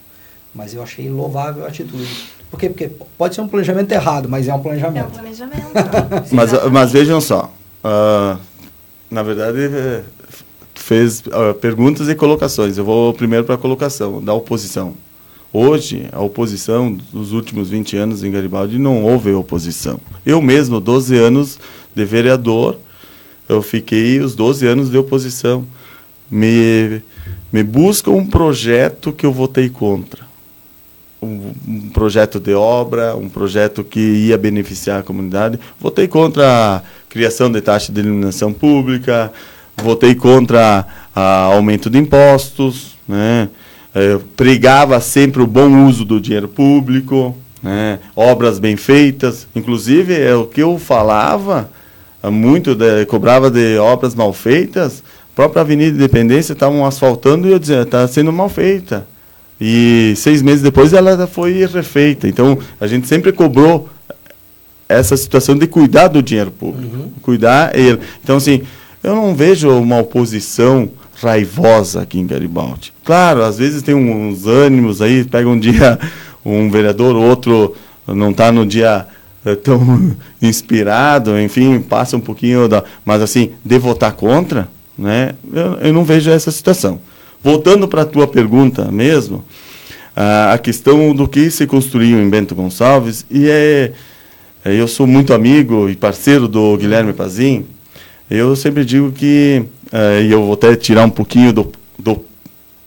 Mas 0.54 0.74
eu 0.74 0.84
achei 0.84 1.10
louvável 1.10 1.66
a 1.66 1.68
atitude. 1.68 2.28
Por 2.52 2.60
quê? 2.60 2.70
Porque 2.70 2.92
pode 3.18 3.34
ser 3.34 3.42
um 3.42 3.48
planejamento 3.48 3.92
errado, 3.92 4.30
mas 4.30 4.48
é 4.48 4.54
um 4.54 4.62
planejamento. 4.62 5.06
É 5.06 5.08
um 5.08 5.12
planejamento. 5.12 5.72
mas, 6.32 6.52
mas 6.72 6.92
vejam 6.92 7.20
só. 7.20 7.52
Uh, 7.84 8.40
na 9.10 9.24
verdade, 9.24 9.60
é, 9.64 10.04
fez 10.76 11.22
uh, 11.22 11.54
perguntas 11.60 12.08
e 12.08 12.16
colocações. 12.16 12.78
Eu 12.78 12.86
vou 12.86 13.14
primeiro 13.14 13.46
para 13.46 13.56
a 13.56 13.58
colocação, 13.58 14.24
da 14.24 14.34
oposição. 14.34 14.96
Hoje, 15.56 16.10
a 16.12 16.20
oposição 16.20 16.98
dos 17.12 17.32
últimos 17.32 17.70
20 17.70 17.96
anos 17.96 18.24
em 18.24 18.32
Garibaldi 18.32 18.80
não 18.80 19.04
houve 19.04 19.32
oposição. 19.34 20.00
Eu 20.26 20.42
mesmo, 20.42 20.80
12 20.80 21.16
anos 21.16 21.60
de 21.96 22.04
vereador, 22.04 22.76
eu 23.48 23.62
fiquei 23.62 24.20
os 24.20 24.34
12 24.34 24.66
anos 24.66 24.90
de 24.90 24.98
oposição. 24.98 25.64
Me, 26.30 27.04
me 27.52 27.62
busca 27.62 28.10
um 28.10 28.26
projeto 28.26 29.14
que 29.14 29.28
eu 29.28 29.32
votei 29.32 29.70
contra. 29.70 30.24
Um, 31.22 31.52
um, 31.68 31.90
projeto 31.92 32.40
de 32.40 32.56
obra, 32.56 33.16
um 33.16 33.30
projeto 33.30 33.84
que 33.84 34.00
ia 34.00 34.40
beneficiar 34.40 35.02
a 35.02 35.04
comunidade. 35.04 35.60
Votei 35.80 36.08
contra 36.08 36.78
a 36.78 36.82
criação 37.08 37.52
de 37.52 37.62
taxa 37.62 37.94
de 37.94 38.00
iluminação 38.00 38.52
pública, 38.52 39.32
votei 39.78 40.16
contra 40.16 40.88
a, 41.16 41.42
aumento 41.44 41.92
de 41.92 42.00
impostos, 42.00 42.98
né? 43.08 43.50
Eu 43.96 44.22
pregava 44.36 45.00
sempre 45.00 45.42
o 45.42 45.48
bom 45.48 45.86
uso 45.86 46.04
do 46.04 46.20
dinheiro 46.20 46.48
público, 46.48 47.38
né? 47.62 48.00
obras 48.16 48.60
bem 48.60 48.76
feitas. 48.76 49.48
Inclusive, 49.56 50.20
é 50.20 50.34
o 50.34 50.46
que 50.46 50.62
eu 50.62 50.80
falava 50.80 51.70
muito, 52.32 52.74
de, 52.74 53.06
cobrava 53.06 53.52
de 53.52 53.78
obras 53.78 54.16
mal 54.16 54.34
feitas. 54.34 55.04
A 55.34 55.36
própria 55.36 55.62
Avenida 55.62 55.96
Independência 55.96 56.54
estavam 56.54 56.86
asfaltando 56.86 57.48
e 57.48 57.52
eu 57.52 57.60
dizia, 57.60 57.82
está 57.82 58.08
sendo 58.08 58.32
mal 58.32 58.50
feita. 58.50 59.06
E 59.60 60.14
seis 60.16 60.42
meses 60.42 60.62
depois 60.62 60.94
ela 60.94 61.28
foi 61.28 61.66
refeita. 61.66 62.28
Então, 62.28 62.58
a 62.80 62.88
gente 62.88 63.08
sempre 63.08 63.32
cobrou 63.32 63.90
essa 64.88 65.16
situação 65.18 65.58
de 65.58 65.68
cuidar 65.68 66.08
do 66.08 66.22
dinheiro 66.22 66.52
público, 66.52 66.96
uhum. 66.96 67.12
cuidar 67.22 67.78
ele. 67.78 68.00
Então, 68.24 68.38
assim, 68.38 68.62
eu 69.04 69.16
não 69.16 69.36
vejo 69.36 69.70
uma 69.70 70.00
oposição 70.00 70.90
raivosa 71.24 72.02
aqui 72.02 72.20
em 72.20 72.28
Garibaldi. 72.28 72.94
Claro, 73.04 73.44
às 73.44 73.58
vezes 73.58 73.82
tem 73.82 73.96
uns 73.96 74.46
ânimos 74.46 75.02
aí, 75.02 75.24
pega 75.24 75.48
um 75.48 75.60
dia 75.60 76.00
um 76.46 76.70
vereador, 76.70 77.16
outro 77.16 77.76
não 78.08 78.32
está 78.32 78.52
no 78.52 78.66
dia 78.66 79.08
é, 79.46 79.56
tão 79.56 80.16
inspirado, 80.42 81.40
enfim, 81.40 81.80
passa 81.80 82.18
um 82.18 82.22
pouquinho 82.22 82.68
da. 82.68 82.84
Mas 83.06 83.22
assim, 83.22 83.52
de 83.64 83.78
votar 83.78 84.14
contra, 84.14 84.68
né? 84.98 85.34
Eu, 85.52 85.74
eu 85.76 85.94
não 85.94 86.04
vejo 86.04 86.30
essa 86.30 86.52
situação. 86.52 87.00
Voltando 87.44 87.88
para 87.88 88.04
a 88.04 88.06
tua 88.06 88.28
pergunta 88.28 88.90
mesmo, 88.92 89.44
a, 90.16 90.58
questão 90.58 91.14
do 91.14 91.28
que 91.28 91.52
se 91.52 91.68
construiu 91.68 92.22
em 92.22 92.30
Bento 92.30 92.56
Gonçalves, 92.56 93.26
e 93.30 93.50
é 93.50 93.92
eu 94.66 94.88
sou 94.88 95.06
muito 95.06 95.34
amigo 95.34 95.90
e 95.90 95.96
parceiro 95.96 96.48
do 96.48 96.78
Guilherme 96.78 97.12
Pazin. 97.12 97.66
Eu 98.30 98.56
sempre 98.56 98.86
digo 98.86 99.12
que, 99.12 99.66
e 100.24 100.32
eu 100.32 100.44
vou 100.44 100.54
até 100.54 100.76
tirar 100.76 101.06
um 101.06 101.10
pouquinho 101.10 101.54
do, 101.54 101.72
do, 102.00 102.26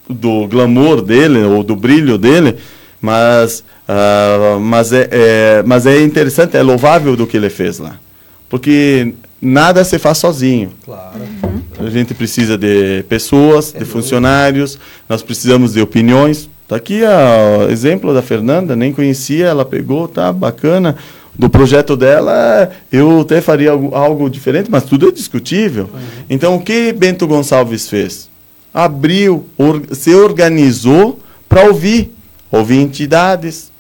do 0.09 0.47
glamour 0.49 1.01
dele, 1.01 1.45
ou 1.45 1.63
do 1.63 1.77
brilho 1.77 2.19
dele, 2.19 2.57
mas, 3.01 3.63
uh, 3.89 4.59
mas, 4.59 4.93
é, 4.93 5.09
é, 5.11 5.63
mas 5.65 5.87
é 5.87 6.03
interessante, 6.03 6.57
é 6.57 6.63
louvável 6.63 7.17
do 7.17 7.27
que 7.27 7.37
ele 7.37 7.51
fez 7.51 7.79
lá. 7.79 7.97
Porque 8.49 9.15
nada 9.41 9.85
se 9.85 9.99
faz 9.99 10.19
sozinho. 10.19 10.71
Claro. 10.85 11.21
A 11.79 11.91
gente 11.91 12.15
precisa 12.15 12.59
de 12.59 13.05
pessoas, 13.09 13.75
é 13.75 13.79
de 13.79 13.85
funcionários, 13.85 14.79
nós 15.09 15.23
precisamos 15.23 15.75
de 15.75 15.81
opiniões. 15.81 16.49
Está 16.65 16.77
aqui 16.77 17.03
o 17.03 17.71
exemplo 17.71 18.13
da 18.13 18.23
Fernanda, 18.23 18.75
nem 18.75 18.93
conhecia, 18.93 19.47
ela 19.47 19.65
pegou, 19.65 20.09
tá 20.09 20.33
bacana 20.33 20.97
do 21.39 21.51
projeto 21.51 21.97
dela, 21.97 22.71
eu 22.91 23.21
até 23.21 23.41
faria 23.41 23.71
algo, 23.71 23.95
algo 23.95 24.31
diferente, 24.31 24.71
mas 24.71 24.85
tudo 24.85 25.09
é 25.09 25.13
discutível. 25.13 25.91
Uhum. 25.93 26.01
Então, 26.31 26.57
o 26.57 26.61
que 26.61 26.93
Bento 26.93 27.27
Gonçalves 27.27 27.89
fez? 27.89 28.31
Abriu, 28.73 29.47
or, 29.57 29.83
se 29.93 30.15
organizou 30.15 31.19
para 31.49 31.65
ouvir, 31.65 32.13
ouvir 32.51 32.81
entidades, 32.81 33.71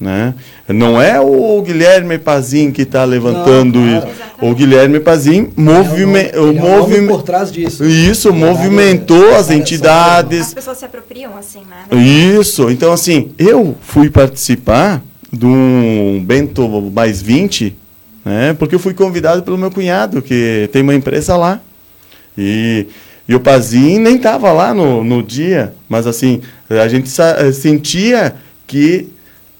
né? 0.00 0.34
Não 0.68 1.00
é 1.00 1.20
o 1.20 1.62
Guilherme 1.62 2.18
Pazin 2.18 2.72
que 2.72 2.82
está 2.82 3.04
levantando 3.04 3.78
não, 3.78 3.98
isso. 3.98 4.08
O 4.40 4.54
Guilherme 4.54 4.98
Pazin 4.98 5.52
movime, 5.56 6.30
é 6.32 6.40
o 6.40 6.52
movime, 6.52 7.06
por 7.06 7.22
trás 7.22 7.52
disso. 7.52 7.84
Isso, 7.84 8.32
movimentou 8.32 9.36
as 9.36 9.50
entidades. 9.50 10.48
As 10.48 10.54
pessoas 10.54 10.78
se 10.78 10.84
apropriam 10.84 11.36
assim, 11.36 11.60
né? 11.60 11.96
Isso. 12.00 12.68
Então, 12.70 12.92
assim, 12.92 13.30
eu 13.38 13.76
fui 13.80 14.10
participar 14.10 15.00
de 15.32 15.46
um 15.46 16.22
Bento 16.24 16.68
mais 16.92 17.22
20, 17.22 17.74
né? 18.24 18.54
Porque 18.54 18.74
eu 18.74 18.78
fui 18.78 18.92
convidado 18.92 19.42
pelo 19.42 19.56
meu 19.56 19.70
cunhado, 19.70 20.20
que 20.20 20.68
tem 20.72 20.82
uma 20.82 20.94
empresa 20.94 21.36
lá. 21.36 21.60
E, 22.36 22.86
e 23.28 23.34
o 23.34 23.40
Pazin 23.40 23.98
nem 23.98 24.16
estava 24.16 24.52
lá 24.52 24.74
no, 24.74 25.02
no 25.02 25.22
dia, 25.22 25.74
mas 25.88 26.06
assim, 26.06 26.40
a 26.68 26.86
gente 26.88 27.08
sentia 27.52 28.34
que 28.66 29.08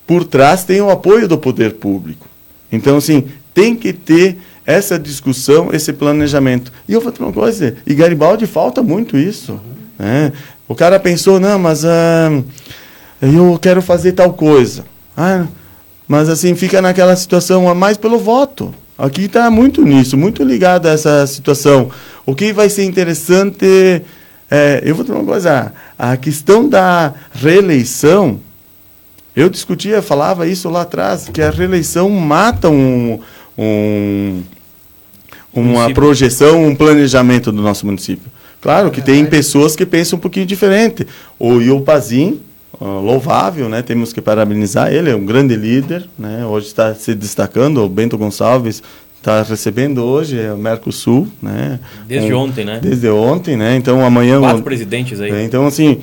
por 0.07 0.25
trás 0.25 0.65
tem 0.65 0.81
o 0.81 0.91
apoio 0.91 1.27
do 1.27 1.39
poder 1.39 1.75
público. 1.75 2.29
Então, 2.71 2.97
assim, 2.97 3.25
tem 3.55 3.75
que 3.75 3.93
ter 3.93 4.39
essa 4.65 4.99
discussão, 4.99 5.71
esse 5.73 5.93
planejamento. 5.93 6.73
E 6.89 6.93
eu 6.93 7.01
vou 7.01 7.13
te 7.13 7.21
uma 7.21 7.33
coisa, 7.33 7.77
e 7.87 7.95
Garibaldi 7.95 8.47
falta 8.47 8.83
muito 8.83 9.17
isso. 9.17 9.61
Né? 9.99 10.33
O 10.69 10.75
cara 10.75 10.99
pensou, 10.99 11.39
não, 11.39 11.59
mas 11.59 11.85
ah, 11.85 12.31
eu 13.21 13.59
quero 13.61 13.83
fazer 13.83 14.13
tal 14.13 14.33
coisa. 14.33 14.85
Ah, 15.17 15.47
mas 16.07 16.29
assim, 16.29 16.55
fica 16.55 16.83
naquela 16.83 17.17
situação 17.17 17.69
a 17.69 17.75
mais 17.75 17.97
pelo 17.97 18.19
voto. 18.19 18.75
Aqui 18.97 19.23
está 19.23 19.51
muito 19.51 19.85
nisso, 19.85 20.17
muito 20.17 20.45
ligado 20.45 20.87
a 20.87 20.93
essa 20.93 21.27
situação. 21.27 21.91
O 22.25 22.35
que 22.35 22.53
vai 22.53 22.69
ser 22.69 22.85
interessante, 22.85 24.03
é, 24.51 24.83
eu 24.85 24.95
vou 24.95 25.05
te 25.05 25.11
uma 25.11 25.25
coisa, 25.25 25.73
a 25.99 26.17
questão 26.17 26.69
da 26.69 27.13
reeleição, 27.33 28.39
eu 29.35 29.49
discutia, 29.49 30.03
falava 30.03 30.47
isso 30.47 30.69
lá 30.69 30.83
atrás, 30.83 31.29
que 31.33 31.41
a 31.41 31.51
reeleição 31.51 32.09
mata 32.11 32.69
um, 32.69 33.19
um 33.57 34.43
uma 35.55 35.65
município. 35.65 35.95
projeção, 35.95 36.65
um 36.65 36.75
planejamento 36.75 37.53
do 37.53 37.63
nosso 37.63 37.85
município. 37.87 38.31
Claro 38.61 38.91
que 38.91 39.01
é, 39.01 39.03
tem 39.03 39.27
pessoas 39.27 39.75
que 39.75 39.85
pensam 39.85 40.17
um 40.17 40.21
pouquinho 40.21 40.47
diferente. 40.47 41.07
O 41.39 41.61
Iopazin, 41.61 42.41
louvável, 42.81 43.69
né? 43.69 43.83
Temos 43.83 44.13
que 44.13 44.21
parabenizar 44.21 44.93
ele, 44.93 45.11
é 45.11 45.17
um 45.17 45.25
grande 45.25 45.55
líder, 45.55 46.09
né? 46.19 46.45
Hoje 46.47 46.67
está 46.67 46.95
se 46.95 47.15
destacando, 47.15 47.83
o 47.83 47.89
Bento 47.89 48.17
Gonçalves 48.17 48.83
está 49.19 49.43
recebendo 49.43 50.03
hoje 50.03 50.39
é 50.41 50.53
o 50.53 50.59
Mercosul, 50.59 51.29
né? 51.41 51.79
Desde 52.09 52.35
um, 52.35 52.39
ontem, 52.39 52.65
né? 52.65 52.81
Desde 52.83 53.09
ontem, 53.09 53.57
né? 53.57 53.77
Então 53.77 54.05
amanhã 54.05 54.41
quatro 54.41 54.63
presidentes 54.63 55.21
aí. 55.21 55.31
É, 55.31 55.45
então 55.45 55.65
assim, 55.67 56.01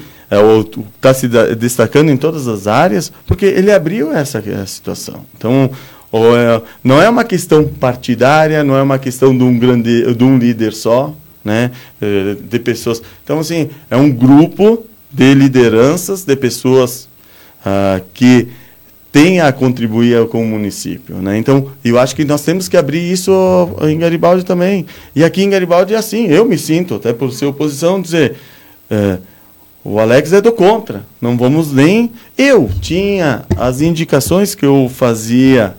está 0.96 1.10
é, 1.10 1.14
se 1.14 1.28
destacando 1.56 2.10
em 2.10 2.18
todas 2.18 2.48
as 2.48 2.68
áreas, 2.68 3.12
porque 3.26 3.46
ele 3.46 3.72
abriu 3.72 4.14
essa, 4.14 4.38
essa 4.38 4.66
situação. 4.68 5.26
Então, 5.38 5.70
é, 6.14 6.62
não 6.84 7.02
é 7.02 7.10
uma 7.10 7.24
questão 7.24 7.68
partidária, 7.68 8.64
não 8.64 8.76
é 8.76 8.82
uma 8.82 9.00
questão 9.00 9.36
de 9.36 9.44
um, 9.44 9.58
grande, 9.58 10.14
de 10.14 10.24
um 10.24 10.38
líder 10.38 10.74
só, 10.74 11.14
né, 11.44 11.72
é, 12.02 12.36
de 12.42 12.60
pessoas. 12.60 13.02
Então, 13.24 13.40
assim, 13.40 13.70
é 13.90 13.98
um 13.98 14.10
grupo 14.10 14.86
de 15.12 15.34
lideranças, 15.34 16.24
de 16.24 16.36
pessoas 16.36 17.08
ah, 17.66 18.02
que 18.14 18.48
têm 19.12 19.42
a 19.42 19.52
contribuir 19.52 20.28
com 20.28 20.44
o 20.44 20.46
município. 20.46 21.16
Né? 21.16 21.38
Então, 21.38 21.72
eu 21.84 21.98
acho 21.98 22.16
que 22.16 22.24
nós 22.24 22.44
temos 22.44 22.68
que 22.68 22.78
abrir 22.78 23.12
isso 23.12 23.32
em 23.82 23.98
Garibaldi 23.98 24.44
também. 24.46 24.86
E 25.16 25.24
aqui 25.24 25.44
em 25.44 25.50
Garibaldi 25.50 25.94
é 25.94 25.98
assim, 25.98 26.28
eu 26.28 26.46
me 26.46 26.58
sinto, 26.58 26.96
até 26.96 27.14
por 27.14 27.32
ser 27.32 27.46
oposição, 27.46 28.02
dizer... 28.02 28.36
É, 28.90 29.18
o 29.84 29.98
Alex 29.98 30.34
é 30.34 30.42
do 30.42 30.52
contra. 30.52 31.04
Não 31.22 31.38
vamos 31.38 31.72
nem. 31.72 32.12
Eu 32.38 32.70
tinha 32.82 33.46
as 33.58 33.82
indicações 33.82 34.54
que 34.54 34.66
eu 34.66 34.92
fazia, 34.94 35.74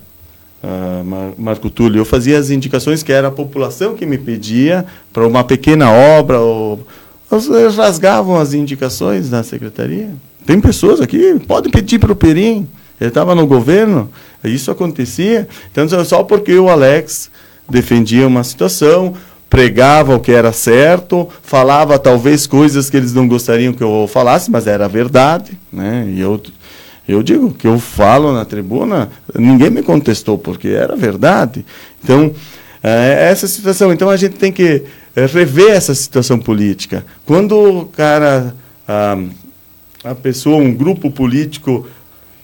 uh, 0.63 1.35
Marco 1.37 1.69
Túlio, 1.69 2.01
eu 2.01 2.05
fazia 2.05 2.37
as 2.37 2.49
indicações 2.49 3.03
que 3.03 3.11
era 3.11 3.27
a 3.27 3.31
população 3.31 3.95
que 3.95 4.05
me 4.05 4.17
pedia 4.17 4.85
para 5.13 5.25
uma 5.27 5.43
pequena 5.43 5.91
obra. 5.91 6.39
Ou, 6.39 6.85
eles 7.31 7.75
rasgavam 7.75 8.37
as 8.39 8.53
indicações 8.53 9.29
na 9.29 9.43
secretaria. 9.43 10.09
Tem 10.45 10.59
pessoas 10.59 10.99
aqui, 10.99 11.39
pode 11.47 11.69
pedir 11.69 11.99
para 11.99 12.11
o 12.11 12.15
Perim. 12.15 12.67
Ele 12.99 13.07
estava 13.07 13.33
no 13.33 13.47
governo, 13.47 14.09
isso 14.43 14.69
acontecia. 14.69 15.47
Então, 15.71 15.87
só 16.05 16.23
porque 16.23 16.57
o 16.57 16.69
Alex 16.69 17.31
defendia 17.69 18.27
uma 18.27 18.43
situação, 18.43 19.13
pregava 19.49 20.15
o 20.15 20.19
que 20.19 20.31
era 20.31 20.51
certo, 20.51 21.27
falava 21.41 21.97
talvez 21.97 22.45
coisas 22.45 22.89
que 22.89 22.97
eles 22.97 23.13
não 23.13 23.27
gostariam 23.27 23.73
que 23.73 23.83
eu 23.83 24.07
falasse, 24.11 24.51
mas 24.51 24.67
era 24.67 24.87
verdade, 24.87 25.57
né? 25.71 26.05
E 26.07 26.19
eu 26.19 26.39
eu 27.07 27.21
digo 27.21 27.51
que 27.51 27.67
eu 27.67 27.79
falo 27.79 28.31
na 28.31 28.45
tribuna, 28.45 29.09
ninguém 29.35 29.69
me 29.69 29.83
contestou 29.83 30.37
porque 30.37 30.69
era 30.69 30.95
verdade. 30.95 31.65
Então, 32.01 32.31
é 32.81 33.29
essa 33.29 33.47
situação, 33.47 33.91
então 33.91 34.09
a 34.09 34.15
gente 34.15 34.35
tem 34.35 34.51
que 34.51 34.83
é, 35.15 35.25
rever 35.25 35.71
essa 35.71 35.93
situação 35.93 36.39
política. 36.39 37.05
Quando 37.25 37.55
o 37.55 37.85
cara 37.85 38.55
a, 38.87 39.17
a 40.03 40.15
pessoa, 40.15 40.57
um 40.57 40.73
grupo 40.73 41.11
político 41.11 41.87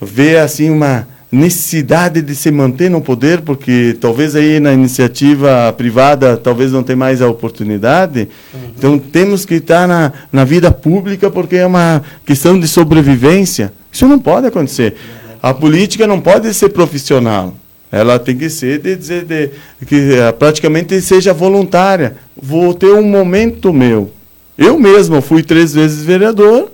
vê 0.02 0.38
assim 0.38 0.70
uma 0.70 1.08
necessidade 1.32 2.22
de 2.22 2.34
se 2.34 2.50
manter 2.52 2.90
no 2.90 3.02
poder, 3.02 3.42
porque 3.42 3.98
talvez 4.00 4.36
aí 4.36 4.60
na 4.60 4.74
iniciativa 4.74 5.74
privada 5.78 6.38
talvez 6.38 6.72
não 6.72 6.84
tenha 6.84 6.96
mais 6.96 7.22
a 7.22 7.28
oportunidade. 7.28 8.30
Uhum. 8.54 8.60
Então 8.78 9.00
temos 9.00 9.46
que 9.46 9.56
estar 9.56 9.88
na, 9.88 10.14
na 10.32 10.46
vida 10.46 10.72
pública 10.72 11.30
porque 11.30 11.58
é 11.58 11.66
uma 11.66 12.02
questão 12.26 12.60
de 12.60 12.68
sobrevivência. 12.68 13.74
Isso 13.92 14.08
não 14.08 14.20
pode 14.20 14.48
acontecer. 14.48 14.96
A 15.42 15.54
política 15.54 16.08
não 16.08 16.22
pode 16.22 16.54
ser 16.54 16.70
profissional. 16.70 17.54
Ela 17.92 18.20
tem 18.20 18.38
que 18.38 18.50
ser 18.50 18.80
de 18.80 18.96
dizer 18.96 19.24
de, 19.24 19.50
que 19.86 20.14
eh, 20.14 20.32
praticamente 20.32 21.00
seja 21.02 21.34
voluntária. 21.34 22.18
Vou 22.36 22.74
ter 22.74 22.92
um 22.92 23.04
momento 23.04 23.72
meu. 23.72 24.12
Eu 24.58 24.78
mesmo 24.80 25.22
fui 25.22 25.42
três 25.44 25.74
vezes 25.74 26.04
vereador 26.04 26.72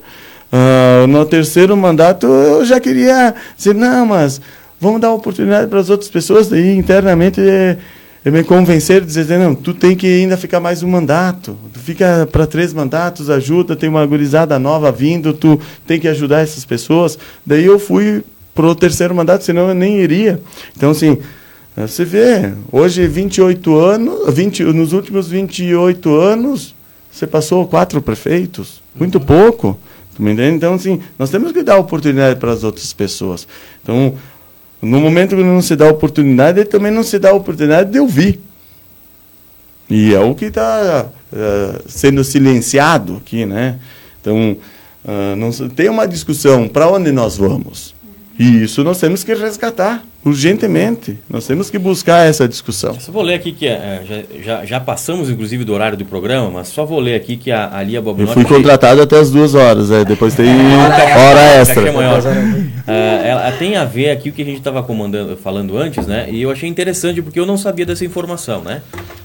Uh, 0.53 1.07
no 1.07 1.26
terceiro 1.26 1.76
mandato 1.76 2.27
eu 2.27 2.64
já 2.64 2.80
queria 2.80 3.34
dizer, 3.57 3.73
não, 3.73 4.06
mas 4.06 4.40
vamos 4.80 5.02
dar 5.02 5.11
oportunidade 5.11 5.68
para 5.68 5.80
as 5.80 5.90
outras 5.90 6.11
pessoas 6.11 6.52
e 6.52 6.76
internamente 6.76 7.41
é 7.41 7.76
me 8.30 8.44
convencer, 8.44 9.02
dizer, 9.02 9.40
não, 9.40 9.56
tu 9.56 9.73
tem 9.73 9.95
que 9.95 10.06
ainda 10.06 10.38
ficar 10.38 10.60
mais 10.60 10.84
um 10.84 10.88
mandato, 10.88 11.57
tu 11.73 11.80
fica 11.80 12.30
para 12.31 12.45
três 12.45 12.72
mandatos, 12.72 13.31
ajuda, 13.31 13.76
tem 13.76 13.90
uma 13.90 14.06
gurizada 14.06 14.60
nova 14.60 14.91
vindo, 14.91 15.34
tu 15.34 15.60
tem 15.88 15.99
que 15.99 16.07
ajudar 16.07 16.41
essas 16.41 16.64
pessoas. 16.64 17.18
Daí 17.44 17.65
eu 17.65 17.80
fui 17.80 18.23
para 18.53 18.65
o 18.65 18.75
terceiro 18.75 19.15
mandato, 19.15 19.43
senão 19.43 19.69
eu 19.69 19.75
nem 19.75 19.97
iria. 19.97 20.39
Então, 20.75 20.91
assim, 20.91 21.17
você 21.75 22.05
vê, 22.05 22.53
hoje 22.71 23.07
28 23.07 23.77
anos, 23.77 24.34
20, 24.34 24.63
nos 24.65 24.93
últimos 24.93 25.27
28 25.27 26.13
anos, 26.13 26.75
você 27.11 27.25
passou 27.25 27.67
quatro 27.67 28.01
prefeitos, 28.01 28.81
muito 28.95 29.19
pouco. 29.19 29.77
Tu 30.15 30.21
me 30.21 30.34
entende? 30.34 30.55
Então, 30.55 30.75
assim, 30.75 31.01
nós 31.17 31.30
temos 31.31 31.51
que 31.51 31.63
dar 31.63 31.77
oportunidade 31.77 32.39
para 32.39 32.51
as 32.51 32.63
outras 32.63 32.93
pessoas. 32.93 33.47
Então, 33.81 34.15
no 34.81 34.99
momento 34.99 35.35
que 35.35 35.43
não 35.43 35.61
se 35.61 35.75
dá 35.75 35.88
oportunidade, 35.88 36.65
também 36.65 36.91
não 36.91 37.03
se 37.03 37.17
dá 37.17 37.34
oportunidade 37.34 37.91
de 37.91 37.99
ouvir. 37.99 38.39
E 39.89 40.13
é 40.13 40.19
o 40.19 40.35
que 40.35 40.45
está 40.45 41.07
uh, 41.07 41.35
eh, 41.35 41.81
sendo 41.88 42.23
silenciado 42.23 43.17
aqui, 43.17 43.45
né? 43.45 43.80
Então, 44.21 44.57
uh, 45.05 45.35
não, 45.35 45.51
tem 45.69 45.89
uma 45.89 46.07
discussão 46.07 46.67
para 46.67 46.88
onde 46.88 47.11
nós 47.11 47.38
vamos. 47.38 47.93
E 48.38 48.64
isso 48.64 48.84
nós 48.84 48.99
temos 48.99 49.23
que 49.23 49.34
resgatar 49.34 50.03
urgentemente. 50.26 51.19
Nós 51.30 51.45
temos 51.45 51.69
que 51.69 51.77
buscar 51.77 52.27
essa 52.27 52.47
discussão. 52.47 52.99
Só 52.99 53.11
vou 53.11 53.22
ler 53.22 53.35
aqui 53.35 53.51
que 53.51 53.68
é, 53.68 54.01
já, 54.07 54.41
já, 54.41 54.65
já, 54.65 54.80
passamos, 54.80 55.30
inclusive, 55.30 55.64
do 55.64 55.73
horário 55.73 55.97
do 55.97 56.05
programa, 56.05 56.49
mas 56.49 56.69
só 56.69 56.85
vou 56.85 56.99
ler 56.99 57.15
aqui 57.15 57.38
que 57.38 57.51
a, 57.51 57.77
a 57.77 57.84
Lia 57.84 58.01
Bobinotti... 58.01 58.38
Eu 58.38 58.47
fui 58.47 58.55
contratado 58.55 59.01
até 59.01 59.19
as 59.19 59.30
duas 59.30 59.53
horas, 59.53 59.91
é, 59.91 60.03
depois 60.05 60.34
tem 60.34 60.47
hora 60.49 61.41
extra. 61.60 61.91
Uh, 61.91 62.91
ela 63.23 63.51
tem 63.53 63.76
a 63.76 63.85
ver 63.85 64.11
aqui 64.11 64.30
o 64.30 64.31
que 64.34 64.41
a 64.41 64.45
gente 64.45 64.57
estava 64.57 64.85
falando 65.41 65.77
antes, 65.77 66.07
né? 66.07 66.27
E 66.30 66.41
eu 66.41 66.49
achei 66.49 66.69
interessante 66.69 67.22
porque 67.22 67.39
eu 67.39 67.45
não 67.45 67.57
sabia 67.57 67.85
dessa 67.85 68.05
informação, 68.05 68.61
né? 68.61 68.81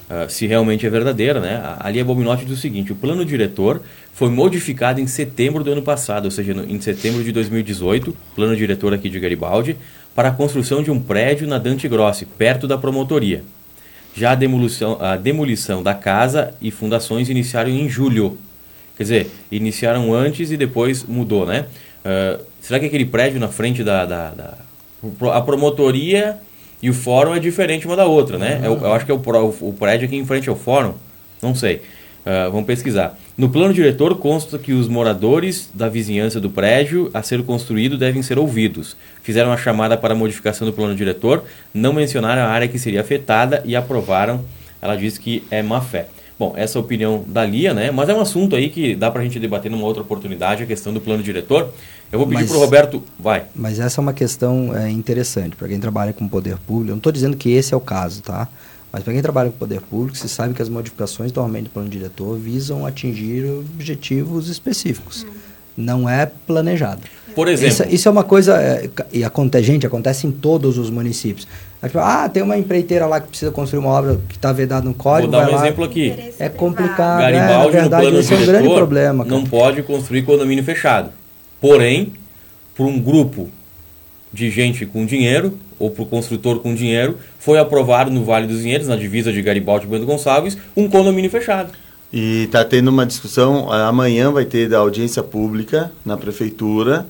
Uh, 0.08 0.30
se 0.30 0.46
realmente 0.46 0.86
é 0.86 0.90
verdadeira, 0.90 1.38
né? 1.38 1.60
A 1.78 1.90
Lia 1.90 2.02
Bobinotti 2.02 2.46
diz 2.46 2.56
o 2.56 2.60
seguinte, 2.60 2.92
o 2.92 2.96
plano 2.96 3.26
diretor 3.26 3.82
foi 4.14 4.30
modificado 4.30 5.00
em 5.00 5.06
setembro 5.06 5.62
do 5.62 5.70
ano 5.70 5.82
passado, 5.82 6.24
ou 6.24 6.30
seja, 6.30 6.52
em 6.52 6.80
setembro 6.80 7.22
de 7.22 7.30
2018, 7.30 8.16
plano 8.34 8.56
diretor 8.56 8.94
aqui 8.94 9.10
de 9.10 9.20
Garibaldi, 9.20 9.76
para 10.14 10.30
a 10.30 10.32
construção 10.32 10.82
de 10.82 10.90
um 10.90 10.98
prédio 10.98 11.46
na 11.46 11.58
Dante 11.58 11.86
Grossi, 11.86 12.24
perto 12.24 12.66
da 12.66 12.78
promotoria. 12.78 13.44
Já 14.16 14.32
a 14.32 14.34
demolição, 14.34 14.96
a 15.00 15.14
demolição 15.14 15.82
da 15.82 15.94
casa 15.94 16.54
e 16.60 16.70
fundações 16.70 17.28
iniciaram 17.28 17.70
em 17.70 17.88
julho. 17.88 18.38
Quer 18.96 19.02
dizer, 19.02 19.30
iniciaram 19.52 20.12
antes 20.12 20.50
e 20.50 20.56
depois 20.56 21.04
mudou, 21.04 21.46
né? 21.46 21.66
Uh, 22.04 22.42
será 22.60 22.80
que 22.80 22.86
aquele 22.86 23.04
prédio 23.04 23.38
na 23.38 23.48
frente 23.48 23.84
da, 23.84 24.06
da, 24.06 24.30
da, 24.30 24.54
A 25.34 25.40
promotoria 25.42 26.40
e 26.82 26.90
o 26.90 26.94
fórum 26.94 27.34
é 27.34 27.38
diferente 27.38 27.86
uma 27.86 27.96
da 27.96 28.06
outra, 28.06 28.38
né? 28.38 28.60
Eu, 28.62 28.78
eu 28.78 28.92
acho 28.92 29.04
que 29.04 29.10
é 29.10 29.14
o, 29.14 29.18
o 29.18 29.74
prédio 29.78 30.06
aqui 30.06 30.16
em 30.16 30.24
frente 30.24 30.48
ao 30.48 30.56
fórum, 30.56 30.94
não 31.42 31.54
sei. 31.54 31.82
Ah, 32.30 32.50
vamos 32.50 32.66
pesquisar. 32.66 33.18
No 33.38 33.48
plano 33.48 33.72
diretor 33.72 34.14
consta 34.18 34.58
que 34.58 34.74
os 34.74 34.86
moradores 34.86 35.70
da 35.72 35.88
vizinhança 35.88 36.38
do 36.38 36.50
prédio 36.50 37.10
a 37.14 37.22
ser 37.22 37.42
construído 37.42 37.96
devem 37.96 38.22
ser 38.22 38.38
ouvidos. 38.38 38.94
Fizeram 39.22 39.50
a 39.50 39.56
chamada 39.56 39.96
para 39.96 40.14
modificação 40.14 40.66
do 40.66 40.72
plano 40.74 40.94
diretor, 40.94 41.44
não 41.72 41.94
mencionaram 41.94 42.42
a 42.42 42.48
área 42.48 42.68
que 42.68 42.78
seria 42.78 43.00
afetada 43.00 43.62
e 43.64 43.74
aprovaram. 43.74 44.44
Ela 44.82 44.94
diz 44.94 45.16
que 45.16 45.42
é 45.50 45.62
má 45.62 45.80
fé. 45.80 46.06
Bom, 46.38 46.52
essa 46.56 46.78
é 46.78 46.80
a 46.80 46.82
opinião 46.84 47.24
da 47.26 47.44
Lia, 47.44 47.74
né? 47.74 47.90
Mas 47.90 48.08
é 48.08 48.14
um 48.14 48.20
assunto 48.20 48.54
aí 48.54 48.68
que 48.70 48.94
dá 48.94 49.10
pra 49.10 49.22
gente 49.24 49.40
debater 49.40 49.68
numa 49.70 49.84
outra 49.84 50.02
oportunidade, 50.02 50.62
a 50.62 50.66
questão 50.66 50.92
do 50.92 51.00
plano 51.00 51.20
diretor. 51.22 51.72
Eu 52.12 52.18
vou 52.20 52.28
pedir 52.28 52.42
Mas- 52.42 52.50
pro 52.50 52.60
Roberto. 52.60 53.02
Vai. 53.18 53.44
Mas 53.56 53.80
essa 53.80 54.00
é 54.00 54.02
uma 54.02 54.12
questão 54.12 54.74
é, 54.76 54.88
interessante 54.88 55.56
para 55.56 55.66
quem 55.66 55.80
trabalha 55.80 56.12
com 56.12 56.28
poder 56.28 56.56
público. 56.58 56.90
Eu 56.90 56.94
não 56.94 56.98
estou 56.98 57.10
dizendo 57.10 57.36
que 57.36 57.50
esse 57.50 57.74
é 57.74 57.76
o 57.76 57.80
caso, 57.80 58.22
tá? 58.22 58.46
Mas 58.92 59.02
para 59.02 59.12
quem 59.12 59.20
trabalha 59.20 59.50
com 59.50 59.58
poder 59.58 59.80
público, 59.80 60.16
se 60.16 60.28
sabe 60.28 60.54
que 60.54 60.62
as 60.62 60.68
modificações 60.68 61.32
normalmente 61.32 61.64
do 61.64 61.70
plano 61.70 61.88
diretor 61.88 62.38
visam 62.38 62.86
atingir 62.86 63.44
objetivos 63.74 64.48
específicos. 64.48 65.26
Não 65.76 66.08
é 66.08 66.24
planejado. 66.46 67.02
Por 67.34 67.48
exemplo, 67.48 67.72
Isso, 67.72 67.84
isso 67.94 68.08
é 68.08 68.10
uma 68.10 68.24
coisa, 68.24 68.60
é, 68.60 68.88
e 69.12 69.22
acontece, 69.22 69.64
gente, 69.64 69.86
acontece 69.86 70.26
em 70.26 70.30
todos 70.32 70.78
os 70.78 70.88
municípios. 70.90 71.46
Ah, 71.94 72.28
tem 72.28 72.42
uma 72.42 72.58
empreiteira 72.58 73.06
lá 73.06 73.20
que 73.20 73.28
precisa 73.28 73.52
construir 73.52 73.78
uma 73.78 73.90
obra 73.90 74.20
que 74.28 74.34
está 74.34 74.52
vedada 74.52 74.84
no 74.84 74.94
código. 74.94 75.30
vou 75.30 75.40
dar 75.40 75.48
um 75.48 75.54
lá. 75.54 75.64
exemplo 75.64 75.84
aqui. 75.84 76.32
É 76.38 76.48
complicado. 76.48 77.20
é, 77.22 77.30
na 77.30 77.38
Garibaldi, 77.38 77.66
no 77.66 77.72
verdade, 77.72 78.02
plano 78.02 78.18
esse 78.18 78.32
é 78.32 78.36
um 78.36 78.40
diretor, 78.40 78.60
grande 78.60 78.74
problema. 78.74 79.24
cara. 79.24 79.36
não 79.36 79.44
pode 79.46 79.82
construir 79.82 80.22
condomínio 80.22 80.64
fechado. 80.64 81.10
Porém, 81.60 82.12
por 82.74 82.86
um 82.86 83.00
grupo 83.00 83.48
de 84.32 84.50
gente 84.50 84.84
com 84.86 85.06
dinheiro, 85.06 85.56
ou 85.78 85.90
por 85.90 86.06
construtor 86.06 86.58
com 86.58 86.74
dinheiro, 86.74 87.16
foi 87.38 87.58
aprovado 87.58 88.10
no 88.10 88.24
Vale 88.24 88.46
dos 88.46 88.60
Vinhedos, 88.60 88.88
na 88.88 88.96
divisa 88.96 89.32
de 89.32 89.40
Garibaldi 89.40 89.86
e 89.86 89.88
Bento 89.88 90.04
Gonçalves, 90.04 90.58
um 90.76 90.88
condomínio 90.88 91.30
fechado. 91.30 91.70
E 92.12 92.44
está 92.44 92.64
tendo 92.64 92.88
uma 92.88 93.06
discussão, 93.06 93.70
amanhã 93.70 94.32
vai 94.32 94.44
ter 94.44 94.68
da 94.68 94.78
audiência 94.78 95.22
pública 95.22 95.92
na 96.04 96.16
prefeitura, 96.16 97.06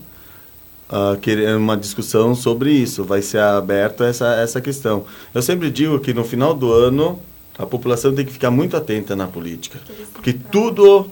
querendo 1.21 1.59
uma 1.59 1.77
discussão 1.77 2.35
sobre 2.35 2.71
isso, 2.73 3.05
vai 3.05 3.21
ser 3.23 3.39
aberta 3.41 4.05
essa, 4.07 4.27
essa 4.37 4.61
questão. 4.61 5.05
Eu 5.35 5.43
sempre 5.43 5.71
digo 5.71 5.99
que 6.01 6.15
no 6.15 6.25
final 6.25 6.55
do 6.55 6.73
ano 6.73 7.19
a 7.59 7.67
população 7.67 8.15
tem 8.15 8.25
que 8.25 8.33
ficar 8.33 8.51
muito 8.51 8.77
atenta 8.77 9.15
na 9.17 9.27
política, 9.27 9.79
porque 10.13 10.33
tudo 10.33 11.11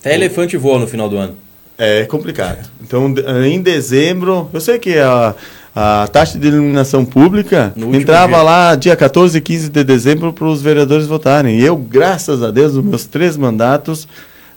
Até 0.00 0.14
elefante 0.14 0.56
voa 0.56 0.78
no 0.78 0.86
final 0.86 1.08
do 1.08 1.16
ano. 1.16 1.34
é 1.78 2.04
complicado. 2.04 2.68
Então, 2.82 3.12
de- 3.12 3.22
em 3.48 3.60
dezembro, 3.62 4.48
eu 4.52 4.60
sei 4.60 4.78
que 4.78 4.98
a, 4.98 5.34
a 5.74 6.06
taxa 6.12 6.38
de 6.38 6.46
iluminação 6.48 7.04
pública 7.04 7.72
entrava 7.94 8.34
dia. 8.34 8.42
lá 8.42 8.74
dia 8.74 8.94
14 8.96 9.38
e 9.38 9.40
15 9.40 9.70
de 9.70 9.82
dezembro 9.82 10.32
para 10.32 10.44
os 10.46 10.60
vereadores 10.60 11.06
votarem. 11.06 11.58
E 11.58 11.64
eu, 11.64 11.76
graças 11.76 12.42
a 12.42 12.50
Deus, 12.50 12.74
nos 12.74 12.84
meus 12.84 13.06
três 13.06 13.36
mandatos, 13.36 14.06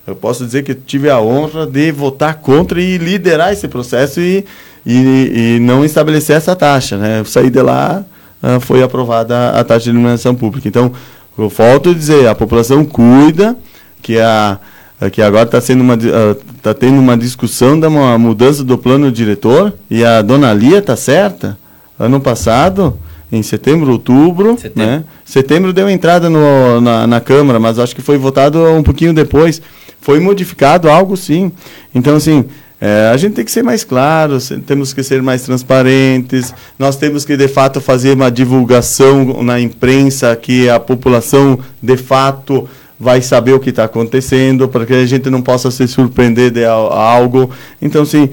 eu 0.05 0.15
posso 0.15 0.45
dizer 0.45 0.63
que 0.63 0.73
tive 0.75 1.09
a 1.09 1.19
honra 1.19 1.65
de 1.65 1.91
votar 1.91 2.35
contra 2.35 2.81
e 2.81 2.97
liderar 2.97 3.53
esse 3.53 3.67
processo 3.67 4.19
e, 4.19 4.45
e, 4.85 5.55
e 5.55 5.59
não 5.61 5.85
estabelecer 5.85 6.35
essa 6.35 6.55
taxa. 6.55 6.97
Né? 6.97 7.21
Eu 7.21 7.25
saí 7.25 7.49
de 7.49 7.61
lá, 7.61 8.03
ah, 8.41 8.59
foi 8.59 8.83
aprovada 8.83 9.51
a 9.51 9.63
taxa 9.63 9.85
de 9.85 9.89
iluminação 9.91 10.35
pública. 10.35 10.67
Então, 10.67 10.91
eu 11.37 11.47
volto 11.47 11.91
a 11.91 11.93
dizer, 11.93 12.27
a 12.27 12.35
população 12.35 12.83
cuida, 12.83 13.55
que 14.01 14.19
a 14.19 14.59
é 15.01 15.09
que 15.09 15.21
agora 15.21 15.43
está 15.43 15.59
sendo 15.59 15.81
uma 15.81 15.95
ah, 15.95 16.35
tá 16.61 16.73
tendo 16.73 16.99
uma 16.99 17.17
discussão 17.17 17.79
da 17.79 17.89
uma 17.89 18.17
mudança 18.17 18.63
do 18.63 18.77
plano 18.77 19.11
diretor 19.11 19.73
e 19.89 20.03
a 20.03 20.21
dona 20.21 20.53
Lia 20.53 20.79
está 20.79 20.95
certa. 20.95 21.57
Ano 21.99 22.19
passado, 22.19 22.97
em 23.31 23.41
setembro, 23.43 23.91
outubro, 23.91 24.57
Setembro. 24.57 24.91
né? 24.91 25.03
Setembro 25.25 25.73
deu 25.73 25.89
entrada 25.89 26.29
no, 26.29 26.79
na, 26.81 27.07
na 27.07 27.19
Câmara, 27.19 27.59
mas 27.59 27.79
acho 27.79 27.95
que 27.95 28.01
foi 28.01 28.17
votado 28.17 28.63
um 28.71 28.83
pouquinho 28.83 29.13
depois. 29.13 29.61
Foi 30.03 30.19
modificado 30.19 30.89
algo, 30.89 31.15
sim. 31.15 31.49
Então, 31.95 32.17
assim, 32.17 32.43
é, 32.79 33.09
a 33.13 33.15
gente 33.15 33.35
tem 33.35 33.45
que 33.45 33.51
ser 33.51 33.63
mais 33.63 33.85
claro, 33.85 34.37
temos 34.67 34.93
que 34.93 35.01
ser 35.01 35.21
mais 35.21 35.43
transparentes, 35.43 36.53
nós 36.77 36.97
temos 36.97 37.23
que, 37.23 37.37
de 37.37 37.47
fato, 37.47 37.79
fazer 37.79 38.13
uma 38.13 38.29
divulgação 38.29 39.41
na 39.41 39.61
imprensa 39.61 40.35
que 40.35 40.69
a 40.69 40.77
população, 40.77 41.57
de 41.81 41.95
fato, 41.95 42.67
vai 42.99 43.21
saber 43.21 43.53
o 43.53 43.61
que 43.61 43.69
está 43.69 43.85
acontecendo, 43.85 44.67
para 44.67 44.85
que 44.85 44.93
a 44.93 45.05
gente 45.05 45.29
não 45.29 45.41
possa 45.41 45.71
se 45.71 45.87
surpreender 45.87 46.51
de 46.51 46.65
al- 46.65 46.91
algo. 46.91 47.49
Então, 47.81 48.03
assim, 48.03 48.29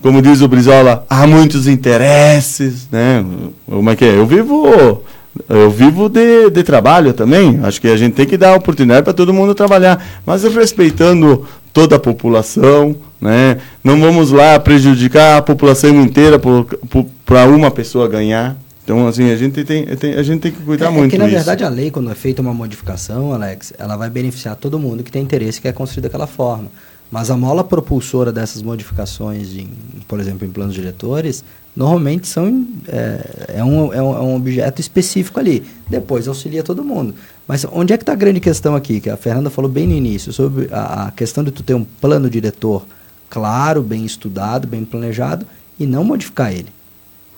como 0.00 0.22
diz 0.22 0.40
o 0.40 0.48
Brizola, 0.48 1.04
há 1.10 1.26
muitos 1.26 1.68
interesses, 1.68 2.88
né? 2.90 3.22
Como 3.68 3.90
é 3.90 3.94
que 3.96 4.04
é? 4.06 4.16
Eu 4.16 4.26
vivo, 4.26 5.02
eu 5.48 5.70
vivo 5.70 6.08
de, 6.08 6.50
de 6.50 6.62
trabalho 6.62 7.12
também. 7.12 7.60
Acho 7.62 7.80
que 7.80 7.88
a 7.88 7.96
gente 7.96 8.14
tem 8.14 8.26
que 8.26 8.36
dar 8.36 8.54
oportunidade 8.54 9.02
para 9.04 9.12
todo 9.12 9.32
mundo 9.32 9.54
trabalhar, 9.54 10.04
mas 10.26 10.42
respeitando 10.44 11.46
toda 11.72 11.96
a 11.96 11.98
população, 11.98 12.94
né? 13.20 13.58
Não 13.82 13.98
vamos 14.00 14.30
lá 14.30 14.58
prejudicar 14.60 15.38
a 15.38 15.42
população 15.42 15.90
inteira 16.02 16.38
para 16.38 17.46
uma 17.46 17.70
pessoa 17.70 18.08
ganhar. 18.08 18.56
Então, 18.84 19.06
assim, 19.06 19.30
a 19.30 19.36
gente 19.36 19.62
tem, 19.64 19.86
tem- 19.96 20.14
a 20.14 20.22
gente 20.22 20.40
tem 20.40 20.52
que 20.52 20.60
cuidar 20.60 20.86
é, 20.86 20.90
muito 20.90 21.06
é 21.06 21.10
que, 21.12 21.18
na 21.18 21.24
disso. 21.24 21.36
verdade, 21.36 21.62
a 21.64 21.68
lei, 21.68 21.90
quando 21.90 22.10
é 22.10 22.14
feita 22.14 22.42
uma 22.42 22.52
modificação, 22.52 23.32
Alex, 23.32 23.72
ela 23.78 23.96
vai 23.96 24.10
beneficiar 24.10 24.56
todo 24.56 24.78
mundo 24.78 25.04
que 25.04 25.12
tem 25.12 25.22
interesse 25.22 25.60
e 25.60 25.62
quer 25.62 25.72
construir 25.72 26.02
daquela 26.02 26.26
forma. 26.26 26.66
Mas 27.10 27.30
a 27.30 27.36
mola 27.36 27.62
propulsora 27.62 28.32
dessas 28.32 28.60
modificações, 28.62 29.54
em, 29.54 29.68
por 30.08 30.18
exemplo, 30.18 30.46
em 30.46 30.50
planos 30.50 30.74
diretores, 30.74 31.44
normalmente 31.74 32.26
são 32.26 32.66
é, 32.88 33.54
é 33.56 33.64
um, 33.64 33.92
é, 33.92 34.02
um, 34.02 34.16
é 34.16 34.20
um 34.20 34.36
objeto 34.36 34.80
específico 34.80 35.40
ali. 35.40 35.64
Depois 35.88 36.28
auxilia 36.28 36.62
todo 36.62 36.84
mundo. 36.84 37.14
Mas 37.46 37.64
onde 37.70 37.92
é 37.92 37.96
que 37.96 38.02
está 38.02 38.12
a 38.12 38.16
grande 38.16 38.40
questão 38.40 38.74
aqui? 38.74 39.00
Que 39.00 39.10
a 39.10 39.16
Fernanda 39.16 39.50
falou 39.50 39.70
bem 39.70 39.86
no 39.86 39.94
início, 39.94 40.32
sobre 40.32 40.68
a, 40.72 41.08
a 41.08 41.10
questão 41.10 41.42
de 41.42 41.50
tu 41.50 41.62
ter 41.62 41.74
um 41.74 41.84
plano 41.84 42.30
diretor 42.30 42.84
claro, 43.32 43.82
bem 43.82 44.04
estudado, 44.04 44.66
bem 44.66 44.84
planejado, 44.84 45.46
e 45.80 45.86
não 45.86 46.04
modificar 46.04 46.52
ele. 46.52 46.68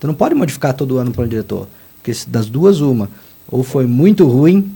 Tu 0.01 0.09
não 0.09 0.15
pode 0.15 0.35
modificar 0.35 0.74
todo 0.74 0.98
ano 0.98 1.12
o 1.12 1.15
plano 1.15 1.31
diretor. 1.31 1.69
Porque 2.02 2.12
das 2.27 2.47
duas, 2.47 2.81
uma. 2.81 3.09
Ou 3.48 3.62
foi 3.62 3.86
muito 3.86 4.27
ruim. 4.27 4.73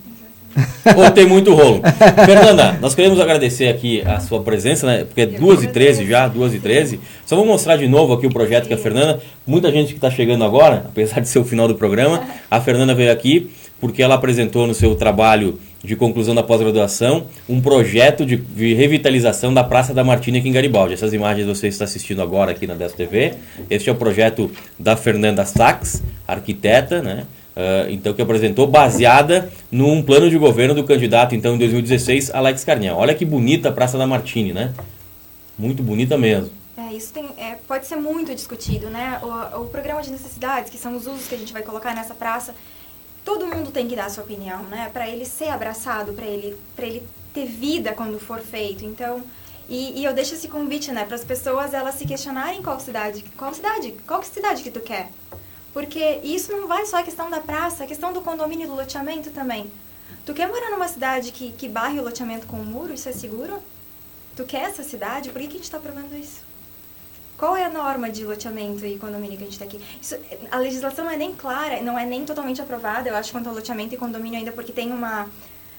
Ou 0.96 1.10
tem 1.10 1.26
muito 1.26 1.54
rolo. 1.54 1.80
Fernanda, 2.24 2.78
nós 2.80 2.94
queremos 2.94 3.20
agradecer 3.20 3.68
aqui 3.68 4.02
a 4.02 4.20
sua 4.20 4.42
presença, 4.42 4.86
né? 4.86 5.04
Porque 5.04 5.20
é 5.20 5.26
2h13 5.26 6.06
já, 6.06 6.28
2h13. 6.28 6.98
Só 7.26 7.36
vou 7.36 7.46
mostrar 7.46 7.76
de 7.76 7.86
novo 7.86 8.12
aqui 8.12 8.26
o 8.26 8.30
projeto 8.30 8.66
que 8.66 8.74
a 8.74 8.78
Fernanda. 8.78 9.20
Muita 9.46 9.70
gente 9.70 9.88
que 9.88 9.98
está 9.98 10.10
chegando 10.10 10.44
agora, 10.44 10.84
apesar 10.86 11.20
de 11.20 11.28
ser 11.28 11.38
o 11.38 11.44
final 11.44 11.68
do 11.68 11.74
programa, 11.74 12.22
a 12.50 12.60
Fernanda 12.60 12.94
veio 12.94 13.12
aqui 13.12 13.50
porque 13.80 14.02
ela 14.02 14.14
apresentou 14.14 14.66
no 14.66 14.74
seu 14.74 14.94
trabalho 14.94 15.58
de 15.82 15.94
conclusão 15.94 16.34
da 16.34 16.42
pós-graduação 16.42 17.26
um 17.48 17.60
projeto 17.60 18.26
de, 18.26 18.36
revitalização 18.74 19.54
da 19.54 19.62
Praça 19.62 19.94
da 19.94 20.02
Martina 20.02 20.38
aqui 20.38 20.48
em 20.48 20.52
Garibaldi. 20.52 20.94
Essas 20.94 21.12
imagens 21.12 21.46
você 21.46 21.68
está 21.68 21.84
assistindo 21.84 22.20
agora 22.20 22.50
aqui 22.50 22.66
na 22.66 22.74
Desto 22.74 22.96
TV. 22.96 23.34
Este 23.70 23.88
é 23.88 23.92
o 23.92 23.96
projeto 23.96 24.50
da 24.78 24.96
Fernanda 24.96 25.44
Sachs, 25.44 26.02
arquiteta, 26.26 27.00
né? 27.00 27.24
Ah, 27.58 27.90
então 27.90 28.14
que 28.14 28.22
apresentou 28.22 28.68
baseada 28.68 29.52
num 29.68 30.00
plano 30.00 30.30
de 30.30 30.38
governo 30.38 30.76
do 30.76 30.84
candidato 30.84 31.34
então 31.34 31.56
em 31.56 31.58
2016 31.58 32.30
Alex 32.32 32.62
Carniel. 32.62 32.94
Olha 32.96 33.12
que 33.16 33.24
bonita 33.24 33.70
a 33.70 33.72
Praça 33.72 33.98
da 33.98 34.06
Martini, 34.06 34.52
né? 34.52 34.72
Muito 35.58 35.82
bonita 35.82 36.16
mesmo. 36.16 36.52
É, 36.76 36.94
isso 36.94 37.12
tem, 37.12 37.28
é, 37.36 37.56
pode 37.66 37.84
ser 37.88 37.96
muito 37.96 38.32
discutido, 38.32 38.88
né? 38.88 39.20
O, 39.24 39.62
o 39.62 39.64
programa 39.66 40.00
de 40.00 40.12
necessidades, 40.12 40.70
que 40.70 40.78
são 40.78 40.96
os 40.96 41.08
usos 41.08 41.26
que 41.26 41.34
a 41.34 41.38
gente 41.38 41.52
vai 41.52 41.62
colocar 41.62 41.92
nessa 41.96 42.14
praça, 42.14 42.54
todo 43.24 43.44
mundo 43.44 43.72
tem 43.72 43.88
que 43.88 43.96
dar 43.96 44.06
a 44.06 44.10
sua 44.10 44.22
opinião, 44.22 44.62
né? 44.62 44.88
Para 44.92 45.08
ele 45.08 45.24
ser 45.24 45.48
abraçado, 45.48 46.12
para 46.12 46.26
ele, 46.26 46.56
pra 46.76 46.86
ele 46.86 47.02
ter 47.34 47.46
vida 47.46 47.92
quando 47.92 48.20
for 48.20 48.38
feito. 48.38 48.84
Então, 48.84 49.24
e, 49.68 50.00
e 50.00 50.04
eu 50.04 50.14
deixo 50.14 50.34
esse 50.34 50.46
convite, 50.46 50.92
né, 50.92 51.04
para 51.04 51.16
as 51.16 51.24
pessoas 51.24 51.74
elas 51.74 51.96
se 51.96 52.06
questionarem 52.06 52.62
qual 52.62 52.78
cidade, 52.78 53.24
qual 53.36 53.52
cidade, 53.52 53.94
qual 54.06 54.22
cidade 54.22 54.62
que 54.62 54.70
tu 54.70 54.80
quer. 54.80 55.10
Porque 55.72 56.20
isso 56.22 56.52
não 56.52 56.66
vai 56.66 56.86
só 56.86 56.98
a 56.98 57.02
questão 57.02 57.30
da 57.30 57.40
praça, 57.40 57.84
a 57.84 57.86
questão 57.86 58.12
do 58.12 58.20
condomínio 58.20 58.66
do 58.66 58.74
loteamento 58.74 59.30
também. 59.30 59.70
Tu 60.24 60.34
quer 60.34 60.48
morar 60.48 60.70
numa 60.70 60.88
cidade 60.88 61.32
que, 61.32 61.52
que 61.52 61.68
barre 61.68 61.98
o 61.98 62.04
loteamento 62.04 62.46
com 62.46 62.58
um 62.58 62.64
muro, 62.64 62.92
isso 62.92 63.08
é 63.08 63.12
seguro? 63.12 63.62
Tu 64.36 64.44
quer 64.44 64.62
essa 64.64 64.82
cidade? 64.82 65.30
Por 65.30 65.40
que, 65.40 65.46
que 65.46 65.54
a 65.54 65.56
gente 65.56 65.64
está 65.64 65.78
aprovando 65.78 66.14
isso? 66.16 66.40
Qual 67.36 67.56
é 67.56 67.64
a 67.64 67.68
norma 67.68 68.10
de 68.10 68.24
loteamento 68.24 68.84
e 68.84 68.98
condomínio 68.98 69.36
que 69.36 69.44
a 69.44 69.46
gente 69.46 69.52
está 69.52 69.64
aqui? 69.64 69.80
Isso, 70.02 70.16
a 70.50 70.58
legislação 70.58 71.04
não 71.04 71.12
é 71.12 71.16
nem 71.16 71.34
clara, 71.34 71.80
não 71.80 71.98
é 71.98 72.04
nem 72.04 72.24
totalmente 72.24 72.60
aprovada, 72.60 73.08
eu 73.08 73.16
acho, 73.16 73.30
quanto 73.30 73.48
ao 73.48 73.54
loteamento 73.54 73.94
e 73.94 73.96
condomínio 73.96 74.38
ainda, 74.38 74.52
porque 74.52 74.72
tem 74.72 74.92
uma... 74.92 75.28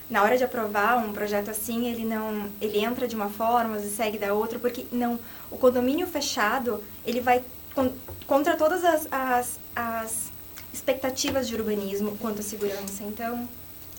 Na 0.10 0.24
hora 0.24 0.38
de 0.38 0.44
aprovar 0.44 0.98
um 0.98 1.12
projeto 1.12 1.50
assim, 1.52 1.88
ele 1.88 2.06
não... 2.06 2.50
Ele 2.62 2.80
entra 2.80 3.08
de 3.08 3.16
uma 3.16 3.30
forma 3.30 3.78
e 3.78 3.90
segue 3.90 4.18
da 4.18 4.34
outra, 4.34 4.58
porque 4.58 4.86
não... 4.92 5.20
O 5.52 5.58
condomínio 5.58 6.08
fechado, 6.08 6.84
ele 7.06 7.20
vai 7.20 7.44
con- 7.80 7.92
contra 8.28 8.56
todas 8.56 8.84
as, 8.84 9.08
as, 9.12 9.60
as 9.76 10.32
expectativas 10.74 11.48
de 11.48 11.56
urbanismo 11.56 12.12
quanto 12.20 12.40
à 12.40 12.44
segurança. 12.44 13.04
Então, 13.08 13.48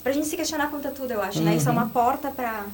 pra 0.02 0.12
gente 0.12 0.26
se 0.26 0.36
questionar 0.36 0.68
quanto 0.68 0.88
a 0.88 0.90
tudo, 0.90 1.12
eu 1.12 1.22
acho, 1.22 1.40
né? 1.40 1.54
Isso 1.56 1.68
é 1.68 1.72
uma 1.72 1.86
porta 1.86 2.30
pra... 2.30 2.64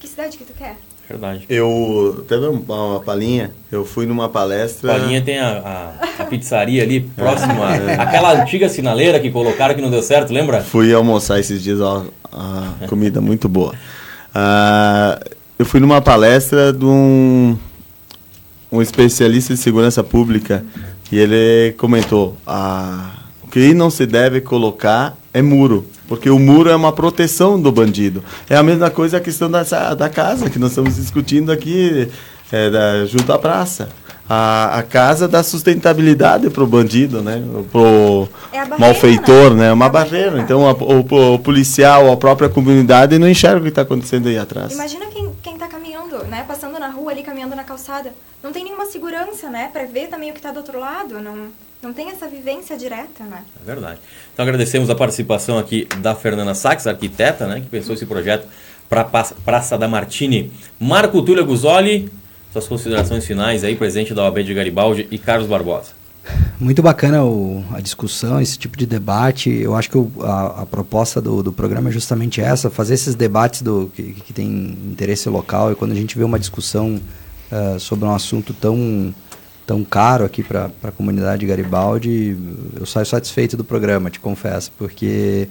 Que 0.00 0.06
cidade 0.06 0.36
que 0.36 0.44
tu 0.44 0.52
quer? 0.52 0.76
Verdade. 1.08 1.46
Eu, 1.48 2.24
teve 2.28 2.46
uma, 2.46 2.74
uma 2.86 3.00
palhinha, 3.00 3.50
eu 3.72 3.84
fui 3.84 4.04
numa 4.06 4.28
palestra... 4.28 4.92
Palinha 4.92 5.22
tem 5.22 5.38
a, 5.38 5.94
a, 6.18 6.22
a 6.22 6.26
pizzaria 6.26 6.82
ali, 6.82 7.00
próximo 7.16 7.62
a, 7.62 8.02
aquela 8.02 8.42
antiga 8.42 8.68
sinaleira 8.68 9.18
que 9.18 9.30
colocaram 9.30 9.74
que 9.74 9.80
não 9.80 9.90
deu 9.90 10.02
certo, 10.02 10.32
lembra? 10.32 10.60
Fui 10.62 10.92
almoçar 10.92 11.40
esses 11.40 11.62
dias, 11.62 11.80
ó, 11.80 12.04
a 12.32 12.86
comida 12.86 13.20
muito 13.20 13.48
boa. 13.48 13.74
Ah, 14.34 15.18
eu 15.58 15.64
fui 15.64 15.80
numa 15.80 16.00
palestra 16.02 16.72
de 16.72 16.84
um, 16.84 17.58
um 18.70 18.80
especialista 18.82 19.54
de 19.54 19.60
segurança 19.60 20.02
pública 20.04 20.64
e 21.10 21.18
ele 21.18 21.72
comentou: 21.78 22.36
ah, 22.46 23.10
o 23.42 23.48
que 23.48 23.72
não 23.74 23.90
se 23.90 24.06
deve 24.06 24.40
colocar 24.40 25.16
é 25.32 25.40
muro, 25.42 25.86
porque 26.06 26.28
o 26.30 26.38
muro 26.38 26.68
é 26.70 26.76
uma 26.76 26.92
proteção 26.92 27.60
do 27.60 27.70
bandido. 27.72 28.22
É 28.48 28.56
a 28.56 28.62
mesma 28.62 28.90
coisa 28.90 29.16
a 29.18 29.20
questão 29.20 29.50
da, 29.50 29.62
da 29.94 30.08
casa 30.08 30.50
que 30.50 30.58
nós 30.58 30.70
estamos 30.70 30.96
discutindo 30.96 31.50
aqui 31.52 32.08
é, 32.52 32.70
da, 32.70 33.06
junto 33.06 33.32
à 33.32 33.38
praça. 33.38 33.88
A, 34.30 34.80
a 34.80 34.82
casa 34.82 35.26
dá 35.26 35.42
sustentabilidade 35.42 36.50
para 36.50 36.62
o 36.62 36.66
bandido, 36.66 37.22
né? 37.22 37.42
Pro 37.72 38.28
É 38.52 38.60
a 38.60 38.66
barreira, 38.66 38.78
malfeitor, 38.78 39.50
né? 39.54 39.60
né? 39.62 39.68
É 39.68 39.72
uma 39.72 39.86
É 39.86 39.90
barreira. 39.90 40.30
barreira. 40.32 40.44
Então 40.44 40.68
a- 40.68 40.72
o, 40.74 41.34
o 41.34 41.38
policial, 41.38 42.12
a 42.12 42.16
própria 42.16 42.46
comunidade 42.50 43.18
não 43.18 43.26
enxerga 43.26 43.60
o 43.60 43.62
que 43.62 43.68
está 43.70 43.80
acontecendo 43.82 44.28
aí 44.28 44.36
atrás. 44.36 44.74
Imagina 44.74 45.06
quem, 45.06 45.30
quem 45.42 45.56
tá 45.56 45.66
caminhando, 45.66 46.24
né? 46.24 46.44
Passando 46.46 46.78
na 46.78 46.90
rua 46.90 47.10
ali, 47.12 47.22
caminhando 47.22 47.56
na 47.56 47.64
calçada. 47.64 48.12
Não 48.42 48.52
tem 48.52 48.64
nenhuma 48.64 48.86
segurança, 48.86 49.48
né? 49.50 49.68
Pra 49.72 49.84
ver 49.84 50.08
também 50.08 50.30
o 50.30 50.34
que 50.34 50.40
tá 50.40 50.52
do 50.52 50.58
outro 50.58 50.78
lado. 50.78 51.20
Não, 51.20 51.48
não 51.82 51.92
tem 51.92 52.10
essa 52.10 52.28
vivência 52.28 52.76
direta, 52.76 53.24
né? 53.24 53.42
É 53.60 53.64
verdade. 53.64 53.98
Então 54.32 54.44
agradecemos 54.44 54.88
a 54.90 54.94
participação 54.94 55.58
aqui 55.58 55.86
da 56.00 56.14
Fernanda 56.14 56.54
Sachs, 56.54 56.86
arquiteta, 56.86 57.46
né, 57.46 57.60
que 57.60 57.66
pensou 57.66 57.94
esse 57.94 58.06
projeto 58.06 58.46
para 58.88 59.04
Praça 59.04 59.76
da 59.76 59.86
Martini. 59.88 60.50
Marco 60.80 61.20
Túlio 61.22 61.44
Guzoli, 61.44 62.10
suas 62.52 62.66
considerações 62.66 63.26
finais 63.26 63.62
aí, 63.64 63.76
presidente 63.76 64.14
da 64.14 64.22
OAB 64.24 64.42
de 64.42 64.54
Garibaldi 64.54 65.06
e 65.10 65.18
Carlos 65.18 65.46
Barbosa. 65.48 65.98
Muito 66.60 66.82
bacana 66.82 67.24
o- 67.24 67.64
a 67.72 67.80
discussão, 67.80 68.40
esse 68.40 68.58
tipo 68.58 68.76
de 68.76 68.84
debate. 68.86 69.50
Eu 69.50 69.74
acho 69.74 69.90
que 69.90 69.96
o- 69.98 70.10
a, 70.20 70.62
a 70.62 70.66
proposta 70.66 71.20
do, 71.20 71.42
do 71.42 71.52
programa 71.52 71.88
é 71.88 71.92
justamente 71.92 72.40
essa, 72.40 72.68
fazer 72.70 72.94
esses 72.94 73.14
debates 73.14 73.62
do, 73.62 73.90
que, 73.94 74.14
que 74.14 74.32
tem 74.32 74.46
interesse 74.46 75.28
local. 75.28 75.72
E 75.72 75.74
quando 75.74 75.92
a 75.92 75.94
gente 75.94 76.16
vê 76.18 76.24
uma 76.24 76.38
discussão 76.38 77.00
ah, 77.50 77.76
sobre 77.78 78.04
um 78.06 78.14
assunto 78.14 78.52
tão, 78.54 79.14
tão 79.66 79.84
caro 79.84 80.24
aqui 80.24 80.42
para 80.42 80.70
a 80.82 80.90
comunidade 80.90 81.40
de 81.40 81.46
Garibaldi, 81.46 82.36
eu 82.78 82.86
saio 82.86 83.06
satisfeito 83.06 83.56
do 83.56 83.64
programa, 83.64 84.10
te 84.10 84.20
confesso, 84.20 84.70
porque 84.78 85.48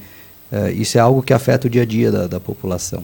ah, 0.52 0.72
isso 0.72 0.98
é 0.98 1.02
algo 1.02 1.22
que 1.22 1.34
afeta 1.34 1.68
o 1.68 1.70
dia 1.70 1.84
a 1.84 1.86
dia 1.86 2.12
da, 2.12 2.28
da 2.28 2.40
população. 2.40 3.04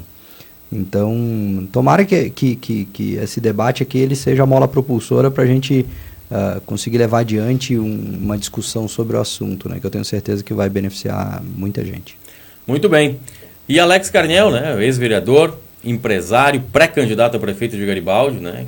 Então, 0.71 1.67
tomara 1.71 2.03
que, 2.03 2.29
que, 2.31 2.55
que, 2.55 2.85
que 2.85 3.13
esse 3.15 3.39
debate 3.39 3.83
aqui 3.83 3.97
ele 3.99 4.15
seja 4.15 4.41
a 4.43 4.45
mola 4.45 4.67
propulsora 4.67 5.29
para 5.29 5.43
a 5.43 5.47
gente 5.47 5.85
ah, 6.31 6.59
conseguir 6.65 6.97
levar 6.97 7.19
adiante 7.19 7.77
um- 7.77 8.17
uma 8.21 8.37
discussão 8.37 8.87
sobre 8.87 9.15
o 9.15 9.19
assunto, 9.21 9.69
né? 9.69 9.79
Que 9.79 9.85
eu 9.85 9.91
tenho 9.91 10.03
certeza 10.03 10.43
que 10.43 10.51
vai 10.53 10.69
beneficiar 10.69 11.43
muita 11.55 11.85
gente. 11.85 12.17
Muito 12.65 12.89
bem. 12.89 13.19
E 13.69 13.79
Alex 13.79 14.09
Carnel, 14.09 14.49
né, 14.49 14.83
ex-vereador, 14.83 15.57
empresário, 15.83 16.61
pré-candidato 16.71 17.37
a 17.37 17.39
prefeito 17.39 17.75
de 17.75 17.85
Garibaldi, 17.85 18.39
né, 18.39 18.65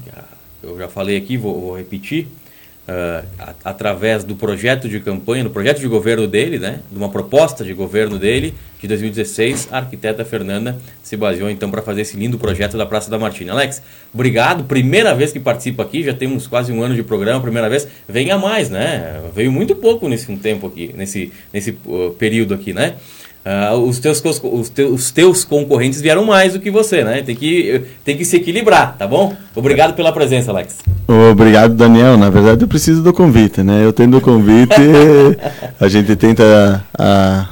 eu 0.62 0.78
já 0.78 0.88
falei 0.88 1.18
aqui, 1.18 1.38
vou, 1.38 1.60
vou 1.60 1.78
repetir, 1.78 2.28
ah, 2.88 3.24
a- 3.40 3.54
através 3.70 4.24
do 4.24 4.36
projeto 4.36 4.88
de 4.90 5.00
campanha, 5.00 5.44
do 5.44 5.50
projeto 5.50 5.80
de 5.80 5.88
governo 5.88 6.28
dele, 6.28 6.60
né, 6.60 6.80
de 6.92 6.98
uma 6.98 7.10
proposta 7.10 7.64
de 7.64 7.74
governo 7.74 8.20
dele, 8.20 8.54
de 8.80 8.88
2016, 8.88 9.70
a 9.72 9.78
arquiteta 9.78 10.24
Fernanda 10.24 10.78
se 11.02 11.18
baseou 11.18 11.50
então 11.50 11.72
para 11.72 11.82
fazer 11.82 12.02
esse 12.02 12.16
lindo 12.16 12.38
projeto 12.38 12.78
da 12.78 12.86
Praça 12.86 13.10
da 13.10 13.18
Martina. 13.18 13.54
Alex, 13.54 13.82
obrigado, 14.14 14.66
primeira 14.66 15.16
vez 15.16 15.32
que 15.32 15.40
participa 15.40 15.82
aqui, 15.82 16.04
já 16.04 16.14
temos 16.14 16.46
quase 16.46 16.72
um 16.72 16.84
ano 16.84 16.94
de 16.94 17.02
programa, 17.02 17.42
primeira 17.42 17.68
vez, 17.70 17.88
venha 18.08 18.38
mais, 18.38 18.70
né, 18.70 19.22
veio 19.34 19.52
muito 19.52 19.76
pouco 19.76 20.08
nesse 20.08 20.36
tempo 20.38 20.68
aqui, 20.68 20.94
nesse, 20.96 21.32
nesse 21.52 21.76
uh, 21.86 22.14
período 22.20 22.54
aqui, 22.54 22.74
né, 22.74 22.96
ah, 23.46 23.76
os, 23.76 24.00
teus, 24.00 24.24
os, 24.26 24.70
teus, 24.70 24.92
os 24.92 25.12
teus 25.12 25.44
concorrentes 25.44 26.02
vieram 26.02 26.26
mais 26.26 26.54
do 26.54 26.60
que 26.60 26.72
você, 26.72 27.04
né? 27.04 27.22
Tem 27.22 27.36
que, 27.36 27.82
tem 28.04 28.18
que 28.18 28.26
se 28.26 28.38
equilibrar, 28.38 28.98
tá 28.98 29.06
bom? 29.08 29.36
Obrigado 29.56 29.94
pela 29.94 30.12
presença, 30.12 30.50
Alex. 30.50 30.78
Obrigado, 31.32 31.76
Daniel. 31.76 32.18
Na 32.18 32.32
verdade, 32.32 32.64
eu 32.64 32.68
preciso 32.68 33.04
do 33.04 33.14
convite, 33.14 33.62
né? 33.62 33.86
Eu 33.86 33.94
tendo 33.94 34.18
o 34.18 34.22
convite, 34.22 34.74
a 35.80 35.88
gente 35.88 36.16
tenta 36.16 36.84
a- 36.98 37.48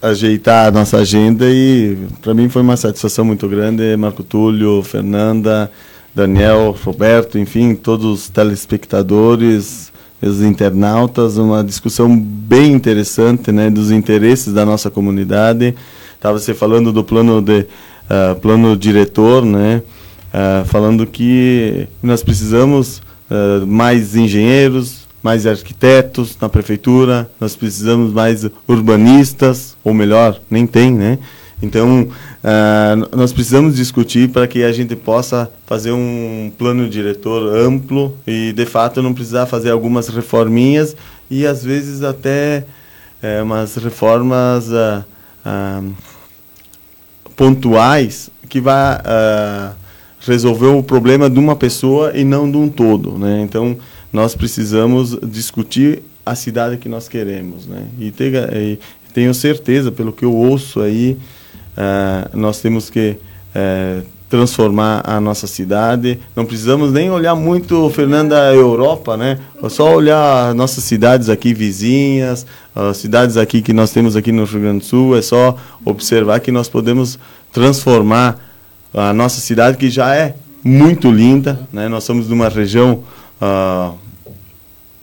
ajeitar 0.00 0.68
a 0.68 0.70
nossa 0.70 0.96
agenda 0.96 1.44
e 1.46 1.98
para 2.22 2.32
mim 2.32 2.48
foi 2.48 2.62
uma 2.62 2.76
satisfação 2.78 3.22
muito 3.22 3.46
grande. 3.46 3.94
Marco 3.98 4.22
Túlio, 4.22 4.82
Fernanda, 4.82 5.70
Daniel, 6.14 6.74
Roberto, 6.82 7.38
enfim, 7.38 7.74
todos 7.74 8.06
os 8.06 8.28
telespectadores, 8.30 9.89
os 10.22 10.42
internautas, 10.42 11.36
uma 11.36 11.64
discussão 11.64 12.14
bem 12.18 12.72
interessante, 12.72 13.50
né, 13.50 13.70
dos 13.70 13.90
interesses 13.90 14.52
da 14.52 14.66
nossa 14.66 14.90
comunidade. 14.90 15.74
Estava 16.14 16.38
você 16.38 16.52
falando 16.52 16.92
do 16.92 17.02
plano 17.02 17.40
de 17.40 17.66
ah, 18.08 18.36
plano 18.40 18.76
diretor, 18.76 19.44
né? 19.44 19.82
Ah, 20.32 20.64
falando 20.66 21.06
que 21.06 21.86
nós 22.02 22.22
precisamos 22.22 23.00
ah, 23.30 23.64
mais 23.66 24.16
engenheiros, 24.16 25.06
mais 25.22 25.46
arquitetos 25.46 26.36
na 26.40 26.48
prefeitura, 26.48 27.30
nós 27.40 27.54
precisamos 27.54 28.12
mais 28.12 28.44
urbanistas, 28.66 29.76
ou 29.84 29.94
melhor, 29.94 30.40
nem 30.50 30.66
tem, 30.66 30.92
né? 30.92 31.18
Então, 31.62 32.08
n- 32.42 33.06
nós 33.14 33.32
precisamos 33.32 33.76
discutir 33.76 34.30
para 34.30 34.46
que 34.46 34.62
a 34.64 34.72
gente 34.72 34.96
possa 34.96 35.50
fazer 35.66 35.92
um 35.92 36.50
plano 36.56 36.88
diretor 36.88 37.54
amplo 37.54 38.16
e, 38.26 38.52
de 38.52 38.64
fato, 38.66 39.02
não 39.02 39.12
precisar 39.12 39.46
fazer 39.46 39.70
algumas 39.70 40.08
reforminhas 40.08 40.96
e, 41.30 41.46
às 41.46 41.62
vezes, 41.62 42.02
até 42.02 42.64
eh, 43.22 43.42
umas 43.42 43.76
reformas 43.76 44.72
ah, 44.72 45.04
ah, 45.44 45.82
pontuais 47.36 48.30
que 48.48 48.60
ah, 48.66 49.74
resolver 50.20 50.66
o 50.66 50.82
problema 50.82 51.30
de 51.30 51.38
uma 51.38 51.56
pessoa 51.56 52.12
e 52.16 52.24
não 52.24 52.50
de 52.50 52.56
um 52.56 52.68
todo, 52.68 53.16
né? 53.18 53.40
Então 53.42 53.76
nós 54.12 54.34
precisamos 54.34 55.16
discutir 55.22 56.02
a 56.26 56.34
cidade 56.34 56.76
que 56.76 56.88
nós 56.88 57.08
queremos, 57.08 57.66
né? 57.66 57.84
E, 57.98 58.10
tega- 58.10 58.50
e 58.54 58.78
tenho 59.14 59.32
certeza, 59.32 59.90
pelo 59.90 60.12
que 60.12 60.24
eu 60.24 60.34
ouço 60.34 60.80
aí, 60.80 61.16
ah, 61.82 62.28
nós 62.34 62.60
temos 62.60 62.90
que 62.90 63.16
eh, 63.54 64.02
transformar 64.28 65.00
a 65.02 65.18
nossa 65.18 65.46
cidade. 65.46 66.18
Não 66.36 66.44
precisamos 66.44 66.92
nem 66.92 67.10
olhar 67.10 67.34
muito, 67.34 67.88
Fernanda, 67.88 68.50
a 68.50 68.54
Europa, 68.54 69.16
né? 69.16 69.38
É 69.62 69.68
só 69.70 69.94
olhar 69.94 70.54
nossas 70.54 70.84
cidades 70.84 71.30
aqui 71.30 71.54
vizinhas, 71.54 72.44
as 72.74 72.98
cidades 72.98 73.38
aqui 73.38 73.62
que 73.62 73.72
nós 73.72 73.92
temos 73.92 74.14
aqui 74.14 74.30
no 74.30 74.44
Rio 74.44 74.60
Grande 74.60 74.80
do 74.80 74.84
Sul. 74.84 75.16
É 75.16 75.22
só 75.22 75.56
observar 75.82 76.38
que 76.40 76.52
nós 76.52 76.68
podemos 76.68 77.18
transformar 77.50 78.38
a 78.92 79.14
nossa 79.14 79.40
cidade, 79.40 79.78
que 79.78 79.88
já 79.88 80.14
é 80.14 80.34
muito 80.62 81.10
linda, 81.10 81.66
né? 81.72 81.88
Nós 81.88 82.04
somos 82.04 82.28
de 82.28 82.34
uma 82.34 82.50
região 82.50 83.04
ah, 83.40 83.92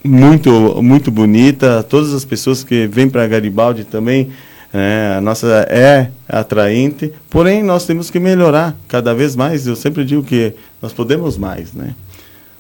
muito 0.04 0.80
muito 0.84 1.10
bonita. 1.10 1.82
Todas 1.82 2.14
as 2.14 2.24
pessoas 2.24 2.64
que 2.64 2.86
vêm 2.86 3.10
para 3.10 3.26
Garibaldi 3.26 3.84
também, 3.84 4.30
né, 4.78 5.16
a 5.18 5.22
nossa 5.22 5.48
é 5.70 6.10
atraente. 6.30 7.12
Porém, 7.30 7.64
nós 7.64 7.86
temos 7.86 8.10
que 8.12 8.20
melhorar 8.20 8.76
cada 8.88 9.14
vez 9.14 9.36
mais. 9.36 9.66
Eu 9.66 9.76
sempre 9.76 10.06
digo 10.06 10.22
que 10.24 10.54
nós 10.82 10.94
podemos 10.94 11.38
mais, 11.38 11.74
né? 11.74 11.96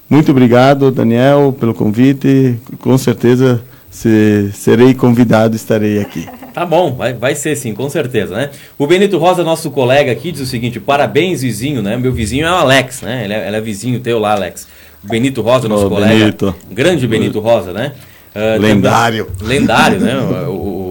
Muito 0.10 0.32
obrigado, 0.32 0.90
Daniel, 0.90 1.56
pelo 1.60 1.74
convite. 1.74 2.56
Com 2.80 2.98
certeza, 2.98 3.62
se 3.92 4.50
serei 4.54 4.94
convidado, 4.94 5.56
estarei 5.56 6.00
aqui. 6.00 6.28
Tá 6.58 6.66
bom, 6.66 6.96
vai, 6.96 7.14
vai 7.14 7.36
ser 7.36 7.56
sim, 7.56 7.72
com 7.72 7.88
certeza, 7.88 8.36
né? 8.36 8.50
O 8.80 8.88
Benito 8.88 9.20
Rosa, 9.20 9.44
nosso 9.44 9.70
colega 9.70 10.12
aqui, 10.12 10.32
diz 10.32 10.42
o 10.42 10.46
seguinte: 10.48 10.80
parabéns, 10.80 11.44
vizinho, 11.44 11.84
né? 11.84 11.96
Meu 11.98 12.12
vizinho 12.12 12.48
é 12.48 12.52
o 12.52 12.56
Alex, 12.56 13.04
né? 13.04 13.26
Ele 13.26 13.34
é, 13.34 13.48
ele 13.48 13.56
é 13.58 13.62
vizinho 13.62 14.00
teu 14.00 14.18
lá, 14.18 14.32
Alex. 14.32 14.68
O 15.04 15.08
Benito 15.08 15.44
Rosa, 15.44 15.68
nosso 15.70 15.86
Ô, 15.86 15.90
colega. 15.92 16.16
Benito. 16.16 16.56
Grande 16.72 17.06
Benito 17.06 17.40
Rosa, 17.40 17.72
né? 17.74 17.92
Ah, 18.34 18.58
Lendário. 18.60 19.26
também- 19.38 19.60
lendário, 19.60 20.00
né? 20.00 20.18
O- 20.50 20.52
o 20.52 20.87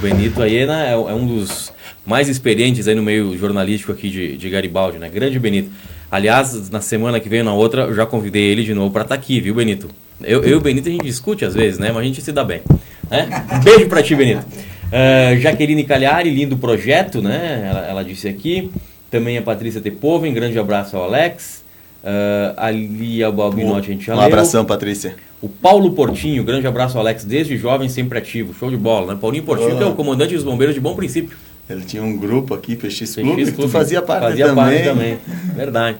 Benito 0.00 0.42
aí 0.42 0.66
né, 0.66 0.90
é, 0.90 0.92
é 0.92 1.14
um 1.14 1.26
dos 1.26 1.72
mais 2.06 2.28
experientes 2.28 2.88
aí 2.88 2.94
no 2.94 3.02
meio 3.02 3.36
jornalístico 3.36 3.92
aqui 3.92 4.08
de, 4.08 4.36
de 4.36 4.50
Garibaldi, 4.50 4.98
né? 4.98 5.08
Grande 5.08 5.38
Benito. 5.38 5.70
Aliás, 6.10 6.70
na 6.70 6.80
semana 6.80 7.20
que 7.20 7.28
vem, 7.28 7.42
na 7.42 7.52
outra, 7.52 7.82
eu 7.82 7.94
já 7.94 8.06
convidei 8.06 8.44
ele 8.44 8.64
de 8.64 8.72
novo 8.72 8.90
para 8.90 9.02
estar 9.02 9.14
aqui, 9.14 9.40
viu, 9.40 9.54
Benito? 9.54 9.88
Eu, 10.22 10.42
eu 10.42 10.50
e 10.50 10.54
o 10.54 10.60
Benito 10.60 10.88
a 10.88 10.92
gente 10.92 11.04
discute 11.04 11.44
às 11.44 11.54
vezes, 11.54 11.78
né? 11.78 11.88
Mas 11.92 12.02
a 12.02 12.06
gente 12.06 12.22
se 12.22 12.32
dá 12.32 12.42
bem. 12.42 12.62
Né? 13.10 13.28
Beijo 13.62 13.88
pra 13.88 14.02
ti, 14.02 14.14
Benito. 14.14 14.44
Ah, 14.90 15.36
Jaqueline 15.36 15.84
Calhari, 15.84 16.30
lindo 16.30 16.56
projeto, 16.56 17.20
né? 17.20 17.68
Ela, 17.70 17.86
ela 17.86 18.04
disse 18.04 18.26
aqui. 18.28 18.70
Também 19.10 19.38
a 19.38 19.42
Patrícia 19.42 19.80
Tepoven, 19.80 20.32
grande 20.32 20.58
abraço 20.58 20.96
ao 20.96 21.04
Alex. 21.04 21.62
Ah, 22.02 22.54
a 22.56 22.70
Lia 22.70 23.30
Balbinotti, 23.30 23.90
a 23.90 23.92
gente 23.92 24.06
já 24.06 24.16
Um 24.16 24.20
abração, 24.20 24.64
Patrícia. 24.64 25.14
O 25.40 25.48
Paulo 25.48 25.92
Portinho, 25.92 26.42
grande 26.42 26.66
abraço 26.66 26.98
Alex, 26.98 27.24
desde 27.24 27.56
jovem 27.56 27.88
sempre 27.88 28.18
ativo. 28.18 28.52
Show 28.58 28.70
de 28.70 28.76
bola, 28.76 29.14
né? 29.14 29.18
Paulinho 29.20 29.44
Portinho, 29.44 29.76
que 29.76 29.82
é 29.82 29.86
o 29.86 29.94
comandante 29.94 30.34
dos 30.34 30.42
bombeiros 30.44 30.74
de 30.74 30.80
bom 30.80 30.94
princípio. 30.96 31.36
Ele 31.70 31.82
tinha 31.84 32.02
um 32.02 32.16
grupo 32.16 32.54
aqui, 32.54 32.74
PX 32.74 32.98
PX 32.98 33.14
Clube, 33.16 33.44
que 33.44 33.50
tu 33.52 33.56
Clube. 33.56 33.70
fazia 33.70 34.02
parte 34.02 34.22
Fazia 34.22 34.46
também. 34.48 34.64
parte 34.64 34.84
também, 34.84 35.18
verdade. 35.54 35.98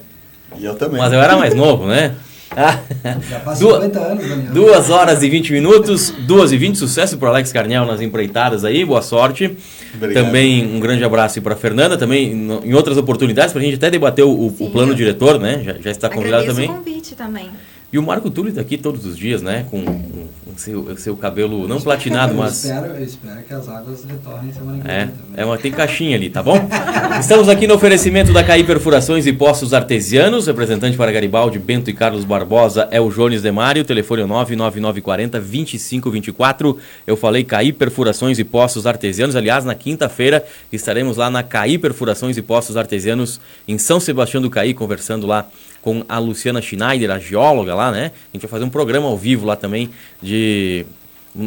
E 0.58 0.64
eu 0.64 0.74
também. 0.74 0.98
Mas 0.98 1.12
eu 1.12 1.20
era 1.20 1.36
mais 1.36 1.54
novo, 1.54 1.86
né? 1.86 2.14
Já 3.28 3.40
faz 3.40 3.58
Duas- 3.58 3.82
50 3.84 3.98
anos, 4.00 4.26
Daniel. 4.28 4.52
Duas 4.54 4.88
horas 4.90 5.22
e 5.22 5.28
20 5.28 5.52
minutos, 5.52 6.10
duas 6.26 6.50
e 6.50 6.56
20, 6.56 6.76
sucesso 6.76 7.18
para 7.18 7.28
Alex 7.28 7.52
Carnel 7.52 7.84
nas 7.84 8.00
empreitadas 8.00 8.64
aí, 8.64 8.84
boa 8.84 9.02
sorte. 9.02 9.54
Obrigado. 9.94 10.24
Também 10.24 10.66
um 10.66 10.80
grande 10.80 11.04
abraço 11.04 11.40
para 11.42 11.54
Fernanda, 11.54 11.96
também 11.98 12.32
em 12.64 12.74
outras 12.74 12.96
oportunidades, 12.96 13.52
para 13.52 13.60
a 13.60 13.64
gente 13.64 13.74
até 13.76 13.90
debater 13.90 14.24
o, 14.24 14.46
o 14.46 14.54
Sim. 14.56 14.70
plano 14.70 14.94
diretor, 14.94 15.38
né? 15.38 15.60
Já, 15.64 15.74
já 15.74 15.90
está 15.90 16.08
convidado 16.08 16.46
também. 16.46 16.68
o 16.70 16.74
convite 16.74 17.14
também. 17.14 17.50
E 17.90 17.98
o 17.98 18.02
Marco 18.02 18.30
Túlio 18.30 18.50
está 18.50 18.60
aqui 18.60 18.76
todos 18.76 19.06
os 19.06 19.16
dias, 19.16 19.40
né? 19.40 19.64
Com 19.70 19.78
o 19.80 20.28
seu, 20.58 20.94
seu 20.98 21.16
cabelo 21.16 21.66
não 21.66 21.80
platinado, 21.80 22.34
Eu 22.34 22.36
mas. 22.38 22.62
espero, 22.64 22.86
eu 22.92 23.02
espero 23.02 23.42
que 23.42 23.54
as 23.54 23.66
águas 23.66 24.04
retornem 24.04 24.52
semana 24.52 24.82
que 24.82 24.90
É, 24.90 24.98
vem 24.98 25.06
também. 25.08 25.22
é 25.36 25.44
uma, 25.46 25.56
tem 25.56 25.72
caixinha 25.72 26.14
ali, 26.14 26.28
tá 26.28 26.42
bom? 26.42 26.58
Estamos 27.18 27.48
aqui 27.48 27.66
no 27.66 27.74
oferecimento 27.74 28.30
da 28.30 28.44
CAI 28.44 28.62
Perfurações 28.64 29.26
e 29.26 29.32
Poços 29.32 29.72
Artesianos. 29.72 30.46
Representante 30.46 30.98
para 30.98 31.10
Garibaldi, 31.10 31.58
Bento 31.58 31.88
e 31.88 31.94
Carlos 31.94 32.24
Barbosa 32.24 32.88
é 32.90 33.00
o 33.00 33.08
Jones 33.08 33.40
Demário. 33.40 33.82
Telefone 33.84 34.20
é 34.22 34.26
99940 34.26 35.40
2524. 35.40 36.78
Eu 37.06 37.16
falei 37.16 37.42
CAI 37.42 37.72
Perfurações 37.72 38.38
e 38.38 38.44
Poços 38.44 38.86
Artesianos. 38.86 39.34
Aliás, 39.34 39.64
na 39.64 39.74
quinta-feira 39.74 40.44
estaremos 40.70 41.16
lá 41.16 41.30
na 41.30 41.42
CAI 41.42 41.78
Perfurações 41.78 42.36
e 42.36 42.42
Poços 42.42 42.76
Artesianos 42.76 43.40
em 43.66 43.78
São 43.78 43.98
Sebastião 43.98 44.42
do 44.42 44.50
Caí, 44.50 44.74
conversando 44.74 45.26
lá 45.26 45.46
com 45.88 46.04
a 46.06 46.18
Luciana 46.18 46.60
Schneider, 46.60 47.10
a 47.10 47.18
geóloga 47.18 47.74
lá, 47.74 47.90
né? 47.90 48.12
A 48.30 48.36
gente 48.36 48.42
vai 48.42 48.50
fazer 48.50 48.64
um 48.64 48.68
programa 48.68 49.08
ao 49.08 49.16
vivo 49.16 49.46
lá 49.46 49.56
também 49.56 49.88
de 50.20 50.84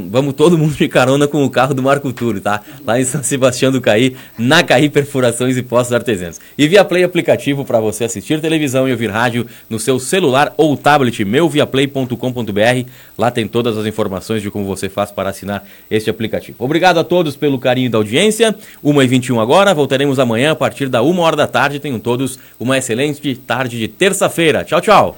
Vamos 0.09 0.35
todo 0.35 0.57
mundo 0.57 0.73
de 0.73 0.87
carona 0.87 1.27
com 1.27 1.43
o 1.43 1.49
carro 1.49 1.73
do 1.73 1.83
Marco 1.83 2.13
Túlio, 2.13 2.39
tá? 2.39 2.61
Lá 2.85 2.97
em 2.97 3.03
São 3.03 3.21
Sebastião 3.21 3.73
do 3.73 3.81
Caí, 3.81 4.15
na 4.37 4.63
Caí 4.63 4.89
Perfurações 4.89 5.57
e 5.57 5.61
Postos 5.61 5.91
Artesianos. 5.91 6.39
E 6.57 6.65
via 6.65 6.85
Play 6.85 7.03
aplicativo 7.03 7.65
para 7.65 7.81
você 7.81 8.05
assistir 8.05 8.39
televisão 8.39 8.87
e 8.87 8.91
ouvir 8.93 9.09
rádio 9.09 9.45
no 9.69 9.77
seu 9.77 9.99
celular 9.99 10.53
ou 10.55 10.77
tablet, 10.77 11.25
meuviaplay.com.br. 11.25 12.89
Lá 13.17 13.29
tem 13.29 13.45
todas 13.45 13.77
as 13.77 13.85
informações 13.85 14.41
de 14.41 14.49
como 14.49 14.63
você 14.63 14.87
faz 14.87 15.11
para 15.11 15.29
assinar 15.29 15.67
este 15.89 16.09
aplicativo. 16.09 16.55
Obrigado 16.63 16.97
a 16.97 17.03
todos 17.03 17.35
pelo 17.35 17.59
carinho 17.59 17.89
da 17.91 17.97
audiência. 17.97 18.55
1h21 18.81 19.41
agora, 19.41 19.73
voltaremos 19.73 20.19
amanhã 20.19 20.51
a 20.51 20.55
partir 20.55 20.87
da 20.87 21.03
1 21.03 21.19
hora 21.19 21.35
da 21.35 21.47
tarde. 21.47 21.81
Tenham 21.81 21.99
todos 21.99 22.39
uma 22.57 22.77
excelente 22.77 23.35
tarde 23.35 23.77
de 23.77 23.89
terça-feira. 23.89 24.63
Tchau, 24.63 24.79
tchau. 24.79 25.17